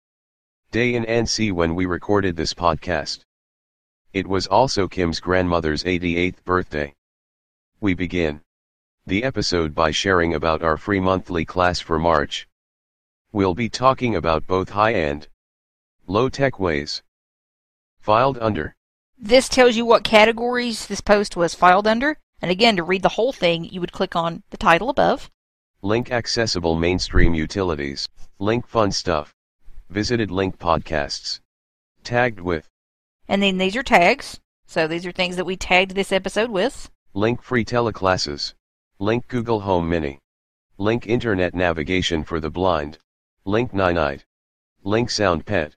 day 0.69 0.95
in 0.95 1.05
NC 1.05 1.53
when 1.53 1.75
we 1.75 1.85
recorded 1.85 2.35
this 2.35 2.53
podcast. 2.53 3.21
It 4.11 4.27
was 4.27 4.47
also 4.47 4.89
Kim's 4.89 5.21
grandmother's 5.21 5.85
88th 5.85 6.43
birthday. 6.43 6.93
We 7.79 7.93
begin 7.93 8.41
the 9.07 9.23
episode 9.23 9.73
by 9.73 9.91
sharing 9.91 10.33
about 10.33 10.61
our 10.61 10.75
free 10.75 10.99
monthly 10.99 11.45
class 11.45 11.79
for 11.79 11.99
March. 11.99 12.49
We'll 13.31 13.55
be 13.55 13.69
talking 13.69 14.17
about 14.17 14.45
both 14.45 14.71
high-end, 14.71 15.29
low-tech 16.05 16.59
ways. 16.59 17.01
Filed 18.01 18.37
under. 18.39 18.75
This 19.17 19.47
tells 19.47 19.77
you 19.77 19.85
what 19.85 20.03
categories 20.03 20.87
this 20.87 20.99
post 20.99 21.37
was 21.37 21.55
filed 21.55 21.87
under. 21.87 22.17
And 22.41 22.49
again, 22.49 22.75
to 22.77 22.83
read 22.83 23.03
the 23.03 23.09
whole 23.09 23.31
thing, 23.31 23.65
you 23.65 23.79
would 23.81 23.91
click 23.91 24.15
on 24.15 24.41
the 24.49 24.57
title 24.57 24.89
above. 24.89 25.29
Link 25.83 26.11
accessible 26.11 26.75
mainstream 26.75 27.35
utilities. 27.35 28.09
Link 28.39 28.65
fun 28.67 28.91
stuff. 28.91 29.35
Visited 29.89 30.31
link 30.31 30.57
podcasts. 30.57 31.39
Tagged 32.03 32.39
with. 32.39 32.67
And 33.27 33.43
then 33.43 33.59
these 33.59 33.75
are 33.75 33.83
tags. 33.83 34.39
So 34.65 34.87
these 34.87 35.05
are 35.05 35.11
things 35.11 35.35
that 35.35 35.45
we 35.45 35.55
tagged 35.55 35.93
this 35.93 36.11
episode 36.11 36.49
with. 36.49 36.89
Link 37.13 37.43
free 37.43 37.63
teleclasses. 37.63 38.55
Link 38.97 39.27
Google 39.27 39.59
Home 39.59 39.87
Mini. 39.87 40.17
Link 40.79 41.05
internet 41.05 41.53
navigation 41.53 42.23
for 42.23 42.39
the 42.39 42.49
blind. 42.49 42.97
Link 43.45 43.71
Ninite. 43.71 44.23
Link 44.83 45.11
Sound 45.11 45.45
Pet. 45.45 45.75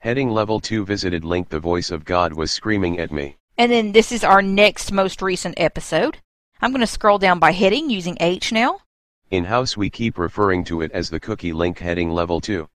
Heading 0.00 0.28
level 0.28 0.60
2 0.60 0.84
visited 0.84 1.24
link 1.24 1.48
the 1.48 1.58
voice 1.58 1.90
of 1.90 2.04
God 2.04 2.34
was 2.34 2.50
screaming 2.50 2.98
at 2.98 3.10
me. 3.10 3.37
And 3.58 3.72
then 3.72 3.90
this 3.90 4.12
is 4.12 4.22
our 4.22 4.40
next 4.40 4.92
most 4.92 5.20
recent 5.20 5.56
episode. 5.58 6.18
I'm 6.62 6.70
going 6.70 6.80
to 6.80 6.86
scroll 6.86 7.18
down 7.18 7.40
by 7.40 7.50
heading 7.50 7.90
using 7.90 8.16
H 8.20 8.52
now. 8.52 8.78
In 9.32 9.46
house 9.46 9.76
we 9.76 9.90
keep 9.90 10.16
referring 10.16 10.62
to 10.64 10.80
it 10.80 10.92
as 10.92 11.10
the 11.10 11.18
cookie 11.18 11.52
link 11.52 11.80
heading 11.80 12.12
level 12.12 12.40
2. 12.40 12.68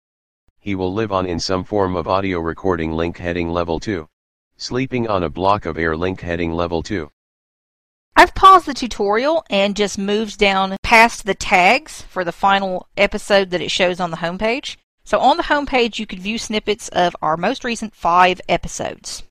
He 0.59 0.75
will 0.75 0.93
live 0.93 1.13
on 1.13 1.25
in 1.25 1.39
some 1.39 1.63
form 1.63 1.95
of 1.95 2.05
audio 2.05 2.39
recording 2.39 2.91
link 2.91 3.17
heading 3.17 3.49
level 3.49 3.79
2. 3.79 4.09
Sleeping 4.57 5.07
on 5.07 5.23
a 5.23 5.29
block 5.29 5.65
of 5.65 5.77
air 5.77 5.95
link 5.95 6.19
heading 6.19 6.51
level 6.51 6.83
2. 6.83 7.09
I've 8.17 8.35
paused 8.35 8.65
the 8.65 8.73
tutorial 8.73 9.45
and 9.49 9.77
just 9.77 9.97
moved 9.97 10.37
down 10.37 10.75
past 10.83 11.25
the 11.25 11.33
tags 11.33 12.01
for 12.01 12.25
the 12.25 12.33
final 12.33 12.89
episode 12.97 13.51
that 13.51 13.61
it 13.61 13.71
shows 13.71 14.01
on 14.01 14.11
the 14.11 14.17
homepage. 14.17 14.75
So 15.05 15.17
on 15.19 15.37
the 15.37 15.43
homepage, 15.43 15.97
you 15.97 16.05
could 16.05 16.19
view 16.19 16.37
snippets 16.37 16.89
of 16.89 17.15
our 17.21 17.37
most 17.37 17.63
recent 17.63 17.95
five 17.95 18.41
episodes. 18.49 19.23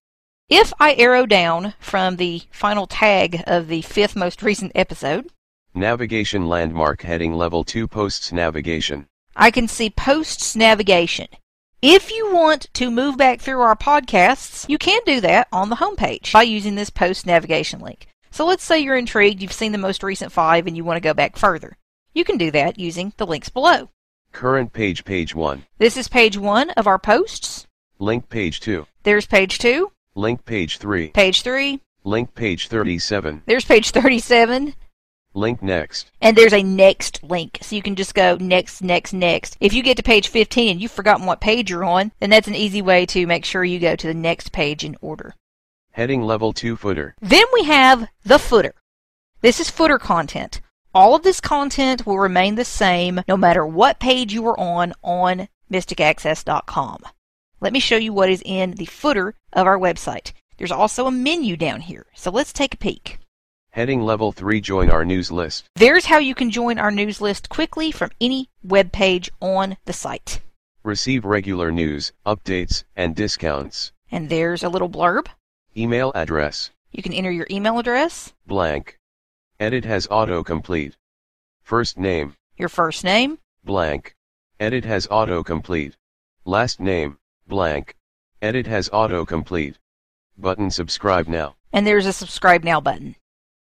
If 0.55 0.71
I 0.79 0.93
arrow 0.99 1.25
down 1.25 1.73
from 1.81 2.17
the 2.17 2.43
final 2.51 2.87
tag 2.87 3.43
of 3.47 3.69
the 3.69 3.81
fifth 3.81 4.15
most 4.15 4.43
recent 4.43 4.71
episode, 4.75 5.31
Navigation 5.75 6.47
landmark 6.47 7.01
heading 7.01 7.33
level 7.33 7.65
2 7.65 7.89
posts 7.89 8.33
navigation. 8.33 9.07
I 9.35 9.51
can 9.51 9.67
see 9.67 9.89
posts 9.89 10.55
navigation. 10.55 11.29
If 11.81 12.11
you 12.11 12.35
want 12.35 12.69
to 12.75 12.91
move 12.91 13.17
back 13.17 13.41
through 13.41 13.63
our 13.63 13.75
podcasts, 13.75 14.69
you 14.69 14.77
can 14.77 15.01
do 15.07 15.23
that 15.23 15.49
on 15.53 15.71
the 15.71 15.77
homepage 15.77 16.35
by 16.35 16.43
using 16.43 16.75
this 16.75 16.91
post 16.91 17.25
navigation 17.25 17.81
link. 17.81 18.07
So 18.31 18.45
let's 18.45 18.63
say 18.63 18.79
you're 18.79 18.95
intrigued, 18.95 19.41
you've 19.41 19.55
seen 19.55 19.73
the 19.73 19.79
most 19.79 20.03
recent 20.03 20.33
five, 20.33 20.67
and 20.67 20.77
you 20.77 20.85
want 20.85 20.99
to 20.99 21.09
go 21.09 21.15
back 21.15 21.39
further. 21.39 21.79
You 22.13 22.25
can 22.25 22.37
do 22.37 22.51
that 22.51 22.79
using 22.79 23.15
the 23.17 23.27
links 23.27 23.49
below. 23.49 23.89
Current 24.33 24.75
page 24.75 25.07
page 25.07 25.35
1. 25.35 25.65
This 25.79 25.97
is 25.97 26.09
page 26.09 26.37
one 26.37 26.69
of 26.73 26.87
our 26.87 26.99
posts. 26.99 27.67
Link 27.99 28.29
page 28.29 28.61
2. 28.61 28.87
There's 29.05 29.25
page 29.25 29.59
two, 29.59 29.91
Link 30.15 30.45
page 30.45 30.79
3. 30.79 31.09
page 31.09 31.43
three, 31.43 31.81
Link 32.05 32.35
page 32.35 32.69
37. 32.69 33.43
there's 33.47 33.65
page 33.65 33.91
37, 33.93 34.75
Link 35.35 35.63
next. 35.63 36.11
and 36.21 36.37
there's 36.37 36.53
a 36.53 36.63
next 36.63 37.23
link. 37.23 37.59
So 37.63 37.75
you 37.77 37.83
can 37.83 37.95
just 37.95 38.15
go 38.15 38.37
next, 38.37 38.83
next, 38.83 39.15
next. 39.15 39.57
If 39.61 39.73
you 39.73 39.83
get 39.83 39.97
to 39.97 40.03
page 40.03 40.29
15 40.29 40.71
and 40.73 40.81
you've 40.83 40.91
forgotten 40.91 41.25
what 41.25 41.41
page 41.41 41.71
you're 41.71 41.85
on, 41.85 42.13
then 42.21 42.29
that's 42.29 42.49
an 42.49 42.55
easy 42.55 42.83
way 42.83 43.07
to 43.07 43.27
make 43.27 43.45
sure 43.47 43.65
you 43.65 43.79
go 43.79 43.97
to 43.97 44.07
the 44.07 44.13
next 44.15 44.53
page 44.53 44.85
in 44.85 44.97
order. 45.01 45.35
Heading 45.93 46.23
level 46.23 46.53
2 46.53 46.77
footer. 46.77 47.15
Then 47.21 47.47
we 47.55 47.65
have 47.65 48.09
the 48.25 48.39
footer. 48.39 48.75
This 49.41 49.61
is 49.61 49.71
footer 49.71 49.99
content. 49.99 50.61
All 50.95 51.15
of 51.15 51.23
this 51.23 51.41
content 51.41 52.05
will 52.07 52.19
remain 52.19 52.57
the 52.57 52.67
same 52.67 53.23
no 53.27 53.37
matter 53.39 53.67
what 53.67 53.99
page 53.99 54.35
you 54.35 54.47
are 54.47 54.61
on 54.61 54.93
on 55.03 55.49
mysticaccess.com. 55.71 56.99
Let 57.61 57.73
me 57.73 57.81
show 57.81 57.97
you 57.97 58.13
what 58.13 58.29
is 58.29 58.43
in 58.45 58.73
the 58.73 58.85
footer 58.85 59.35
of 59.53 59.67
our 59.67 59.79
website. 59.79 60.33
There's 60.59 60.73
also 60.73 61.07
a 61.07 61.11
menu 61.11 61.57
down 61.57 61.81
here, 61.81 62.07
so 62.15 62.31
let's 62.31 62.53
take 62.53 62.75
a 62.75 62.79
peek. 62.79 63.19
Heading 63.71 64.03
level 64.03 64.33
3 64.33 64.61
join 64.61 64.91
our 64.91 65.05
news 65.05 65.33
list. 65.33 65.65
There's 65.77 66.05
how 66.05 66.19
you 66.19 66.35
can 66.35 66.51
join 66.51 66.79
our 66.79 66.91
news 66.91 67.21
list 67.21 67.49
quickly 67.49 67.91
from 67.91 68.11
any 68.21 68.49
web 68.63 68.93
page 68.93 69.31
on 69.41 69.77
the 69.87 69.93
site. 69.93 70.41
Receive 70.83 71.25
regular 71.25 71.73
news, 71.73 72.13
updates, 72.27 72.85
and 72.97 73.17
discounts. 73.17 73.93
And 74.11 74.29
there's 74.29 74.63
a 74.63 74.69
little 74.69 74.91
blurb. 74.91 75.27
Email 75.77 76.13
address. 76.15 76.71
You 76.91 77.03
can 77.03 77.15
enter 77.15 77.31
your 77.31 77.47
email 77.51 77.79
address, 77.79 78.35
Blank. 78.47 78.99
Edit 79.59 79.85
has 79.87 80.07
autocomplete. 80.09 80.93
First 81.63 81.97
name. 81.99 82.35
your 82.57 82.69
first 82.69 83.05
name, 83.05 83.39
Blank. 83.65 84.15
Edit 84.61 84.85
has 84.85 85.07
autocomplete. 85.07 85.95
Last 86.45 86.79
name. 86.79 87.17
Blank. 87.49 87.97
Edit 88.43 88.67
has 88.67 88.89
autocomplete. 88.89 89.77
Button 90.37 90.69
subscribe 90.69 91.29
now. 91.29 91.55
and 91.73 91.87
there's 91.87 92.07
a 92.07 92.13
subscribe 92.13 92.65
now 92.65 92.81
button. 92.81 93.15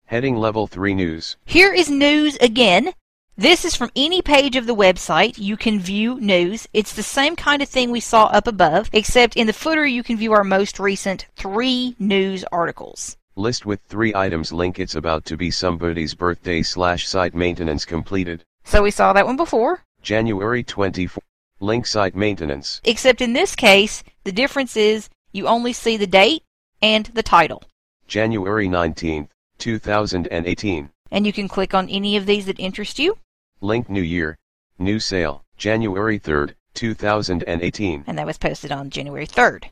Heading 0.04 0.36
level 0.36 0.66
3 0.66 0.92
news. 0.92 1.38
Here 1.46 1.72
is 1.72 1.88
news 1.88 2.36
again. 2.42 2.92
This 3.38 3.64
is 3.64 3.74
from 3.74 3.90
any 3.96 4.20
page 4.20 4.54
of 4.54 4.66
the 4.66 4.74
website. 4.74 5.38
You 5.38 5.56
can 5.56 5.80
view 5.80 6.20
news. 6.20 6.68
It's 6.74 6.92
the 6.92 7.02
same 7.02 7.36
kind 7.36 7.62
of 7.62 7.70
thing 7.70 7.90
we 7.90 8.00
saw 8.00 8.26
up 8.26 8.46
above, 8.46 8.90
except 8.92 9.34
in 9.34 9.46
the 9.46 9.54
footer 9.54 9.86
you 9.86 10.02
can 10.02 10.18
view 10.18 10.32
our 10.34 10.44
most 10.44 10.78
recent 10.78 11.26
three 11.36 11.96
news 11.98 12.44
articles. 12.52 13.16
List 13.34 13.64
with 13.64 13.80
three 13.88 14.14
items 14.14 14.52
link 14.52 14.78
it's 14.78 14.94
about 14.94 15.24
to 15.24 15.38
be 15.38 15.50
somebody's 15.50 16.14
birthday 16.14 16.62
slash 16.62 17.08
site 17.08 17.34
maintenance 17.34 17.86
completed. 17.86 18.44
So 18.64 18.82
we 18.82 18.90
saw 18.90 19.14
that 19.14 19.24
one 19.26 19.36
before, 19.36 19.84
January 20.02 20.62
24. 20.62 21.22
Link 21.60 21.86
site 21.86 22.14
maintenance. 22.14 22.80
except 22.84 23.20
in 23.20 23.32
this 23.32 23.54
case, 23.56 24.02
the 24.24 24.32
difference 24.32 24.76
is 24.76 25.08
you 25.32 25.46
only 25.46 25.72
see 25.72 25.96
the 25.96 26.06
date 26.06 26.42
and 26.82 27.06
the 27.06 27.22
title. 27.22 27.62
January 28.06 28.68
19th, 28.68 29.28
2018. 29.58 30.90
And 31.10 31.26
you 31.26 31.32
can 31.32 31.48
click 31.48 31.72
on 31.72 31.88
any 31.88 32.16
of 32.16 32.26
these 32.26 32.46
that 32.46 32.58
interest 32.60 32.98
you, 32.98 33.16
Link 33.60 33.88
New 33.88 34.02
Year. 34.02 34.36
New 34.78 35.00
sale. 35.00 35.44
January 35.56 36.18
3rd, 36.20 36.54
2018. 36.74 38.04
and 38.06 38.18
that 38.18 38.26
was 38.26 38.36
posted 38.36 38.70
on 38.70 38.90
January 38.90 39.26
3rd. 39.26 39.70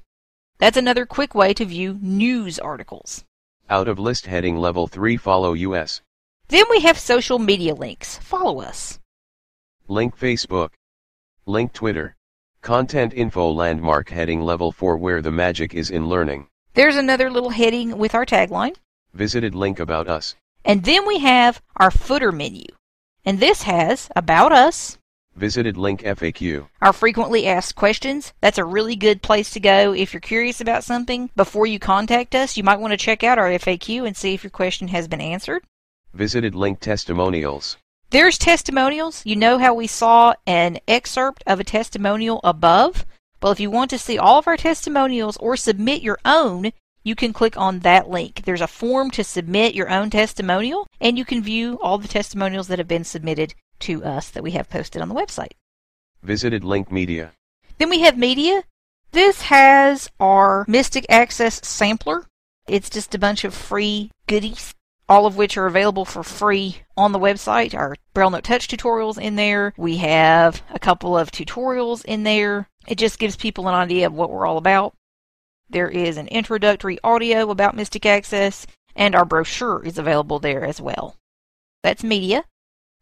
That's 0.58 0.78
another 0.78 1.04
quick 1.04 1.34
way 1.34 1.52
to 1.52 1.66
view 1.66 1.98
news 2.00 2.58
articles. 2.58 3.24
Out 3.68 3.88
of 3.88 3.98
list 3.98 4.24
heading 4.26 4.56
level 4.56 4.86
3 4.86 5.18
follow 5.18 5.52
US. 5.52 6.00
Then 6.48 6.64
we 6.70 6.80
have 6.80 6.98
social 6.98 7.38
media 7.38 7.74
links. 7.74 8.16
Follow 8.18 8.60
us. 8.62 8.98
Link 9.88 10.18
Facebook. 10.18 10.70
Link 11.46 11.74
Twitter. 11.74 12.16
Content 12.62 13.12
info 13.12 13.50
landmark 13.50 14.08
heading 14.08 14.40
level 14.40 14.72
4 14.72 14.96
where 14.96 15.20
the 15.20 15.30
magic 15.30 15.74
is 15.74 15.90
in 15.90 16.08
learning. 16.08 16.48
There's 16.72 16.96
another 16.96 17.30
little 17.30 17.50
heading 17.50 17.98
with 17.98 18.14
our 18.14 18.24
tagline. 18.24 18.76
Visited 19.12 19.54
link 19.54 19.78
about 19.78 20.08
us. 20.08 20.36
And 20.64 20.84
then 20.84 21.06
we 21.06 21.18
have 21.18 21.60
our 21.76 21.90
footer 21.90 22.32
menu. 22.32 22.64
And 23.26 23.40
this 23.40 23.64
has 23.64 24.08
About 24.16 24.52
Us, 24.52 24.96
Visited 25.36 25.76
link 25.76 26.00
FAQ. 26.02 26.68
our 26.80 26.94
frequently 26.94 27.46
asked 27.46 27.74
questions. 27.74 28.32
That's 28.40 28.56
a 28.56 28.64
really 28.64 28.96
good 28.96 29.20
place 29.20 29.50
to 29.50 29.60
go 29.60 29.92
if 29.92 30.14
you're 30.14 30.20
curious 30.20 30.62
about 30.62 30.82
something. 30.82 31.28
Before 31.36 31.66
you 31.66 31.78
contact 31.78 32.34
us, 32.34 32.56
you 32.56 32.62
might 32.64 32.80
want 32.80 32.92
to 32.92 32.96
check 32.96 33.22
out 33.22 33.38
our 33.38 33.50
FAQ 33.50 34.06
and 34.06 34.16
see 34.16 34.32
if 34.32 34.42
your 34.44 34.50
question 34.50 34.88
has 34.88 35.08
been 35.08 35.20
answered. 35.20 35.62
Visited 36.14 36.54
link 36.54 36.80
testimonials. 36.80 37.76
There's 38.10 38.38
testimonials. 38.38 39.22
You 39.24 39.36
know 39.36 39.58
how 39.58 39.74
we 39.74 39.86
saw 39.86 40.34
an 40.46 40.78
excerpt 40.86 41.42
of 41.46 41.60
a 41.60 41.64
testimonial 41.64 42.40
above? 42.44 43.04
Well, 43.42 43.52
if 43.52 43.60
you 43.60 43.70
want 43.70 43.90
to 43.90 43.98
see 43.98 44.18
all 44.18 44.38
of 44.38 44.46
our 44.46 44.56
testimonials 44.56 45.36
or 45.38 45.56
submit 45.56 46.02
your 46.02 46.18
own, 46.24 46.72
you 47.02 47.14
can 47.14 47.32
click 47.32 47.56
on 47.56 47.80
that 47.80 48.08
link. 48.08 48.42
There's 48.44 48.62
a 48.62 48.66
form 48.66 49.10
to 49.10 49.24
submit 49.24 49.74
your 49.74 49.90
own 49.90 50.10
testimonial, 50.10 50.86
and 51.00 51.18
you 51.18 51.24
can 51.24 51.42
view 51.42 51.78
all 51.82 51.98
the 51.98 52.08
testimonials 52.08 52.68
that 52.68 52.78
have 52.78 52.88
been 52.88 53.04
submitted 53.04 53.54
to 53.80 54.02
us 54.04 54.30
that 54.30 54.42
we 54.42 54.52
have 54.52 54.70
posted 54.70 55.02
on 55.02 55.08
the 55.08 55.14
website. 55.14 55.52
Visited 56.22 56.64
link 56.64 56.90
media. 56.90 57.32
Then 57.76 57.90
we 57.90 58.00
have 58.00 58.16
media. 58.16 58.62
This 59.12 59.42
has 59.42 60.08
our 60.18 60.64
Mystic 60.66 61.04
Access 61.08 61.60
sampler. 61.66 62.24
It's 62.66 62.88
just 62.88 63.14
a 63.14 63.18
bunch 63.18 63.44
of 63.44 63.52
free 63.52 64.10
goodies, 64.26 64.74
all 65.08 65.26
of 65.26 65.36
which 65.36 65.56
are 65.56 65.66
available 65.66 66.04
for 66.04 66.22
free 66.22 66.78
on 66.96 67.12
the 67.12 67.18
website. 67.18 67.74
Our 67.74 67.96
Braille 68.12 68.30
Note 68.30 68.44
Touch 68.44 68.68
tutorials 68.68 69.20
in 69.20 69.36
there. 69.36 69.72
We 69.76 69.98
have 69.98 70.62
a 70.70 70.78
couple 70.78 71.16
of 71.16 71.30
tutorials 71.30 72.04
in 72.04 72.22
there. 72.22 72.68
It 72.86 72.96
just 72.96 73.18
gives 73.18 73.36
people 73.36 73.68
an 73.68 73.74
idea 73.74 74.06
of 74.06 74.14
what 74.14 74.30
we're 74.30 74.46
all 74.46 74.58
about. 74.58 74.94
There 75.68 75.88
is 75.88 76.16
an 76.16 76.28
introductory 76.28 76.98
audio 77.02 77.50
about 77.50 77.74
Mystic 77.74 78.06
Access, 78.06 78.66
and 78.94 79.14
our 79.14 79.24
brochure 79.24 79.84
is 79.84 79.98
available 79.98 80.38
there 80.38 80.64
as 80.64 80.80
well. 80.80 81.16
That's 81.82 82.04
media. 82.04 82.44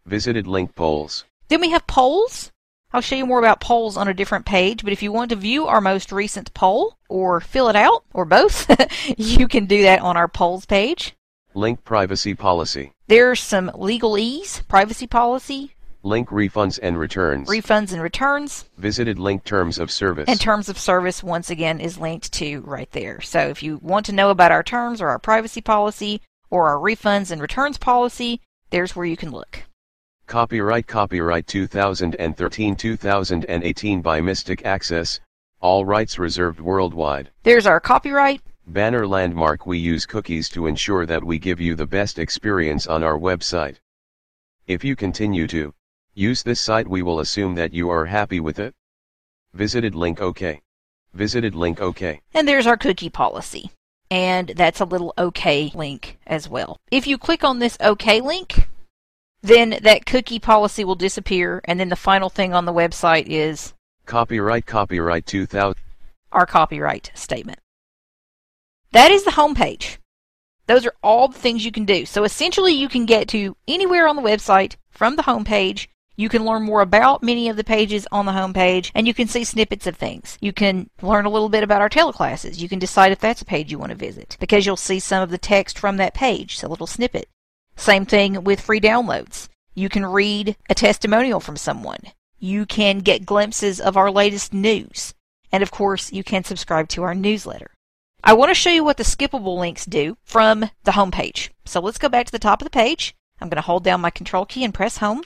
Visited 0.06 0.46
link 0.46 0.74
polls. 0.74 1.24
Then 1.48 1.60
we 1.60 1.70
have 1.70 1.86
polls. 1.86 2.50
I'll 2.92 3.00
show 3.00 3.16
you 3.16 3.26
more 3.26 3.38
about 3.38 3.60
polls 3.60 3.96
on 3.96 4.08
a 4.08 4.14
different 4.14 4.44
page, 4.44 4.84
but 4.84 4.92
if 4.92 5.02
you 5.02 5.12
want 5.12 5.30
to 5.30 5.36
view 5.36 5.66
our 5.66 5.80
most 5.80 6.12
recent 6.12 6.52
poll 6.52 6.96
or 7.08 7.40
fill 7.40 7.68
it 7.68 7.76
out 7.76 8.04
or 8.12 8.24
both, 8.24 8.70
you 9.16 9.48
can 9.48 9.66
do 9.66 9.82
that 9.82 10.00
on 10.00 10.16
our 10.16 10.28
polls 10.28 10.66
page. 10.66 11.14
Link 11.54 11.84
privacy 11.84 12.34
policy. 12.34 12.92
There's 13.08 13.40
some 13.40 13.70
legal 13.74 14.12
legalese, 14.12 14.66
privacy 14.68 15.06
policy, 15.06 15.74
Link 16.04 16.30
refunds 16.30 16.80
and 16.82 16.98
returns. 16.98 17.48
refunds 17.48 17.92
and 17.92 18.02
returns, 18.02 18.64
Visited 18.76 19.18
link 19.20 19.44
terms 19.44 19.78
of 19.78 19.88
service. 19.90 20.28
and 20.28 20.40
terms 20.40 20.68
of 20.68 20.76
service 20.78 21.22
once 21.22 21.48
again 21.50 21.78
is 21.78 21.96
linked 21.98 22.32
to 22.32 22.60
right 22.62 22.90
there. 22.92 23.20
So 23.20 23.38
if 23.40 23.62
you 23.62 23.78
want 23.82 24.06
to 24.06 24.12
know 24.12 24.30
about 24.30 24.50
our 24.50 24.62
terms 24.64 25.00
or 25.00 25.08
our 25.10 25.18
privacy 25.20 25.60
policy 25.60 26.20
or 26.50 26.66
our 26.68 26.78
refunds 26.78 27.30
and 27.30 27.40
returns 27.40 27.78
policy, 27.78 28.40
there's 28.70 28.96
where 28.96 29.06
you 29.06 29.16
can 29.16 29.30
look. 29.30 29.62
Copyright 30.26 30.86
Copyright 30.88 31.46
2013-2018 31.46 34.02
by 34.02 34.20
Mystic 34.20 34.64
Access. 34.64 35.20
All 35.60 35.84
rights 35.84 36.18
reserved 36.18 36.58
worldwide. 36.60 37.30
There's 37.44 37.66
our 37.66 37.78
copyright, 37.78 38.40
Banner 38.68 39.06
landmark 39.06 39.66
We 39.66 39.76
use 39.76 40.06
cookies 40.06 40.48
to 40.50 40.66
ensure 40.66 41.04
that 41.04 41.24
we 41.24 41.38
give 41.38 41.60
you 41.60 41.74
the 41.74 41.86
best 41.86 42.18
experience 42.18 42.86
on 42.86 43.02
our 43.02 43.18
website. 43.18 43.78
If 44.68 44.84
you 44.84 44.94
continue 44.94 45.48
to 45.48 45.74
use 46.14 46.44
this 46.44 46.60
site 46.60 46.86
we 46.86 47.02
will 47.02 47.18
assume 47.20 47.56
that 47.56 47.72
you 47.72 47.90
are 47.90 48.06
happy 48.06 48.38
with 48.38 48.60
it. 48.60 48.72
Visited 49.52 49.96
link 49.96 50.20
OK. 50.20 50.62
Visited 51.12 51.56
link 51.56 51.80
OK. 51.80 52.20
And 52.32 52.46
there's 52.46 52.66
our 52.66 52.76
cookie 52.76 53.10
policy. 53.10 53.72
And 54.10 54.48
that's 54.50 54.80
a 54.80 54.84
little 54.84 55.12
OK 55.18 55.72
link 55.74 56.18
as 56.26 56.48
well. 56.48 56.78
If 56.90 57.06
you 57.06 57.18
click 57.18 57.42
on 57.42 57.58
this 57.58 57.76
OK 57.80 58.20
link, 58.20 58.68
then 59.42 59.80
that 59.82 60.06
cookie 60.06 60.38
policy 60.38 60.84
will 60.84 60.94
disappear. 60.94 61.60
And 61.64 61.80
then 61.80 61.88
the 61.88 61.96
final 61.96 62.30
thing 62.30 62.54
on 62.54 62.64
the 62.64 62.72
website 62.72 63.26
is 63.26 63.74
Copyright 64.06 64.66
Copyright 64.66 65.26
2000. 65.26 65.74
our 66.30 66.46
copyright 66.46 67.10
statement. 67.14 67.58
That 68.92 69.10
is 69.10 69.24
the 69.24 69.32
home 69.32 69.54
page. 69.54 69.98
Those 70.66 70.86
are 70.86 70.94
all 71.02 71.28
the 71.28 71.38
things 71.38 71.64
you 71.64 71.72
can 71.72 71.86
do. 71.86 72.04
So 72.06 72.24
essentially, 72.24 72.72
you 72.72 72.88
can 72.88 73.06
get 73.06 73.26
to 73.28 73.56
anywhere 73.66 74.06
on 74.06 74.16
the 74.16 74.22
website 74.22 74.76
from 74.90 75.16
the 75.16 75.22
home 75.22 75.44
page. 75.44 75.88
You 76.14 76.28
can 76.28 76.44
learn 76.44 76.62
more 76.62 76.82
about 76.82 77.22
many 77.22 77.48
of 77.48 77.56
the 77.56 77.64
pages 77.64 78.06
on 78.12 78.26
the 78.26 78.32
home 78.32 78.52
page, 78.52 78.92
and 78.94 79.06
you 79.06 79.14
can 79.14 79.28
see 79.28 79.44
snippets 79.44 79.86
of 79.86 79.96
things. 79.96 80.36
You 80.42 80.52
can 80.52 80.90
learn 81.00 81.24
a 81.24 81.30
little 81.30 81.48
bit 81.48 81.64
about 81.64 81.80
our 81.80 81.88
teleclasses. 81.88 82.60
You 82.60 82.68
can 82.68 82.78
decide 82.78 83.12
if 83.12 83.18
that's 83.18 83.40
a 83.40 83.46
page 83.46 83.72
you 83.72 83.78
want 83.78 83.90
to 83.90 83.96
visit 83.96 84.36
because 84.38 84.66
you'll 84.66 84.76
see 84.76 85.00
some 85.00 85.22
of 85.22 85.30
the 85.30 85.38
text 85.38 85.78
from 85.78 85.96
that 85.96 86.12
page, 86.12 86.58
so 86.58 86.68
a 86.68 86.68
little 86.68 86.86
snippet. 86.86 87.28
Same 87.76 88.04
thing 88.04 88.44
with 88.44 88.60
free 88.60 88.80
downloads. 88.80 89.48
You 89.74 89.88
can 89.88 90.04
read 90.04 90.54
a 90.68 90.74
testimonial 90.74 91.40
from 91.40 91.56
someone. 91.56 92.12
You 92.38 92.66
can 92.66 92.98
get 92.98 93.24
glimpses 93.24 93.80
of 93.80 93.96
our 93.96 94.10
latest 94.10 94.52
news. 94.52 95.14
And 95.50 95.62
of 95.62 95.70
course, 95.70 96.12
you 96.12 96.22
can 96.22 96.44
subscribe 96.44 96.88
to 96.90 97.02
our 97.04 97.14
newsletter. 97.14 97.70
I 98.24 98.34
want 98.34 98.50
to 98.50 98.54
show 98.54 98.70
you 98.70 98.84
what 98.84 98.98
the 98.98 99.02
skippable 99.02 99.58
links 99.58 99.84
do 99.84 100.16
from 100.22 100.70
the 100.84 100.92
home 100.92 101.10
page. 101.10 101.50
So 101.64 101.80
let's 101.80 101.98
go 101.98 102.08
back 102.08 102.26
to 102.26 102.32
the 102.32 102.38
top 102.38 102.62
of 102.62 102.66
the 102.66 102.70
page. 102.70 103.16
I'm 103.40 103.48
going 103.48 103.56
to 103.56 103.66
hold 103.66 103.82
down 103.82 104.00
my 104.00 104.10
control 104.10 104.46
key 104.46 104.62
and 104.62 104.72
press 104.72 104.98
home. 104.98 105.24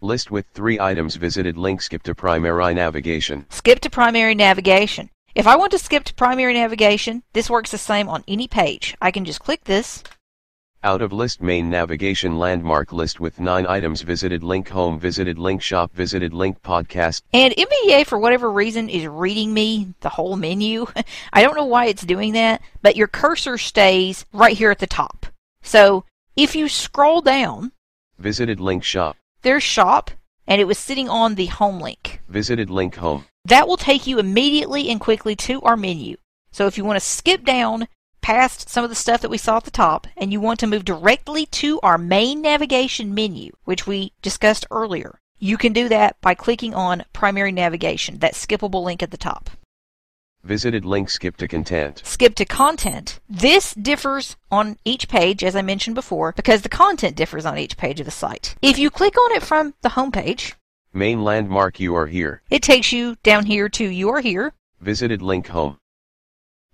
List 0.00 0.30
with 0.32 0.46
three 0.52 0.80
items 0.80 1.14
visited 1.14 1.56
link 1.56 1.80
skip 1.80 2.02
to 2.02 2.16
primary 2.16 2.74
navigation. 2.74 3.46
Skip 3.50 3.78
to 3.80 3.90
primary 3.90 4.34
navigation. 4.34 5.10
If 5.36 5.46
I 5.46 5.54
want 5.54 5.70
to 5.70 5.78
skip 5.78 6.02
to 6.04 6.14
primary 6.14 6.54
navigation, 6.54 7.22
this 7.32 7.48
works 7.48 7.70
the 7.70 7.78
same 7.78 8.08
on 8.08 8.24
any 8.26 8.48
page. 8.48 8.96
I 9.00 9.12
can 9.12 9.24
just 9.24 9.40
click 9.40 9.62
this. 9.64 10.02
Out 10.84 11.02
of 11.02 11.12
list 11.12 11.42
main 11.42 11.68
navigation 11.68 12.38
landmark 12.38 12.92
list 12.92 13.18
with 13.18 13.40
nine 13.40 13.66
items 13.66 14.02
visited 14.02 14.44
link 14.44 14.68
home 14.68 15.00
visited 15.00 15.36
link 15.38 15.60
shop 15.60 15.92
visited 15.92 16.32
link 16.32 16.62
podcast. 16.62 17.22
And 17.32 17.52
NVDA 17.54 18.06
for 18.06 18.18
whatever 18.18 18.50
reason, 18.52 18.88
is 18.88 19.06
reading 19.06 19.52
me 19.52 19.94
the 20.00 20.10
whole 20.10 20.36
menu. 20.36 20.86
I 21.32 21.42
don't 21.42 21.56
know 21.56 21.64
why 21.64 21.86
it's 21.86 22.04
doing 22.04 22.34
that, 22.34 22.60
but 22.82 22.94
your 22.94 23.08
cursor 23.08 23.58
stays 23.58 24.24
right 24.32 24.56
here 24.56 24.70
at 24.70 24.78
the 24.78 24.86
top. 24.86 25.26
So 25.62 26.04
if 26.36 26.54
you 26.54 26.68
scroll 26.68 27.20
down, 27.20 27.72
Visited 28.18 28.60
link 28.60 28.84
shop. 28.84 29.16
there's 29.42 29.62
shop, 29.64 30.10
and 30.46 30.60
it 30.60 30.66
was 30.66 30.78
sitting 30.78 31.08
on 31.08 31.34
the 31.34 31.46
home 31.46 31.80
link. 31.80 32.20
Visited 32.28 32.70
link 32.70 32.94
home. 32.96 33.24
That 33.44 33.66
will 33.66 33.76
take 33.76 34.06
you 34.06 34.18
immediately 34.18 34.88
and 34.88 35.00
quickly 35.00 35.34
to 35.36 35.60
our 35.62 35.76
menu. 35.76 36.16
So 36.52 36.66
if 36.66 36.78
you 36.78 36.84
want 36.84 36.98
to 36.98 37.04
skip 37.04 37.44
down 37.44 37.88
past 38.26 38.68
some 38.68 38.82
of 38.82 38.90
the 38.90 38.96
stuff 38.96 39.20
that 39.20 39.30
we 39.30 39.38
saw 39.38 39.56
at 39.56 39.62
the 39.62 39.70
top 39.70 40.08
and 40.16 40.32
you 40.32 40.40
want 40.40 40.58
to 40.58 40.66
move 40.66 40.84
directly 40.84 41.46
to 41.46 41.78
our 41.84 41.96
main 41.96 42.42
navigation 42.42 43.14
menu, 43.14 43.52
which 43.66 43.86
we 43.86 44.10
discussed 44.20 44.66
earlier, 44.68 45.20
you 45.38 45.56
can 45.56 45.72
do 45.72 45.88
that 45.88 46.20
by 46.20 46.34
clicking 46.34 46.74
on 46.74 47.04
primary 47.12 47.52
navigation, 47.52 48.18
that 48.18 48.34
skippable 48.34 48.82
link 48.82 49.00
at 49.00 49.12
the 49.12 49.16
top. 49.16 49.48
Visited 50.42 50.84
link 50.84 51.08
skip 51.08 51.36
to 51.36 51.46
content. 51.46 52.02
Skip 52.04 52.34
to 52.34 52.44
content. 52.44 53.20
This 53.28 53.72
differs 53.74 54.34
on 54.50 54.76
each 54.84 55.08
page, 55.08 55.44
as 55.44 55.54
I 55.54 55.62
mentioned 55.62 55.94
before, 55.94 56.32
because 56.32 56.62
the 56.62 56.68
content 56.68 57.14
differs 57.14 57.46
on 57.46 57.56
each 57.56 57.76
page 57.76 58.00
of 58.00 58.06
the 58.06 58.10
site. 58.10 58.56
If 58.60 58.76
you 58.76 58.90
click 58.90 59.16
on 59.16 59.36
it 59.36 59.44
from 59.44 59.74
the 59.82 59.90
home 59.90 60.10
page, 60.10 60.56
Main 60.92 61.22
landmark 61.22 61.78
you 61.78 61.94
are 61.94 62.08
here. 62.08 62.42
it 62.50 62.64
takes 62.64 62.90
you 62.90 63.18
down 63.22 63.46
here 63.46 63.68
to 63.68 63.84
You 63.84 64.08
Are 64.08 64.20
Here, 64.20 64.52
Visited 64.80 65.22
link 65.22 65.46
home. 65.46 65.78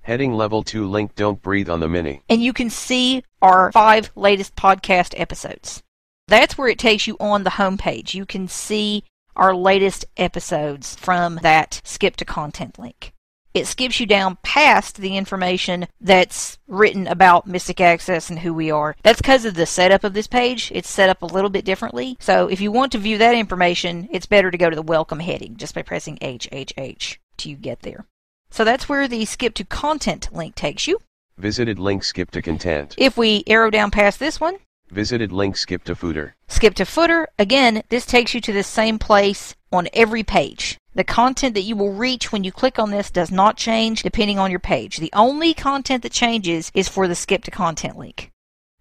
Heading 0.03 0.35
level 0.35 0.63
2 0.65 0.89
link 0.89 1.15
don't 1.15 1.41
breathe 1.41 1.69
on 1.69 1.79
the 1.81 1.89
mini. 1.89 2.23
and 2.29 2.43
you 2.43 2.53
can 2.53 2.71
see 2.71 3.23
our 3.41 3.71
five 3.71 4.11
latest 4.17 4.57
podcast 4.57 5.15
episodes. 5.17 5.83
That's 6.27 6.59
where 6.59 6.69
it 6.69 6.79
takes 6.79 7.07
you 7.07 7.17
on 7.21 7.45
the 7.45 7.51
homepage. 7.51 8.13
You 8.15 8.27
can 8.27 8.49
see 8.49 9.05
our 9.37 9.55
latest 9.55 10.05
episodes 10.17 10.97
from 10.97 11.37
that 11.43 11.81
skip 11.85 12.17
to 12.17 12.25
content 12.25 12.79
link. 12.79 13.13
It 13.55 13.67
skips 13.67 14.01
you 14.01 14.07
down 14.07 14.39
past 14.43 14.97
the 14.97 15.17
information 15.17 15.87
that's 16.01 16.59
written 16.67 17.07
about 17.07 17.47
Mystic 17.47 17.81
Access 17.81 18.31
and 18.31 18.39
who 18.39 18.55
we 18.55 18.71
are. 18.71 18.97
That's 19.03 19.21
because 19.21 19.45
of 19.45 19.55
the 19.55 19.67
setup 19.67 20.05
of 20.05 20.15
this 20.15 20.27
page. 20.27 20.73
It's 20.75 20.91
set 20.91 21.11
up 21.11 21.23
a 21.23 21.27
little 21.27 21.51
bit 21.51 21.65
differently. 21.65 22.17
So 22.19 22.49
if 22.49 22.61
you 22.61 22.73
want 22.73 22.93
to 22.93 22.99
view 22.99 23.19
that 23.19 23.35
information, 23.35 24.09
it's 24.11 24.27
better 24.27 24.51
to 24.51 24.59
go 24.59 24.71
to 24.71 24.77
the 24.77 24.83
welcome 24.83 25.21
heading 25.21 25.57
just 25.59 25.75
by 25.75 25.83
pressing 25.83 26.17
HHH 26.19 27.19
to 27.39 27.55
get 27.55 27.81
there. 27.83 28.07
So 28.53 28.65
that's 28.65 28.87
where 28.87 29.09
the 29.09 29.25
skip 29.25 29.55
to 29.55 29.65
content 29.65 30.29
link 30.31 30.55
takes 30.55 30.87
you. 30.87 30.99
Visited 31.39 31.79
link 31.79 32.05
skip 32.05 32.31
to 32.33 32.43
content. 32.43 32.95
If 32.99 33.17
we 33.17 33.45
arrow 33.47 33.71
down 33.71 33.91
past 33.91 34.21
this 34.21 34.39
one, 34.39 34.59
Visited 34.91 35.33
link 35.33 35.57
skip 35.57 35.85
to 35.85 35.95
footer. 35.95 36.37
skip 36.49 36.75
to 36.75 36.85
footer, 36.85 37.27
again, 37.39 37.83
this 37.89 38.05
takes 38.05 38.35
you 38.35 38.43
to 38.43 38.53
the 38.53 38.63
same 38.63 38.99
place 38.99 39.55
on 39.73 39.89
every 39.95 40.23
page. 40.23 40.77
The 40.95 41.03
content 41.03 41.55
that 41.55 41.63
you 41.63 41.75
will 41.77 41.95
reach 41.95 42.31
when 42.31 42.45
you 42.45 42.53
click 42.53 42.79
on 42.79 42.91
this 42.91 43.11
does 43.11 43.31
not 43.31 43.57
change 43.57 44.03
depending 44.03 44.39
on 44.39 44.51
your 44.51 44.61
page. 44.61 44.99
The 44.99 45.15
only 45.15 45.55
content 45.55 46.03
that 46.03 46.13
changes 46.13 46.71
is 46.75 46.91
for 46.91 47.09
the 47.09 47.15
skip 47.15 47.45
to 47.45 47.51
content 47.51 47.97
link. 47.97 48.31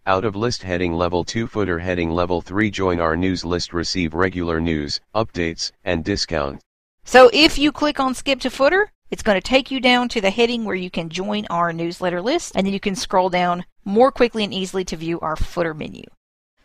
Out 0.05 0.25
of 0.25 0.35
list 0.35 0.63
heading 0.63 0.91
level 0.95 1.23
2 1.23 1.47
footer 1.47 1.79
heading 1.79 2.11
level 2.11 2.41
3 2.41 2.69
join 2.69 2.99
our 2.99 3.15
news 3.15 3.45
list 3.45 3.71
receive 3.71 4.13
regular 4.13 4.59
news, 4.59 4.99
updates, 5.15 5.71
and 5.85 6.03
discount. 6.03 6.59
So 7.05 7.29
if 7.31 7.57
you 7.57 7.71
click 7.71 8.01
on 8.01 8.13
skip 8.13 8.41
to 8.41 8.49
footer, 8.49 8.91
it's 9.11 9.23
going 9.23 9.39
to 9.39 9.47
take 9.47 9.69
you 9.69 9.79
down 9.79 10.09
to 10.09 10.21
the 10.21 10.29
heading 10.31 10.65
where 10.65 10.75
you 10.75 10.89
can 10.89 11.09
join 11.09 11.45
our 11.49 11.71
newsletter 11.71 12.21
list, 12.21 12.53
and 12.55 12.65
then 12.65 12.73
you 12.73 12.79
can 12.79 12.95
scroll 12.95 13.29
down 13.29 13.65
more 13.85 14.11
quickly 14.11 14.43
and 14.43 14.53
easily 14.53 14.83
to 14.85 14.95
view 14.95 15.19
our 15.19 15.35
footer 15.35 15.73
menu. 15.73 16.03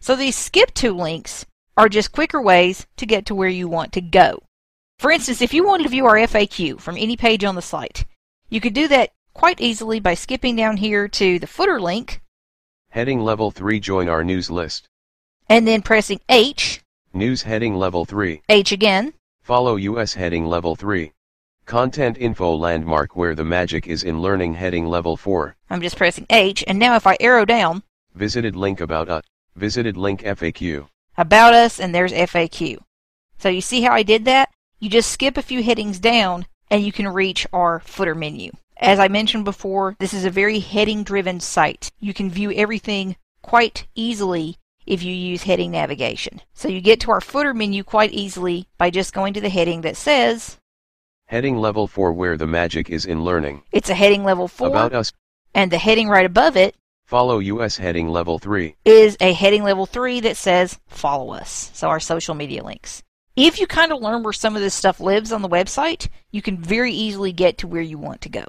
So 0.00 0.14
these 0.16 0.36
skip 0.36 0.72
to 0.74 0.92
links 0.92 1.44
are 1.76 1.88
just 1.88 2.12
quicker 2.12 2.40
ways 2.40 2.86
to 2.96 3.04
get 3.06 3.26
to 3.26 3.34
where 3.34 3.48
you 3.48 3.68
want 3.68 3.92
to 3.92 4.00
go. 4.00 4.42
For 4.98 5.10
instance, 5.10 5.42
if 5.42 5.52
you 5.52 5.66
wanted 5.66 5.82
to 5.82 5.88
view 5.90 6.06
our 6.06 6.16
FAQ 6.16 6.80
from 6.80 6.96
any 6.96 7.16
page 7.16 7.44
on 7.44 7.54
the 7.54 7.62
site, 7.62 8.06
you 8.48 8.60
could 8.60 8.72
do 8.72 8.88
that 8.88 9.10
quite 9.34 9.60
easily 9.60 10.00
by 10.00 10.14
skipping 10.14 10.56
down 10.56 10.78
here 10.78 11.08
to 11.08 11.38
the 11.38 11.46
footer 11.46 11.80
link 11.80 12.22
Heading 12.90 13.20
level 13.20 13.50
3 13.50 13.78
join 13.80 14.08
our 14.08 14.24
news 14.24 14.50
list. 14.50 14.88
and 15.50 15.66
then 15.68 15.82
pressing 15.82 16.20
H, 16.30 16.80
News 17.12 17.42
heading 17.42 17.74
level 17.74 18.04
3. 18.06 18.40
H 18.48 18.72
again, 18.72 19.12
Follow 19.42 19.76
US 19.76 20.14
heading 20.14 20.46
level 20.46 20.76
3. 20.76 21.12
Content 21.66 22.16
info 22.16 22.54
landmark 22.54 23.16
where 23.16 23.34
the 23.34 23.44
magic 23.44 23.88
is 23.88 24.04
in 24.04 24.22
learning 24.22 24.54
heading 24.54 24.86
level 24.86 25.16
4. 25.16 25.56
I'm 25.68 25.82
just 25.82 25.96
pressing 25.96 26.24
H, 26.30 26.62
and 26.64 26.78
now 26.78 26.94
if 26.94 27.08
I 27.08 27.16
arrow 27.18 27.44
down, 27.44 27.82
Visited 28.14 28.54
link 28.54 28.80
about 28.80 29.08
us. 29.08 29.24
Visited 29.56 29.96
link 29.96 30.22
FAQ. 30.22 30.86
about 31.18 31.54
us, 31.54 31.80
and 31.80 31.92
there's 31.92 32.12
FAQ. 32.12 32.78
So 33.38 33.48
you 33.48 33.60
see 33.60 33.82
how 33.82 33.92
I 33.92 34.04
did 34.04 34.26
that? 34.26 34.48
You 34.78 34.88
just 34.88 35.10
skip 35.10 35.36
a 35.36 35.42
few 35.42 35.60
headings 35.60 35.98
down 35.98 36.46
and 36.70 36.84
you 36.84 36.92
can 36.92 37.08
reach 37.08 37.48
our 37.52 37.80
footer 37.80 38.14
menu. 38.14 38.52
As 38.76 39.00
I 39.00 39.08
mentioned 39.08 39.44
before, 39.44 39.96
this 39.98 40.14
is 40.14 40.24
a 40.24 40.30
very 40.30 40.60
heading 40.60 41.02
driven 41.02 41.40
site. 41.40 41.90
You 41.98 42.14
can 42.14 42.30
view 42.30 42.52
everything 42.52 43.16
quite 43.42 43.88
easily 43.96 44.56
if 44.86 45.02
you 45.02 45.12
use 45.12 45.42
heading 45.42 45.72
navigation. 45.72 46.42
So 46.54 46.68
you 46.68 46.80
get 46.80 47.00
to 47.00 47.10
our 47.10 47.20
footer 47.20 47.52
menu 47.52 47.82
quite 47.82 48.12
easily 48.12 48.68
by 48.78 48.90
just 48.90 49.12
going 49.12 49.34
to 49.34 49.40
the 49.40 49.48
heading 49.48 49.80
that 49.80 49.96
says 49.96 50.58
Heading 51.28 51.56
level 51.58 51.88
4 51.88 52.12
where 52.12 52.36
the 52.36 52.46
magic 52.46 52.88
is 52.88 53.04
in 53.04 53.24
learning. 53.24 53.62
it's 53.72 53.90
a 53.90 53.94
heading 53.94 54.22
level 54.22 54.46
4 54.46 54.68
About 54.68 54.92
us. 54.92 55.12
and 55.54 55.70
the 55.72 55.78
heading 55.78 56.08
right 56.08 56.24
above 56.26 56.56
it 56.56 56.76
Follow 57.04 57.38
US 57.40 57.76
heading 57.78 58.08
level 58.08 58.38
3. 58.38 58.76
is 58.84 59.16
a 59.20 59.32
heading 59.32 59.64
level 59.64 59.86
3 59.86 60.20
that 60.20 60.36
says 60.36 60.78
follow 60.86 61.32
us. 61.32 61.70
So 61.74 61.88
our 61.88 61.98
social 62.00 62.34
media 62.36 62.62
links. 62.64 63.02
If 63.34 63.58
you 63.60 63.66
kind 63.66 63.92
of 63.92 64.00
learn 64.00 64.22
where 64.22 64.32
some 64.32 64.54
of 64.56 64.62
this 64.62 64.74
stuff 64.74 65.00
lives 65.00 65.32
on 65.32 65.42
the 65.42 65.48
website, 65.48 66.08
you 66.30 66.42
can 66.42 66.58
very 66.58 66.92
easily 66.92 67.32
get 67.32 67.58
to 67.58 67.66
where 67.66 67.82
you 67.82 67.98
want 67.98 68.20
to 68.22 68.28
go. 68.28 68.44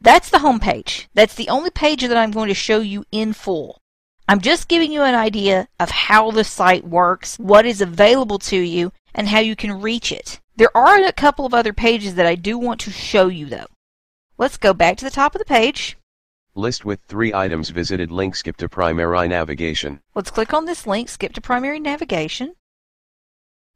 That's 0.00 0.30
the 0.30 0.38
home 0.40 0.60
page. 0.60 1.08
That's 1.14 1.34
the 1.34 1.48
only 1.48 1.70
page 1.70 2.02
that 2.02 2.16
I'm 2.16 2.30
going 2.30 2.48
to 2.48 2.54
show 2.54 2.78
you 2.78 3.04
in 3.10 3.32
full. 3.32 3.80
I'm 4.28 4.40
just 4.40 4.68
giving 4.68 4.92
you 4.92 5.02
an 5.02 5.14
idea 5.16 5.68
of 5.80 5.90
how 5.90 6.30
the 6.30 6.44
site 6.44 6.84
works, 6.84 7.36
what 7.38 7.66
is 7.66 7.80
available 7.80 8.38
to 8.40 8.56
you, 8.56 8.92
and 9.14 9.28
how 9.28 9.40
you 9.40 9.54
can 9.56 9.80
reach 9.80 10.10
it. 10.12 10.40
There 10.58 10.74
are 10.74 11.04
a 11.04 11.12
couple 11.12 11.44
of 11.44 11.52
other 11.52 11.74
pages 11.74 12.14
that 12.14 12.24
I 12.24 12.34
do 12.34 12.56
want 12.56 12.80
to 12.80 12.90
show 12.90 13.28
you 13.28 13.44
though. 13.44 13.66
Let's 14.38 14.56
go 14.56 14.72
back 14.72 14.96
to 14.96 15.04
the 15.04 15.10
top 15.10 15.34
of 15.34 15.38
the 15.38 15.44
page. 15.44 15.98
List 16.54 16.82
with 16.82 17.00
3 17.08 17.34
items 17.34 17.68
visited 17.68 18.10
link 18.10 18.34
skip 18.34 18.56
to 18.56 18.68
primary 18.68 19.28
navigation. 19.28 20.00
Let's 20.14 20.30
click 20.30 20.54
on 20.54 20.64
this 20.64 20.86
link, 20.86 21.10
skip 21.10 21.34
to 21.34 21.42
primary 21.42 21.78
navigation. 21.78 22.54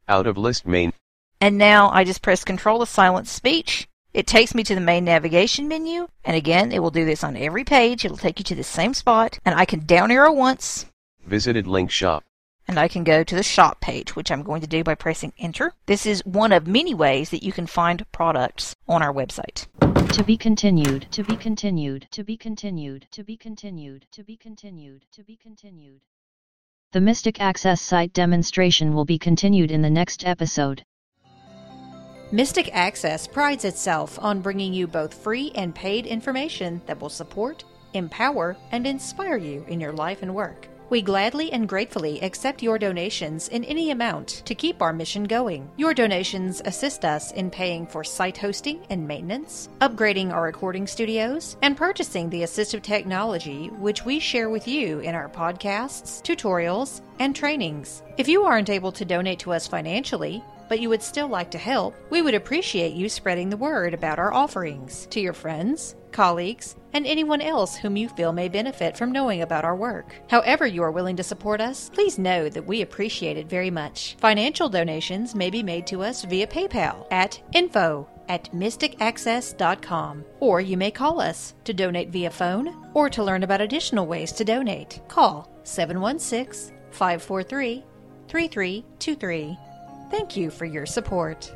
Out 0.07 0.25
of 0.25 0.39
list 0.39 0.65
main. 0.65 0.91
And 1.39 1.59
now 1.59 1.91
I 1.91 2.03
just 2.03 2.23
press 2.23 2.43
Control 2.43 2.79
to 2.79 2.87
silence 2.87 3.29
speech. 3.29 3.87
It 4.11 4.25
takes 4.25 4.55
me 4.55 4.63
to 4.63 4.73
the 4.73 4.81
main 4.81 5.05
navigation 5.05 5.67
menu. 5.67 6.07
And 6.25 6.35
again, 6.35 6.71
it 6.71 6.79
will 6.79 6.89
do 6.89 7.05
this 7.05 7.23
on 7.23 7.37
every 7.37 7.63
page. 7.63 8.03
It'll 8.03 8.17
take 8.17 8.39
you 8.39 8.45
to 8.45 8.55
the 8.55 8.63
same 8.63 8.95
spot. 8.95 9.37
And 9.45 9.53
I 9.53 9.65
can 9.65 9.85
down 9.85 10.09
arrow 10.09 10.33
once. 10.33 10.87
Visited 11.23 11.67
link 11.67 11.91
shop. 11.91 12.23
And 12.67 12.79
I 12.79 12.87
can 12.87 13.03
go 13.03 13.23
to 13.23 13.35
the 13.35 13.43
shop 13.43 13.81
page, 13.81 14.15
which 14.15 14.31
I'm 14.31 14.43
going 14.43 14.61
to 14.61 14.67
do 14.67 14.83
by 14.83 14.95
pressing 14.95 15.33
enter. 15.37 15.73
This 15.87 16.05
is 16.05 16.25
one 16.25 16.51
of 16.51 16.67
many 16.67 16.93
ways 16.93 17.29
that 17.31 17.43
you 17.43 17.51
can 17.51 17.67
find 17.67 18.05
products 18.11 18.75
on 18.87 19.01
our 19.01 19.13
website. 19.13 19.67
To 20.13 20.23
be 20.23 20.37
continued, 20.37 21.07
to 21.11 21.23
be 21.23 21.35
continued, 21.35 22.07
to 22.11 22.23
be 22.23 22.37
continued, 22.37 23.07
to 23.11 23.23
be 23.23 23.37
continued, 23.37 24.05
to 24.11 24.23
be 24.23 24.37
continued, 24.37 25.05
to 25.11 25.23
be 25.23 25.35
continued. 25.35 26.01
The 26.91 27.01
Mystic 27.01 27.39
Access 27.39 27.81
site 27.81 28.11
demonstration 28.11 28.93
will 28.93 29.05
be 29.05 29.17
continued 29.17 29.71
in 29.71 29.81
the 29.81 29.89
next 29.89 30.25
episode. 30.25 30.83
Mystic 32.33 32.69
Access 32.73 33.27
prides 33.27 33.65
itself 33.65 34.17
on 34.21 34.41
bringing 34.41 34.73
you 34.73 34.87
both 34.87 35.13
free 35.13 35.51
and 35.55 35.75
paid 35.75 36.05
information 36.05 36.81
that 36.85 36.99
will 36.99 37.09
support, 37.09 37.63
empower, 37.93 38.55
and 38.71 38.87
inspire 38.87 39.37
you 39.37 39.65
in 39.67 39.79
your 39.79 39.93
life 39.93 40.21
and 40.21 40.33
work. 40.33 40.67
We 40.91 41.01
gladly 41.01 41.53
and 41.53 41.69
gratefully 41.69 42.21
accept 42.21 42.61
your 42.61 42.77
donations 42.77 43.47
in 43.47 43.63
any 43.63 43.91
amount 43.91 44.43
to 44.43 44.53
keep 44.53 44.81
our 44.81 44.91
mission 44.91 45.23
going. 45.23 45.71
Your 45.77 45.93
donations 45.93 46.61
assist 46.65 47.05
us 47.05 47.31
in 47.31 47.49
paying 47.49 47.87
for 47.87 48.03
site 48.03 48.35
hosting 48.35 48.85
and 48.89 49.07
maintenance, 49.07 49.69
upgrading 49.79 50.33
our 50.33 50.43
recording 50.43 50.85
studios, 50.85 51.55
and 51.61 51.77
purchasing 51.77 52.29
the 52.29 52.41
assistive 52.41 52.81
technology 52.81 53.69
which 53.69 54.03
we 54.03 54.19
share 54.19 54.49
with 54.49 54.67
you 54.67 54.99
in 54.99 55.15
our 55.15 55.29
podcasts, 55.29 56.21
tutorials, 56.23 56.99
and 57.19 57.33
trainings. 57.33 58.03
If 58.17 58.27
you 58.27 58.43
aren't 58.43 58.69
able 58.69 58.91
to 58.91 59.05
donate 59.05 59.39
to 59.39 59.53
us 59.53 59.67
financially, 59.67 60.43
but 60.67 60.81
you 60.81 60.89
would 60.89 61.01
still 61.01 61.29
like 61.29 61.51
to 61.51 61.57
help, 61.57 61.95
we 62.09 62.21
would 62.21 62.33
appreciate 62.33 62.93
you 62.93 63.07
spreading 63.07 63.49
the 63.49 63.55
word 63.55 63.93
about 63.93 64.19
our 64.19 64.33
offerings 64.33 65.07
to 65.11 65.21
your 65.21 65.31
friends, 65.31 65.95
colleagues, 66.11 66.75
and 66.93 67.05
anyone 67.05 67.41
else 67.41 67.75
whom 67.75 67.97
you 67.97 68.09
feel 68.09 68.33
may 68.33 68.49
benefit 68.49 68.97
from 68.97 69.11
knowing 69.11 69.41
about 69.41 69.65
our 69.65 69.75
work. 69.75 70.15
However, 70.29 70.65
you 70.65 70.83
are 70.83 70.91
willing 70.91 71.15
to 71.17 71.23
support 71.23 71.61
us, 71.61 71.89
please 71.89 72.17
know 72.17 72.49
that 72.49 72.65
we 72.65 72.81
appreciate 72.81 73.37
it 73.37 73.49
very 73.49 73.69
much. 73.69 74.15
Financial 74.19 74.69
donations 74.69 75.35
may 75.35 75.49
be 75.49 75.63
made 75.63 75.87
to 75.87 76.03
us 76.03 76.23
via 76.25 76.47
PayPal 76.47 77.05
at 77.11 77.41
info 77.53 78.07
at 78.29 78.51
mysticaccess.com, 78.53 80.23
or 80.39 80.61
you 80.61 80.77
may 80.77 80.91
call 80.91 81.19
us 81.19 81.53
to 81.65 81.73
donate 81.73 82.09
via 82.09 82.29
phone 82.29 82.89
or 82.93 83.09
to 83.09 83.23
learn 83.23 83.43
about 83.43 83.61
additional 83.61 84.07
ways 84.07 84.31
to 84.31 84.45
donate. 84.45 85.01
Call 85.07 85.49
716 85.63 86.75
543 86.91 87.83
3323. 88.27 89.57
Thank 90.09 90.37
you 90.37 90.49
for 90.49 90.65
your 90.65 90.85
support. 90.85 91.53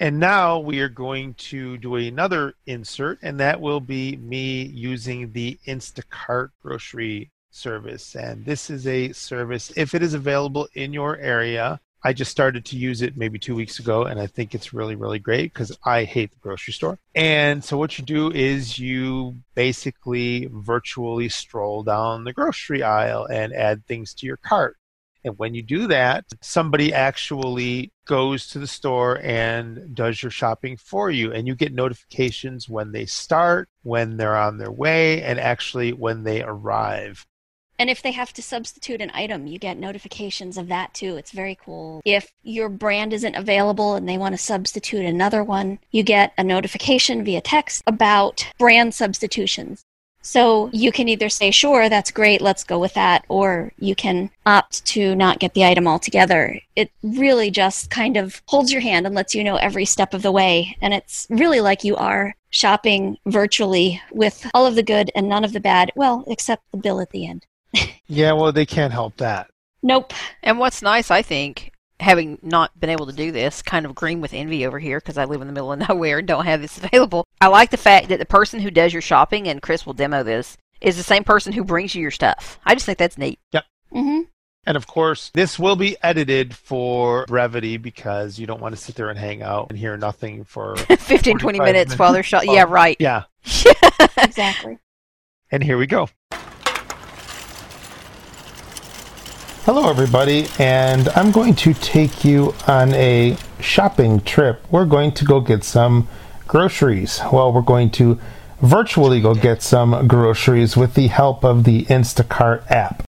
And 0.00 0.20
now 0.20 0.60
we 0.60 0.80
are 0.80 0.88
going 0.88 1.34
to 1.34 1.76
do 1.78 1.96
another 1.96 2.54
insert, 2.66 3.18
and 3.22 3.40
that 3.40 3.60
will 3.60 3.80
be 3.80 4.16
me 4.16 4.62
using 4.62 5.32
the 5.32 5.58
Instacart 5.66 6.50
grocery 6.62 7.30
service. 7.50 8.14
And 8.14 8.44
this 8.44 8.70
is 8.70 8.86
a 8.86 9.12
service, 9.12 9.72
if 9.76 9.94
it 9.94 10.02
is 10.02 10.14
available 10.14 10.68
in 10.74 10.92
your 10.92 11.16
area, 11.16 11.80
I 12.04 12.12
just 12.12 12.30
started 12.30 12.64
to 12.66 12.76
use 12.76 13.02
it 13.02 13.16
maybe 13.16 13.40
two 13.40 13.56
weeks 13.56 13.80
ago, 13.80 14.04
and 14.04 14.20
I 14.20 14.28
think 14.28 14.54
it's 14.54 14.72
really, 14.72 14.94
really 14.94 15.18
great 15.18 15.52
because 15.52 15.76
I 15.84 16.04
hate 16.04 16.30
the 16.30 16.38
grocery 16.38 16.72
store. 16.72 16.98
And 17.16 17.64
so, 17.64 17.76
what 17.76 17.98
you 17.98 18.04
do 18.04 18.30
is 18.30 18.78
you 18.78 19.34
basically 19.56 20.48
virtually 20.52 21.28
stroll 21.28 21.82
down 21.82 22.22
the 22.22 22.32
grocery 22.32 22.84
aisle 22.84 23.26
and 23.26 23.52
add 23.52 23.84
things 23.86 24.14
to 24.14 24.26
your 24.26 24.36
cart. 24.36 24.76
And 25.24 25.36
when 25.38 25.54
you 25.54 25.62
do 25.62 25.86
that, 25.88 26.24
somebody 26.40 26.92
actually 26.92 27.92
goes 28.06 28.46
to 28.48 28.58
the 28.58 28.66
store 28.66 29.18
and 29.22 29.94
does 29.94 30.22
your 30.22 30.30
shopping 30.30 30.76
for 30.76 31.10
you. 31.10 31.32
And 31.32 31.46
you 31.46 31.54
get 31.54 31.74
notifications 31.74 32.68
when 32.68 32.92
they 32.92 33.06
start, 33.06 33.68
when 33.82 34.16
they're 34.16 34.36
on 34.36 34.58
their 34.58 34.72
way, 34.72 35.22
and 35.22 35.38
actually 35.38 35.92
when 35.92 36.22
they 36.22 36.42
arrive. 36.42 37.26
And 37.80 37.88
if 37.88 38.02
they 38.02 38.10
have 38.10 38.32
to 38.32 38.42
substitute 38.42 39.00
an 39.00 39.12
item, 39.14 39.46
you 39.46 39.58
get 39.58 39.78
notifications 39.78 40.58
of 40.58 40.66
that 40.66 40.94
too. 40.94 41.16
It's 41.16 41.30
very 41.30 41.56
cool. 41.64 42.00
If 42.04 42.32
your 42.42 42.68
brand 42.68 43.12
isn't 43.12 43.36
available 43.36 43.94
and 43.94 44.08
they 44.08 44.18
want 44.18 44.32
to 44.32 44.38
substitute 44.38 45.04
another 45.04 45.44
one, 45.44 45.78
you 45.92 46.02
get 46.02 46.32
a 46.36 46.42
notification 46.42 47.24
via 47.24 47.40
text 47.40 47.84
about 47.86 48.48
brand 48.58 48.94
substitutions. 48.94 49.84
So 50.22 50.68
you 50.72 50.92
can 50.92 51.08
either 51.08 51.28
say, 51.28 51.50
sure, 51.50 51.88
that's 51.88 52.10
great, 52.10 52.40
let's 52.40 52.64
go 52.64 52.78
with 52.78 52.94
that, 52.94 53.24
or 53.28 53.72
you 53.78 53.94
can 53.94 54.30
opt 54.44 54.84
to 54.86 55.14
not 55.14 55.38
get 55.38 55.54
the 55.54 55.64
item 55.64 55.86
altogether. 55.86 56.60
It 56.76 56.90
really 57.02 57.50
just 57.50 57.90
kind 57.90 58.16
of 58.16 58.42
holds 58.46 58.72
your 58.72 58.82
hand 58.82 59.06
and 59.06 59.14
lets 59.14 59.34
you 59.34 59.42
know 59.44 59.56
every 59.56 59.84
step 59.84 60.14
of 60.14 60.22
the 60.22 60.32
way. 60.32 60.76
And 60.82 60.92
it's 60.92 61.26
really 61.30 61.60
like 61.60 61.84
you 61.84 61.96
are 61.96 62.34
shopping 62.50 63.16
virtually 63.26 64.02
with 64.10 64.46
all 64.54 64.66
of 64.66 64.74
the 64.74 64.82
good 64.82 65.10
and 65.14 65.28
none 65.28 65.44
of 65.44 65.52
the 65.52 65.60
bad, 65.60 65.92
well, 65.94 66.24
except 66.26 66.62
the 66.72 66.78
bill 66.78 67.00
at 67.00 67.10
the 67.10 67.26
end. 67.26 67.46
Yeah, 68.10 68.32
well, 68.32 68.52
they 68.52 68.64
can't 68.64 68.92
help 68.92 69.18
that. 69.18 69.50
Nope. 69.82 70.14
And 70.42 70.58
what's 70.58 70.80
nice, 70.80 71.10
I 71.10 71.20
think, 71.20 71.72
having 72.00 72.38
not 72.42 72.78
been 72.78 72.90
able 72.90 73.06
to 73.06 73.12
do 73.12 73.32
this, 73.32 73.62
kind 73.62 73.84
of 73.86 73.94
green 73.94 74.20
with 74.20 74.32
envy 74.32 74.64
over 74.66 74.78
here 74.78 74.98
because 75.00 75.18
I 75.18 75.24
live 75.24 75.40
in 75.40 75.46
the 75.46 75.52
middle 75.52 75.72
of 75.72 75.78
nowhere 75.88 76.18
and 76.18 76.28
don't 76.28 76.44
have 76.46 76.60
this 76.60 76.78
available. 76.78 77.24
I 77.40 77.48
like 77.48 77.70
the 77.70 77.76
fact 77.76 78.08
that 78.08 78.18
the 78.18 78.26
person 78.26 78.60
who 78.60 78.70
does 78.70 78.92
your 78.92 79.02
shopping, 79.02 79.48
and 79.48 79.62
Chris 79.62 79.84
will 79.86 79.94
demo 79.94 80.22
this, 80.22 80.56
is 80.80 80.96
the 80.96 81.02
same 81.02 81.24
person 81.24 81.52
who 81.52 81.64
brings 81.64 81.94
you 81.94 82.02
your 82.02 82.10
stuff. 82.10 82.58
I 82.64 82.74
just 82.74 82.86
think 82.86 82.98
that's 82.98 83.18
neat. 83.18 83.38
Yep. 83.52 83.64
hmm 83.92 84.20
And 84.64 84.76
of 84.76 84.86
course, 84.86 85.30
this 85.34 85.58
will 85.58 85.74
be 85.76 85.96
edited 86.02 86.54
for 86.54 87.24
brevity 87.26 87.76
because 87.78 88.38
you 88.38 88.46
don't 88.46 88.60
want 88.60 88.76
to 88.76 88.80
sit 88.80 88.94
there 88.94 89.10
and 89.10 89.18
hang 89.18 89.42
out 89.42 89.66
and 89.70 89.78
hear 89.78 89.96
nothing 89.96 90.44
for. 90.44 90.76
15, 90.76 91.38
20 91.38 91.58
45 91.58 91.64
minutes 91.64 91.98
while 91.98 92.12
they're 92.12 92.18
minutes. 92.18 92.28
shopping. 92.28 92.52
Yeah, 92.52 92.66
right. 92.68 92.96
yeah. 93.00 93.24
Exactly. 94.18 94.78
And 95.50 95.62
here 95.64 95.78
we 95.78 95.86
go. 95.86 96.08
Hello, 99.64 99.90
everybody, 99.90 100.46
and 100.58 101.08
I'm 101.10 101.30
going 101.30 101.54
to 101.56 101.74
take 101.74 102.24
you 102.24 102.54
on 102.66 102.94
a 102.94 103.36
shopping 103.60 104.20
trip. 104.20 104.64
We're 104.70 104.86
going 104.86 105.12
to 105.12 105.26
go 105.26 105.40
get 105.40 105.62
some 105.62 106.08
groceries. 106.46 107.20
Well, 107.30 107.52
we're 107.52 107.60
going 107.60 107.90
to 107.90 108.18
virtually 108.62 109.20
go 109.20 109.34
get 109.34 109.60
some 109.60 110.08
groceries 110.08 110.74
with 110.74 110.94
the 110.94 111.08
help 111.08 111.44
of 111.44 111.64
the 111.64 111.84
Instacart 111.84 112.70
app. 112.70 113.02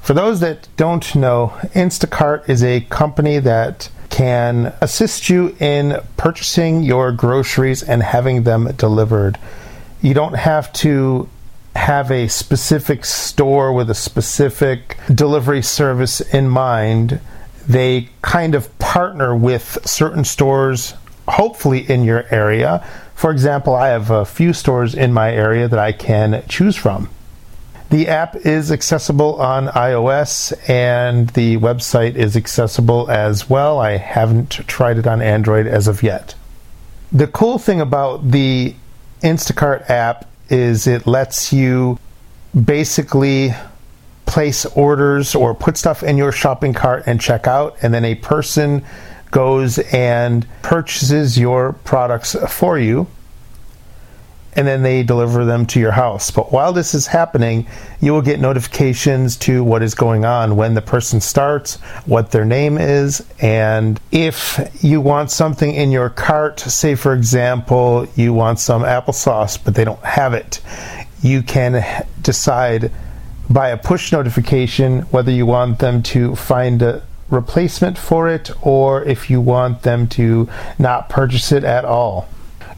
For 0.00 0.14
those 0.14 0.38
that 0.40 0.68
don't 0.76 1.12
know, 1.16 1.54
Instacart 1.74 2.48
is 2.48 2.62
a 2.62 2.82
company 2.82 3.40
that 3.40 3.88
can 4.08 4.72
assist 4.80 5.28
you 5.28 5.56
in 5.58 6.00
purchasing 6.16 6.84
your 6.84 7.10
groceries 7.10 7.82
and 7.82 8.02
having 8.02 8.44
them 8.44 8.72
delivered. 8.76 9.38
You 10.00 10.14
don't 10.14 10.36
have 10.36 10.72
to 10.74 11.28
have 11.76 12.10
a 12.10 12.28
specific 12.28 13.04
store 13.04 13.72
with 13.72 13.90
a 13.90 13.94
specific 13.94 14.96
delivery 15.14 15.62
service 15.62 16.20
in 16.20 16.48
mind. 16.48 17.20
They 17.68 18.08
kind 18.22 18.54
of 18.54 18.76
partner 18.78 19.36
with 19.36 19.78
certain 19.84 20.24
stores, 20.24 20.94
hopefully 21.28 21.88
in 21.88 22.04
your 22.04 22.26
area. 22.32 22.86
For 23.14 23.30
example, 23.30 23.74
I 23.74 23.88
have 23.88 24.10
a 24.10 24.24
few 24.24 24.52
stores 24.52 24.94
in 24.94 25.12
my 25.12 25.32
area 25.32 25.68
that 25.68 25.78
I 25.78 25.92
can 25.92 26.42
choose 26.48 26.76
from. 26.76 27.08
The 27.90 28.08
app 28.08 28.34
is 28.34 28.72
accessible 28.72 29.40
on 29.40 29.68
iOS 29.68 30.52
and 30.68 31.28
the 31.30 31.56
website 31.58 32.16
is 32.16 32.36
accessible 32.36 33.08
as 33.10 33.48
well. 33.48 33.78
I 33.78 33.96
haven't 33.96 34.50
tried 34.66 34.98
it 34.98 35.06
on 35.06 35.22
Android 35.22 35.68
as 35.68 35.86
of 35.86 36.02
yet. 36.02 36.34
The 37.12 37.28
cool 37.28 37.58
thing 37.58 37.80
about 37.80 38.32
the 38.32 38.74
Instacart 39.22 39.88
app 39.88 40.28
is 40.48 40.86
it 40.86 41.06
lets 41.06 41.52
you 41.52 41.98
basically 42.64 43.54
place 44.26 44.66
orders 44.66 45.34
or 45.34 45.54
put 45.54 45.76
stuff 45.76 46.02
in 46.02 46.16
your 46.16 46.32
shopping 46.32 46.72
cart 46.72 47.04
and 47.06 47.20
check 47.20 47.46
out, 47.46 47.76
and 47.82 47.92
then 47.94 48.04
a 48.04 48.14
person 48.16 48.84
goes 49.30 49.78
and 49.78 50.46
purchases 50.62 51.38
your 51.38 51.72
products 51.72 52.36
for 52.48 52.78
you 52.78 53.06
and 54.56 54.66
then 54.66 54.82
they 54.82 55.02
deliver 55.02 55.44
them 55.44 55.66
to 55.66 55.78
your 55.78 55.92
house. 55.92 56.30
But 56.30 56.50
while 56.50 56.72
this 56.72 56.94
is 56.94 57.06
happening, 57.06 57.66
you 58.00 58.12
will 58.12 58.22
get 58.22 58.40
notifications 58.40 59.36
to 59.38 59.62
what 59.62 59.82
is 59.82 59.94
going 59.94 60.24
on, 60.24 60.56
when 60.56 60.74
the 60.74 60.82
person 60.82 61.20
starts, 61.20 61.76
what 62.06 62.30
their 62.30 62.44
name 62.44 62.78
is, 62.78 63.24
and 63.40 64.00
if 64.10 64.58
you 64.80 65.00
want 65.00 65.30
something 65.30 65.74
in 65.74 65.92
your 65.92 66.08
cart, 66.08 66.58
say 66.58 66.94
for 66.94 67.12
example, 67.12 68.08
you 68.16 68.32
want 68.32 68.58
some 68.58 68.82
applesauce, 68.82 69.62
but 69.62 69.74
they 69.74 69.84
don't 69.84 70.02
have 70.04 70.32
it, 70.32 70.60
you 71.22 71.42
can 71.42 72.06
decide 72.22 72.90
by 73.48 73.68
a 73.68 73.76
push 73.76 74.10
notification 74.10 75.02
whether 75.02 75.30
you 75.30 75.46
want 75.46 75.78
them 75.78 76.02
to 76.02 76.34
find 76.34 76.82
a 76.82 77.02
replacement 77.28 77.98
for 77.98 78.28
it 78.28 78.50
or 78.62 79.02
if 79.04 79.28
you 79.30 79.40
want 79.40 79.82
them 79.82 80.06
to 80.06 80.48
not 80.78 81.08
purchase 81.08 81.52
it 81.52 81.64
at 81.64 81.84
all. 81.84 82.28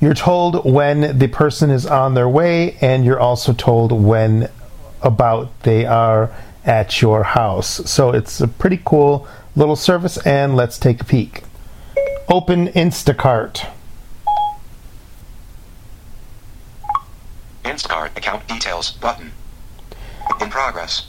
You're 0.01 0.15
told 0.15 0.65
when 0.65 1.19
the 1.19 1.27
person 1.27 1.71
is 1.71 1.85
on 1.85 2.15
their 2.15 2.29
way, 2.29 2.77
and 2.81 3.05
you're 3.05 3.19
also 3.19 3.53
told 3.53 3.91
when 3.91 4.49
about 5.03 5.63
they 5.63 5.87
are 5.87 6.31
at 6.65 7.03
your 7.03 7.25
house. 7.25 7.91
So 7.91 8.13
it's 8.13 8.41
a 8.41 8.47
pretty 8.47 8.81
cool 8.85 9.27
little 9.57 9.75
service, 9.75 10.17
and 10.19 10.55
let's 10.55 10.79
take 10.79 11.01
a 11.01 11.05
peek. 11.05 11.43
Open 12.29 12.69
Instacart. 12.69 13.69
Instacart 17.65 18.17
account 18.17 18.47
details 18.47 18.93
button. 18.93 19.33
In 20.41 20.49
progress. 20.49 21.09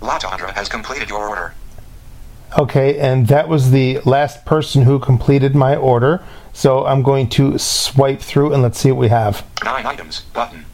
Latondra 0.00 0.52
has 0.54 0.68
completed 0.68 1.10
your 1.10 1.28
order. 1.28 1.52
Okay, 2.56 2.98
and 2.98 3.26
that 3.26 3.48
was 3.48 3.72
the 3.72 4.00
last 4.06 4.46
person 4.46 4.84
who 4.84 4.98
completed 4.98 5.54
my 5.54 5.76
order. 5.76 6.22
So 6.58 6.84
I'm 6.86 7.04
going 7.04 7.28
to 7.30 7.56
swipe 7.56 8.20
through 8.20 8.52
and 8.52 8.64
let's 8.64 8.80
see 8.80 8.90
what 8.90 8.98
we 8.98 9.06
have. 9.10 9.46
Nine 9.64 9.86
items 9.86 10.22
button. 10.34 10.64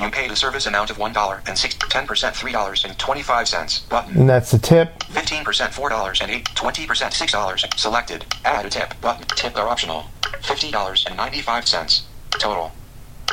You 0.00 0.10
paid 0.10 0.32
a 0.32 0.36
service 0.36 0.66
amount 0.66 0.90
of 0.90 0.96
$1 0.96 1.48
and 1.48 1.56
6 1.56 1.74
10% 1.76 2.06
$3.25 2.06 3.88
button. 3.88 4.16
And 4.18 4.28
that's 4.28 4.50
the 4.50 4.58
tip. 4.58 4.98
15% 4.98 5.44
$4 5.44 6.20
and 6.22 6.30
8 6.32 6.44
20% 6.44 6.86
$6 6.86 7.78
selected. 7.78 8.26
Add 8.44 8.66
a 8.66 8.68
tip 8.68 9.00
button. 9.00 9.24
Tip 9.36 9.56
are 9.56 9.68
optional. 9.68 10.06
$50.95 10.22 12.02
total. 12.30 12.72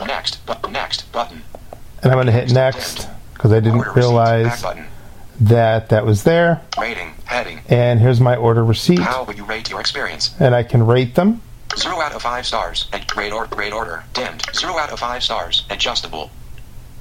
Next 0.05 0.45
button. 0.45 0.71
Next 0.71 1.11
button. 1.11 1.41
And 2.03 2.11
I'm 2.11 2.17
going 2.17 2.27
to 2.27 2.31
hit 2.31 2.53
next 2.53 3.09
because 3.33 3.51
I 3.51 3.59
didn't 3.59 3.79
Order 3.79 3.93
realize 3.93 4.61
button. 4.61 4.85
that 5.39 5.89
that 5.89 6.05
was 6.05 6.21
there. 6.21 6.61
Rating 6.79 7.15
heading. 7.25 7.61
And 7.67 7.99
here's 7.99 8.21
my 8.21 8.35
order 8.35 8.63
receipt. 8.63 8.99
How 8.99 9.23
would 9.23 9.37
you 9.37 9.45
rate 9.45 9.71
your 9.71 9.79
experience? 9.79 10.35
And 10.39 10.53
I 10.53 10.61
can 10.61 10.85
rate 10.85 11.15
them. 11.15 11.41
Zero 11.77 11.99
out 11.99 12.13
of 12.13 12.21
five 12.21 12.45
stars. 12.45 12.87
And 12.93 13.03
rate 13.15 13.31
or 13.33 13.45
rate 13.55 13.73
order 13.73 14.03
dimmed. 14.13 14.43
Zero 14.53 14.77
out 14.77 14.91
of 14.91 14.99
five 14.99 15.23
stars. 15.23 15.65
Adjustable. 15.69 16.29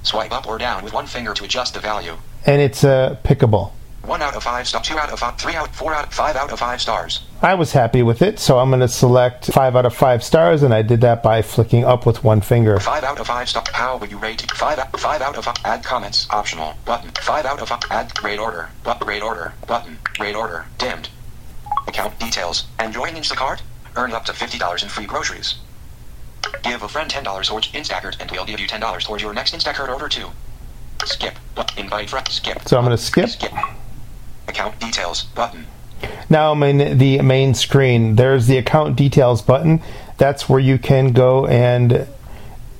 Swipe 0.03 0.31
up 0.31 0.47
or 0.47 0.57
down 0.57 0.83
with 0.83 0.93
one 0.93 1.07
finger 1.07 1.33
to 1.33 1.45
adjust 1.45 1.73
the 1.73 1.79
value. 1.79 2.17
And 2.45 2.61
it's 2.61 2.83
uh, 2.83 3.17
pickable. 3.23 3.71
One 4.03 4.21
out 4.21 4.35
of 4.35 4.43
five 4.43 4.67
stars. 4.67 4.87
Two 4.87 4.97
out 4.99 5.09
of 5.09 5.19
five. 5.19 5.37
Three 5.39 5.55
out. 5.55 5.73
Four 5.73 5.93
out. 5.95 6.13
Five 6.13 6.35
out 6.35 6.51
of 6.51 6.59
five 6.59 6.79
stars. 6.79 7.21
I 7.41 7.55
was 7.55 7.71
happy 7.71 8.03
with 8.03 8.21
it, 8.21 8.39
so 8.39 8.59
I'm 8.59 8.69
going 8.69 8.79
to 8.79 8.87
select 8.87 9.51
5 9.51 9.75
out 9.75 9.85
of 9.85 9.95
5 9.95 10.23
stars, 10.23 10.63
and 10.63 10.73
I 10.73 10.81
did 10.81 11.01
that 11.01 11.21
by 11.21 11.41
flicking 11.41 11.83
up 11.83 12.05
with 12.05 12.23
one 12.23 12.41
finger. 12.41 12.79
Five 12.79 13.03
out 13.03 13.19
of 13.19 13.27
five 13.27 13.49
stars. 13.49 13.67
How 13.73 13.97
would 13.97 14.09
you 14.09 14.17
rate 14.17 14.43
it? 14.43 14.51
Five 14.51 14.79
out. 14.79 14.99
Five 14.99 15.21
out 15.21 15.37
of 15.37 15.45
five. 15.45 15.55
Add 15.63 15.83
comments. 15.83 16.27
Optional. 16.29 16.75
Button. 16.85 17.11
Five 17.21 17.45
out 17.45 17.59
of 17.59 17.67
five. 17.69 17.81
Add 17.91 18.11
rate 18.23 18.39
order. 18.39 18.69
But 18.83 19.05
rate 19.05 19.21
order. 19.21 19.53
Button. 19.67 19.97
Rate 20.19 20.35
order. 20.35 20.65
Dimmed. 20.77 21.09
Account 21.87 22.17
details. 22.19 22.65
And 22.79 22.93
join 22.93 23.13
Instacart. 23.13 23.61
Earn 23.95 24.11
up 24.13 24.25
to 24.25 24.33
fifty 24.33 24.57
dollars 24.57 24.83
in 24.83 24.89
free 24.89 25.05
groceries. 25.05 25.55
Give 26.63 26.83
a 26.83 26.87
friend 26.87 27.09
ten 27.09 27.23
dollars 27.23 27.49
towards 27.49 27.71
Instacart, 27.71 28.19
and 28.19 28.29
we'll 28.29 28.45
give 28.45 28.59
you 28.59 28.67
ten 28.67 28.81
dollars 28.81 29.05
towards 29.05 29.23
your 29.23 29.33
next 29.33 29.53
Instacart 29.53 29.89
order 29.89 30.09
too. 30.09 30.29
Skip. 31.05 31.35
Invite 31.77 32.09
friend. 32.09 32.27
Skip. 32.29 32.67
So 32.67 32.77
I'm 32.77 32.85
going 32.85 32.95
to 32.95 33.01
skip. 33.01 33.29
Skip. 33.29 33.51
Account 34.47 34.79
details. 34.79 35.23
Button. 35.23 35.65
Now 36.29 36.51
I'm 36.51 36.63
in 36.63 36.97
the 36.97 37.21
main 37.21 37.53
screen. 37.53 38.15
There's 38.15 38.47
the 38.47 38.57
account 38.57 38.95
details 38.95 39.41
button. 39.41 39.81
That's 40.17 40.49
where 40.49 40.59
you 40.59 40.77
can 40.77 41.13
go 41.13 41.45
and 41.47 42.07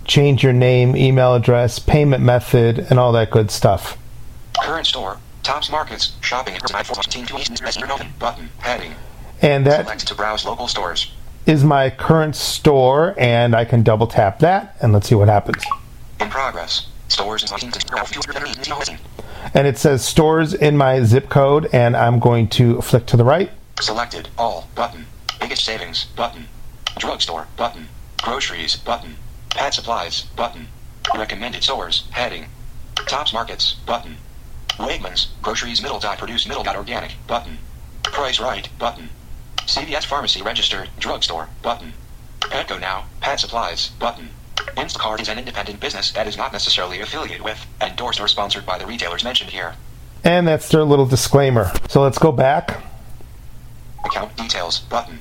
change 0.06 0.44
your 0.44 0.54
name, 0.54 0.96
email 0.96 1.36
address, 1.36 1.80
payment 1.80 2.24
method, 2.24 2.80
and 2.90 3.00
all 3.00 3.12
that 3.14 3.32
good 3.32 3.52
stuff. 3.52 3.98
Current 4.62 4.88
store. 4.88 5.18
Tops 5.44 5.70
Markets. 5.70 6.14
Shopping. 6.22 6.56
At 6.56 6.68
Tops 6.68 6.90
Markets. 6.96 8.08
Button. 8.20 8.50
Heading. 8.60 8.94
And 9.42 9.66
that 9.66 9.86
Select 9.86 10.08
to 10.08 10.16
browse 10.16 10.46
local 10.46 10.68
stores. 10.68 11.12
is 11.46 11.64
my 11.64 11.90
current 11.90 12.36
store, 12.36 13.16
and 13.18 13.56
I 13.56 13.66
can 13.66 13.84
double 13.84 14.08
tap 14.08 14.40
that, 14.40 14.76
and 14.82 14.94
let's 14.94 15.08
see 15.08 15.16
what 15.16 15.28
happens. 15.28 15.64
In 16.20 16.30
progress. 16.30 16.88
Stores 17.08 17.44
in 17.44 17.72
And 19.54 19.68
it 19.68 19.78
says 19.78 20.04
stores 20.04 20.54
in 20.54 20.76
my 20.76 21.04
zip 21.04 21.30
code, 21.30 21.70
and 21.72 21.96
I'm 21.96 22.20
going 22.20 22.48
to 22.50 22.82
flick 22.82 23.06
to 23.08 23.18
the 23.18 23.24
right. 23.24 23.52
Selected. 23.80 24.30
All. 24.38 24.68
Button. 24.74 25.06
Biggest 25.40 25.64
savings. 25.64 26.06
Button. 26.16 26.48
Drugstore. 26.98 27.48
Button. 27.58 27.90
Groceries. 28.24 28.76
Button. 28.76 29.18
Pet 29.52 29.74
supplies. 29.74 30.24
Button. 30.36 30.68
Recommended 31.14 31.64
stores. 31.64 32.08
Heading. 32.12 32.48
Tops 33.08 33.34
Markets. 33.34 33.74
Button. 33.86 34.18
Wegmans. 34.78 35.28
Groceries 35.42 35.82
middle 35.82 36.00
dot 36.00 36.18
produce 36.18 36.48
middle 36.48 36.64
dot 36.64 36.76
organic. 36.76 37.16
Button. 37.28 37.60
Price 38.04 38.40
right. 38.40 38.68
Button. 38.80 39.10
CVS 39.66 40.06
Pharmacy 40.06 40.42
Register, 40.42 40.88
Drugstore. 41.00 41.50
Button. 41.62 41.94
Petco 42.40 42.80
now. 42.80 43.06
Pet 43.22 43.40
supplies. 43.40 43.90
Button. 44.00 44.30
Instacart 44.78 45.22
is 45.22 45.30
an 45.30 45.40
independent 45.40 45.80
business 45.80 46.12
that 46.12 46.28
is 46.28 46.38
not 46.38 46.54
necessarily 46.54 47.00
affiliated 47.02 47.42
with, 47.42 47.66
endorsed, 47.82 48.20
or 48.20 48.28
sponsored 48.28 48.66
by 48.66 48.78
the 48.78 48.86
retailers 48.86 49.24
mentioned 49.24 49.50
here. 49.50 49.76
And 50.24 50.48
that's 50.48 50.70
their 50.70 50.84
little 50.84 51.06
disclaimer. 51.06 51.72
So 51.88 52.02
let's 52.02 52.18
go 52.18 52.32
back. 52.32 52.84
Account 54.04 54.36
details 54.36 54.80
button. 54.80 55.20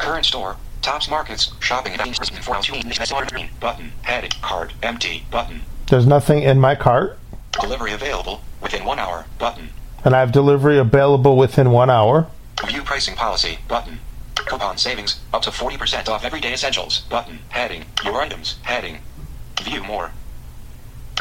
Current 0.00 0.26
store. 0.26 0.56
Tops 0.82 1.10
Markets. 1.10 1.52
Shopping 1.60 1.92
at 1.94 3.60
button. 3.60 3.92
Heading. 4.02 4.30
Card. 4.42 4.72
Empty. 4.82 5.24
Button. 5.30 5.62
There's 5.88 6.06
nothing 6.06 6.42
in 6.42 6.58
my 6.60 6.74
cart, 6.74 7.18
Delivery 7.60 7.92
available 7.92 8.42
within 8.62 8.84
one 8.84 8.98
hour. 8.98 9.26
Button. 9.38 9.70
and 10.04 10.14
I 10.14 10.20
have 10.20 10.32
delivery 10.32 10.78
available 10.78 11.36
within 11.36 11.70
one 11.70 11.90
hour. 11.90 12.28
View 12.66 12.82
pricing 12.82 13.14
policy. 13.14 13.58
Button. 13.68 14.00
Coupon 14.34 14.78
savings 14.78 15.20
up 15.32 15.42
to 15.42 15.50
40% 15.50 16.08
off 16.08 16.24
everyday 16.24 16.52
essentials. 16.52 17.00
Button. 17.10 17.40
Heading. 17.48 17.84
Your 18.04 18.20
items. 18.20 18.58
Heading. 18.62 18.98
View 19.62 19.82
more. 19.82 20.12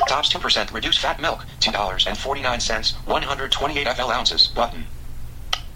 Tops 0.07 0.31
2% 0.33 0.73
reduced 0.73 0.99
fat 0.99 1.19
milk. 1.21 1.45
$2.49. 1.59 2.95
128 3.05 3.87
FL 3.95 4.11
ounces. 4.11 4.47
Button. 4.47 4.85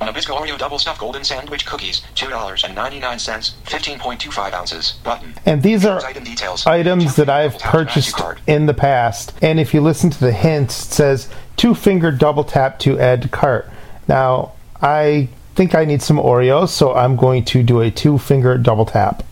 Nabisco 0.01 0.35
Oreo 0.37 0.57
double 0.57 0.79
stuffed 0.79 0.99
golden 0.99 1.23
sandwich 1.23 1.65
cookies. 1.65 2.01
$2.99. 2.15 3.01
15.25 3.01 4.53
ounces. 4.53 4.93
Button. 5.03 5.33
And 5.45 5.63
these 5.63 5.85
are 5.85 6.03
Item 6.05 6.23
items 6.65 7.15
that 7.15 7.29
I've 7.29 7.57
Double 7.57 7.59
tap 7.59 7.59
to 7.59 7.67
add 7.67 7.71
to 7.71 7.77
purchased 7.77 8.21
in 8.47 8.65
the 8.65 8.73
past. 8.73 9.33
And 9.41 9.59
if 9.59 9.73
you 9.73 9.81
listen 9.81 10.09
to 10.09 10.19
the 10.19 10.33
hints, 10.33 10.87
it 10.87 10.93
says 10.93 11.29
two 11.55 11.73
finger 11.73 12.11
double 12.11 12.43
tap 12.43 12.79
to 12.79 12.99
add 12.99 13.21
to 13.21 13.29
cart. 13.29 13.69
Now, 14.07 14.53
I 14.81 15.29
think 15.55 15.75
I 15.75 15.85
need 15.85 16.01
some 16.01 16.17
Oreos, 16.17 16.69
so 16.69 16.93
I'm 16.93 17.15
going 17.15 17.45
to 17.45 17.63
do 17.63 17.81
a 17.81 17.91
two 17.91 18.17
finger 18.17 18.57
double 18.57 18.85
tap. 18.85 19.23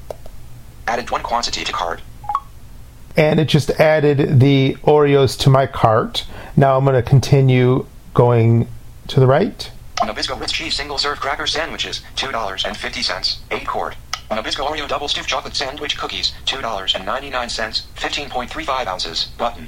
Added 0.87 1.09
one 1.11 1.23
quantity 1.23 1.63
to 1.63 1.71
cart. 1.71 2.01
And 3.17 3.39
it 3.39 3.45
just 3.45 3.69
added 3.71 4.39
the 4.39 4.77
Oreos 4.83 5.37
to 5.39 5.49
my 5.49 5.67
cart. 5.67 6.25
Now 6.55 6.77
I'm 6.77 6.85
going 6.85 6.95
to 6.95 7.07
continue 7.07 7.85
going 8.13 8.67
to 9.07 9.19
the 9.19 9.27
right. 9.27 9.71
Nabisco 9.97 10.39
Ritz 10.39 10.51
cheese 10.51 10.75
single 10.75 10.97
serve 10.97 11.19
cracker 11.19 11.45
sandwiches, 11.45 12.01
$2.50, 12.15 13.37
8 13.51 13.67
quart. 13.67 13.95
Nabisco 14.31 14.65
Oreo 14.65 14.87
double 14.87 15.09
stuffed 15.09 15.27
chocolate 15.27 15.55
sandwich 15.55 15.97
cookies, 15.97 16.31
$2.99, 16.45 17.31
15.35 17.31 18.87
ounces, 18.87 19.25
button. 19.37 19.67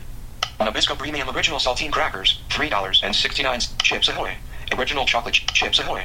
Nabisco 0.59 0.97
premium 0.97 1.29
original 1.29 1.59
saltine 1.59 1.91
crackers, 1.91 2.39
$3.69, 2.49 3.83
Chips 3.83 4.07
Ahoy. 4.07 4.37
Original 4.77 5.05
chocolate 5.05 5.35
ch- 5.35 5.45
chips 5.53 5.79
ahoy. 5.79 6.03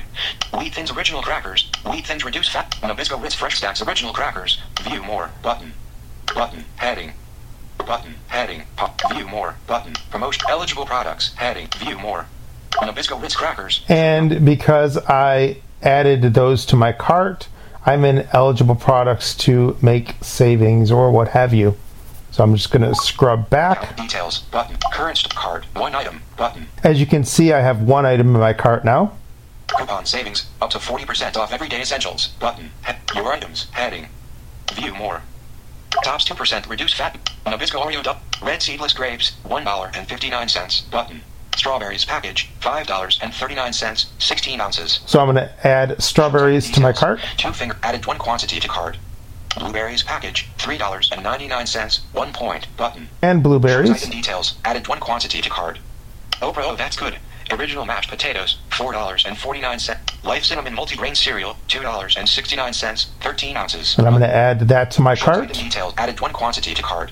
Wheat 0.57 0.75
Thins 0.75 0.91
original 0.91 1.23
crackers. 1.23 1.71
Wheat 1.85 2.07
Thins 2.07 2.25
reduced 2.25 2.51
fat. 2.51 2.71
Nabisco 2.83 3.21
Ritz 3.23 3.35
fresh 3.35 3.57
stacks 3.57 3.83
original 3.83 4.13
crackers. 4.13 4.61
View 4.83 5.03
more. 5.03 5.31
Button. 5.43 5.73
Button. 6.35 6.65
Heading. 6.77 7.13
Button. 7.79 8.17
Heading. 8.29 8.65
Pop. 8.77 9.01
View 9.13 9.27
more. 9.29 9.57
Button. 9.67 9.95
Promotion. 10.11 10.43
Eligible 10.49 10.87
products. 10.87 11.35
Heading. 11.35 11.69
View 11.79 11.99
more. 11.99 12.27
Nabisco 12.73 13.21
Ritz 13.21 13.35
crackers. 13.37 13.85
And 13.89 14.45
because 14.45 14.99
I 15.09 15.59
added 15.83 16.35
those 16.35 16.67
to 16.67 16.77
my 16.77 16.93
cart, 16.93 17.49
I'm 17.87 18.05
in 18.05 18.29
eligible 18.33 18.75
products 18.75 19.35
to 19.37 19.77
make 19.81 20.17
savings 20.21 20.91
or 20.91 21.11
what 21.11 21.29
have 21.29 21.55
you. 21.55 21.77
So 22.31 22.45
I'm 22.45 22.55
just 22.55 22.71
going 22.71 22.83
to 22.83 22.95
scrub 22.95 23.49
back. 23.51 23.97
Details. 23.97 24.41
Button. 24.51 24.77
Current 24.93 25.23
card. 25.35 25.65
One 25.75 25.95
item. 25.95 26.23
Button. 26.37 26.69
As 26.85 27.01
you 27.01 27.07
can 27.07 27.25
see, 27.25 27.53
I 27.53 27.61
have 27.61 27.83
one 27.83 28.07
item 28.07 28.35
in 28.35 28.41
my 28.41 28.53
cart 28.53 28.85
now. 28.85 29.13
Coupon 29.69 30.07
savings. 30.07 30.47
Up 30.61 30.71
to 30.71 30.79
40% 30.79 31.37
off 31.37 31.53
everyday 31.53 31.81
essentials. 31.81 32.29
Button. 32.39 32.71
He- 32.87 33.19
your 33.19 33.33
items. 33.33 33.67
Heading. 33.73 34.09
View 34.75 34.95
more. 34.95 35.23
Tops 36.05 36.25
2% 36.29 36.69
reduced 36.69 36.95
fat. 36.95 37.19
Nabisco 37.47 37.83
Oreo 37.83 38.03
Duck. 38.03 38.19
Red 38.43 38.63
seedless 38.63 38.93
grapes. 38.93 39.33
$1.59. 39.45 40.91
Button. 40.91 41.23
Strawberries 41.57 42.05
package. 42.05 42.51
$5.39. 42.61 44.07
16 44.19 44.61
ounces. 44.61 45.01
So 45.07 45.19
I'm 45.19 45.27
going 45.27 45.37
to 45.49 45.67
add 45.67 46.01
strawberries 46.01 46.71
to 46.73 46.81
my 46.81 46.93
cart. 46.93 47.21
Two 47.37 47.53
finger 47.53 47.77
added 47.83 48.07
one 48.07 48.19
quantity 48.19 48.61
to 48.61 48.69
card. 48.69 48.99
Blueberries 49.59 50.03
package. 50.03 50.49
$3.99. 50.59 52.01
One 52.13 52.33
point. 52.33 52.67
Button. 52.77 53.09
And 53.23 53.43
blueberries. 53.43 53.91
Item 53.91 54.11
details. 54.11 54.57
Added 54.65 54.89
one 54.89 55.01
quantity 55.01 55.41
to 55.41 55.51
card. 55.51 55.79
Oprah, 56.41 56.63
oh, 56.65 56.77
that's 56.77 56.97
good. 56.97 57.19
Original 57.51 57.87
mashed 57.87 58.11
potatoes, 58.11 58.59
$4.49. 58.71 60.25
Life 60.25 60.45
cinnamon 60.45 60.77
multigrain 60.77 61.17
cereal, 61.17 61.57
$2.69. 61.69 63.07
13 63.23 63.57
ounces. 63.57 63.97
And 63.97 64.07
I'm 64.07 64.13
going 64.13 64.23
to 64.23 64.35
add 64.35 64.61
that 64.69 64.91
to 64.93 65.01
my 65.03 65.15
Shows 65.15 65.29
item 65.29 65.47
cart. 65.47 65.53
details. 65.57 65.95
Added 65.97 66.21
one 66.21 66.33
quantity 66.33 66.75
to 66.75 66.83
card. 66.83 67.11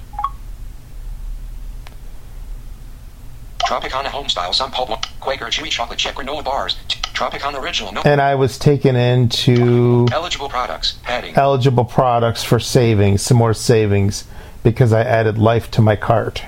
Tropicana 3.66 4.04
Homestyle 4.06 4.54
Sun 4.54 4.70
Pulp 4.70 5.04
Quaker 5.20 5.46
Chewy 5.46 5.70
Chocolate 5.70 5.98
Chip 5.98 6.14
Granola 6.14 6.44
Bars. 6.44 6.76
Tropicana 7.16 7.60
Original 7.60 7.92
No 7.92 8.02
And 8.04 8.20
I 8.20 8.34
was 8.34 8.58
taken 8.58 8.94
into 8.94 10.06
Eligible 10.12 10.48
Products. 10.48 10.98
Heading. 11.02 11.34
eligible 11.34 11.84
products 11.84 12.44
for 12.44 12.60
savings, 12.60 13.22
some 13.22 13.38
more 13.38 13.54
savings, 13.54 14.24
because 14.62 14.92
I 14.92 15.02
added 15.02 15.38
life 15.38 15.70
to 15.72 15.82
my 15.82 15.96
cart. 15.96 16.44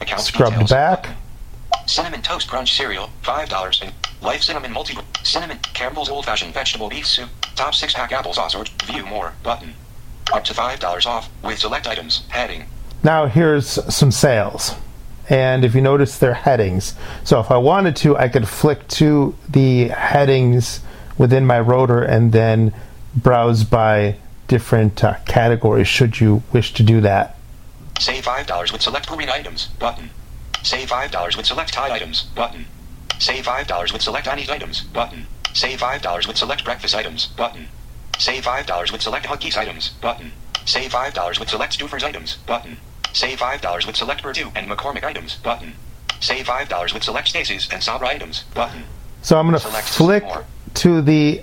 Account 0.00 0.20
Scrubbed 0.20 0.52
details. 0.52 0.70
back. 0.70 1.08
Cinnamon 1.86 2.20
Toast 2.20 2.48
Crunch 2.48 2.76
Cereal, 2.76 3.10
$5. 3.22 3.82
And 3.82 3.92
Life 4.20 4.42
Cinnamon 4.42 4.72
Multi... 4.72 4.98
Cinnamon 5.22 5.58
Campbell's 5.72 6.08
Old 6.08 6.24
Fashioned 6.26 6.52
Vegetable 6.52 6.88
Beef 6.88 7.06
Soup. 7.06 7.28
Top 7.54 7.74
6-pack 7.74 8.10
applesauce 8.10 8.54
or... 8.54 8.64
View 8.92 9.06
more. 9.06 9.34
Button. 9.42 9.74
Up 10.32 10.44
to 10.44 10.52
$5 10.52 11.06
off 11.06 11.30
with 11.42 11.58
select 11.60 11.86
items. 11.86 12.24
Heading. 12.28 12.64
Now 13.02 13.26
here's 13.26 13.68
some 13.94 14.10
sales. 14.10 14.74
And 15.28 15.64
if 15.64 15.74
you 15.74 15.80
notice, 15.80 16.18
they're 16.18 16.34
headings. 16.34 16.94
So 17.24 17.40
if 17.40 17.50
I 17.50 17.56
wanted 17.56 17.96
to, 17.96 18.16
I 18.16 18.28
could 18.28 18.48
flick 18.48 18.86
to 18.88 19.34
the 19.48 19.88
headings 19.88 20.80
within 21.18 21.46
my 21.46 21.60
rotor 21.60 22.02
and 22.02 22.32
then 22.32 22.72
browse 23.14 23.64
by 23.64 24.18
different 24.48 25.02
uh, 25.02 25.16
categories 25.26 25.88
should 25.88 26.20
you 26.20 26.42
wish 26.52 26.72
to 26.74 26.82
do 26.82 27.00
that. 27.00 27.36
Save 27.98 28.24
$5 28.24 28.72
with 28.72 28.82
select 28.82 29.08
green 29.08 29.28
items. 29.28 29.68
Button. 29.78 30.10
Save 30.62 30.90
$5 30.90 31.36
with 31.36 31.46
select 31.46 31.72
Tide 31.72 31.90
items. 31.90 32.24
Button. 32.34 32.66
Save 33.18 33.46
$5 33.46 33.92
with 33.92 34.02
select 34.02 34.28
Annie's 34.28 34.50
items. 34.50 34.82
Button. 34.82 35.26
Save 35.54 35.80
$5 35.80 36.28
with 36.28 36.36
select 36.36 36.64
breakfast 36.64 36.94
items. 36.94 37.26
Button. 37.26 37.68
Save 38.18 38.44
$5 38.44 38.92
with 38.92 39.02
select 39.02 39.26
Huggies 39.26 39.56
items. 39.56 39.88
Button. 40.00 40.32
Save 40.66 40.92
$5 40.92 41.40
with 41.40 41.48
select 41.48 41.78
Stouffer's 41.78 42.04
items. 42.04 42.36
Button. 42.46 42.76
Save 43.16 43.38
$5 43.38 43.86
with 43.86 43.96
select 43.96 44.22
Perdue 44.22 44.52
and 44.54 44.68
McCormick 44.70 45.02
items. 45.02 45.36
Button. 45.36 45.72
Save 46.20 46.46
$5 46.46 46.92
with 46.92 47.02
select 47.02 47.28
Stacy's 47.28 47.66
and 47.72 47.82
Sabra 47.82 48.08
items. 48.08 48.42
Button. 48.54 48.82
So 49.22 49.38
I'm 49.38 49.46
going 49.48 49.58
to 49.58 49.66
Select 49.66 49.88
flick 49.88 50.24
to 50.74 51.00
the, 51.00 51.42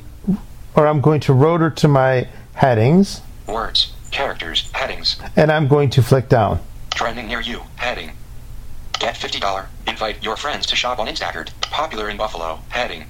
or 0.76 0.86
I'm 0.86 1.02
going 1.02 1.20
to 1.22 1.34
rotor 1.34 1.72
to 1.72 1.88
my 1.88 2.28
headings, 2.54 3.22
Words. 3.48 3.92
Characters. 4.12 4.70
Headings. 4.74 5.20
and 5.36 5.52
I'm 5.52 5.68
going 5.68 5.90
to 5.90 6.04
flick 6.04 6.30
down. 6.30 6.60
Trending 6.94 7.26
near 7.28 7.42
you. 7.42 7.62
Heading. 7.78 8.12
Get 9.00 9.16
$50. 9.16 9.66
Invite 9.88 10.24
your 10.24 10.38
friends 10.38 10.68
to 10.68 10.76
shop 10.76 11.00
on 11.00 11.08
Instacart. 11.08 11.50
Popular 11.62 12.08
in 12.08 12.18
Buffalo. 12.18 12.60
Heading. 12.70 13.06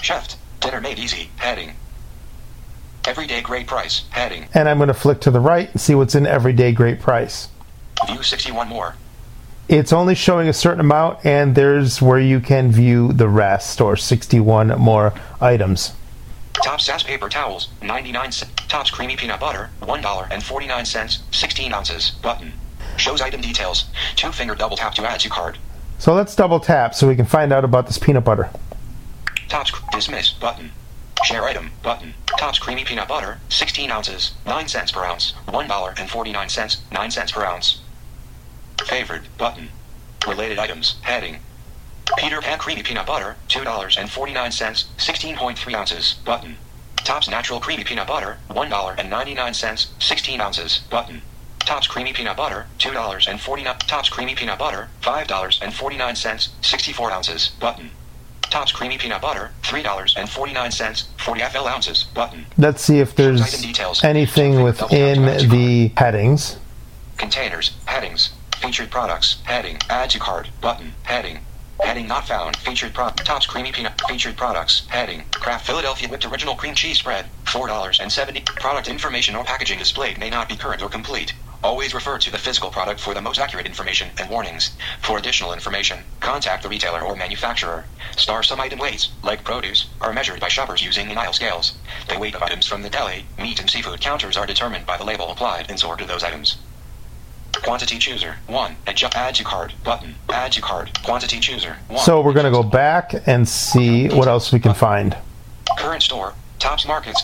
Chef. 0.00 0.36
Dinner 0.60 0.80
made 0.80 1.00
easy. 1.00 1.30
Heading. 1.38 1.72
Everyday 3.04 3.40
great 3.40 3.66
price. 3.66 4.04
Heading. 4.10 4.46
And 4.54 4.68
I'm 4.68 4.78
going 4.78 4.86
to 4.86 4.94
flick 4.94 5.20
to 5.22 5.32
the 5.32 5.40
right 5.40 5.68
and 5.68 5.80
see 5.80 5.96
what's 5.96 6.14
in 6.14 6.24
everyday 6.24 6.70
great 6.70 7.00
price. 7.00 7.48
View 8.06 8.22
61 8.22 8.68
more. 8.68 8.94
It's 9.68 9.92
only 9.92 10.14
showing 10.14 10.48
a 10.48 10.52
certain 10.52 10.80
amount, 10.80 11.24
and 11.24 11.54
there's 11.54 12.00
where 12.00 12.20
you 12.20 12.40
can 12.40 12.70
view 12.70 13.12
the 13.12 13.28
rest, 13.28 13.80
or 13.80 13.96
61 13.96 14.68
more 14.78 15.12
items. 15.40 15.92
Tops 16.62 16.86
SAS 16.86 17.02
paper 17.02 17.28
towels. 17.28 17.68
99 17.82 18.32
cents. 18.32 18.52
Tops 18.68 18.90
creamy 18.90 19.16
peanut 19.16 19.40
butter. 19.40 19.70
$1.49. 19.82 21.34
16 21.34 21.72
ounces. 21.72 22.10
Button. 22.22 22.52
Shows 22.96 23.20
item 23.20 23.40
details. 23.40 23.86
Two 24.14 24.32
finger 24.32 24.54
double 24.54 24.76
tap 24.76 24.94
to 24.94 25.04
add 25.04 25.20
to 25.20 25.28
card. 25.28 25.58
So 25.98 26.14
let's 26.14 26.34
double 26.34 26.60
tap 26.60 26.94
so 26.94 27.08
we 27.08 27.16
can 27.16 27.26
find 27.26 27.52
out 27.52 27.64
about 27.64 27.86
this 27.86 27.98
peanut 27.98 28.24
butter. 28.24 28.50
Tops 29.48 29.72
dismiss 29.92 30.30
button. 30.30 30.70
Share 31.24 31.44
item 31.44 31.72
button. 31.82 32.14
Tops 32.38 32.58
creamy 32.58 32.84
peanut 32.84 33.08
butter, 33.08 33.38
16 33.48 33.90
ounces, 33.90 34.34
9 34.46 34.68
cents 34.68 34.92
per 34.92 35.04
ounce, 35.04 35.32
$1.49, 35.48 36.76
9 36.92 37.10
cents 37.10 37.32
per 37.32 37.44
ounce. 37.44 37.80
Favored 38.84 39.22
button. 39.38 39.70
Related 40.26 40.58
items 40.58 40.96
heading. 41.02 41.38
Peter 42.16 42.40
Pan 42.40 42.58
creamy 42.58 42.82
peanut 42.82 43.06
butter, 43.06 43.36
$2.49, 43.48 44.32
16.3 44.34 45.74
ounces 45.74 46.14
button. 46.24 46.56
Tops 47.04 47.28
natural 47.28 47.60
creamy 47.60 47.84
peanut 47.84 48.06
butter, 48.06 48.38
$1.99, 48.50 50.02
16 50.02 50.40
ounces 50.40 50.78
button. 50.90 51.22
Tops 51.60 51.86
creamy 51.88 52.12
peanut 52.12 52.36
butter, 52.36 52.66
$2.49. 52.78 53.78
Tops 53.86 54.08
creamy 54.08 54.34
peanut 54.34 54.58
butter, 54.58 54.88
$5.49, 55.02 56.48
64 56.64 57.10
ounces 57.10 57.48
button. 57.60 57.90
Tops 58.42 58.70
creamy 58.70 58.98
peanut 58.98 59.20
butter, 59.20 59.50
$3.49, 59.62 61.04
40 61.18 61.40
FL 61.40 61.66
ounces, 61.66 62.04
button. 62.14 62.46
Let's 62.56 62.82
see 62.82 63.00
if 63.00 63.16
there's 63.16 63.42
anything 64.04 64.62
within 64.62 64.86
tap 64.86 64.88
to 64.90 65.30
add 65.32 65.40
to 65.40 65.48
the 65.48 65.92
headings. 65.96 66.56
Containers, 67.16 67.72
headings, 67.86 68.30
featured 68.66 68.90
products, 68.90 69.40
heading, 69.44 69.78
add 69.88 70.10
to 70.10 70.18
cart, 70.18 70.50
button, 70.60 70.92
heading. 71.04 71.38
Heading 71.78 72.08
not 72.08 72.26
found, 72.26 72.56
featured 72.56 72.92
product, 72.92 73.24
tops 73.24 73.46
creamy 73.46 73.70
peanut, 73.70 74.00
featured 74.08 74.36
products, 74.36 74.84
heading, 74.88 75.22
Kraft 75.30 75.64
Philadelphia 75.64 76.08
whipped 76.08 76.26
original 76.26 76.56
cream 76.56 76.74
cheese 76.74 76.98
spread, 76.98 77.26
$4.70. 77.44 78.44
Product 78.44 78.88
information 78.88 79.36
or 79.36 79.44
packaging 79.44 79.78
displayed 79.78 80.18
may 80.18 80.30
not 80.30 80.48
be 80.48 80.56
current 80.56 80.82
or 80.82 80.88
complete. 80.88 81.32
Always 81.62 81.94
refer 81.94 82.18
to 82.18 82.30
the 82.32 82.38
physical 82.38 82.70
product 82.70 82.98
for 82.98 83.14
the 83.14 83.22
most 83.22 83.38
accurate 83.38 83.66
information 83.66 84.10
and 84.18 84.28
warnings. 84.28 84.76
For 85.00 85.16
additional 85.16 85.52
information, 85.52 86.00
contact 86.18 86.64
the 86.64 86.68
retailer 86.68 87.02
or 87.02 87.14
manufacturer. 87.14 87.84
Star 88.16 88.42
some 88.42 88.60
item 88.60 88.80
weights, 88.80 89.10
like 89.22 89.44
produce, 89.44 89.86
are 90.00 90.12
measured 90.12 90.40
by 90.40 90.48
shoppers 90.48 90.82
using 90.82 91.08
in-aisle 91.08 91.34
scales. 91.34 91.74
The 92.08 92.18
weight 92.18 92.34
of 92.34 92.42
items 92.42 92.66
from 92.66 92.82
the 92.82 92.90
deli, 92.90 93.26
meat 93.38 93.60
and 93.60 93.70
seafood 93.70 94.00
counters 94.00 94.36
are 94.36 94.44
determined 94.44 94.86
by 94.86 94.96
the 94.96 95.04
label 95.04 95.30
applied 95.30 95.66
and 95.68 95.78
sorted 95.78 96.08
to 96.08 96.12
those 96.12 96.24
items. 96.24 96.56
Quantity 97.62 97.98
chooser, 97.98 98.36
1. 98.46 98.76
Adjust 98.86 99.16
add 99.16 99.34
to 99.36 99.44
cart, 99.44 99.74
button, 99.84 100.14
add 100.28 100.52
to 100.52 100.60
cart, 100.60 100.90
quantity 101.02 101.40
chooser, 101.40 101.76
1. 101.88 101.98
So 102.04 102.20
we're 102.20 102.32
going 102.32 102.44
to 102.44 102.50
go 102.50 102.62
back 102.62 103.14
and 103.26 103.48
see 103.48 104.08
what 104.08 104.28
else 104.28 104.52
we 104.52 104.60
can 104.60 104.74
find. 104.74 105.16
Current 105.78 106.02
store, 106.02 106.34
Tops 106.58 106.86
Markets. 106.86 107.22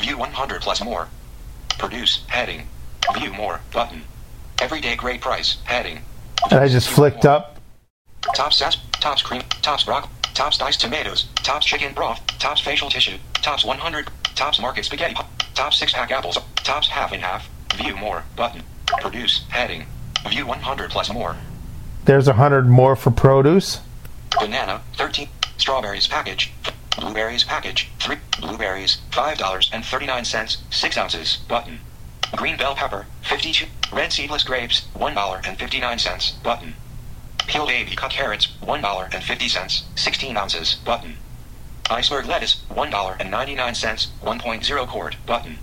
View 0.00 0.18
100 0.18 0.62
plus 0.62 0.82
more. 0.82 1.08
Produce, 1.78 2.24
heading. 2.28 2.66
View 3.14 3.32
more, 3.32 3.60
button. 3.72 4.02
Everyday 4.60 4.96
great 4.96 5.20
price, 5.20 5.58
heading. 5.64 6.00
And 6.50 6.60
I 6.60 6.68
just 6.68 6.88
flicked 6.88 7.24
up. 7.24 7.58
Tops 8.34 8.58
sass, 8.58 8.76
tops 9.00 9.22
cream, 9.22 9.42
tops 9.62 9.84
broccoli, 9.84 10.12
tops 10.34 10.58
diced 10.58 10.80
tomatoes, 10.80 11.28
tops 11.36 11.66
chicken 11.66 11.94
broth, 11.94 12.24
tops 12.38 12.60
facial 12.60 12.90
tissue, 12.90 13.16
tops 13.34 13.64
100, 13.64 14.08
tops 14.34 14.60
market 14.60 14.84
spaghetti, 14.84 15.14
tops 15.54 15.78
six 15.78 15.92
pack 15.92 16.10
apples, 16.10 16.38
tops 16.56 16.88
half 16.88 17.12
and 17.12 17.22
half. 17.22 17.48
View 17.76 17.96
more, 17.96 18.24
button. 18.36 18.62
Produce, 19.00 19.44
heading. 19.48 19.86
View 20.28 20.46
100 20.46 20.90
plus 20.90 21.12
more. 21.12 21.36
There's 22.04 22.26
hundred 22.26 22.66
more 22.68 22.96
for 22.96 23.10
produce. 23.10 23.80
Banana, 24.38 24.82
13. 24.96 25.28
Strawberries 25.56 26.06
package. 26.06 26.52
Blueberries 26.98 27.44
package, 27.44 27.90
3. 28.00 28.16
Blueberries, 28.40 28.98
$5.39, 29.12 30.56
6 30.70 30.98
ounces, 30.98 31.36
button. 31.48 31.78
Green 32.34 32.56
bell 32.56 32.74
pepper, 32.74 33.06
52. 33.22 33.66
Red 33.92 34.12
seedless 34.12 34.42
grapes, 34.42 34.86
$1.59, 34.96 36.42
button. 36.42 36.74
Peeled 37.46 37.68
baby 37.68 37.94
cut 37.94 38.10
carrots, 38.10 38.48
$1.50, 38.62 39.82
16 39.96 40.36
ounces, 40.36 40.74
button. 40.84 41.16
Iceberg 41.90 42.26
lettuce, 42.26 42.62
One 42.68 42.90
dollar 42.90 43.16
and 43.18 43.30
ninety-nine 43.30 43.74
cents. 43.74 44.08
One 44.20 44.38
point 44.38 44.62
zero 44.62 44.84
quart, 44.84 45.16
button. 45.24 45.58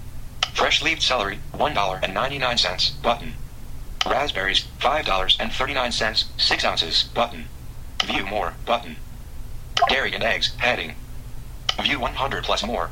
Fresh 0.56 0.82
leaved 0.82 1.04
celery, 1.04 1.40
$1.99, 1.54 3.02
button. 3.02 3.34
Raspberries, 4.06 4.66
$5.39, 4.80 6.26
6 6.38 6.66
ounces, 6.66 7.04
button. 7.14 7.46
View 8.06 8.26
more, 8.26 8.54
button. 8.66 8.96
Dairy 9.90 10.14
and 10.14 10.24
eggs, 10.24 10.56
heading. 10.58 10.96
View 11.82 12.00
100 12.00 12.46
plus 12.46 12.64
more. 12.64 12.90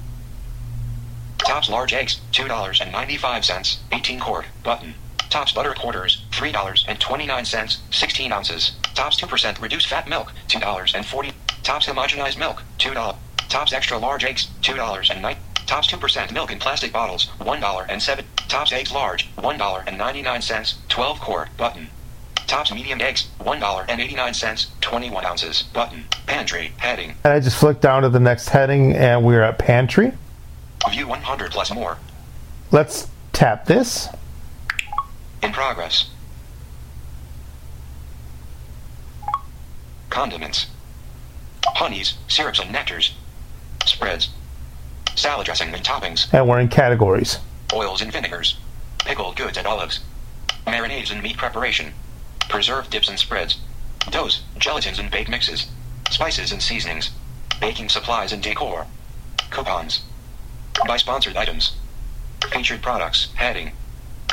Tops 1.37 1.69
large 1.69 1.93
eggs, 1.93 2.19
$2.95, 2.33 3.77
18 3.91 4.19
quart, 4.19 4.45
button. 4.61 4.95
Tops 5.29 5.53
butter 5.53 5.73
quarters, 5.73 6.25
$3.29, 6.31 7.77
16 7.91 8.31
ounces. 8.31 8.71
Tops 8.93 9.19
2% 9.21 9.61
reduced 9.61 9.87
fat 9.87 10.07
milk, 10.07 10.33
$2.40. 10.47 11.33
Tops 11.63 11.87
homogenized 11.87 12.37
milk, 12.37 12.61
$2. 12.77 13.15
Tops 13.49 13.73
extra 13.73 13.97
large 13.97 14.25
eggs, 14.25 14.47
$2.09. 14.61 15.37
Tops 15.65 15.91
2% 15.91 16.31
milk 16.31 16.51
in 16.51 16.59
plastic 16.59 16.91
bottles, 16.91 17.27
$1.07. 17.39 18.23
Tops 18.47 18.71
eggs 18.71 18.91
large, 18.91 19.33
$1.99, 19.37 20.75
12 20.87 21.19
quart, 21.19 21.49
button. 21.57 21.89
Tops 22.47 22.73
medium 22.73 23.01
eggs, 23.01 23.29
$1.89, 23.39 24.67
21 24.81 25.25
ounces, 25.25 25.63
button. 25.73 26.05
Pantry, 26.27 26.73
heading. 26.77 27.15
And 27.23 27.33
I 27.33 27.39
just 27.39 27.57
flicked 27.57 27.81
down 27.81 28.03
to 28.03 28.09
the 28.09 28.19
next 28.19 28.49
heading 28.49 28.95
and 28.95 29.23
we're 29.23 29.41
at 29.41 29.57
pantry. 29.57 30.11
View 30.91 31.07
100 31.07 31.51
plus 31.51 31.73
more. 31.73 31.97
Let's 32.71 33.07
tap 33.31 33.65
this. 33.65 34.09
In 35.41 35.51
progress. 35.51 36.09
Condiments. 40.09 40.67
Honeys, 41.65 42.15
syrups 42.27 42.59
and 42.59 42.73
nectars. 42.75 43.13
Spreads. 43.85 44.29
Salad 45.15 45.45
dressing 45.45 45.73
and 45.73 45.83
toppings. 45.83 46.33
And 46.33 46.47
we're 46.47 46.59
in 46.59 46.69
categories. 46.69 47.39
Oils 47.73 48.01
and 48.01 48.11
vinegars. 48.11 48.57
Pickled 48.99 49.35
goods 49.35 49.57
and 49.57 49.67
olives. 49.67 49.99
Marinades 50.65 51.11
and 51.11 51.21
meat 51.21 51.37
preparation. 51.37 51.93
Preserved 52.49 52.89
dips 52.89 53.09
and 53.09 53.19
spreads. 53.19 53.57
Doughs, 54.09 54.41
gelatins 54.57 54.99
and 54.99 55.11
baked 55.11 55.29
mixes. 55.29 55.67
Spices 56.09 56.51
and 56.51 56.61
seasonings. 56.61 57.11
Baking 57.59 57.89
supplies 57.89 58.31
and 58.31 58.41
decor. 58.41 58.87
Coupons. 59.49 60.01
By 60.87 60.97
sponsored 60.97 61.37
items. 61.37 61.75
Featured 62.51 62.81
products. 62.81 63.29
Heading. 63.35 63.71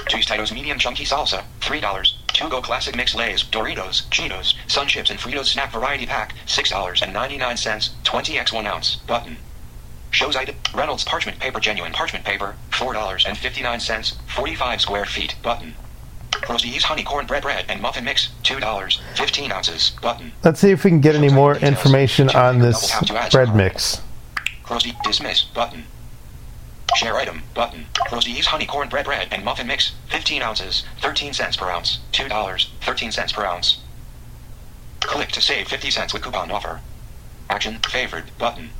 Cheese 0.08 0.26
Tito's 0.26 0.52
medium 0.52 0.78
chunky 0.78 1.04
salsa, 1.04 1.44
$3. 1.60 2.12
Two 2.32 2.48
Go 2.48 2.62
Classic 2.62 2.96
Mix 2.96 3.14
Lays, 3.14 3.44
Doritos, 3.44 4.08
Cheetos, 4.08 4.54
Sun 4.66 4.88
Chips 4.88 5.10
and 5.10 5.20
Fritos 5.20 5.46
Snack 5.46 5.72
Variety 5.72 6.06
Pack, 6.06 6.34
$6.99, 6.46 7.90
20x 8.02 8.52
1 8.52 8.66
ounce, 8.66 8.96
button. 8.96 9.36
Shows 10.10 10.34
item, 10.34 10.56
Reynolds 10.74 11.04
Parchment 11.04 11.38
Paper 11.38 11.60
Genuine 11.60 11.92
Parchment 11.92 12.24
Paper, 12.24 12.56
$4.59, 12.70 14.16
45 14.28 14.80
square 14.80 15.04
feet, 15.04 15.36
button. 15.42 15.74
Krusteaz 16.32 16.82
Honey 16.82 17.04
Cornbread 17.04 17.42
Bread 17.42 17.42
bread 17.42 17.64
and 17.68 17.80
Muffin 17.80 18.04
Mix, 18.04 18.30
$2, 18.42 19.00
15 19.16 19.52
ounces, 19.52 19.90
button. 20.02 20.32
Let's 20.42 20.60
see 20.60 20.70
if 20.70 20.84
we 20.84 20.90
can 20.90 21.00
get 21.00 21.14
any 21.14 21.28
more 21.28 21.56
information 21.56 22.30
on 22.30 22.58
this 22.58 22.92
bread 23.30 23.54
mix. 23.54 24.00
Roastie 24.64 24.96
Dismiss, 25.04 25.52
button. 25.54 25.84
Share 26.96 27.16
item, 27.16 27.42
button. 27.54 27.86
Krusteaz 27.94 28.46
Honey 28.46 28.66
Cornbread 28.66 29.04
Bread 29.04 29.28
bread 29.28 29.28
and 29.30 29.44
Muffin 29.44 29.66
Mix, 29.68 29.92
15 30.08 30.42
ounces, 30.42 30.84
13 31.00 31.32
cents 31.32 31.56
per 31.56 31.70
ounce, 31.70 32.00
$2, 32.12 32.66
13 32.80 33.12
cents 33.12 33.32
per 33.32 33.44
ounce. 33.44 33.80
Click 35.00 35.28
to 35.30 35.40
save 35.40 35.68
50 35.68 35.90
cents 35.90 36.12
with 36.12 36.22
coupon 36.22 36.50
offer. 36.50 36.80
Action, 37.48 37.78
favored, 37.88 38.36
button. 38.38 38.70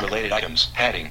Related 0.00 0.32
items, 0.32 0.70
heading. 0.74 1.10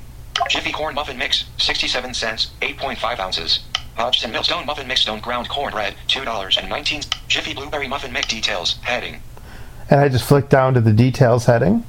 Jiffy 0.50 0.72
Corn 0.72 0.96
Muffin 0.96 1.18
Mix, 1.18 1.46
67 1.58 2.14
cents, 2.14 2.52
8.5 2.62 3.20
ounces. 3.20 3.60
Hodgson 3.96 4.32
Millstone 4.32 4.66
Muffin 4.66 4.88
Mix 4.88 5.02
Stone 5.02 5.20
Ground 5.20 5.50
Cornbread, 5.50 5.96
$2.19. 6.08 7.28
Jiffy 7.28 7.54
Blueberry 7.54 7.88
Muffin 7.88 8.14
Mix 8.14 8.28
Details, 8.28 8.78
heading. 8.84 9.22
And 9.90 10.00
I 10.00 10.08
just 10.08 10.26
flicked 10.26 10.50
down 10.50 10.74
to 10.76 10.82
the 10.82 10.94
details 10.94 11.46
heading. 11.46 11.84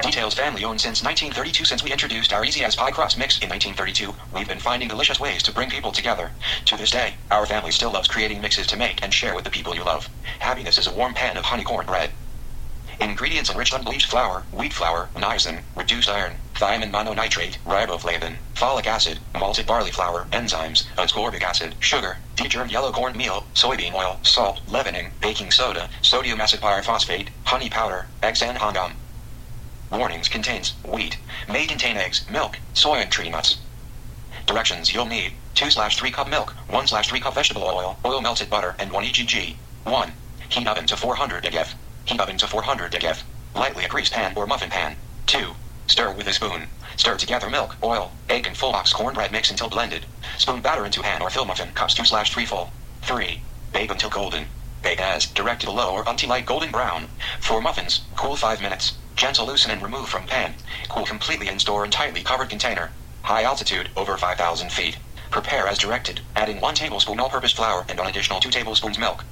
Details 0.00 0.34
family 0.34 0.64
owned 0.64 0.80
since 0.80 1.04
1932 1.04 1.64
since 1.64 1.84
we 1.84 1.92
introduced 1.92 2.32
our 2.32 2.44
Easy 2.44 2.64
as 2.64 2.74
Pie 2.74 2.90
crust 2.90 3.18
mix 3.18 3.38
in 3.40 3.48
1932. 3.50 4.14
We've 4.34 4.48
been 4.48 4.58
finding 4.58 4.88
delicious 4.88 5.20
ways 5.20 5.42
to 5.42 5.52
bring 5.52 5.68
people 5.68 5.92
together. 5.92 6.30
To 6.64 6.76
this 6.76 6.90
day, 6.90 7.14
our 7.30 7.44
family 7.44 7.70
still 7.72 7.92
loves 7.92 8.08
creating 8.08 8.40
mixes 8.40 8.66
to 8.68 8.76
make 8.76 9.02
and 9.02 9.12
share 9.12 9.34
with 9.34 9.44
the 9.44 9.50
people 9.50 9.74
you 9.74 9.84
love. 9.84 10.08
Happiness 10.38 10.78
is 10.78 10.86
a 10.86 10.94
warm 10.94 11.12
pan 11.12 11.36
of 11.36 11.44
honey 11.44 11.62
corn 11.62 11.86
Ingredients 13.02 13.50
enriched 13.50 13.72
unbleached 13.72 14.06
flour, 14.06 14.44
wheat 14.52 14.72
flour, 14.72 15.08
niacin, 15.16 15.62
reduced 15.74 16.08
iron, 16.08 16.34
thiamine 16.54 16.92
mononitrate, 16.92 17.56
riboflavin, 17.66 18.36
folic 18.54 18.86
acid, 18.86 19.18
malted 19.34 19.66
barley 19.66 19.90
flour, 19.90 20.28
enzymes, 20.30 20.84
ascorbic 20.96 21.42
acid, 21.42 21.74
sugar, 21.80 22.18
degermed 22.36 22.70
yellow 22.70 22.92
corn 22.92 23.16
meal, 23.16 23.44
soybean 23.54 23.92
oil, 23.92 24.20
salt, 24.22 24.60
leavening, 24.68 25.10
baking 25.20 25.50
soda, 25.50 25.90
sodium 26.00 26.40
acid 26.40 26.60
pyrophosphate, 26.60 27.26
honey 27.44 27.68
powder, 27.68 28.06
eggs 28.22 28.40
and 28.40 28.56
hexanhondom. 28.56 28.92
Warnings 29.90 30.28
contains 30.28 30.74
wheat, 30.84 31.18
may 31.48 31.66
contain 31.66 31.96
eggs, 31.96 32.24
milk, 32.30 32.60
soy 32.72 32.98
and 32.98 33.10
tree 33.10 33.28
nuts. 33.28 33.58
Directions 34.46 34.94
you'll 34.94 35.06
need 35.06 35.32
2 35.56 35.70
slash 35.72 35.96
3 35.96 36.12
cup 36.12 36.28
milk, 36.28 36.54
1 36.68 36.86
slash 36.86 37.08
3 37.08 37.18
cup 37.18 37.34
vegetable 37.34 37.64
oil, 37.64 37.98
oil 38.04 38.20
melted 38.20 38.48
butter, 38.48 38.76
and 38.78 38.92
1 38.92 39.04
EGG. 39.04 39.56
1. 39.82 40.12
Heat 40.50 40.68
oven 40.68 40.86
to 40.86 40.96
400 40.96 41.42
degf. 41.42 41.74
Heat 42.04 42.20
oven 42.20 42.36
to 42.38 42.46
400 42.46 42.90
degf. 42.92 43.22
Lightly 43.54 43.84
a 43.84 43.88
greased 43.88 44.12
pan 44.12 44.32
or 44.34 44.46
muffin 44.46 44.70
pan. 44.70 44.96
2. 45.26 45.54
Stir 45.86 46.12
with 46.12 46.26
a 46.26 46.32
spoon. 46.32 46.68
Stir 46.96 47.16
together 47.16 47.48
milk, 47.48 47.76
oil, 47.82 48.12
egg, 48.28 48.46
and 48.46 48.56
full 48.56 48.72
box 48.72 48.92
cornbread 48.92 49.30
mix 49.30 49.50
until 49.50 49.68
blended. 49.68 50.06
Spoon 50.36 50.60
batter 50.60 50.84
into 50.84 51.02
pan 51.02 51.22
or 51.22 51.30
fill 51.30 51.44
muffin 51.44 51.70
cups 51.72 51.94
2 51.94 52.04
slash 52.04 52.32
3 52.32 52.44
full. 52.44 52.72
3. 53.02 53.40
Bake 53.72 53.90
until 53.90 54.10
golden. 54.10 54.46
Bake 54.82 55.00
as 55.00 55.26
directed 55.26 55.68
low 55.68 55.92
or 55.92 56.04
until 56.06 56.30
light 56.30 56.44
golden 56.44 56.72
brown. 56.72 57.08
For 57.40 57.60
muffins, 57.60 58.00
cool 58.16 58.36
5 58.36 58.60
minutes. 58.60 58.94
Gentle 59.14 59.46
loosen 59.46 59.70
and 59.70 59.82
remove 59.82 60.08
from 60.08 60.26
pan. 60.26 60.54
Cool 60.88 61.06
completely 61.06 61.48
and 61.48 61.60
store 61.60 61.84
in 61.84 61.90
tightly 61.90 62.22
covered 62.22 62.50
container. 62.50 62.90
High 63.22 63.44
altitude, 63.44 63.90
over 63.96 64.16
5,000 64.16 64.72
feet. 64.72 64.98
Prepare 65.30 65.68
as 65.68 65.78
directed, 65.78 66.20
adding 66.34 66.60
1 66.60 66.74
tablespoon 66.74 67.20
all-purpose 67.20 67.52
flour 67.52 67.86
and 67.88 68.00
an 68.00 68.06
additional 68.06 68.40
2 68.40 68.50
tablespoons 68.50 68.98
milk. 68.98 69.24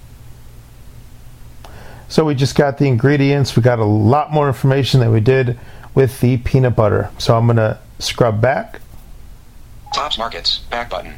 So 2.11 2.25
we 2.25 2.35
just 2.35 2.57
got 2.57 2.77
the 2.77 2.89
ingredients. 2.89 3.55
We 3.55 3.63
got 3.63 3.79
a 3.79 3.85
lot 3.85 4.33
more 4.33 4.49
information 4.49 4.99
than 4.99 5.13
we 5.13 5.21
did 5.21 5.59
with 5.95 6.21
the 6.21 6.39
peanut 6.39 6.75
butter. 6.75 7.09
So 7.19 7.37
I'm 7.37 7.47
going 7.47 7.57
to 7.57 7.79
scrub 8.01 8.41
back. 8.41 8.81
Tops 9.95 10.19
Markets, 10.19 10.59
back 10.71 10.91
button. 10.91 11.15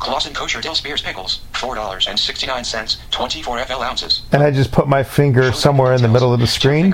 Claussen 0.00 0.34
Kosher 0.34 0.60
Dill 0.60 0.74
Spears 0.74 1.00
Pickles, 1.00 1.42
$4.69, 1.52 3.10
24 3.10 3.58
FL 3.64 3.72
ounces. 3.74 4.22
And 4.32 4.42
I 4.42 4.50
just 4.50 4.72
put 4.72 4.88
my 4.88 5.04
finger 5.04 5.52
somewhere 5.52 5.94
in 5.94 6.02
the 6.02 6.08
middle 6.08 6.34
of 6.34 6.40
the 6.40 6.46
screen. 6.46 6.92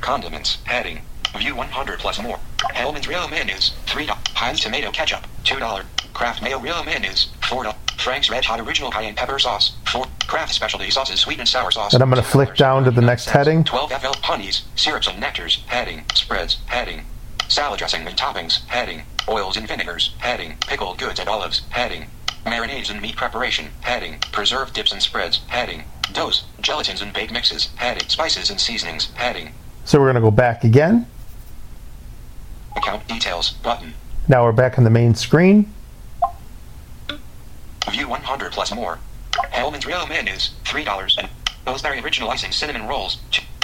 Condiments, 0.00 0.56
heading. 0.64 1.02
View 1.36 1.54
100 1.54 1.98
plus 2.00 2.20
more. 2.20 2.40
Hellmann's 2.74 3.06
Real 3.06 3.28
Mayonnaise, 3.28 3.74
$3. 3.86 4.06
Heinz 4.34 4.60
Tomato 4.60 4.90
Ketchup, 4.90 5.26
$2. 5.44 5.84
Kraft 6.18 6.42
Mayo 6.42 6.58
Real 6.58 6.82
Mayonnaise, 6.82 7.28
$4. 7.42 7.72
Frank's 7.96 8.28
Red 8.28 8.44
Hot 8.44 8.58
Original 8.58 8.90
Cayenne 8.90 9.14
Pepper 9.14 9.38
Sauce, 9.38 9.76
4. 9.86 10.04
Kraft 10.26 10.52
Specialty 10.52 10.90
Sauces 10.90 11.20
Sweet 11.20 11.38
and 11.38 11.46
Sour 11.46 11.70
Sauce. 11.70 11.94
And 11.94 12.02
I'm 12.02 12.10
going 12.10 12.20
to 12.20 12.28
flick 12.28 12.56
down 12.56 12.82
to 12.84 12.90
the 12.90 13.00
next 13.00 13.30
heading. 13.30 13.62
12 13.62 13.92
FL 13.92 14.18
Honeys, 14.24 14.64
Syrups 14.74 15.06
and 15.06 15.22
Nectars, 15.22 15.60
heading. 15.66 16.04
Spreads, 16.14 16.56
heading. 16.66 17.04
Salad 17.46 17.78
dressing 17.78 18.04
and 18.04 18.16
toppings, 18.16 18.66
heading. 18.66 19.04
Oils 19.28 19.56
and 19.56 19.68
vinegars, 19.68 20.12
heading. 20.18 20.56
Pickled 20.66 20.98
goods 20.98 21.20
and 21.20 21.28
olives, 21.28 21.62
heading. 21.68 22.06
Marinades 22.44 22.90
and 22.90 23.00
meat 23.00 23.14
preparation, 23.14 23.68
heading. 23.82 24.18
Preserved 24.32 24.74
dips 24.74 24.90
and 24.90 25.00
spreads, 25.00 25.38
heading. 25.46 25.84
Doughs, 26.12 26.42
gelatins 26.62 27.00
and 27.00 27.12
baked 27.12 27.32
mixes, 27.32 27.66
heading. 27.76 28.08
Spices 28.08 28.50
and 28.50 28.60
seasonings, 28.60 29.12
heading. 29.14 29.54
So 29.84 30.00
we're 30.00 30.06
going 30.06 30.16
to 30.16 30.20
go 30.20 30.32
back 30.32 30.64
again. 30.64 31.06
Account 32.74 33.06
details, 33.06 33.52
button. 33.52 33.94
Now 34.26 34.42
we're 34.42 34.50
back 34.50 34.78
on 34.78 34.82
the 34.82 34.90
main 34.90 35.14
screen. 35.14 35.72
View 37.90 38.08
100 38.08 38.52
plus 38.52 38.74
more. 38.74 38.98
Hellmann's 39.50 39.86
Real 39.86 40.06
Mayonnaise, 40.06 40.50
$3. 40.64 41.18
And 41.18 41.28
Pillsbury 41.64 42.00
Original 42.00 42.30
Icing 42.30 42.52
Cinnamon 42.52 42.86
Rolls. 42.86 43.18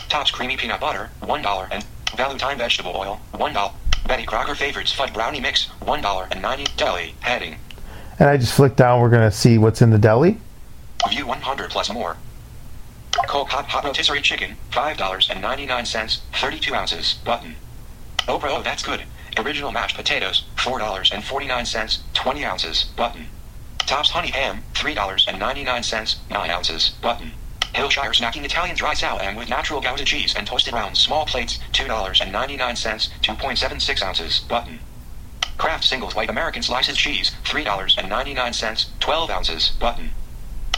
Tops 0.08 0.30
Creamy 0.30 0.56
Peanut 0.56 0.80
Butter, 0.80 1.10
$1. 1.22 1.68
And 1.70 1.84
Value 2.16 2.38
Time 2.38 2.58
Vegetable 2.58 2.92
Oil, 2.94 3.20
$1. 3.34 3.72
Betty 4.06 4.24
Crocker 4.24 4.54
Favorites 4.54 4.94
Fud 4.94 5.12
Brownie 5.12 5.40
Mix, 5.40 5.68
$1.90. 5.82 6.76
Deli, 6.76 7.14
heading. 7.20 7.56
And 8.18 8.28
I 8.28 8.36
just 8.36 8.54
flick 8.54 8.76
down. 8.76 9.00
We're 9.00 9.10
going 9.10 9.28
to 9.28 9.36
see 9.36 9.58
what's 9.58 9.82
in 9.82 9.90
the 9.90 9.98
deli. 9.98 10.38
View 11.08 11.26
100 11.26 11.70
plus 11.70 11.92
more. 11.92 12.16
Cold 13.26 13.48
Hot 13.48 13.66
Hot 13.66 13.84
Rotisserie 13.84 14.20
Chicken, 14.20 14.56
$5.99, 14.70 16.20
32 16.32 16.74
ounces, 16.74 17.14
button. 17.24 17.56
Oprah, 18.20 18.58
oh, 18.58 18.62
that's 18.62 18.82
good. 18.82 19.02
Original 19.36 19.72
mashed 19.72 19.96
potatoes, 19.96 20.44
$4.49, 20.56 21.98
20 22.12 22.44
ounces, 22.44 22.84
button. 22.96 23.26
Tops 23.86 24.10
Honey 24.10 24.30
Ham, 24.30 24.62
$3.99, 24.72 26.16
9 26.30 26.50
ounces, 26.50 26.90
button. 27.02 27.32
Hillshire 27.74 28.14
Snacking 28.14 28.44
Italian 28.44 28.76
Dry 28.76 28.94
Salam 28.94 29.34
with 29.34 29.48
natural 29.48 29.80
Gouda 29.80 30.04
cheese 30.04 30.34
and 30.34 30.46
toasted 30.46 30.72
round 30.72 30.96
small 30.96 31.26
plates, 31.26 31.58
$2.99, 31.72 32.30
2.76 32.30 34.02
ounces, 34.02 34.40
button. 34.40 34.80
Kraft 35.58 35.84
Singles 35.84 36.14
White 36.14 36.30
American 36.30 36.62
Slices 36.62 36.96
Cheese, 36.96 37.32
$3.99, 37.44 38.86
12 39.00 39.30
ounces, 39.30 39.70
button. 39.78 40.10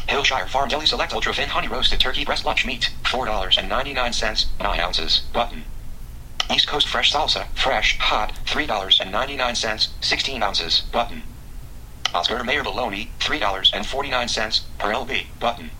Hillshire 0.08 0.48
Farm 0.48 0.68
Deli 0.68 0.86
Select 0.86 1.12
Ultra 1.14 1.34
Thin 1.34 1.48
Honey 1.48 1.68
Roasted 1.68 2.00
Turkey 2.00 2.24
Breast 2.24 2.44
Lunch 2.44 2.66
Meat, 2.66 2.90
$4.99, 3.02 4.46
9 4.60 4.80
ounces, 4.80 5.20
button. 5.32 5.64
East 6.52 6.66
Coast 6.66 6.88
Fresh 6.88 7.12
Salsa, 7.12 7.46
fresh, 7.54 7.98
hot, 7.98 8.32
$3.99, 8.46 9.88
16 10.00 10.42
ounces, 10.42 10.80
button. 10.92 11.22
Oscar 12.14 12.42
Mayer 12.44 12.62
Bologna, 12.62 13.10
$3.49 13.20 14.60
per 14.78 14.92
LB, 14.92 15.26
button. 15.38 15.70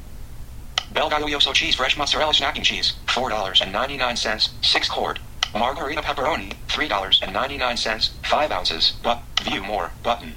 Bel 0.92 1.10
Gallo 1.10 1.38
Cheese 1.38 1.74
Fresh 1.74 1.96
Mozzarella 1.96 2.32
Snacking 2.32 2.62
Cheese, 2.62 2.94
$4.99, 3.06 4.48
6 4.62 4.88
quart. 4.88 5.18
Margherita 5.54 6.02
Pepperoni, 6.02 6.52
$3.99, 6.68 8.10
5 8.24 8.52
ounces, 8.52 8.92
but, 9.02 9.22
view 9.42 9.62
more, 9.62 9.92
button. 10.02 10.34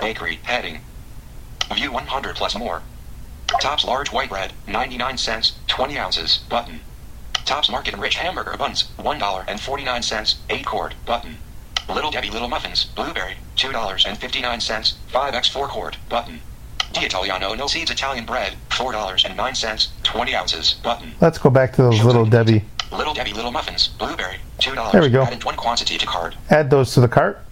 Bakery, 0.00 0.40
heading. 0.42 0.80
View 1.74 1.92
100 1.92 2.36
plus 2.36 2.56
more. 2.56 2.82
Tops 3.60 3.84
Large 3.84 4.12
White 4.12 4.30
Bread, 4.30 4.52
99 4.66 5.18
cents, 5.18 5.52
20 5.68 5.98
ounces, 5.98 6.38
button. 6.48 6.80
Tops 7.44 7.70
Market 7.70 7.94
and 7.94 8.02
Rich 8.02 8.16
Hamburger 8.16 8.56
Buns, 8.56 8.84
$1.49, 8.98 10.34
8 10.48 10.66
quart, 10.66 10.94
button. 11.04 11.38
Little 11.88 12.10
Debbie 12.10 12.30
Little 12.30 12.48
Muffins, 12.48 12.84
Blueberry, 12.86 13.36
$2.59, 13.56 14.94
5x 15.12 15.50
4 15.50 15.68
quart, 15.68 15.96
button. 16.08 16.40
Di 16.92 17.00
D'Italiano 17.00 17.54
No 17.54 17.66
Seeds 17.66 17.90
Italian 17.90 18.24
Bread, 18.24 18.54
$4.09, 18.70 19.88
20 20.02 20.34
ounces, 20.34 20.74
button. 20.74 21.12
Let's 21.20 21.38
go 21.38 21.50
back 21.50 21.72
to 21.74 21.82
those 21.82 22.02
little 22.04 22.24
Debbie. 22.24 22.64
Little 22.92 23.14
Debbie 23.14 23.32
Little 23.32 23.50
Muffins, 23.50 23.88
Blueberry, 23.88 24.36
$2. 24.60 24.92
There 24.92 25.02
we 25.02 25.10
go. 25.10 25.22
Added 25.22 25.44
one 25.44 25.56
quantity 25.56 25.98
to 25.98 26.06
cart. 26.06 26.36
Add 26.50 26.70
those 26.70 26.94
to 26.94 27.00
the 27.00 27.08
cart. 27.08 27.44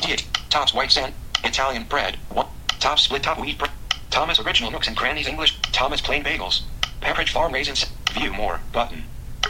Deity, 0.00 0.24
Tops 0.48 0.72
White 0.72 0.92
Sand, 0.92 1.12
Italian 1.42 1.84
Bread, 1.84 2.16
one. 2.30 2.46
Tops 2.80 3.02
Split 3.02 3.22
Top 3.22 3.40
Wheat 3.40 3.58
Bread. 3.58 3.70
Thomas 4.10 4.38
Original 4.38 4.70
Nooks 4.70 4.86
and 4.86 4.96
Crannies 4.96 5.26
English, 5.26 5.58
Thomas 5.72 6.00
Plain 6.00 6.22
Bagels. 6.22 6.62
Pepperidge 7.00 7.30
Farm 7.30 7.52
Raisins, 7.52 7.84
View 8.12 8.32
More, 8.32 8.60
button. 8.72 9.04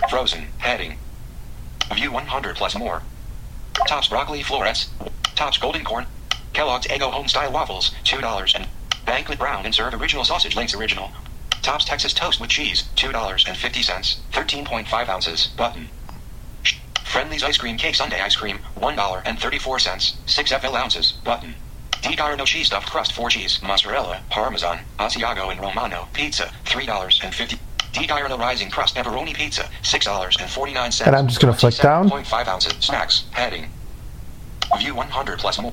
Frozen, 0.08 0.46
heading. 0.58 0.98
View 1.94 2.10
100 2.10 2.56
plus 2.56 2.74
more. 2.76 3.02
Tops 3.86 4.08
Broccoli 4.08 4.42
Florets, 4.42 4.88
Tops 5.34 5.58
Golden 5.58 5.84
Corn, 5.84 6.06
Kellogg's 6.52 6.86
Eggo 6.86 7.10
Home 7.10 7.28
Style 7.28 7.52
Waffles, 7.52 7.90
$2. 8.04 8.54
And 8.54 8.68
Banquet 9.04 9.38
Brown 9.38 9.64
and 9.64 9.74
Serve 9.74 9.94
Original 9.94 10.24
Sausage 10.24 10.56
Links 10.56 10.74
Original. 10.74 11.10
Tops 11.62 11.84
Texas 11.84 12.14
Toast 12.14 12.40
with 12.40 12.50
Cheese, 12.50 12.84
$2.50, 12.96 14.16
13.5 14.32 15.08
ounces, 15.08 15.48
button. 15.48 15.88
Friendly's 17.04 17.44
Ice 17.44 17.58
Cream 17.58 17.76
Cake 17.76 17.94
Sundae 17.94 18.20
Ice 18.20 18.36
Cream, 18.36 18.58
$1.34, 18.76 20.28
6 20.28 20.52
FL 20.52 20.76
ounces, 20.76 21.12
button. 21.12 21.54
DiGiorno 22.02 22.44
cheese 22.44 22.66
stuffed 22.66 22.90
crust 22.90 23.12
4 23.12 23.30
cheese, 23.30 23.60
mozzarella, 23.62 24.20
parmesan, 24.30 24.80
Asiago 24.98 25.50
and 25.50 25.60
Romano 25.60 26.08
pizza, 26.12 26.52
$3.50. 26.64 27.58
DiGiorno 27.94 28.38
rising 28.38 28.70
crust 28.70 28.96
pepperoni 28.96 29.32
pizza, 29.34 29.62
$6.49. 29.82 31.06
And 31.06 31.16
I'm 31.16 31.28
just 31.28 31.40
gonna 31.40 31.54
flick 31.54 31.76
down. 31.76 32.10
27.5 32.10 32.46
ounces, 32.48 32.72
snacks, 32.84 33.24
heading. 33.30 33.70
View 34.78 34.94
100 34.94 35.38
plus 35.38 35.60
more. 35.60 35.72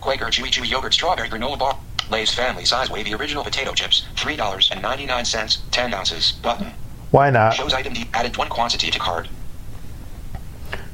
Quaker 0.00 0.26
Chewy 0.26 0.48
Chewy 0.48 0.70
Yogurt 0.70 0.94
Strawberry 0.94 1.28
Granola 1.28 1.58
Bar. 1.58 1.78
Lay's 2.08 2.32
Family 2.32 2.64
Size 2.64 2.88
Wavy 2.88 3.14
Original 3.14 3.42
Potato 3.42 3.72
Chips, 3.72 4.06
$3.99, 4.14 5.58
10 5.72 5.94
ounces, 5.94 6.32
button. 6.32 6.72
Why 7.10 7.30
not? 7.30 7.54
Shows 7.54 7.74
item 7.74 7.94
D, 7.94 8.08
added 8.14 8.36
one 8.36 8.48
quantity 8.48 8.92
to 8.92 8.98
cart. 9.00 9.28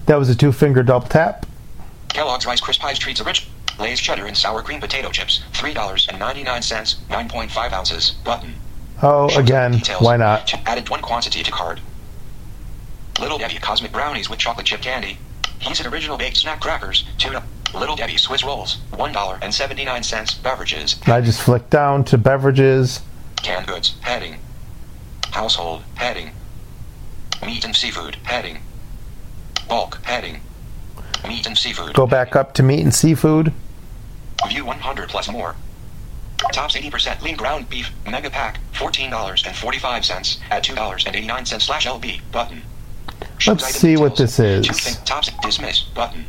That 0.06 0.16
was 0.16 0.30
a 0.30 0.34
two 0.34 0.52
finger 0.52 0.82
double 0.82 1.06
tap. 1.06 1.44
Kellogg's 2.08 2.46
Rice 2.46 2.60
Krispies 2.62 2.98
Treats 2.98 3.20
Original. 3.20 3.52
Lay's 3.78 4.00
Cheddar 4.00 4.26
and 4.26 4.36
Sour 4.36 4.62
Cream 4.62 4.80
Potato 4.80 5.10
Chips, 5.10 5.42
$3.99, 5.52 6.08
9.5 7.08 7.72
ounces, 7.72 8.10
button. 8.10 8.54
Oh, 9.02 9.28
again, 9.36 9.72
details. 9.72 10.00
why 10.00 10.16
not? 10.16 10.52
Added 10.66 10.88
one 10.88 11.02
quantity 11.02 11.42
to 11.42 11.50
cart. 11.50 11.80
Little 13.20 13.38
Debbie 13.38 13.58
Cosmic 13.58 13.92
Brownies 13.92 14.30
with 14.30 14.38
chocolate 14.38 14.66
chip 14.66 14.80
candy. 14.80 15.18
He's 15.58 15.80
an 15.80 15.86
Original 15.92 16.16
Baked 16.16 16.36
Snack 16.36 16.60
Crackers, 16.60 17.04
two. 17.18 17.36
Little 17.74 17.96
Debbie 17.96 18.18
Swiss 18.18 18.44
Rolls, 18.44 18.78
$1.79. 18.92 20.42
Beverages, 20.42 21.00
And 21.04 21.12
I 21.14 21.20
just 21.22 21.40
flick 21.40 21.70
down 21.70 22.04
to 22.04 22.18
beverages. 22.18 23.00
Canned 23.42 23.66
goods, 23.66 23.94
heading. 24.02 24.36
Household, 25.30 25.82
heading. 25.94 26.32
Meat 27.44 27.64
and 27.64 27.74
seafood, 27.74 28.16
heading. 28.24 28.58
Bulk, 29.68 30.00
heading. 30.02 30.40
Meat 31.26 31.46
and 31.46 31.56
seafood. 31.56 31.94
Go 31.94 32.06
back 32.06 32.36
up 32.36 32.52
to 32.54 32.62
meat 32.62 32.82
and 32.82 32.94
seafood. 32.94 33.52
View 34.48 34.66
100 34.66 35.08
plus 35.08 35.30
more. 35.30 35.54
Tops 36.50 36.76
80% 36.76 37.22
lean 37.22 37.36
ground 37.36 37.68
beef, 37.68 37.90
mega 38.06 38.30
pack, 38.30 38.58
$14.45 38.72 40.40
at 40.50 40.64
$2.89 40.64 41.60
slash 41.60 41.86
LB, 41.86 42.20
button. 42.32 42.62
Let's 43.46 43.66
see 43.74 43.96
what 43.96 44.16
details. 44.16 44.66
this 44.66 44.86
is. 44.86 44.96
Tops, 45.00 45.30
dismiss, 45.42 45.80
button. 45.82 46.26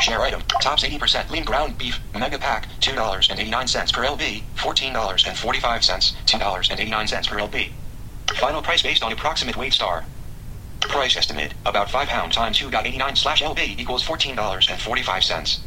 Share 0.00 0.20
item, 0.20 0.42
tops 0.60 0.84
80% 0.84 1.30
lean 1.30 1.44
ground 1.44 1.76
beef, 1.76 2.00
mega 2.14 2.38
pack, 2.38 2.68
$2.89 2.80 3.92
per 3.92 4.04
LB, 4.04 4.42
$14.45, 4.56 6.14
$2.89 6.24 7.28
per 7.28 7.36
LB. 7.36 7.70
Final 8.36 8.62
price 8.62 8.82
based 8.82 9.02
on 9.02 9.12
approximate 9.12 9.56
weight 9.56 9.72
star. 9.72 10.04
Price 10.80 11.16
estimate, 11.16 11.54
about 11.66 11.90
5 11.90 12.06
pound 12.08 12.32
times 12.32 12.58
2.89 12.60 13.18
slash 13.18 13.42
LB 13.42 13.78
equals 13.78 14.04
$14.45. 14.04 15.58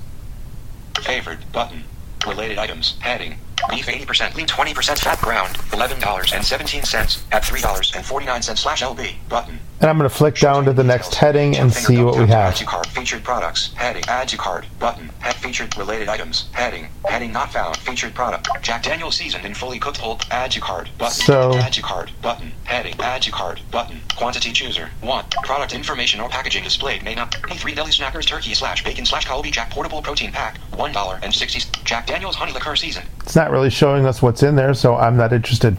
Favored, 1.01 1.51
button. 1.51 1.83
Related 2.27 2.57
items, 2.57 2.97
heading. 2.99 3.37
Beef 3.69 3.85
80% 3.85 4.35
lean 4.35 4.47
20% 4.47 4.99
fat 4.99 5.19
ground, 5.21 5.55
$11.17 5.71 7.23
at 7.31 7.43
$3.49 7.43 8.57
slash 8.57 8.81
LB, 8.83 9.15
button. 9.29 9.59
And 9.81 9.89
I'm 9.89 9.97
going 9.97 10.07
to 10.07 10.15
flick 10.15 10.35
down 10.35 10.65
to 10.65 10.73
the 10.73 10.83
next 10.83 11.15
heading 11.15 11.57
and 11.57 11.73
see 11.73 12.03
what 12.03 12.15
we 12.15 12.27
have. 12.27 12.55
Cart. 12.67 12.85
Featured 12.85 13.23
products. 13.23 13.73
Heading. 13.73 14.03
Add 14.07 14.27
to 14.27 14.37
cart. 14.37 14.67
Button. 14.77 15.09
Head 15.19 15.33
featured 15.37 15.75
related 15.75 16.07
items. 16.07 16.49
Heading. 16.51 16.87
Heading 17.05 17.31
not 17.31 17.51
found. 17.51 17.77
Featured 17.77 18.13
product. 18.13 18.47
Jack 18.61 18.83
Daniel's 18.83 19.15
seasoned 19.17 19.43
and 19.43 19.57
fully 19.57 19.79
cooked 19.79 19.97
whole. 19.97 20.19
Add 20.29 20.51
to 20.51 20.61
cart. 20.61 20.87
Button. 20.99 21.25
So- 21.25 21.55
Add 21.55 21.73
to 21.73 21.81
cart. 21.81 22.11
Button. 22.21 22.51
Heading. 22.65 22.93
Add 22.99 23.23
to 23.23 23.31
cart. 23.31 23.59
Button. 23.71 24.01
Quantity 24.15 24.51
chooser. 24.51 24.91
One. 25.01 25.25
Product 25.45 25.73
information 25.73 26.19
or 26.19 26.29
packaging 26.29 26.63
displayed 26.63 27.03
may 27.03 27.15
not. 27.15 27.31
A3 27.31 27.73
Deli 27.75 27.89
Snackers 27.89 28.27
Turkey 28.27 28.53
slash 28.53 28.83
Bacon 28.83 29.07
slash 29.07 29.25
Colby 29.25 29.49
Jack 29.49 29.71
Portable 29.71 30.03
Protein 30.03 30.31
Pack. 30.31 30.57
One 30.75 30.91
dollar 30.91 31.19
and 31.23 31.33
sixty. 31.33 31.59
Jack 31.85 32.05
Daniel's 32.05 32.35
Honey 32.35 32.51
Liqueur 32.51 32.75
Season. 32.75 33.03
It's 33.23 33.35
not 33.35 33.49
really 33.49 33.71
showing 33.71 34.05
us 34.05 34.21
what's 34.21 34.43
in 34.43 34.55
there, 34.55 34.75
so 34.75 34.95
I'm 34.95 35.17
not 35.17 35.33
interested. 35.33 35.75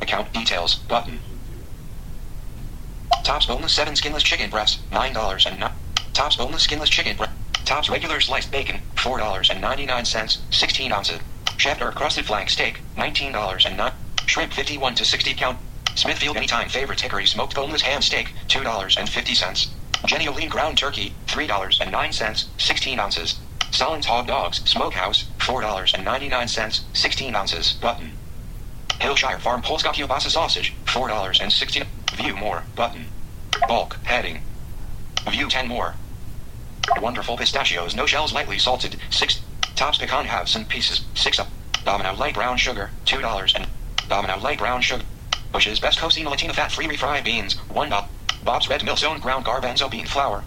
Account 0.00 0.32
details 0.32 0.76
button. 0.76 1.18
Tops 3.24 3.46
boneless 3.46 3.72
seven 3.72 3.96
skinless 3.96 4.22
chicken 4.22 4.50
breasts, 4.50 4.80
nine 4.92 5.14
dollars 5.14 5.46
and 5.46 5.58
nine. 5.58 5.72
Tops 6.12 6.36
boneless 6.36 6.64
skinless 6.64 6.90
chicken 6.90 7.16
breast. 7.16 7.32
Tops 7.64 7.88
regular 7.88 8.20
sliced 8.20 8.52
bacon, 8.52 8.82
four 8.96 9.16
dollars 9.16 9.48
and 9.48 9.62
ninety 9.62 9.86
nine 9.86 10.04
cents, 10.04 10.42
sixteen 10.50 10.92
ounces. 10.92 11.20
Cheddar 11.56 11.92
crusted 11.92 12.26
flank 12.26 12.50
steak, 12.50 12.82
nineteen 12.98 13.32
dollars 13.32 13.64
and 13.64 13.78
nine. 13.78 13.94
Shrimp 14.26 14.52
fifty 14.52 14.76
one 14.76 14.94
to 14.96 15.06
sixty 15.06 15.32
count. 15.32 15.58
Smithfield 15.94 16.36
anytime 16.36 16.68
favorite 16.68 17.00
hickory 17.00 17.24
smoked 17.24 17.54
boneless 17.54 17.80
ham 17.80 18.02
steak, 18.02 18.34
two 18.46 18.62
dollars 18.62 18.98
and 18.98 19.08
fifty 19.08 19.34
cents. 19.34 19.70
O'Lean 20.04 20.50
ground 20.50 20.76
turkey, 20.76 21.14
three 21.26 21.46
dollars 21.46 21.78
and 21.80 21.90
nine 21.90 22.12
cents, 22.12 22.50
sixteen 22.58 23.00
ounces. 23.00 23.38
Sahlen's 23.70 24.04
hog 24.04 24.26
dogs, 24.26 24.58
smokehouse, 24.68 25.24
four 25.38 25.62
dollars 25.62 25.94
and 25.94 26.04
ninety 26.04 26.28
nine 26.28 26.46
cents, 26.46 26.84
sixteen 26.92 27.34
ounces. 27.34 27.72
Button. 27.72 28.12
Hillshire 29.00 29.40
Farm 29.40 29.62
Polska 29.62 29.88
kielbasa 29.88 30.28
sausage, 30.28 30.74
four 30.84 31.08
dollars 31.08 31.40
and 31.40 31.50
sixty. 31.50 31.82
View 32.16 32.36
more 32.36 32.62
button. 32.76 33.06
Bulk 33.68 33.96
heading. 34.04 34.42
View 35.30 35.48
ten 35.48 35.68
more. 35.68 35.94
Wonderful 37.00 37.36
pistachios, 37.36 37.94
no 37.94 38.06
shells, 38.06 38.32
lightly 38.32 38.58
salted, 38.58 38.96
six. 39.10 39.40
Tops 39.74 39.98
pecan 39.98 40.26
halves 40.26 40.54
and 40.54 40.68
pieces, 40.68 41.02
six 41.14 41.38
up. 41.38 41.48
Domino 41.84 42.14
light 42.14 42.34
brown 42.34 42.56
sugar, 42.56 42.90
two 43.04 43.20
dollars 43.20 43.54
and 43.54 43.66
Domino 44.08 44.38
light 44.38 44.58
brown 44.58 44.80
sugar. 44.80 45.04
Bush's 45.52 45.80
best 45.80 45.98
Cocina 45.98 46.30
Latina 46.30 46.52
fat-free 46.52 46.86
refried 46.86 47.24
beans, 47.24 47.54
one 47.70 47.90
dollar. 47.90 48.08
Bob's 48.44 48.68
red 48.68 48.84
mill 48.84 48.96
zone 48.96 49.20
ground 49.20 49.44
garbanzo 49.44 49.90
bean 49.90 50.06
flour. 50.06 50.44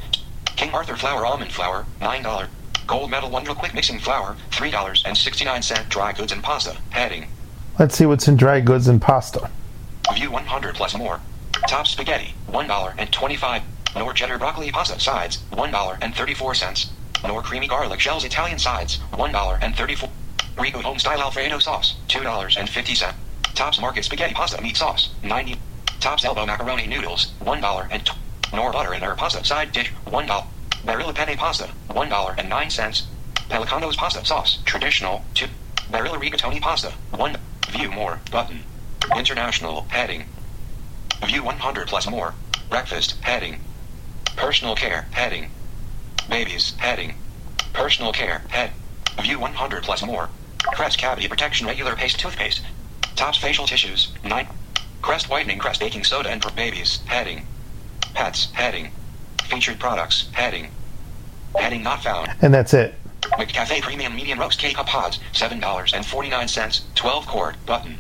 King 0.55 0.71
Arthur 0.73 0.95
flour 0.95 1.25
almond 1.25 1.51
flour, 1.51 1.85
nine 1.99 2.23
dollar. 2.23 2.49
Gold 2.85 3.09
medal 3.11 3.29
Wondra 3.29 3.55
quick 3.55 3.73
mixing 3.73 3.99
flour, 3.99 4.35
three 4.51 4.71
dollars 4.71 5.03
and 5.05 5.17
sixty-nine 5.17 5.61
cent. 5.61 5.89
Dry 5.89 6.13
goods 6.13 6.31
and 6.31 6.43
pasta 6.43 6.77
heading. 6.89 7.27
Let's 7.79 7.95
see 7.95 8.05
what's 8.05 8.27
in 8.27 8.37
dry 8.37 8.59
goods 8.59 8.87
and 8.87 9.01
pasta. 9.01 9.49
View 10.15 10.31
100 10.31 10.75
plus 10.75 10.97
more. 10.97 11.19
Top 11.65 11.87
spaghetti, 11.87 12.33
$1.25. 12.49 13.63
Knorr 13.95 14.13
cheddar 14.13 14.37
broccoli 14.37 14.71
pasta 14.71 14.99
sides, 14.99 15.39
$1.34. 15.51 16.89
Knorr 17.23 17.41
creamy 17.41 17.67
garlic 17.67 17.99
shells 17.99 18.23
Italian 18.23 18.59
sides, 18.59 18.99
$1.34. 19.13 20.09
Rico 20.59 20.81
home 20.81 20.99
style 20.99 21.21
Alfredo 21.21 21.59
sauce, 21.59 21.95
$2.50. 22.07 23.13
Tops 23.55 23.81
market 23.81 24.05
spaghetti 24.05 24.33
pasta 24.33 24.61
meat 24.61 24.77
sauce, 24.77 25.09
90. 25.23 25.59
Tops 25.99 26.23
elbow 26.23 26.45
macaroni 26.45 26.87
noodles, 26.87 27.33
$1 27.41 27.87
and 27.91 28.05
t- 28.05 28.13
Knorr 28.53 28.71
butter 28.71 28.93
in 28.93 29.01
her 29.01 29.15
pasta 29.15 29.43
side 29.43 29.71
dish, 29.71 29.91
$1. 30.05 30.47
Barilla 30.85 31.13
penne 31.13 31.35
pasta, 31.37 31.69
$1.09. 31.89 33.01
Pellicano's 33.49 33.95
pasta 33.97 34.23
sauce, 34.25 34.59
traditional, 34.65 35.25
2. 35.33 35.47
Barilla 35.91 36.19
rigatoni 36.19 36.61
pasta, 36.61 36.93
1. 37.11 37.35
View 37.69 37.91
more, 37.91 38.19
button. 38.31 38.63
International, 39.15 39.85
heading. 39.89 40.25
View 41.25 41.43
100 41.43 41.87
plus 41.87 42.07
more. 42.09 42.33
Breakfast, 42.69 43.15
heading. 43.21 43.59
Personal 44.35 44.75
care, 44.75 45.07
heading. 45.11 45.51
Babies, 46.29 46.73
heading. 46.77 47.15
Personal 47.73 48.11
care, 48.11 48.43
head. 48.49 48.71
View 49.21 49.39
100 49.39 49.83
plus 49.83 50.05
more. 50.05 50.29
Crest 50.73 50.97
cavity 50.97 51.27
protection 51.27 51.65
regular 51.67 51.95
paste 51.95 52.19
toothpaste. 52.19 52.61
Tops 53.15 53.37
facial 53.37 53.65
tissues, 53.65 54.13
9. 54.23 54.47
Crest 55.01 55.29
whitening 55.29 55.57
crest 55.57 55.79
baking 55.79 56.03
soda 56.03 56.29
and 56.29 56.43
for 56.43 56.51
babies, 56.51 56.99
heading. 57.05 57.47
Pets, 58.13 58.51
heading. 58.53 58.91
Featured 59.45 59.79
products, 59.79 60.29
heading. 60.33 60.69
Heading 61.55 61.81
not 61.83 62.03
found. 62.03 62.29
And 62.41 62.53
that's 62.53 62.73
it. 62.73 62.95
McCafe 63.21 63.81
Premium 63.81 64.15
Medium 64.15 64.39
Roast 64.39 64.59
K-Cup 64.59 64.85
Pods, 64.85 65.19
$7.49, 65.33 66.81
12 66.95 67.27
quart, 67.27 67.55
button. 67.65 67.97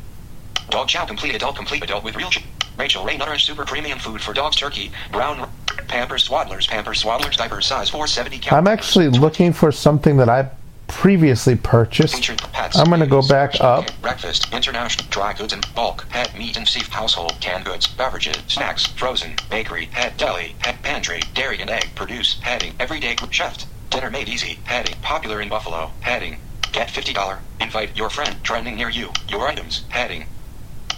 Dog 0.69 0.87
Chow 0.89 1.05
Complete 1.05 1.35
Adult 1.35 1.55
Complete 1.55 1.83
Adult 1.83 2.03
with 2.03 2.15
Real 2.15 2.29
Rachael 2.77 3.03
Ray 3.03 3.17
Nutter 3.17 3.39
Super 3.39 3.65
Premium 3.65 3.97
Food 3.97 4.21
for 4.21 4.33
Dogs 4.33 4.55
Turkey, 4.55 4.91
Brown 5.11 5.49
Pampers 5.87 6.27
Swaddlers 6.27 6.67
Pampers 6.67 7.03
Swaddlers 7.03 7.35
Diapers 7.35 7.65
Size 7.65 7.89
470 7.89 8.39
count. 8.39 8.53
I'm 8.53 8.67
actually 8.67 9.09
looking 9.09 9.51
for 9.51 9.71
something 9.71 10.17
that 10.17 10.29
I 10.29 10.49
previously 10.87 11.55
purchased. 11.55 12.29
I'm 12.75 12.87
going 12.87 12.99
to 12.99 13.07
go 13.07 13.21
back 13.27 13.59
up. 13.59 13.89
Breakfast, 14.01 14.53
international, 14.53 15.07
dry 15.09 15.33
goods 15.33 15.53
and 15.53 15.65
bulk, 15.75 16.07
pet 16.09 16.37
meat 16.37 16.55
and 16.55 16.67
seafood, 16.67 16.93
household, 16.93 17.35
canned 17.41 17.65
goods, 17.65 17.87
beverages, 17.87 18.37
snacks, 18.47 18.85
frozen, 18.85 19.35
bakery, 19.49 19.85
head 19.85 20.15
deli, 20.17 20.55
head 20.59 20.81
pantry, 20.83 21.19
dairy 21.33 21.59
and 21.59 21.69
egg, 21.69 21.89
produce, 21.95 22.39
heading, 22.41 22.73
everyday 22.79 23.15
chef, 23.31 23.65
dinner 23.89 24.09
made 24.09 24.29
easy, 24.29 24.59
heading, 24.65 24.95
popular 25.01 25.41
in 25.41 25.49
Buffalo, 25.49 25.91
heading, 26.01 26.37
get 26.71 26.89
$50, 26.89 27.39
invite 27.59 27.97
your 27.97 28.09
friend, 28.09 28.35
trending 28.43 28.75
near 28.75 28.89
you, 28.89 29.11
your 29.27 29.47
items, 29.47 29.83
heading, 29.89 30.25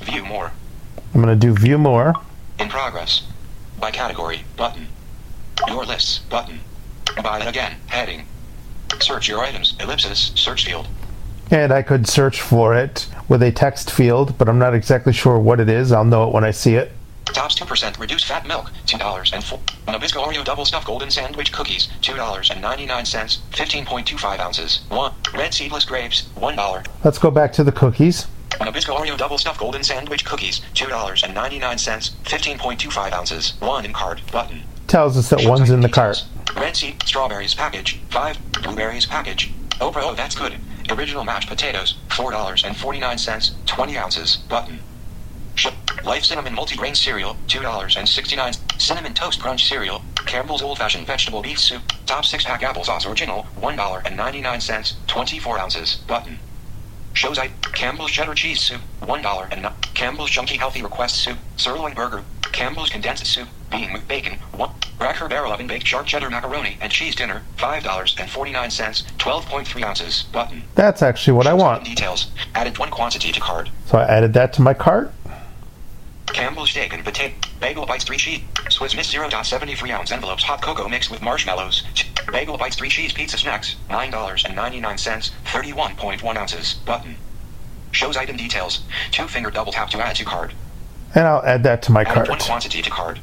view 0.01 0.25
more, 0.25 0.51
I'm 1.13 1.21
going 1.21 1.39
to 1.39 1.47
do 1.47 1.53
view 1.53 1.77
more. 1.77 2.13
in 2.59 2.69
progress, 2.69 3.23
by 3.79 3.91
category, 3.91 4.43
button, 4.57 4.87
your 5.67 5.85
lists, 5.85 6.19
button, 6.19 6.59
by 7.23 7.39
again, 7.39 7.75
heading, 7.87 8.25
search 8.99 9.27
your 9.27 9.39
items, 9.39 9.75
ellipsis, 9.79 10.31
search 10.35 10.65
field, 10.65 10.87
And 11.51 11.71
I 11.71 11.81
could 11.81 12.07
search 12.07 12.41
for 12.41 12.75
it 12.75 13.07
with 13.27 13.41
a 13.41 13.51
text 13.51 13.91
field, 13.91 14.37
but 14.37 14.47
I'm 14.47 14.59
not 14.59 14.73
exactly 14.75 15.13
sure 15.13 15.39
what 15.39 15.59
it 15.59 15.69
is. 15.69 15.91
I'll 15.91 16.05
know 16.05 16.27
it 16.27 16.33
when 16.33 16.43
I 16.43 16.51
see 16.51 16.75
it. 16.75 16.91
Tops 17.25 17.55
2% 17.59 17.99
reduced 17.99 18.25
fat 18.25 18.47
milk, 18.47 18.71
$2 18.85 19.33
and 19.33 19.43
4. 19.43 19.59
Nabisco 19.87 20.23
Oreo 20.23 20.43
double 20.43 20.65
stuffed 20.65 20.87
golden 20.87 21.11
sandwich 21.11 21.51
cookies, 21.51 21.87
$2.99, 22.01 22.47
15.25 22.87 24.39
ounces. 24.39 24.81
1. 24.89 25.13
Red 25.35 25.53
seedless 25.53 25.85
grapes, 25.85 26.27
$1. 26.37 26.87
Let's 27.03 27.19
go 27.19 27.31
back 27.31 27.53
to 27.53 27.63
the 27.63 27.71
cookies. 27.71 28.27
Nabisco 28.51 28.95
Oreo 28.95 29.17
double 29.17 29.37
stuffed 29.37 29.59
golden 29.59 29.83
sandwich 29.83 30.25
cookies, 30.25 30.61
$2.99, 30.73 31.59
15.25 31.59 33.11
ounces. 33.13 33.53
1 33.59 33.85
in 33.85 33.93
cart, 33.93 34.21
button. 34.31 34.63
Tells 34.87 35.17
us 35.17 35.29
that 35.29 35.45
one's 35.45 35.69
in 35.69 35.81
the 35.81 35.89
cart. 35.89 36.23
Red 36.55 36.75
seed, 36.75 37.01
strawberries 37.05 37.53
package, 37.55 37.99
5. 38.09 38.51
Blueberries 38.63 39.05
package. 39.05 39.51
Oprah, 39.79 40.03
oh 40.03 40.15
that's 40.15 40.35
good. 40.35 40.55
Original 40.89 41.23
mashed 41.23 41.47
potatoes, 41.47 41.95
$4.49, 42.09 43.65
20 43.65 43.97
ounces, 43.97 44.37
button. 44.37 44.79
Life 46.03 46.23
Cinnamon 46.23 46.55
Multigrain 46.55 46.95
Cereal, 46.95 47.35
$2.69. 47.47 48.81
Cinnamon 48.81 49.13
Toast 49.13 49.41
Crunch 49.41 49.67
Cereal. 49.67 50.01
Campbell's 50.25 50.61
Old 50.61 50.77
Fashioned 50.77 51.05
Vegetable 51.05 51.41
Beef 51.41 51.59
Soup. 51.59 51.81
Top 52.05 52.23
6 52.23 52.45
Pack 52.45 52.61
Applesauce 52.61 53.05
Original, 53.05 53.45
$1.99. 53.61 54.93
24 55.07 55.59
ounces. 55.59 55.95
Button. 56.07 56.39
Shows 57.19 57.37
I. 57.37 57.49
Campbell's 57.73 58.11
Cheddar 58.11 58.33
Cheese 58.33 58.61
Soup, 58.61 58.79
$1 59.01 59.51
and 59.51 59.61
not. 59.61 59.93
Campbell's 59.93 60.29
Chunky 60.29 60.55
Healthy 60.55 60.81
Request 60.83 61.17
Soup. 61.17 61.37
Sirloin 61.57 61.93
Burger. 61.93 62.23
Campbell's 62.53 62.89
Condensed 62.89 63.25
Soup. 63.25 63.45
Bean 63.69 63.91
with 63.91 64.07
Bacon, 64.07 64.39
1. 64.53 64.69
Racker 64.99 65.29
Barrel 65.29 65.51
Oven 65.51 65.67
Baked 65.67 65.85
Sharp 65.85 66.05
Cheddar 66.05 66.29
Macaroni 66.29 66.77
and 66.79 66.89
Cheese 66.89 67.15
Dinner, 67.15 67.41
$5.49. 67.57 68.15
12.3 69.17 69.83
ounces. 69.83 70.23
Button. 70.31 70.63
That's 70.75 71.01
actually 71.01 71.33
what 71.33 71.45
I 71.45 71.53
want. 71.53 71.83
Details. 71.83 72.31
Added 72.55 72.77
one 72.77 72.89
quantity 72.89 73.33
to 73.33 73.39
cart. 73.41 73.69
So 73.87 73.97
I 73.97 74.05
added 74.05 74.31
that 74.35 74.53
to 74.53 74.61
my 74.61 74.73
cart. 74.73 75.11
Campbell's 76.33 76.69
steak 76.71 76.93
and 76.93 77.03
potato. 77.03 77.35
Bagel 77.59 77.85
bites 77.85 78.03
3 78.05 78.17
cheese. 78.17 78.41
Swiss 78.69 78.95
Miss 78.95 79.13
0.73 79.13 79.89
ounce 79.91 80.11
envelopes 80.11 80.43
hot 80.43 80.61
cocoa 80.61 80.87
mixed 80.87 81.11
with 81.11 81.21
marshmallows. 81.21 81.83
Bagel 82.31 82.57
bites 82.57 82.75
3 82.75 82.89
cheese 82.89 83.13
pizza 83.13 83.37
snacks. 83.37 83.75
$9.99. 83.89 85.31
31.1 85.45 86.35
ounces. 86.37 86.73
Button. 86.85 87.15
Shows 87.91 88.15
item 88.17 88.37
details. 88.37 88.81
Two 89.11 89.27
finger 89.27 89.49
double 89.51 89.71
tap 89.71 89.89
to 89.89 89.97
add 89.99 90.15
to 90.17 90.25
cart. 90.25 90.53
And 91.15 91.25
I'll 91.27 91.43
add 91.43 91.63
that 91.63 91.81
to 91.83 91.91
my 91.91 92.01
Add 92.03 92.15
one 92.17 92.25
cart. 92.27 92.39
quantity 92.41 92.81
to 92.81 92.89
cart. 92.89 93.19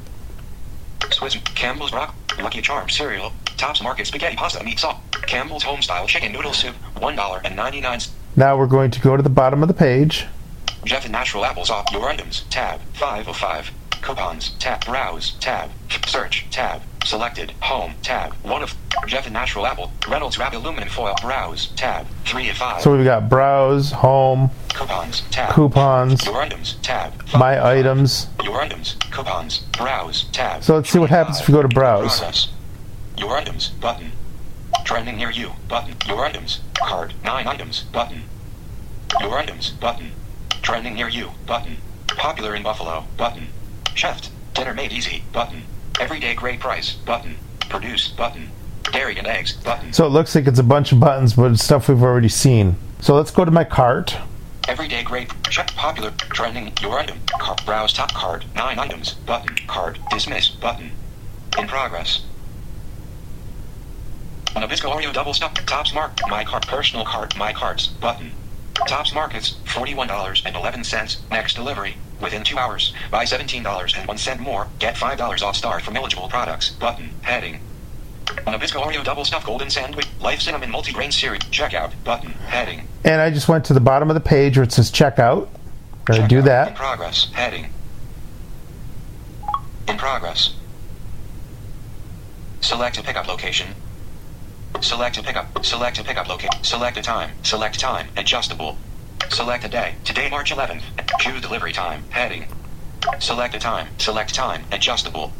Swiss 1.11 1.37
Campbell's 1.55 1.93
Rock. 1.93 2.15
Lucky 2.39 2.61
Charms 2.61 2.97
cereal. 2.97 3.33
Tops 3.57 3.83
Market 3.83 4.07
spaghetti 4.07 4.37
pasta 4.37 4.63
meat 4.65 4.79
sauce. 4.79 5.01
Campbell's 5.27 5.65
Homestyle 5.65 6.07
chicken 6.07 6.33
noodle 6.33 6.53
soup. 6.53 6.75
$1.99. 6.97 8.11
Now 8.35 8.57
we're 8.59 8.67
going 8.67 8.91
to 8.91 9.01
go 9.01 9.17
to 9.17 9.23
the 9.23 9.31
bottom 9.31 9.63
of 9.63 9.69
the 9.69 9.75
page. 9.75 10.27
Jeff 10.87 11.03
and 11.05 11.13
Natural 11.13 11.45
Apples 11.45 11.69
off 11.69 11.91
your 11.93 12.09
items. 12.09 12.45
Tab 12.49 12.81
505. 12.95 13.73
Coupons. 14.03 14.51
Tab. 14.61 14.85
Browse. 14.85 15.33
Tab. 15.41 15.71
Search. 16.07 16.47
Tab. 16.53 16.81
Selected. 17.05 17.51
Home. 17.63 17.95
Tab. 18.03 18.35
1 18.45 18.63
of 18.63 18.73
Jeff 19.09 19.25
and 19.27 19.33
Natural 19.33 19.67
Apple. 19.67 19.91
Reynolds 20.09 20.39
Wrap 20.39 20.55
Aluminum 20.55 20.89
Foil. 20.89 21.17
Browse. 21.21 21.71
Tab. 21.75 22.07
3 22.25 22.51
of 22.51 22.57
5. 22.57 22.83
So 22.83 22.97
we've 22.97 23.05
got 23.05 23.29
browse, 23.29 23.91
home, 23.91 24.51
Coupons. 24.75 25.23
Tab. 25.33 25.55
coupons, 25.55 26.25
Your 26.25 26.41
items. 26.41 26.77
Tab. 26.83 27.13
my 27.37 27.61
items. 27.79 28.29
Your 28.45 28.61
items. 28.61 28.95
Coupons. 29.11 29.59
Browse. 29.77 30.27
Tab. 30.31 30.63
So 30.63 30.77
let's 30.77 30.89
see 30.89 31.01
what 31.01 31.11
happens 31.11 31.41
if 31.41 31.49
we 31.49 31.53
go 31.53 31.63
to 31.63 31.69
browse. 31.69 32.19
Progress. 32.21 32.49
Your 33.19 33.37
items. 33.37 33.71
Button. 33.71 34.13
Trending 34.85 35.17
near 35.17 35.31
you. 35.33 35.51
Button. 35.67 35.97
Your 36.07 36.25
items. 36.25 36.61
Card. 36.75 37.15
9 37.25 37.47
items. 37.49 37.81
Button. 37.93 38.23
Your 39.21 39.37
items. 39.37 39.71
Button. 39.71 40.13
Trending 40.67 40.95
near 40.95 41.09
you. 41.09 41.31
Button. 41.47 41.77
Popular 42.09 42.57
in 42.57 42.65
Buffalo. 42.65 43.05
Button. 43.17 43.47
Chef. 43.95 44.21
Dinner 44.53 44.75
made 44.75 44.91
easy. 44.91 45.23
Button. 45.33 45.63
Everyday 46.01 46.35
great 46.35 46.59
price. 46.59 46.93
Button. 46.93 47.37
Produce. 47.69 48.09
Button. 48.09 48.51
Dairy 48.91 49.17
and 49.17 49.29
eggs. 49.29 49.53
Button. 49.53 49.93
So 49.93 50.07
it 50.07 50.09
looks 50.09 50.35
like 50.35 50.49
it's 50.49 50.59
a 50.59 50.65
bunch 50.65 50.91
of 50.91 50.99
buttons, 50.99 51.35
but 51.35 51.53
it's 51.53 51.63
stuff 51.63 51.89
we've 51.89 52.03
already 52.03 52.29
seen. 52.29 52.75
So 53.01 53.15
let's 53.15 53.31
go 53.31 53.45
to 53.45 53.51
my 53.53 53.63
cart. 53.63 54.17
Everyday 54.67 55.05
great. 55.05 55.31
Check 55.45 55.69
popular. 55.77 56.11
Trending. 56.11 56.73
Your 56.83 56.99
item. 56.99 57.21
Card. 57.39 57.61
Browse 57.65 57.93
top 57.93 58.13
card. 58.13 58.45
9 58.57 58.77
items. 58.81 59.15
Button. 59.15 59.55
Card. 59.69 60.01
Dismiss. 60.11 60.49
Button. 60.49 60.91
In 61.57 61.69
progress. 61.69 62.25
Nabisco 64.47 64.93
Oreo 64.93 65.13
double 65.13 65.33
stuff. 65.33 65.55
Tops 65.65 65.95
Mark. 65.95 66.19
My 66.27 66.43
cart. 66.43 66.67
Personal 66.67 67.05
cart. 67.05 67.37
My 67.37 67.53
carts. 67.53 67.87
Button. 67.87 68.33
Tops 68.87 69.15
Markets. 69.15 69.57
$41.11. 69.65 71.31
Next 71.31 71.55
delivery. 71.55 71.97
Within 72.21 72.45
two 72.45 72.59
hours. 72.59 72.95
Buy 73.11 73.25
$17.01 73.25 74.39
more. 74.41 74.69
Get 74.79 74.95
$5 74.95 75.43
off 75.43 75.57
start 75.57 75.83
from 75.83 75.97
eligible 75.97 76.29
products. 76.29 76.71
Button. 76.71 77.11
Heading. 77.23 77.61
Nabisco 78.27 78.83
Oreo 78.83 79.05
double 79.05 79.25
stuffed 79.25 79.47
golden 79.47 79.71
sandwich. 79.71 80.07
Life 80.21 80.41
cinnamon 80.41 80.71
multigrain 80.71 81.13
cereal. 81.13 81.41
Checkout. 81.51 81.93
Button. 82.05 82.33
Heading. 82.33 82.87
And 83.05 83.21
I 83.21 83.31
just 83.31 83.49
went 83.49 83.65
to 83.67 83.75
the 83.75 83.81
bottom 83.81 84.11
of 84.11 84.15
the 84.15 84.21
page 84.21 84.57
where 84.57 84.65
it 84.65 84.73
says 84.73 84.91
checkout. 84.91 85.49
Gonna 86.05 86.29
do 86.29 86.43
that. 86.43 86.69
In 86.69 86.75
progress. 86.75 87.31
Heading. 87.33 87.73
In 89.89 89.97
progress. 89.97 90.55
Select 92.61 92.99
a 92.99 93.03
pickup 93.03 93.29
location. 93.29 93.75
Select 94.81 95.19
a 95.19 95.23
pickup. 95.23 95.65
Select 95.65 95.99
a 95.99 96.05
pickup 96.05 96.29
location. 96.29 96.63
Select 96.63 96.97
a 96.97 97.03
time. 97.03 97.31
Select 97.43 97.79
time. 97.79 98.09
Adjustable. 98.17 98.77
Select 99.31 99.65
a 99.65 99.69
day. 99.69 99.95
Today, 100.05 100.29
March 100.31 100.53
11th. 100.53 100.83
Choose 101.19 101.41
delivery 101.41 101.73
time. 101.73 102.05
Heading. 102.11 102.47
Select 103.19 103.55
a 103.55 103.59
time. 103.59 103.89
Select 103.99 104.35
time. 104.35 104.65
Adjustable. 104.73 105.33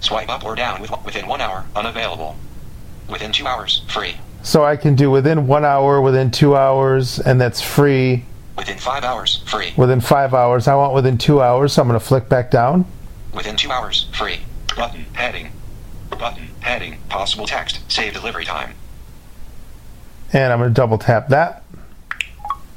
Swipe 0.00 0.28
up 0.28 0.44
or 0.44 0.54
down 0.54 0.80
with, 0.80 0.92
within 1.04 1.26
one 1.26 1.40
hour. 1.40 1.66
Unavailable. 1.74 2.36
Within 3.08 3.32
two 3.32 3.46
hours. 3.46 3.82
Free. 3.88 4.16
So 4.42 4.64
I 4.64 4.76
can 4.76 4.94
do 4.94 5.10
within 5.10 5.46
one 5.46 5.64
hour, 5.64 6.00
within 6.00 6.30
two 6.30 6.56
hours, 6.56 7.18
and 7.18 7.40
that's 7.40 7.60
free. 7.60 8.24
Within 8.56 8.78
five 8.78 9.04
hours. 9.04 9.42
Free. 9.46 9.72
Within 9.76 10.00
five 10.00 10.34
hours. 10.34 10.68
I 10.68 10.74
want 10.74 10.94
within 10.94 11.18
two 11.18 11.42
hours, 11.42 11.72
so 11.72 11.82
I'm 11.82 11.88
going 11.88 11.98
to 11.98 12.04
flick 12.04 12.28
back 12.28 12.50
down. 12.50 12.86
Within 13.34 13.56
two 13.56 13.70
hours. 13.70 14.08
Free. 14.14 14.40
Button. 14.76 15.04
Heading. 15.12 15.50
Button. 16.10 16.47
Heading. 16.60 16.98
Possible 17.08 17.46
text. 17.46 17.80
Save 17.90 18.14
delivery 18.14 18.44
time. 18.44 18.74
And 20.32 20.52
I'm 20.52 20.58
going 20.58 20.70
to 20.70 20.74
double 20.74 20.98
tap 20.98 21.28
that. 21.28 21.62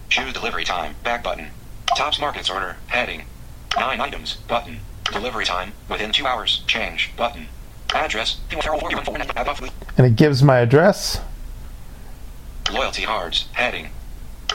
Choose 0.09 0.33
delivery 0.33 0.63
time. 0.63 0.95
Back 1.03 1.23
button. 1.23 1.47
Tops 1.97 2.19
Markets 2.19 2.49
order. 2.49 2.77
Heading. 2.87 3.23
Nine 3.77 3.99
items. 3.99 4.35
Button. 4.47 4.79
Delivery 5.11 5.45
time. 5.45 5.73
Within 5.89 6.11
two 6.11 6.25
hours. 6.25 6.63
Change. 6.67 7.11
Button. 7.15 7.47
Address. 7.93 8.39
And 9.97 10.07
it 10.07 10.15
gives 10.15 10.41
my 10.41 10.59
address. 10.59 11.19
Loyalty 12.71 13.03
cards. 13.03 13.47
Heading. 13.53 13.89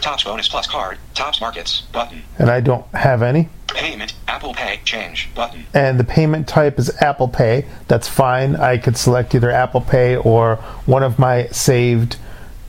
Tops 0.01 0.25
bonus 0.25 0.49
plus 0.49 0.67
card. 0.67 0.99
Tops 1.15 1.41
Markets. 1.41 1.83
Button. 1.93 2.23
And 2.39 2.51
I 2.51 2.61
don't 2.61 2.87
have 2.95 3.23
any. 3.23 3.49
Payment. 3.69 4.15
Apple 4.29 4.55
Pay. 4.55 4.81
Change. 4.85 5.29
Button. 5.35 5.67
And 5.75 5.99
the 5.99 6.05
payment 6.05 6.47
type 6.47 6.79
is 6.79 6.91
Apple 7.03 7.29
Pay. 7.29 7.67
That's 7.89 8.09
fine. 8.09 8.57
I 8.57 8.79
could 8.79 8.97
select 8.97 9.35
either 9.35 9.51
Apple 9.51 9.81
Pay 9.81 10.17
or 10.17 10.57
one 10.87 11.03
of 11.03 11.19
my 11.19 11.47
saved 11.49 12.17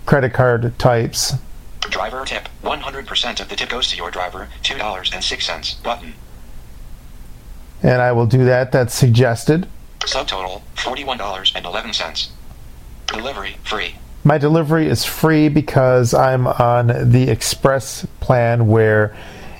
credit 0.05 0.33
card 0.33 0.77
types. 0.79 1.33
Driver 1.81 2.25
tip. 2.25 2.49
100% 2.63 3.39
of 3.39 3.49
the 3.49 3.55
tip 3.55 3.69
goes 3.69 3.87
to 3.89 3.97
your 3.97 4.11
driver. 4.11 4.49
$2.06. 4.63 5.83
Button. 5.83 6.13
And 7.83 8.01
I 8.01 8.11
will 8.11 8.25
do 8.25 8.43
that. 8.45 8.71
That's 8.71 8.95
suggested. 8.95 9.67
Subtotal. 9.99 10.61
$41.11. 10.75 12.29
Delivery. 13.07 13.57
Free. 13.63 13.95
My 14.27 14.37
delivery 14.37 14.87
is 14.87 15.05
free 15.05 15.47
because 15.47 16.13
I'm 16.13 16.47
on 16.47 17.11
the 17.11 17.29
express 17.29 18.05
plan 18.19 18.67
where 18.67 19.15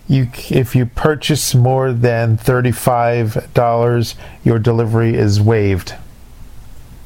you 0.09 0.27
if 0.49 0.75
you 0.75 0.85
purchase 0.87 1.55
more 1.55 1.93
than 1.93 2.37
$35 2.37 4.15
your 4.43 4.59
delivery 4.59 5.15
is 5.15 5.39
waived. 5.39 5.95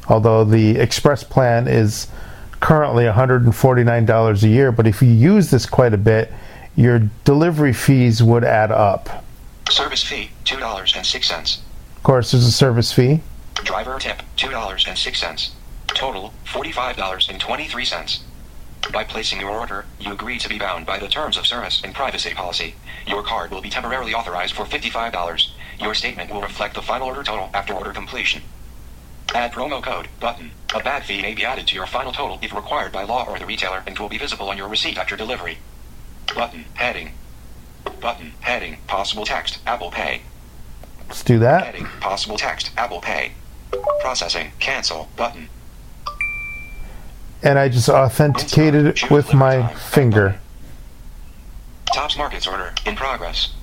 Although 0.08 0.44
the 0.44 0.80
express 0.80 1.24
plan 1.24 1.68
is 1.68 2.08
currently 2.62 3.04
$149 3.04 4.44
a 4.44 4.48
year, 4.48 4.72
but 4.72 4.88
if 4.88 5.04
you 5.04 5.10
use 5.10 5.52
this 5.52 5.68
quite 5.68 5.94
a 5.94 6.00
bit, 6.00 6.34
your 6.76 7.12
delivery 7.26 7.74
fees 7.74 8.24
would 8.24 8.44
add 8.44 8.72
up. 8.72 9.24
Service 9.70 10.02
fee. 10.02 10.32
$2.06. 10.46 11.60
Of 11.96 12.02
course, 12.02 12.32
there's 12.32 12.44
a 12.44 12.52
service 12.52 12.92
fee. 12.92 13.22
Driver 13.54 14.00
tip, 14.00 14.24
$2.06. 14.36 15.52
Total, 15.94 16.34
$45.23. 16.46 18.20
By 18.92 19.04
placing 19.04 19.40
your 19.40 19.52
order, 19.52 19.86
you 20.00 20.12
agree 20.12 20.38
to 20.40 20.50
be 20.50 20.58
bound 20.58 20.86
by 20.86 20.98
the 21.00 21.08
terms 21.08 21.38
of 21.38 21.46
service 21.46 21.82
and 21.84 21.94
privacy 21.94 22.34
policy. 22.34 22.76
Your 23.08 23.24
card 23.24 23.52
will 23.52 23.62
be 23.62 23.70
temporarily 23.70 24.14
authorized 24.14 24.56
for 24.56 24.66
$55. 24.66 25.50
Your 25.80 25.94
statement 25.94 26.32
will 26.32 26.42
reflect 26.42 26.76
the 26.76 26.82
final 26.82 27.08
order 27.08 27.24
total 27.24 27.50
after 27.54 27.74
order 27.74 27.94
completion. 27.94 28.42
Add 29.34 29.54
promo 29.54 29.82
code 29.82 30.10
button. 30.20 30.52
A 30.76 30.82
bad 30.82 31.06
fee 31.06 31.22
may 31.22 31.34
be 31.34 31.46
added 31.46 31.68
to 31.68 31.76
your 31.76 31.86
final 31.86 32.12
total 32.12 32.40
if 32.42 32.54
required 32.54 32.92
by 32.92 33.04
law 33.04 33.26
or 33.30 33.40
the 33.40 33.46
retailer 33.46 33.84
and 33.88 33.98
will 33.98 34.10
be 34.10 34.18
visible 34.18 34.50
on 34.50 34.58
your 34.58 34.68
receipt 34.68 34.98
after 34.98 35.16
delivery. 35.16 35.58
Button, 36.36 36.66
heading. 36.74 37.12
Button, 38.02 38.34
heading, 38.42 38.78
possible 38.88 39.26
text, 39.26 39.60
Apple 39.66 39.92
Pay. 39.92 40.24
Let's 41.08 41.24
do 41.24 41.40
that. 41.40 41.64
Heading, 41.66 41.86
possible 42.00 42.38
text, 42.38 42.72
Apple 42.78 43.00
Pay. 43.00 43.34
Processing, 44.02 44.52
cancel, 44.60 45.10
button. 45.16 45.50
And 47.44 47.58
I 47.58 47.70
just 47.70 47.90
authenticated 47.90 48.86
it 48.86 49.10
with 49.10 49.34
my 49.34 49.68
finger. 49.74 50.40
Tops 51.94 52.18
Markets 52.18 52.48
order 52.48 52.74
in 52.86 52.96
progress. 52.96 53.54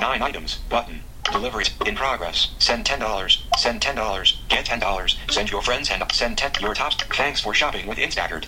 Nine 0.00 0.22
items. 0.22 0.58
Button. 0.68 1.00
Deliveries 1.24 1.70
in 1.86 1.94
progress. 1.96 2.52
Send 2.58 2.86
ten 2.86 3.00
dollars. 3.00 3.44
Send 3.58 3.82
ten 3.82 3.96
dollars. 3.96 4.40
Get 4.48 4.64
ten 4.66 4.78
dollars. 4.80 5.16
Send 5.28 5.50
your 5.50 5.62
friends 5.62 5.90
and 5.90 6.02
send 6.12 6.38
ten. 6.38 6.52
Your 6.60 6.74
tops. 6.74 6.96
Thanks 7.14 7.40
for 7.40 7.52
shopping 7.54 7.86
with 7.86 7.98
Instacart. 7.98 8.46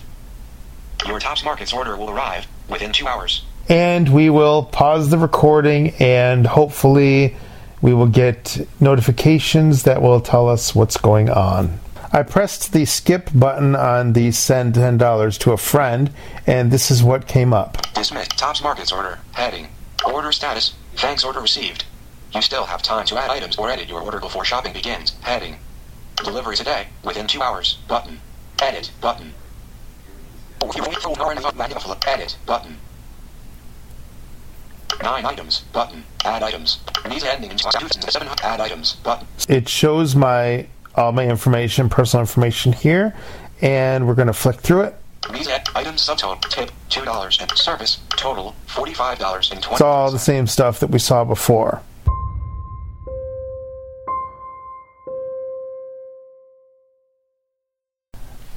Your 1.07 1.19
Tops 1.19 1.43
Markets 1.43 1.73
order 1.73 1.97
will 1.97 2.09
arrive 2.09 2.47
within 2.69 2.93
two 2.93 3.07
hours. 3.07 3.43
and 3.67 4.07
we 4.09 4.29
will 4.29 4.63
pause 4.63 5.09
the 5.09 5.17
recording 5.17 5.89
and 5.99 6.45
hopefully 6.47 7.35
we 7.81 7.93
will 7.93 8.07
get 8.07 8.65
notifications 8.79 9.83
that 9.83 10.01
will 10.01 10.21
tell 10.21 10.47
us 10.49 10.73
what's 10.73 10.95
going 10.97 11.29
on. 11.29 11.79
I 12.15 12.21
pressed 12.21 12.73
the 12.73 12.85
skip 12.85 13.31
button 13.33 13.75
on 13.75 14.13
the 14.13 14.29
send 14.31 14.75
$10 14.75 15.39
to 15.39 15.51
a 15.51 15.57
friend 15.57 16.11
and 16.45 16.69
this 16.69 16.91
is 16.91 17.01
what 17.01 17.27
came 17.27 17.53
up. 17.53 17.81
Dismiss. 17.95 18.27
Tops 18.27 18.61
Markets 18.61 18.91
order. 18.91 19.17
Heading. 19.31 19.67
Order 20.05 20.31
status. 20.31 20.75
Thanks 20.95 21.23
order 21.23 21.39
received. 21.39 21.85
You 22.31 22.43
still 22.43 22.65
have 22.65 22.83
time 22.83 23.07
to 23.07 23.17
add 23.17 23.31
items 23.31 23.57
or 23.57 23.67
edit 23.67 23.89
your 23.89 23.99
order 24.01 24.19
before 24.19 24.45
shopping 24.45 24.73
begins. 24.73 25.15
Heading. 25.21 25.55
Delivery 26.17 26.55
today. 26.55 26.85
Within 27.03 27.25
two 27.25 27.41
hours. 27.41 27.79
Button. 27.87 28.19
Edit. 28.61 28.91
Button. 29.01 29.33
Oh, 30.61 30.69
edit. 32.07 32.37
Button. 32.45 32.77
Nine 35.01 35.25
items. 35.25 35.61
Button. 35.73 36.03
Add 36.23 36.43
items. 36.43 36.79
These 37.09 37.23
ending 37.23 37.49
in 37.49 37.57
seven. 37.57 38.27
Add 38.43 38.61
items. 38.61 38.93
Button. 38.97 39.27
It 39.49 39.67
shows 39.67 40.15
my 40.15 40.67
all 40.95 41.11
my 41.11 41.27
information, 41.27 41.89
personal 41.89 42.21
information 42.21 42.73
here 42.73 43.15
and 43.61 44.05
we're 44.05 44.13
going 44.13 44.27
to 44.27 44.33
flick 44.33 44.57
through 44.57 44.81
it. 44.81 44.95
Items 45.75 46.05
subtotal 46.05 46.41
tip 46.49 46.69
two 46.89 47.05
dollars 47.05 47.39
and 47.39 47.49
service 47.57 47.99
total 48.09 48.53
forty 48.67 48.93
five 48.93 49.17
dollars 49.17 49.51
and 49.51 49.63
twenty. 49.63 49.75
It's 49.75 49.81
all 49.81 50.11
the 50.11 50.19
same 50.19 50.45
stuff 50.47 50.81
that 50.81 50.89
we 50.89 50.99
saw 50.99 51.23
before. 51.23 51.81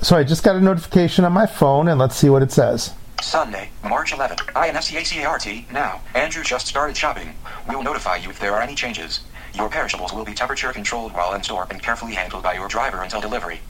So 0.03 0.17
I 0.17 0.25
just 0.25 0.43
got 0.45 0.57
a 0.57 0.61
notification 0.61 1.25
on 1.25 1.33
my 1.33 1.47
phone 1.47 1.89
and 1.89 1.99
let's 1.99 2.17
see 2.17 2.29
what 2.29 2.43
it 2.43 2.53
says. 2.53 2.93
Sunday, 3.21 3.71
March 3.83 4.13
11th. 4.13 4.41
INFCACART. 4.53 5.73
Now, 5.73 6.01
Andrew 6.15 6.45
just 6.45 6.67
started 6.67 6.97
shopping. 6.97 7.35
We 7.69 7.75
will 7.75 7.83
notify 7.83 8.17
you 8.17 8.31
if 8.31 8.39
there 8.39 8.53
are 8.55 8.61
any 8.61 8.75
changes. 8.75 9.21
Your 9.57 9.71
perishables 9.71 10.13
will 10.13 10.25
be 10.25 10.35
temperature 10.35 10.73
controlled 10.73 11.15
while 11.15 11.33
in 11.35 11.43
store 11.43 11.67
and 11.71 11.83
carefully 11.83 12.15
handled 12.15 12.43
by 12.43 12.55
your 12.55 12.69
driver 12.69 13.03
until 13.03 13.21
delivery. 13.23 13.61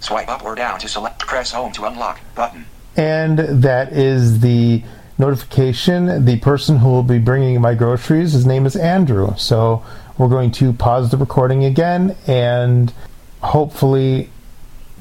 Swipe 0.00 0.28
up 0.28 0.44
or 0.44 0.54
down 0.56 0.80
to 0.80 0.88
select. 0.88 1.20
Press 1.20 1.52
home 1.52 1.72
to 1.72 1.84
unlock 1.84 2.20
button. 2.34 2.66
And 2.96 3.38
that 3.38 3.92
is 3.92 4.40
the 4.40 4.82
notification. 5.16 6.24
The 6.24 6.38
person 6.40 6.78
who 6.78 6.88
will 6.88 7.04
be 7.04 7.18
bringing 7.18 7.60
my 7.60 7.74
groceries, 7.74 8.32
his 8.32 8.44
name 8.44 8.66
is 8.66 8.74
Andrew. 8.74 9.34
So 9.36 9.84
we're 10.18 10.28
going 10.28 10.50
to 10.52 10.72
pause 10.72 11.10
the 11.10 11.16
recording 11.16 11.64
again 11.64 12.16
and 12.26 12.92
hopefully 13.40 14.30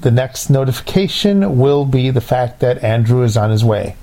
the 0.01 0.11
next 0.11 0.49
notification 0.49 1.57
will 1.57 1.85
be 1.85 2.11
the 2.11 2.21
fact 2.21 2.59
that 2.59 2.83
Andrew 2.83 3.23
is 3.23 3.35
on 3.35 3.49
his 3.49 3.63
way. 3.63 3.95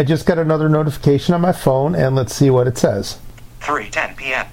I 0.00 0.02
just 0.02 0.24
got 0.24 0.38
another 0.38 0.70
notification 0.70 1.34
on 1.34 1.42
my 1.42 1.52
phone 1.52 1.94
and 1.94 2.16
let's 2.16 2.34
see 2.34 2.48
what 2.48 2.66
it 2.66 2.78
says. 2.78 3.18
3:10 3.60 4.16
p.m. 4.16 4.46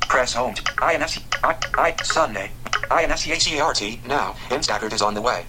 Press 0.00 0.32
home. 0.32 0.56
To 0.56 0.62
INFC. 0.62 1.22
I, 1.44 1.56
I, 1.80 2.02
Sunday. 2.02 2.50
INFCACART 2.90 4.04
now. 4.08 4.32
Instacart 4.48 4.92
is 4.92 5.02
on 5.02 5.14
the 5.14 5.22
way. 5.22 5.46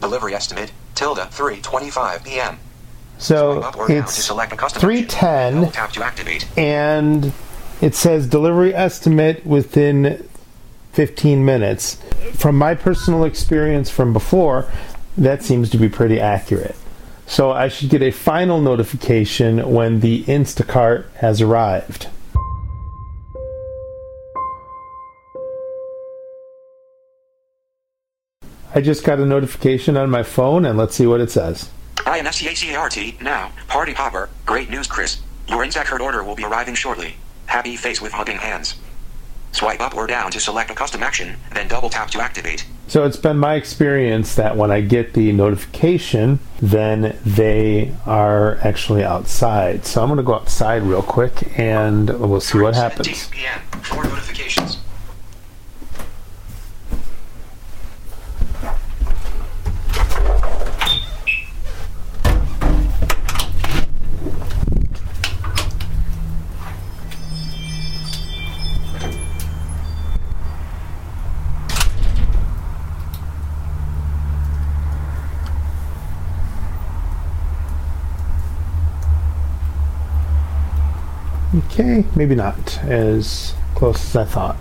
Delivery 0.00 0.34
estimate. 0.34 0.72
Tilde 0.96 1.18
3:25 1.18 2.24
p.m. 2.24 2.58
So 3.18 3.62
Up 3.62 3.76
or 3.76 3.86
down 3.86 3.98
to 3.98 4.02
it's 4.02 4.14
select 4.14 4.52
a 4.52 4.56
custom. 4.56 4.80
310 4.80 5.70
Tap 5.70 5.92
to 5.92 6.02
activate. 6.02 6.48
and 6.58 7.32
it 7.80 7.94
says 7.94 8.26
delivery 8.26 8.74
estimate 8.74 9.46
within 9.46 10.28
15 10.94 11.44
minutes. 11.44 12.02
From 12.34 12.56
my 12.58 12.74
personal 12.74 13.22
experience 13.22 13.90
from 13.90 14.12
before, 14.12 14.68
that 15.16 15.44
seems 15.44 15.70
to 15.70 15.78
be 15.78 15.88
pretty 15.88 16.18
accurate. 16.18 16.74
So 17.26 17.50
I 17.50 17.68
should 17.68 17.90
get 17.90 18.02
a 18.02 18.10
final 18.10 18.60
notification 18.60 19.70
when 19.70 20.00
the 20.00 20.24
Instacart 20.24 21.12
has 21.14 21.42
arrived. 21.42 22.08
I 28.74 28.80
just 28.80 29.04
got 29.04 29.18
a 29.18 29.26
notification 29.26 29.96
on 29.96 30.10
my 30.10 30.22
phone 30.22 30.64
and 30.66 30.78
let's 30.78 30.94
see 30.94 31.06
what 31.06 31.20
it 31.20 31.30
says. 31.30 31.70
INFCACART 31.96 33.20
now. 33.20 33.50
Party 33.68 33.94
popper. 33.94 34.28
Great 34.44 34.70
news, 34.70 34.86
Chris. 34.86 35.20
Your 35.48 35.64
Instacart 35.64 36.00
order 36.00 36.22
will 36.22 36.36
be 36.36 36.44
arriving 36.44 36.74
shortly. 36.74 37.16
Happy 37.46 37.76
face 37.76 38.00
with 38.00 38.12
hugging 38.12 38.36
hands. 38.36 38.76
Swipe 39.56 39.80
up 39.80 39.96
or 39.96 40.06
down 40.06 40.30
to 40.32 40.38
select 40.38 40.70
a 40.70 40.74
custom 40.74 41.02
action, 41.02 41.34
then 41.54 41.66
double 41.66 41.88
tap 41.88 42.10
to 42.10 42.20
activate. 42.20 42.66
So 42.88 43.06
it's 43.06 43.16
been 43.16 43.38
my 43.38 43.54
experience 43.54 44.34
that 44.34 44.54
when 44.54 44.70
I 44.70 44.82
get 44.82 45.14
the 45.14 45.32
notification, 45.32 46.40
then 46.60 47.18
they 47.24 47.94
are 48.04 48.58
actually 48.58 49.02
outside. 49.02 49.86
So 49.86 50.02
I'm 50.02 50.08
going 50.08 50.18
to 50.18 50.22
go 50.22 50.34
outside 50.34 50.82
real 50.82 51.02
quick 51.02 51.58
and 51.58 52.10
we'll 52.20 52.42
see 52.42 52.58
what 52.58 52.74
3:17 52.74 52.76
happens. 52.76 53.28
p.m. 53.28 53.60
Four 53.82 54.04
notifications. 54.04 54.76
Okay, 81.66 82.04
maybe 82.14 82.34
not 82.34 82.78
as 82.84 83.54
close 83.74 84.02
as 84.06 84.16
I 84.16 84.24
thought. 84.24 84.56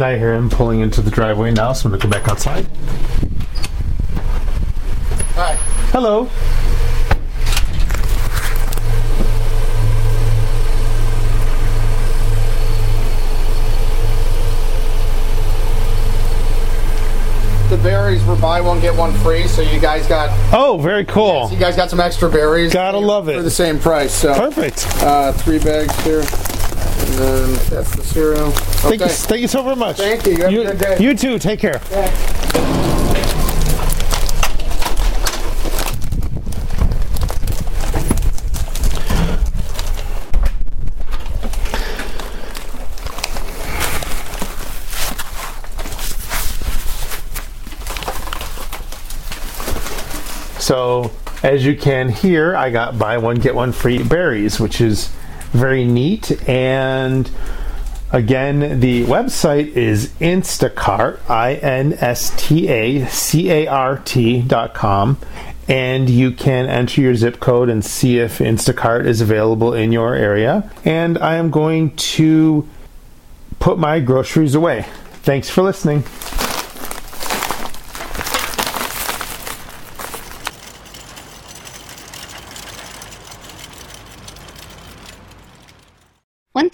And 0.00 0.06
I 0.06 0.16
hear 0.16 0.32
him 0.32 0.48
pulling 0.48 0.80
into 0.80 1.02
the 1.02 1.10
driveway 1.10 1.50
now, 1.50 1.74
so 1.74 1.86
I'm 1.86 1.90
going 1.90 2.00
to 2.00 2.06
go 2.06 2.10
back 2.10 2.26
outside. 2.26 2.64
Hi. 5.36 5.56
Hello. 5.92 6.26
The 17.68 17.76
berries 17.76 18.24
were 18.24 18.34
buy 18.34 18.60
one 18.60 18.80
get 18.80 18.96
one 18.96 19.12
free, 19.18 19.46
so 19.46 19.62
you 19.62 19.78
guys 19.78 20.04
got 20.08 20.28
Oh, 20.52 20.76
very 20.82 21.04
cool. 21.04 21.48
you 21.52 21.56
guys 21.58 21.76
got 21.76 21.88
some 21.88 22.00
extra 22.00 22.28
berries. 22.28 22.72
Gotta 22.72 22.98
love 22.98 23.28
it. 23.28 23.36
for 23.36 23.42
the 23.42 23.50
same 23.50 23.78
price. 23.78 24.12
So 24.12 24.34
Perfect. 24.34 24.88
uh, 25.02 25.30
three 25.32 25.60
bags 25.60 25.94
here, 26.02 26.22
then 27.20 27.52
that's 27.68 27.94
the 27.94 28.02
cereal. 28.02 28.48
Okay. 28.48 28.56
Thank 28.96 29.00
you, 29.00 29.08
thank 29.08 29.40
you 29.42 29.48
so 29.48 29.62
very 29.62 29.76
much. 29.76 29.98
Thank 29.98 30.26
you. 30.26 30.32
You 30.32 30.38
have 30.38 30.52
a 30.52 30.76
good 30.76 30.78
day. 30.78 30.98
You 31.04 31.14
too. 31.14 31.38
Take 31.38 31.60
care. 31.60 31.80
So, 50.58 51.10
as 51.42 51.66
you 51.66 51.76
can 51.76 52.10
hear, 52.10 52.54
I 52.54 52.70
got 52.70 52.96
buy 52.96 53.18
one 53.18 53.36
get 53.36 53.56
one 53.56 53.72
free 53.72 54.02
berries, 54.04 54.60
which 54.60 54.80
is 54.80 55.10
very 55.52 55.84
neat. 55.84 56.48
And 56.48 57.30
again, 58.12 58.80
the 58.80 59.04
website 59.04 59.68
is 59.68 60.08
Instacart, 60.20 61.18
I 61.28 61.54
N 61.54 61.94
S 61.94 62.32
T 62.36 62.68
A 62.68 63.06
C 63.06 63.50
A 63.50 63.66
R 63.66 63.98
T 63.98 64.42
dot 64.42 64.74
com. 64.74 65.18
And 65.68 66.10
you 66.10 66.32
can 66.32 66.66
enter 66.66 67.00
your 67.00 67.14
zip 67.14 67.38
code 67.38 67.68
and 67.68 67.84
see 67.84 68.18
if 68.18 68.38
Instacart 68.38 69.06
is 69.06 69.20
available 69.20 69.72
in 69.72 69.92
your 69.92 70.14
area. 70.14 70.68
And 70.84 71.16
I 71.18 71.36
am 71.36 71.50
going 71.50 71.94
to 71.96 72.68
put 73.60 73.78
my 73.78 74.00
groceries 74.00 74.56
away. 74.56 74.86
Thanks 75.22 75.48
for 75.48 75.62
listening. 75.62 76.02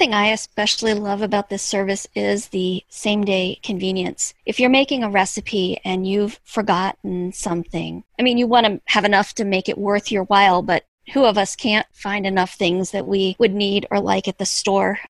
One 0.07 0.13
thing 0.13 0.21
I 0.21 0.29
especially 0.29 0.95
love 0.95 1.21
about 1.21 1.49
this 1.49 1.65
service 1.65 2.07
is 2.15 2.51
the 2.51 2.85
same 2.89 3.25
day 3.25 3.59
convenience. 3.65 4.35
If 4.45 4.61
you're 4.61 4.71
making 4.71 5.03
a 5.03 5.11
recipe 5.11 5.81
and 5.85 6.07
you've 6.07 6.39
forgotten 6.45 7.33
something, 7.33 8.05
I 8.17 8.23
mean, 8.23 8.39
you 8.39 8.47
want 8.47 8.67
to 8.67 8.81
have 8.85 9.05
enough 9.05 9.35
to 9.35 9.45
make 9.45 9.69
it 9.69 9.77
worth 9.77 10.13
your 10.13 10.23
while, 10.23 10.63
but 10.63 10.85
who 11.13 11.25
of 11.25 11.37
us 11.37 11.57
can't 11.57 11.89
find 11.93 12.25
enough 12.25 12.55
things 12.55 12.93
that 12.93 13.09
we 13.09 13.35
would 13.41 13.53
need 13.53 13.89
or 13.91 13.99
like 13.99 14.29
at 14.29 14.39
the 14.39 14.47
store? 14.47 15.01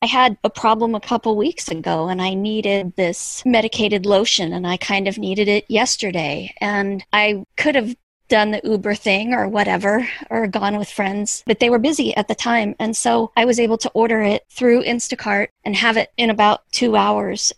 I 0.00 0.06
had 0.06 0.38
a 0.42 0.48
problem 0.48 0.94
a 0.94 1.00
couple 1.00 1.36
weeks 1.36 1.70
ago 1.70 2.08
and 2.08 2.22
I 2.22 2.32
needed 2.32 2.96
this 2.96 3.42
medicated 3.44 4.06
lotion 4.06 4.54
and 4.54 4.66
I 4.66 4.78
kind 4.78 5.08
of 5.08 5.18
needed 5.18 5.48
it 5.48 5.66
yesterday. 5.68 6.54
And 6.58 7.04
I 7.12 7.44
could 7.58 7.74
have 7.74 7.94
done 8.28 8.50
the 8.50 8.60
Uber 8.64 8.94
thing 8.94 9.34
or 9.34 9.48
whatever, 9.48 10.08
or 10.30 10.46
gone 10.46 10.78
with 10.78 10.90
friends, 10.90 11.42
but 11.46 11.60
they 11.60 11.70
were 11.70 11.78
busy 11.78 12.16
at 12.16 12.28
the 12.28 12.34
time. 12.34 12.74
And 12.78 12.96
so 12.96 13.32
I 13.36 13.44
was 13.44 13.58
able 13.58 13.78
to 13.78 13.90
order 13.90 14.20
it 14.20 14.44
through 14.50 14.84
Instacart 14.84 15.48
and 15.64 15.76
have 15.76 15.96
it 15.96 16.12
in 16.16 16.30
about 16.30 16.70
two 16.70 16.96
hours. 16.96 17.52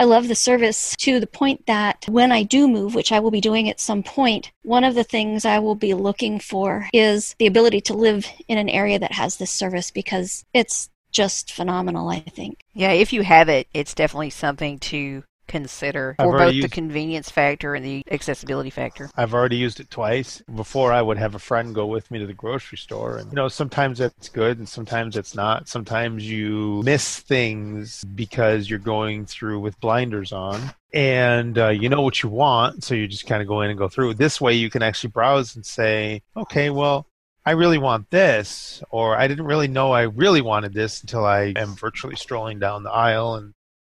I 0.00 0.04
love 0.04 0.28
the 0.28 0.36
service 0.36 0.94
to 0.98 1.18
the 1.18 1.26
point 1.26 1.66
that 1.66 2.04
when 2.08 2.30
I 2.30 2.44
do 2.44 2.68
move, 2.68 2.94
which 2.94 3.10
I 3.10 3.18
will 3.18 3.32
be 3.32 3.40
doing 3.40 3.68
at 3.68 3.80
some 3.80 4.04
point, 4.04 4.52
one 4.62 4.84
of 4.84 4.94
the 4.94 5.02
things 5.02 5.44
I 5.44 5.58
will 5.58 5.74
be 5.74 5.92
looking 5.92 6.38
for 6.38 6.88
is 6.92 7.34
the 7.40 7.48
ability 7.48 7.80
to 7.82 7.94
live 7.94 8.26
in 8.46 8.58
an 8.58 8.68
area 8.68 9.00
that 9.00 9.12
has 9.12 9.36
this 9.36 9.50
service 9.50 9.90
because 9.90 10.44
it's 10.54 10.88
just 11.10 11.52
phenomenal, 11.52 12.08
I 12.08 12.20
think. 12.20 12.60
Yeah, 12.74 12.92
if 12.92 13.12
you 13.12 13.22
have 13.22 13.48
it, 13.48 13.66
it's 13.74 13.94
definitely 13.94 14.30
something 14.30 14.78
to 14.78 15.24
consider 15.48 16.14
I've 16.18 16.26
for 16.26 16.32
both 16.32 16.40
already 16.40 16.60
the 16.60 16.68
convenience 16.68 17.30
factor 17.30 17.74
and 17.74 17.84
the 17.84 18.04
accessibility 18.10 18.70
factor. 18.70 19.10
I've 19.16 19.34
already 19.34 19.56
used 19.56 19.80
it 19.80 19.90
twice. 19.90 20.42
Before, 20.54 20.92
I 20.92 21.02
would 21.02 21.18
have 21.18 21.34
a 21.34 21.38
friend 21.38 21.74
go 21.74 21.86
with 21.86 22.10
me 22.10 22.18
to 22.20 22.26
the 22.26 22.34
grocery 22.34 22.78
store, 22.78 23.16
and 23.16 23.30
you 23.30 23.36
know, 23.36 23.48
sometimes 23.48 23.98
that's 23.98 24.28
good, 24.28 24.58
and 24.58 24.68
sometimes 24.68 25.16
it's 25.16 25.34
not. 25.34 25.68
Sometimes 25.68 26.28
you 26.28 26.82
miss 26.84 27.18
things 27.18 28.04
because 28.04 28.70
you're 28.70 28.78
going 28.78 29.26
through 29.26 29.60
with 29.60 29.80
blinders 29.80 30.32
on, 30.32 30.72
and 30.92 31.58
uh, 31.58 31.68
you 31.68 31.88
know 31.88 32.02
what 32.02 32.22
you 32.22 32.28
want, 32.28 32.84
so 32.84 32.94
you 32.94 33.08
just 33.08 33.26
kind 33.26 33.42
of 33.42 33.48
go 33.48 33.62
in 33.62 33.70
and 33.70 33.78
go 33.78 33.88
through. 33.88 34.14
This 34.14 34.40
way, 34.40 34.52
you 34.52 34.70
can 34.70 34.82
actually 34.82 35.10
browse 35.10 35.56
and 35.56 35.66
say, 35.66 36.22
okay, 36.36 36.70
well. 36.70 37.06
I 37.46 37.52
really 37.52 37.78
want 37.78 38.10
this, 38.10 38.82
or 38.90 39.16
I 39.16 39.26
didn't 39.26 39.46
really 39.46 39.68
know 39.68 39.90
I 39.90 40.02
really 40.02 40.42
wanted 40.42 40.74
this 40.74 41.00
until 41.00 41.24
I 41.24 41.54
am 41.56 41.76
virtually 41.76 42.14
strolling 42.14 42.58
down 42.58 42.82
the 42.82 42.90
aisle 42.90 43.36
and 43.36 43.54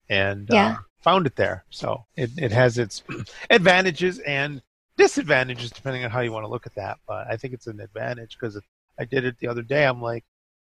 and 0.09 0.49
uh, 0.49 0.55
Yeah. 0.55 0.77
Found 1.03 1.27
it 1.27 1.35
there. 1.35 1.65
So 1.69 2.05
it, 2.15 2.31
it 2.37 2.51
has 2.51 2.77
its 2.77 3.03
advantages 3.49 4.19
and 4.19 4.61
disadvantages 4.97 5.71
depending 5.71 6.03
on 6.03 6.11
how 6.11 6.21
you 6.21 6.31
want 6.31 6.43
to 6.45 6.49
look 6.49 6.65
at 6.65 6.75
that. 6.75 6.97
But 7.07 7.27
I 7.29 7.37
think 7.37 7.53
it's 7.53 7.67
an 7.67 7.79
advantage 7.79 8.37
because 8.39 8.59
I 8.99 9.05
did 9.05 9.25
it 9.25 9.37
the 9.39 9.47
other 9.47 9.61
day. 9.61 9.85
I'm 9.85 10.01
like, 10.01 10.23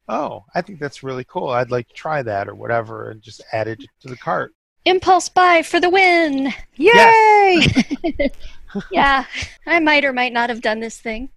oh, 0.08 0.44
I 0.54 0.62
think 0.62 0.78
that's 0.78 1.02
really 1.02 1.24
cool. 1.24 1.48
I'd 1.48 1.70
like 1.70 1.88
to 1.88 1.94
try 1.94 2.22
that 2.22 2.48
or 2.48 2.54
whatever, 2.54 3.10
and 3.10 3.22
just 3.22 3.42
added 3.52 3.82
it 3.82 3.90
to 4.00 4.08
the 4.08 4.16
cart. 4.16 4.52
Impulse 4.84 5.28
buy 5.28 5.62
for 5.62 5.80
the 5.80 5.88
win! 5.88 6.52
Yay! 6.76 7.66
yeah, 8.90 9.24
I 9.66 9.80
might 9.80 10.04
or 10.04 10.12
might 10.12 10.32
not 10.32 10.50
have 10.50 10.60
done 10.60 10.80
this 10.80 10.98
thing. 10.98 11.30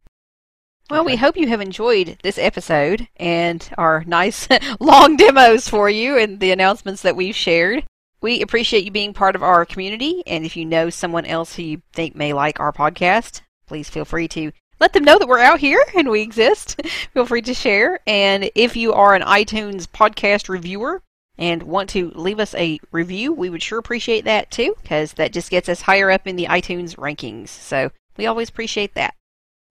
Well, 0.89 1.03
we 1.03 1.17
hope 1.17 1.35
you 1.35 1.47
have 1.49 1.59
enjoyed 1.59 2.17
this 2.23 2.37
episode 2.37 3.09
and 3.17 3.67
our 3.77 4.05
nice 4.05 4.47
long 4.79 5.17
demos 5.17 5.67
for 5.67 5.89
you 5.89 6.17
and 6.17 6.39
the 6.39 6.51
announcements 6.51 7.01
that 7.01 7.17
we've 7.17 7.35
shared. 7.35 7.83
We 8.21 8.41
appreciate 8.41 8.83
you 8.83 8.91
being 8.91 9.13
part 9.13 9.35
of 9.35 9.43
our 9.43 9.65
community, 9.65 10.23
and 10.25 10.45
if 10.45 10.57
you 10.57 10.65
know 10.65 10.89
someone 10.89 11.25
else 11.25 11.55
who 11.55 11.63
you 11.63 11.81
think 11.93 12.15
may 12.15 12.33
like 12.33 12.59
our 12.59 12.73
podcast, 12.73 13.41
please 13.67 13.89
feel 13.89 14.05
free 14.05 14.27
to 14.29 14.51
let 14.79 14.93
them 14.93 15.03
know 15.03 15.17
that 15.17 15.27
we're 15.27 15.39
out 15.39 15.59
here 15.59 15.83
and 15.95 16.09
we 16.09 16.21
exist. 16.21 16.81
feel 17.13 17.25
free 17.25 17.41
to 17.43 17.53
share. 17.53 17.99
And 18.07 18.49
if 18.55 18.75
you 18.75 18.93
are 18.93 19.15
an 19.15 19.23
iTunes 19.23 19.87
podcast 19.87 20.49
reviewer 20.49 21.01
and 21.37 21.63
want 21.63 21.89
to 21.91 22.11
leave 22.15 22.39
us 22.39 22.55
a 22.55 22.79
review, 22.91 23.33
we 23.33 23.49
would 23.49 23.63
sure 23.63 23.79
appreciate 23.79 24.25
that 24.25 24.51
too, 24.51 24.75
because 24.81 25.13
that 25.13 25.33
just 25.33 25.49
gets 25.49 25.69
us 25.69 25.81
higher 25.81 26.11
up 26.11 26.27
in 26.27 26.35
the 26.35 26.45
iTunes 26.45 26.95
rankings. 26.95 27.49
So 27.49 27.91
we 28.17 28.25
always 28.25 28.49
appreciate 28.49 28.95
that. 28.95 29.13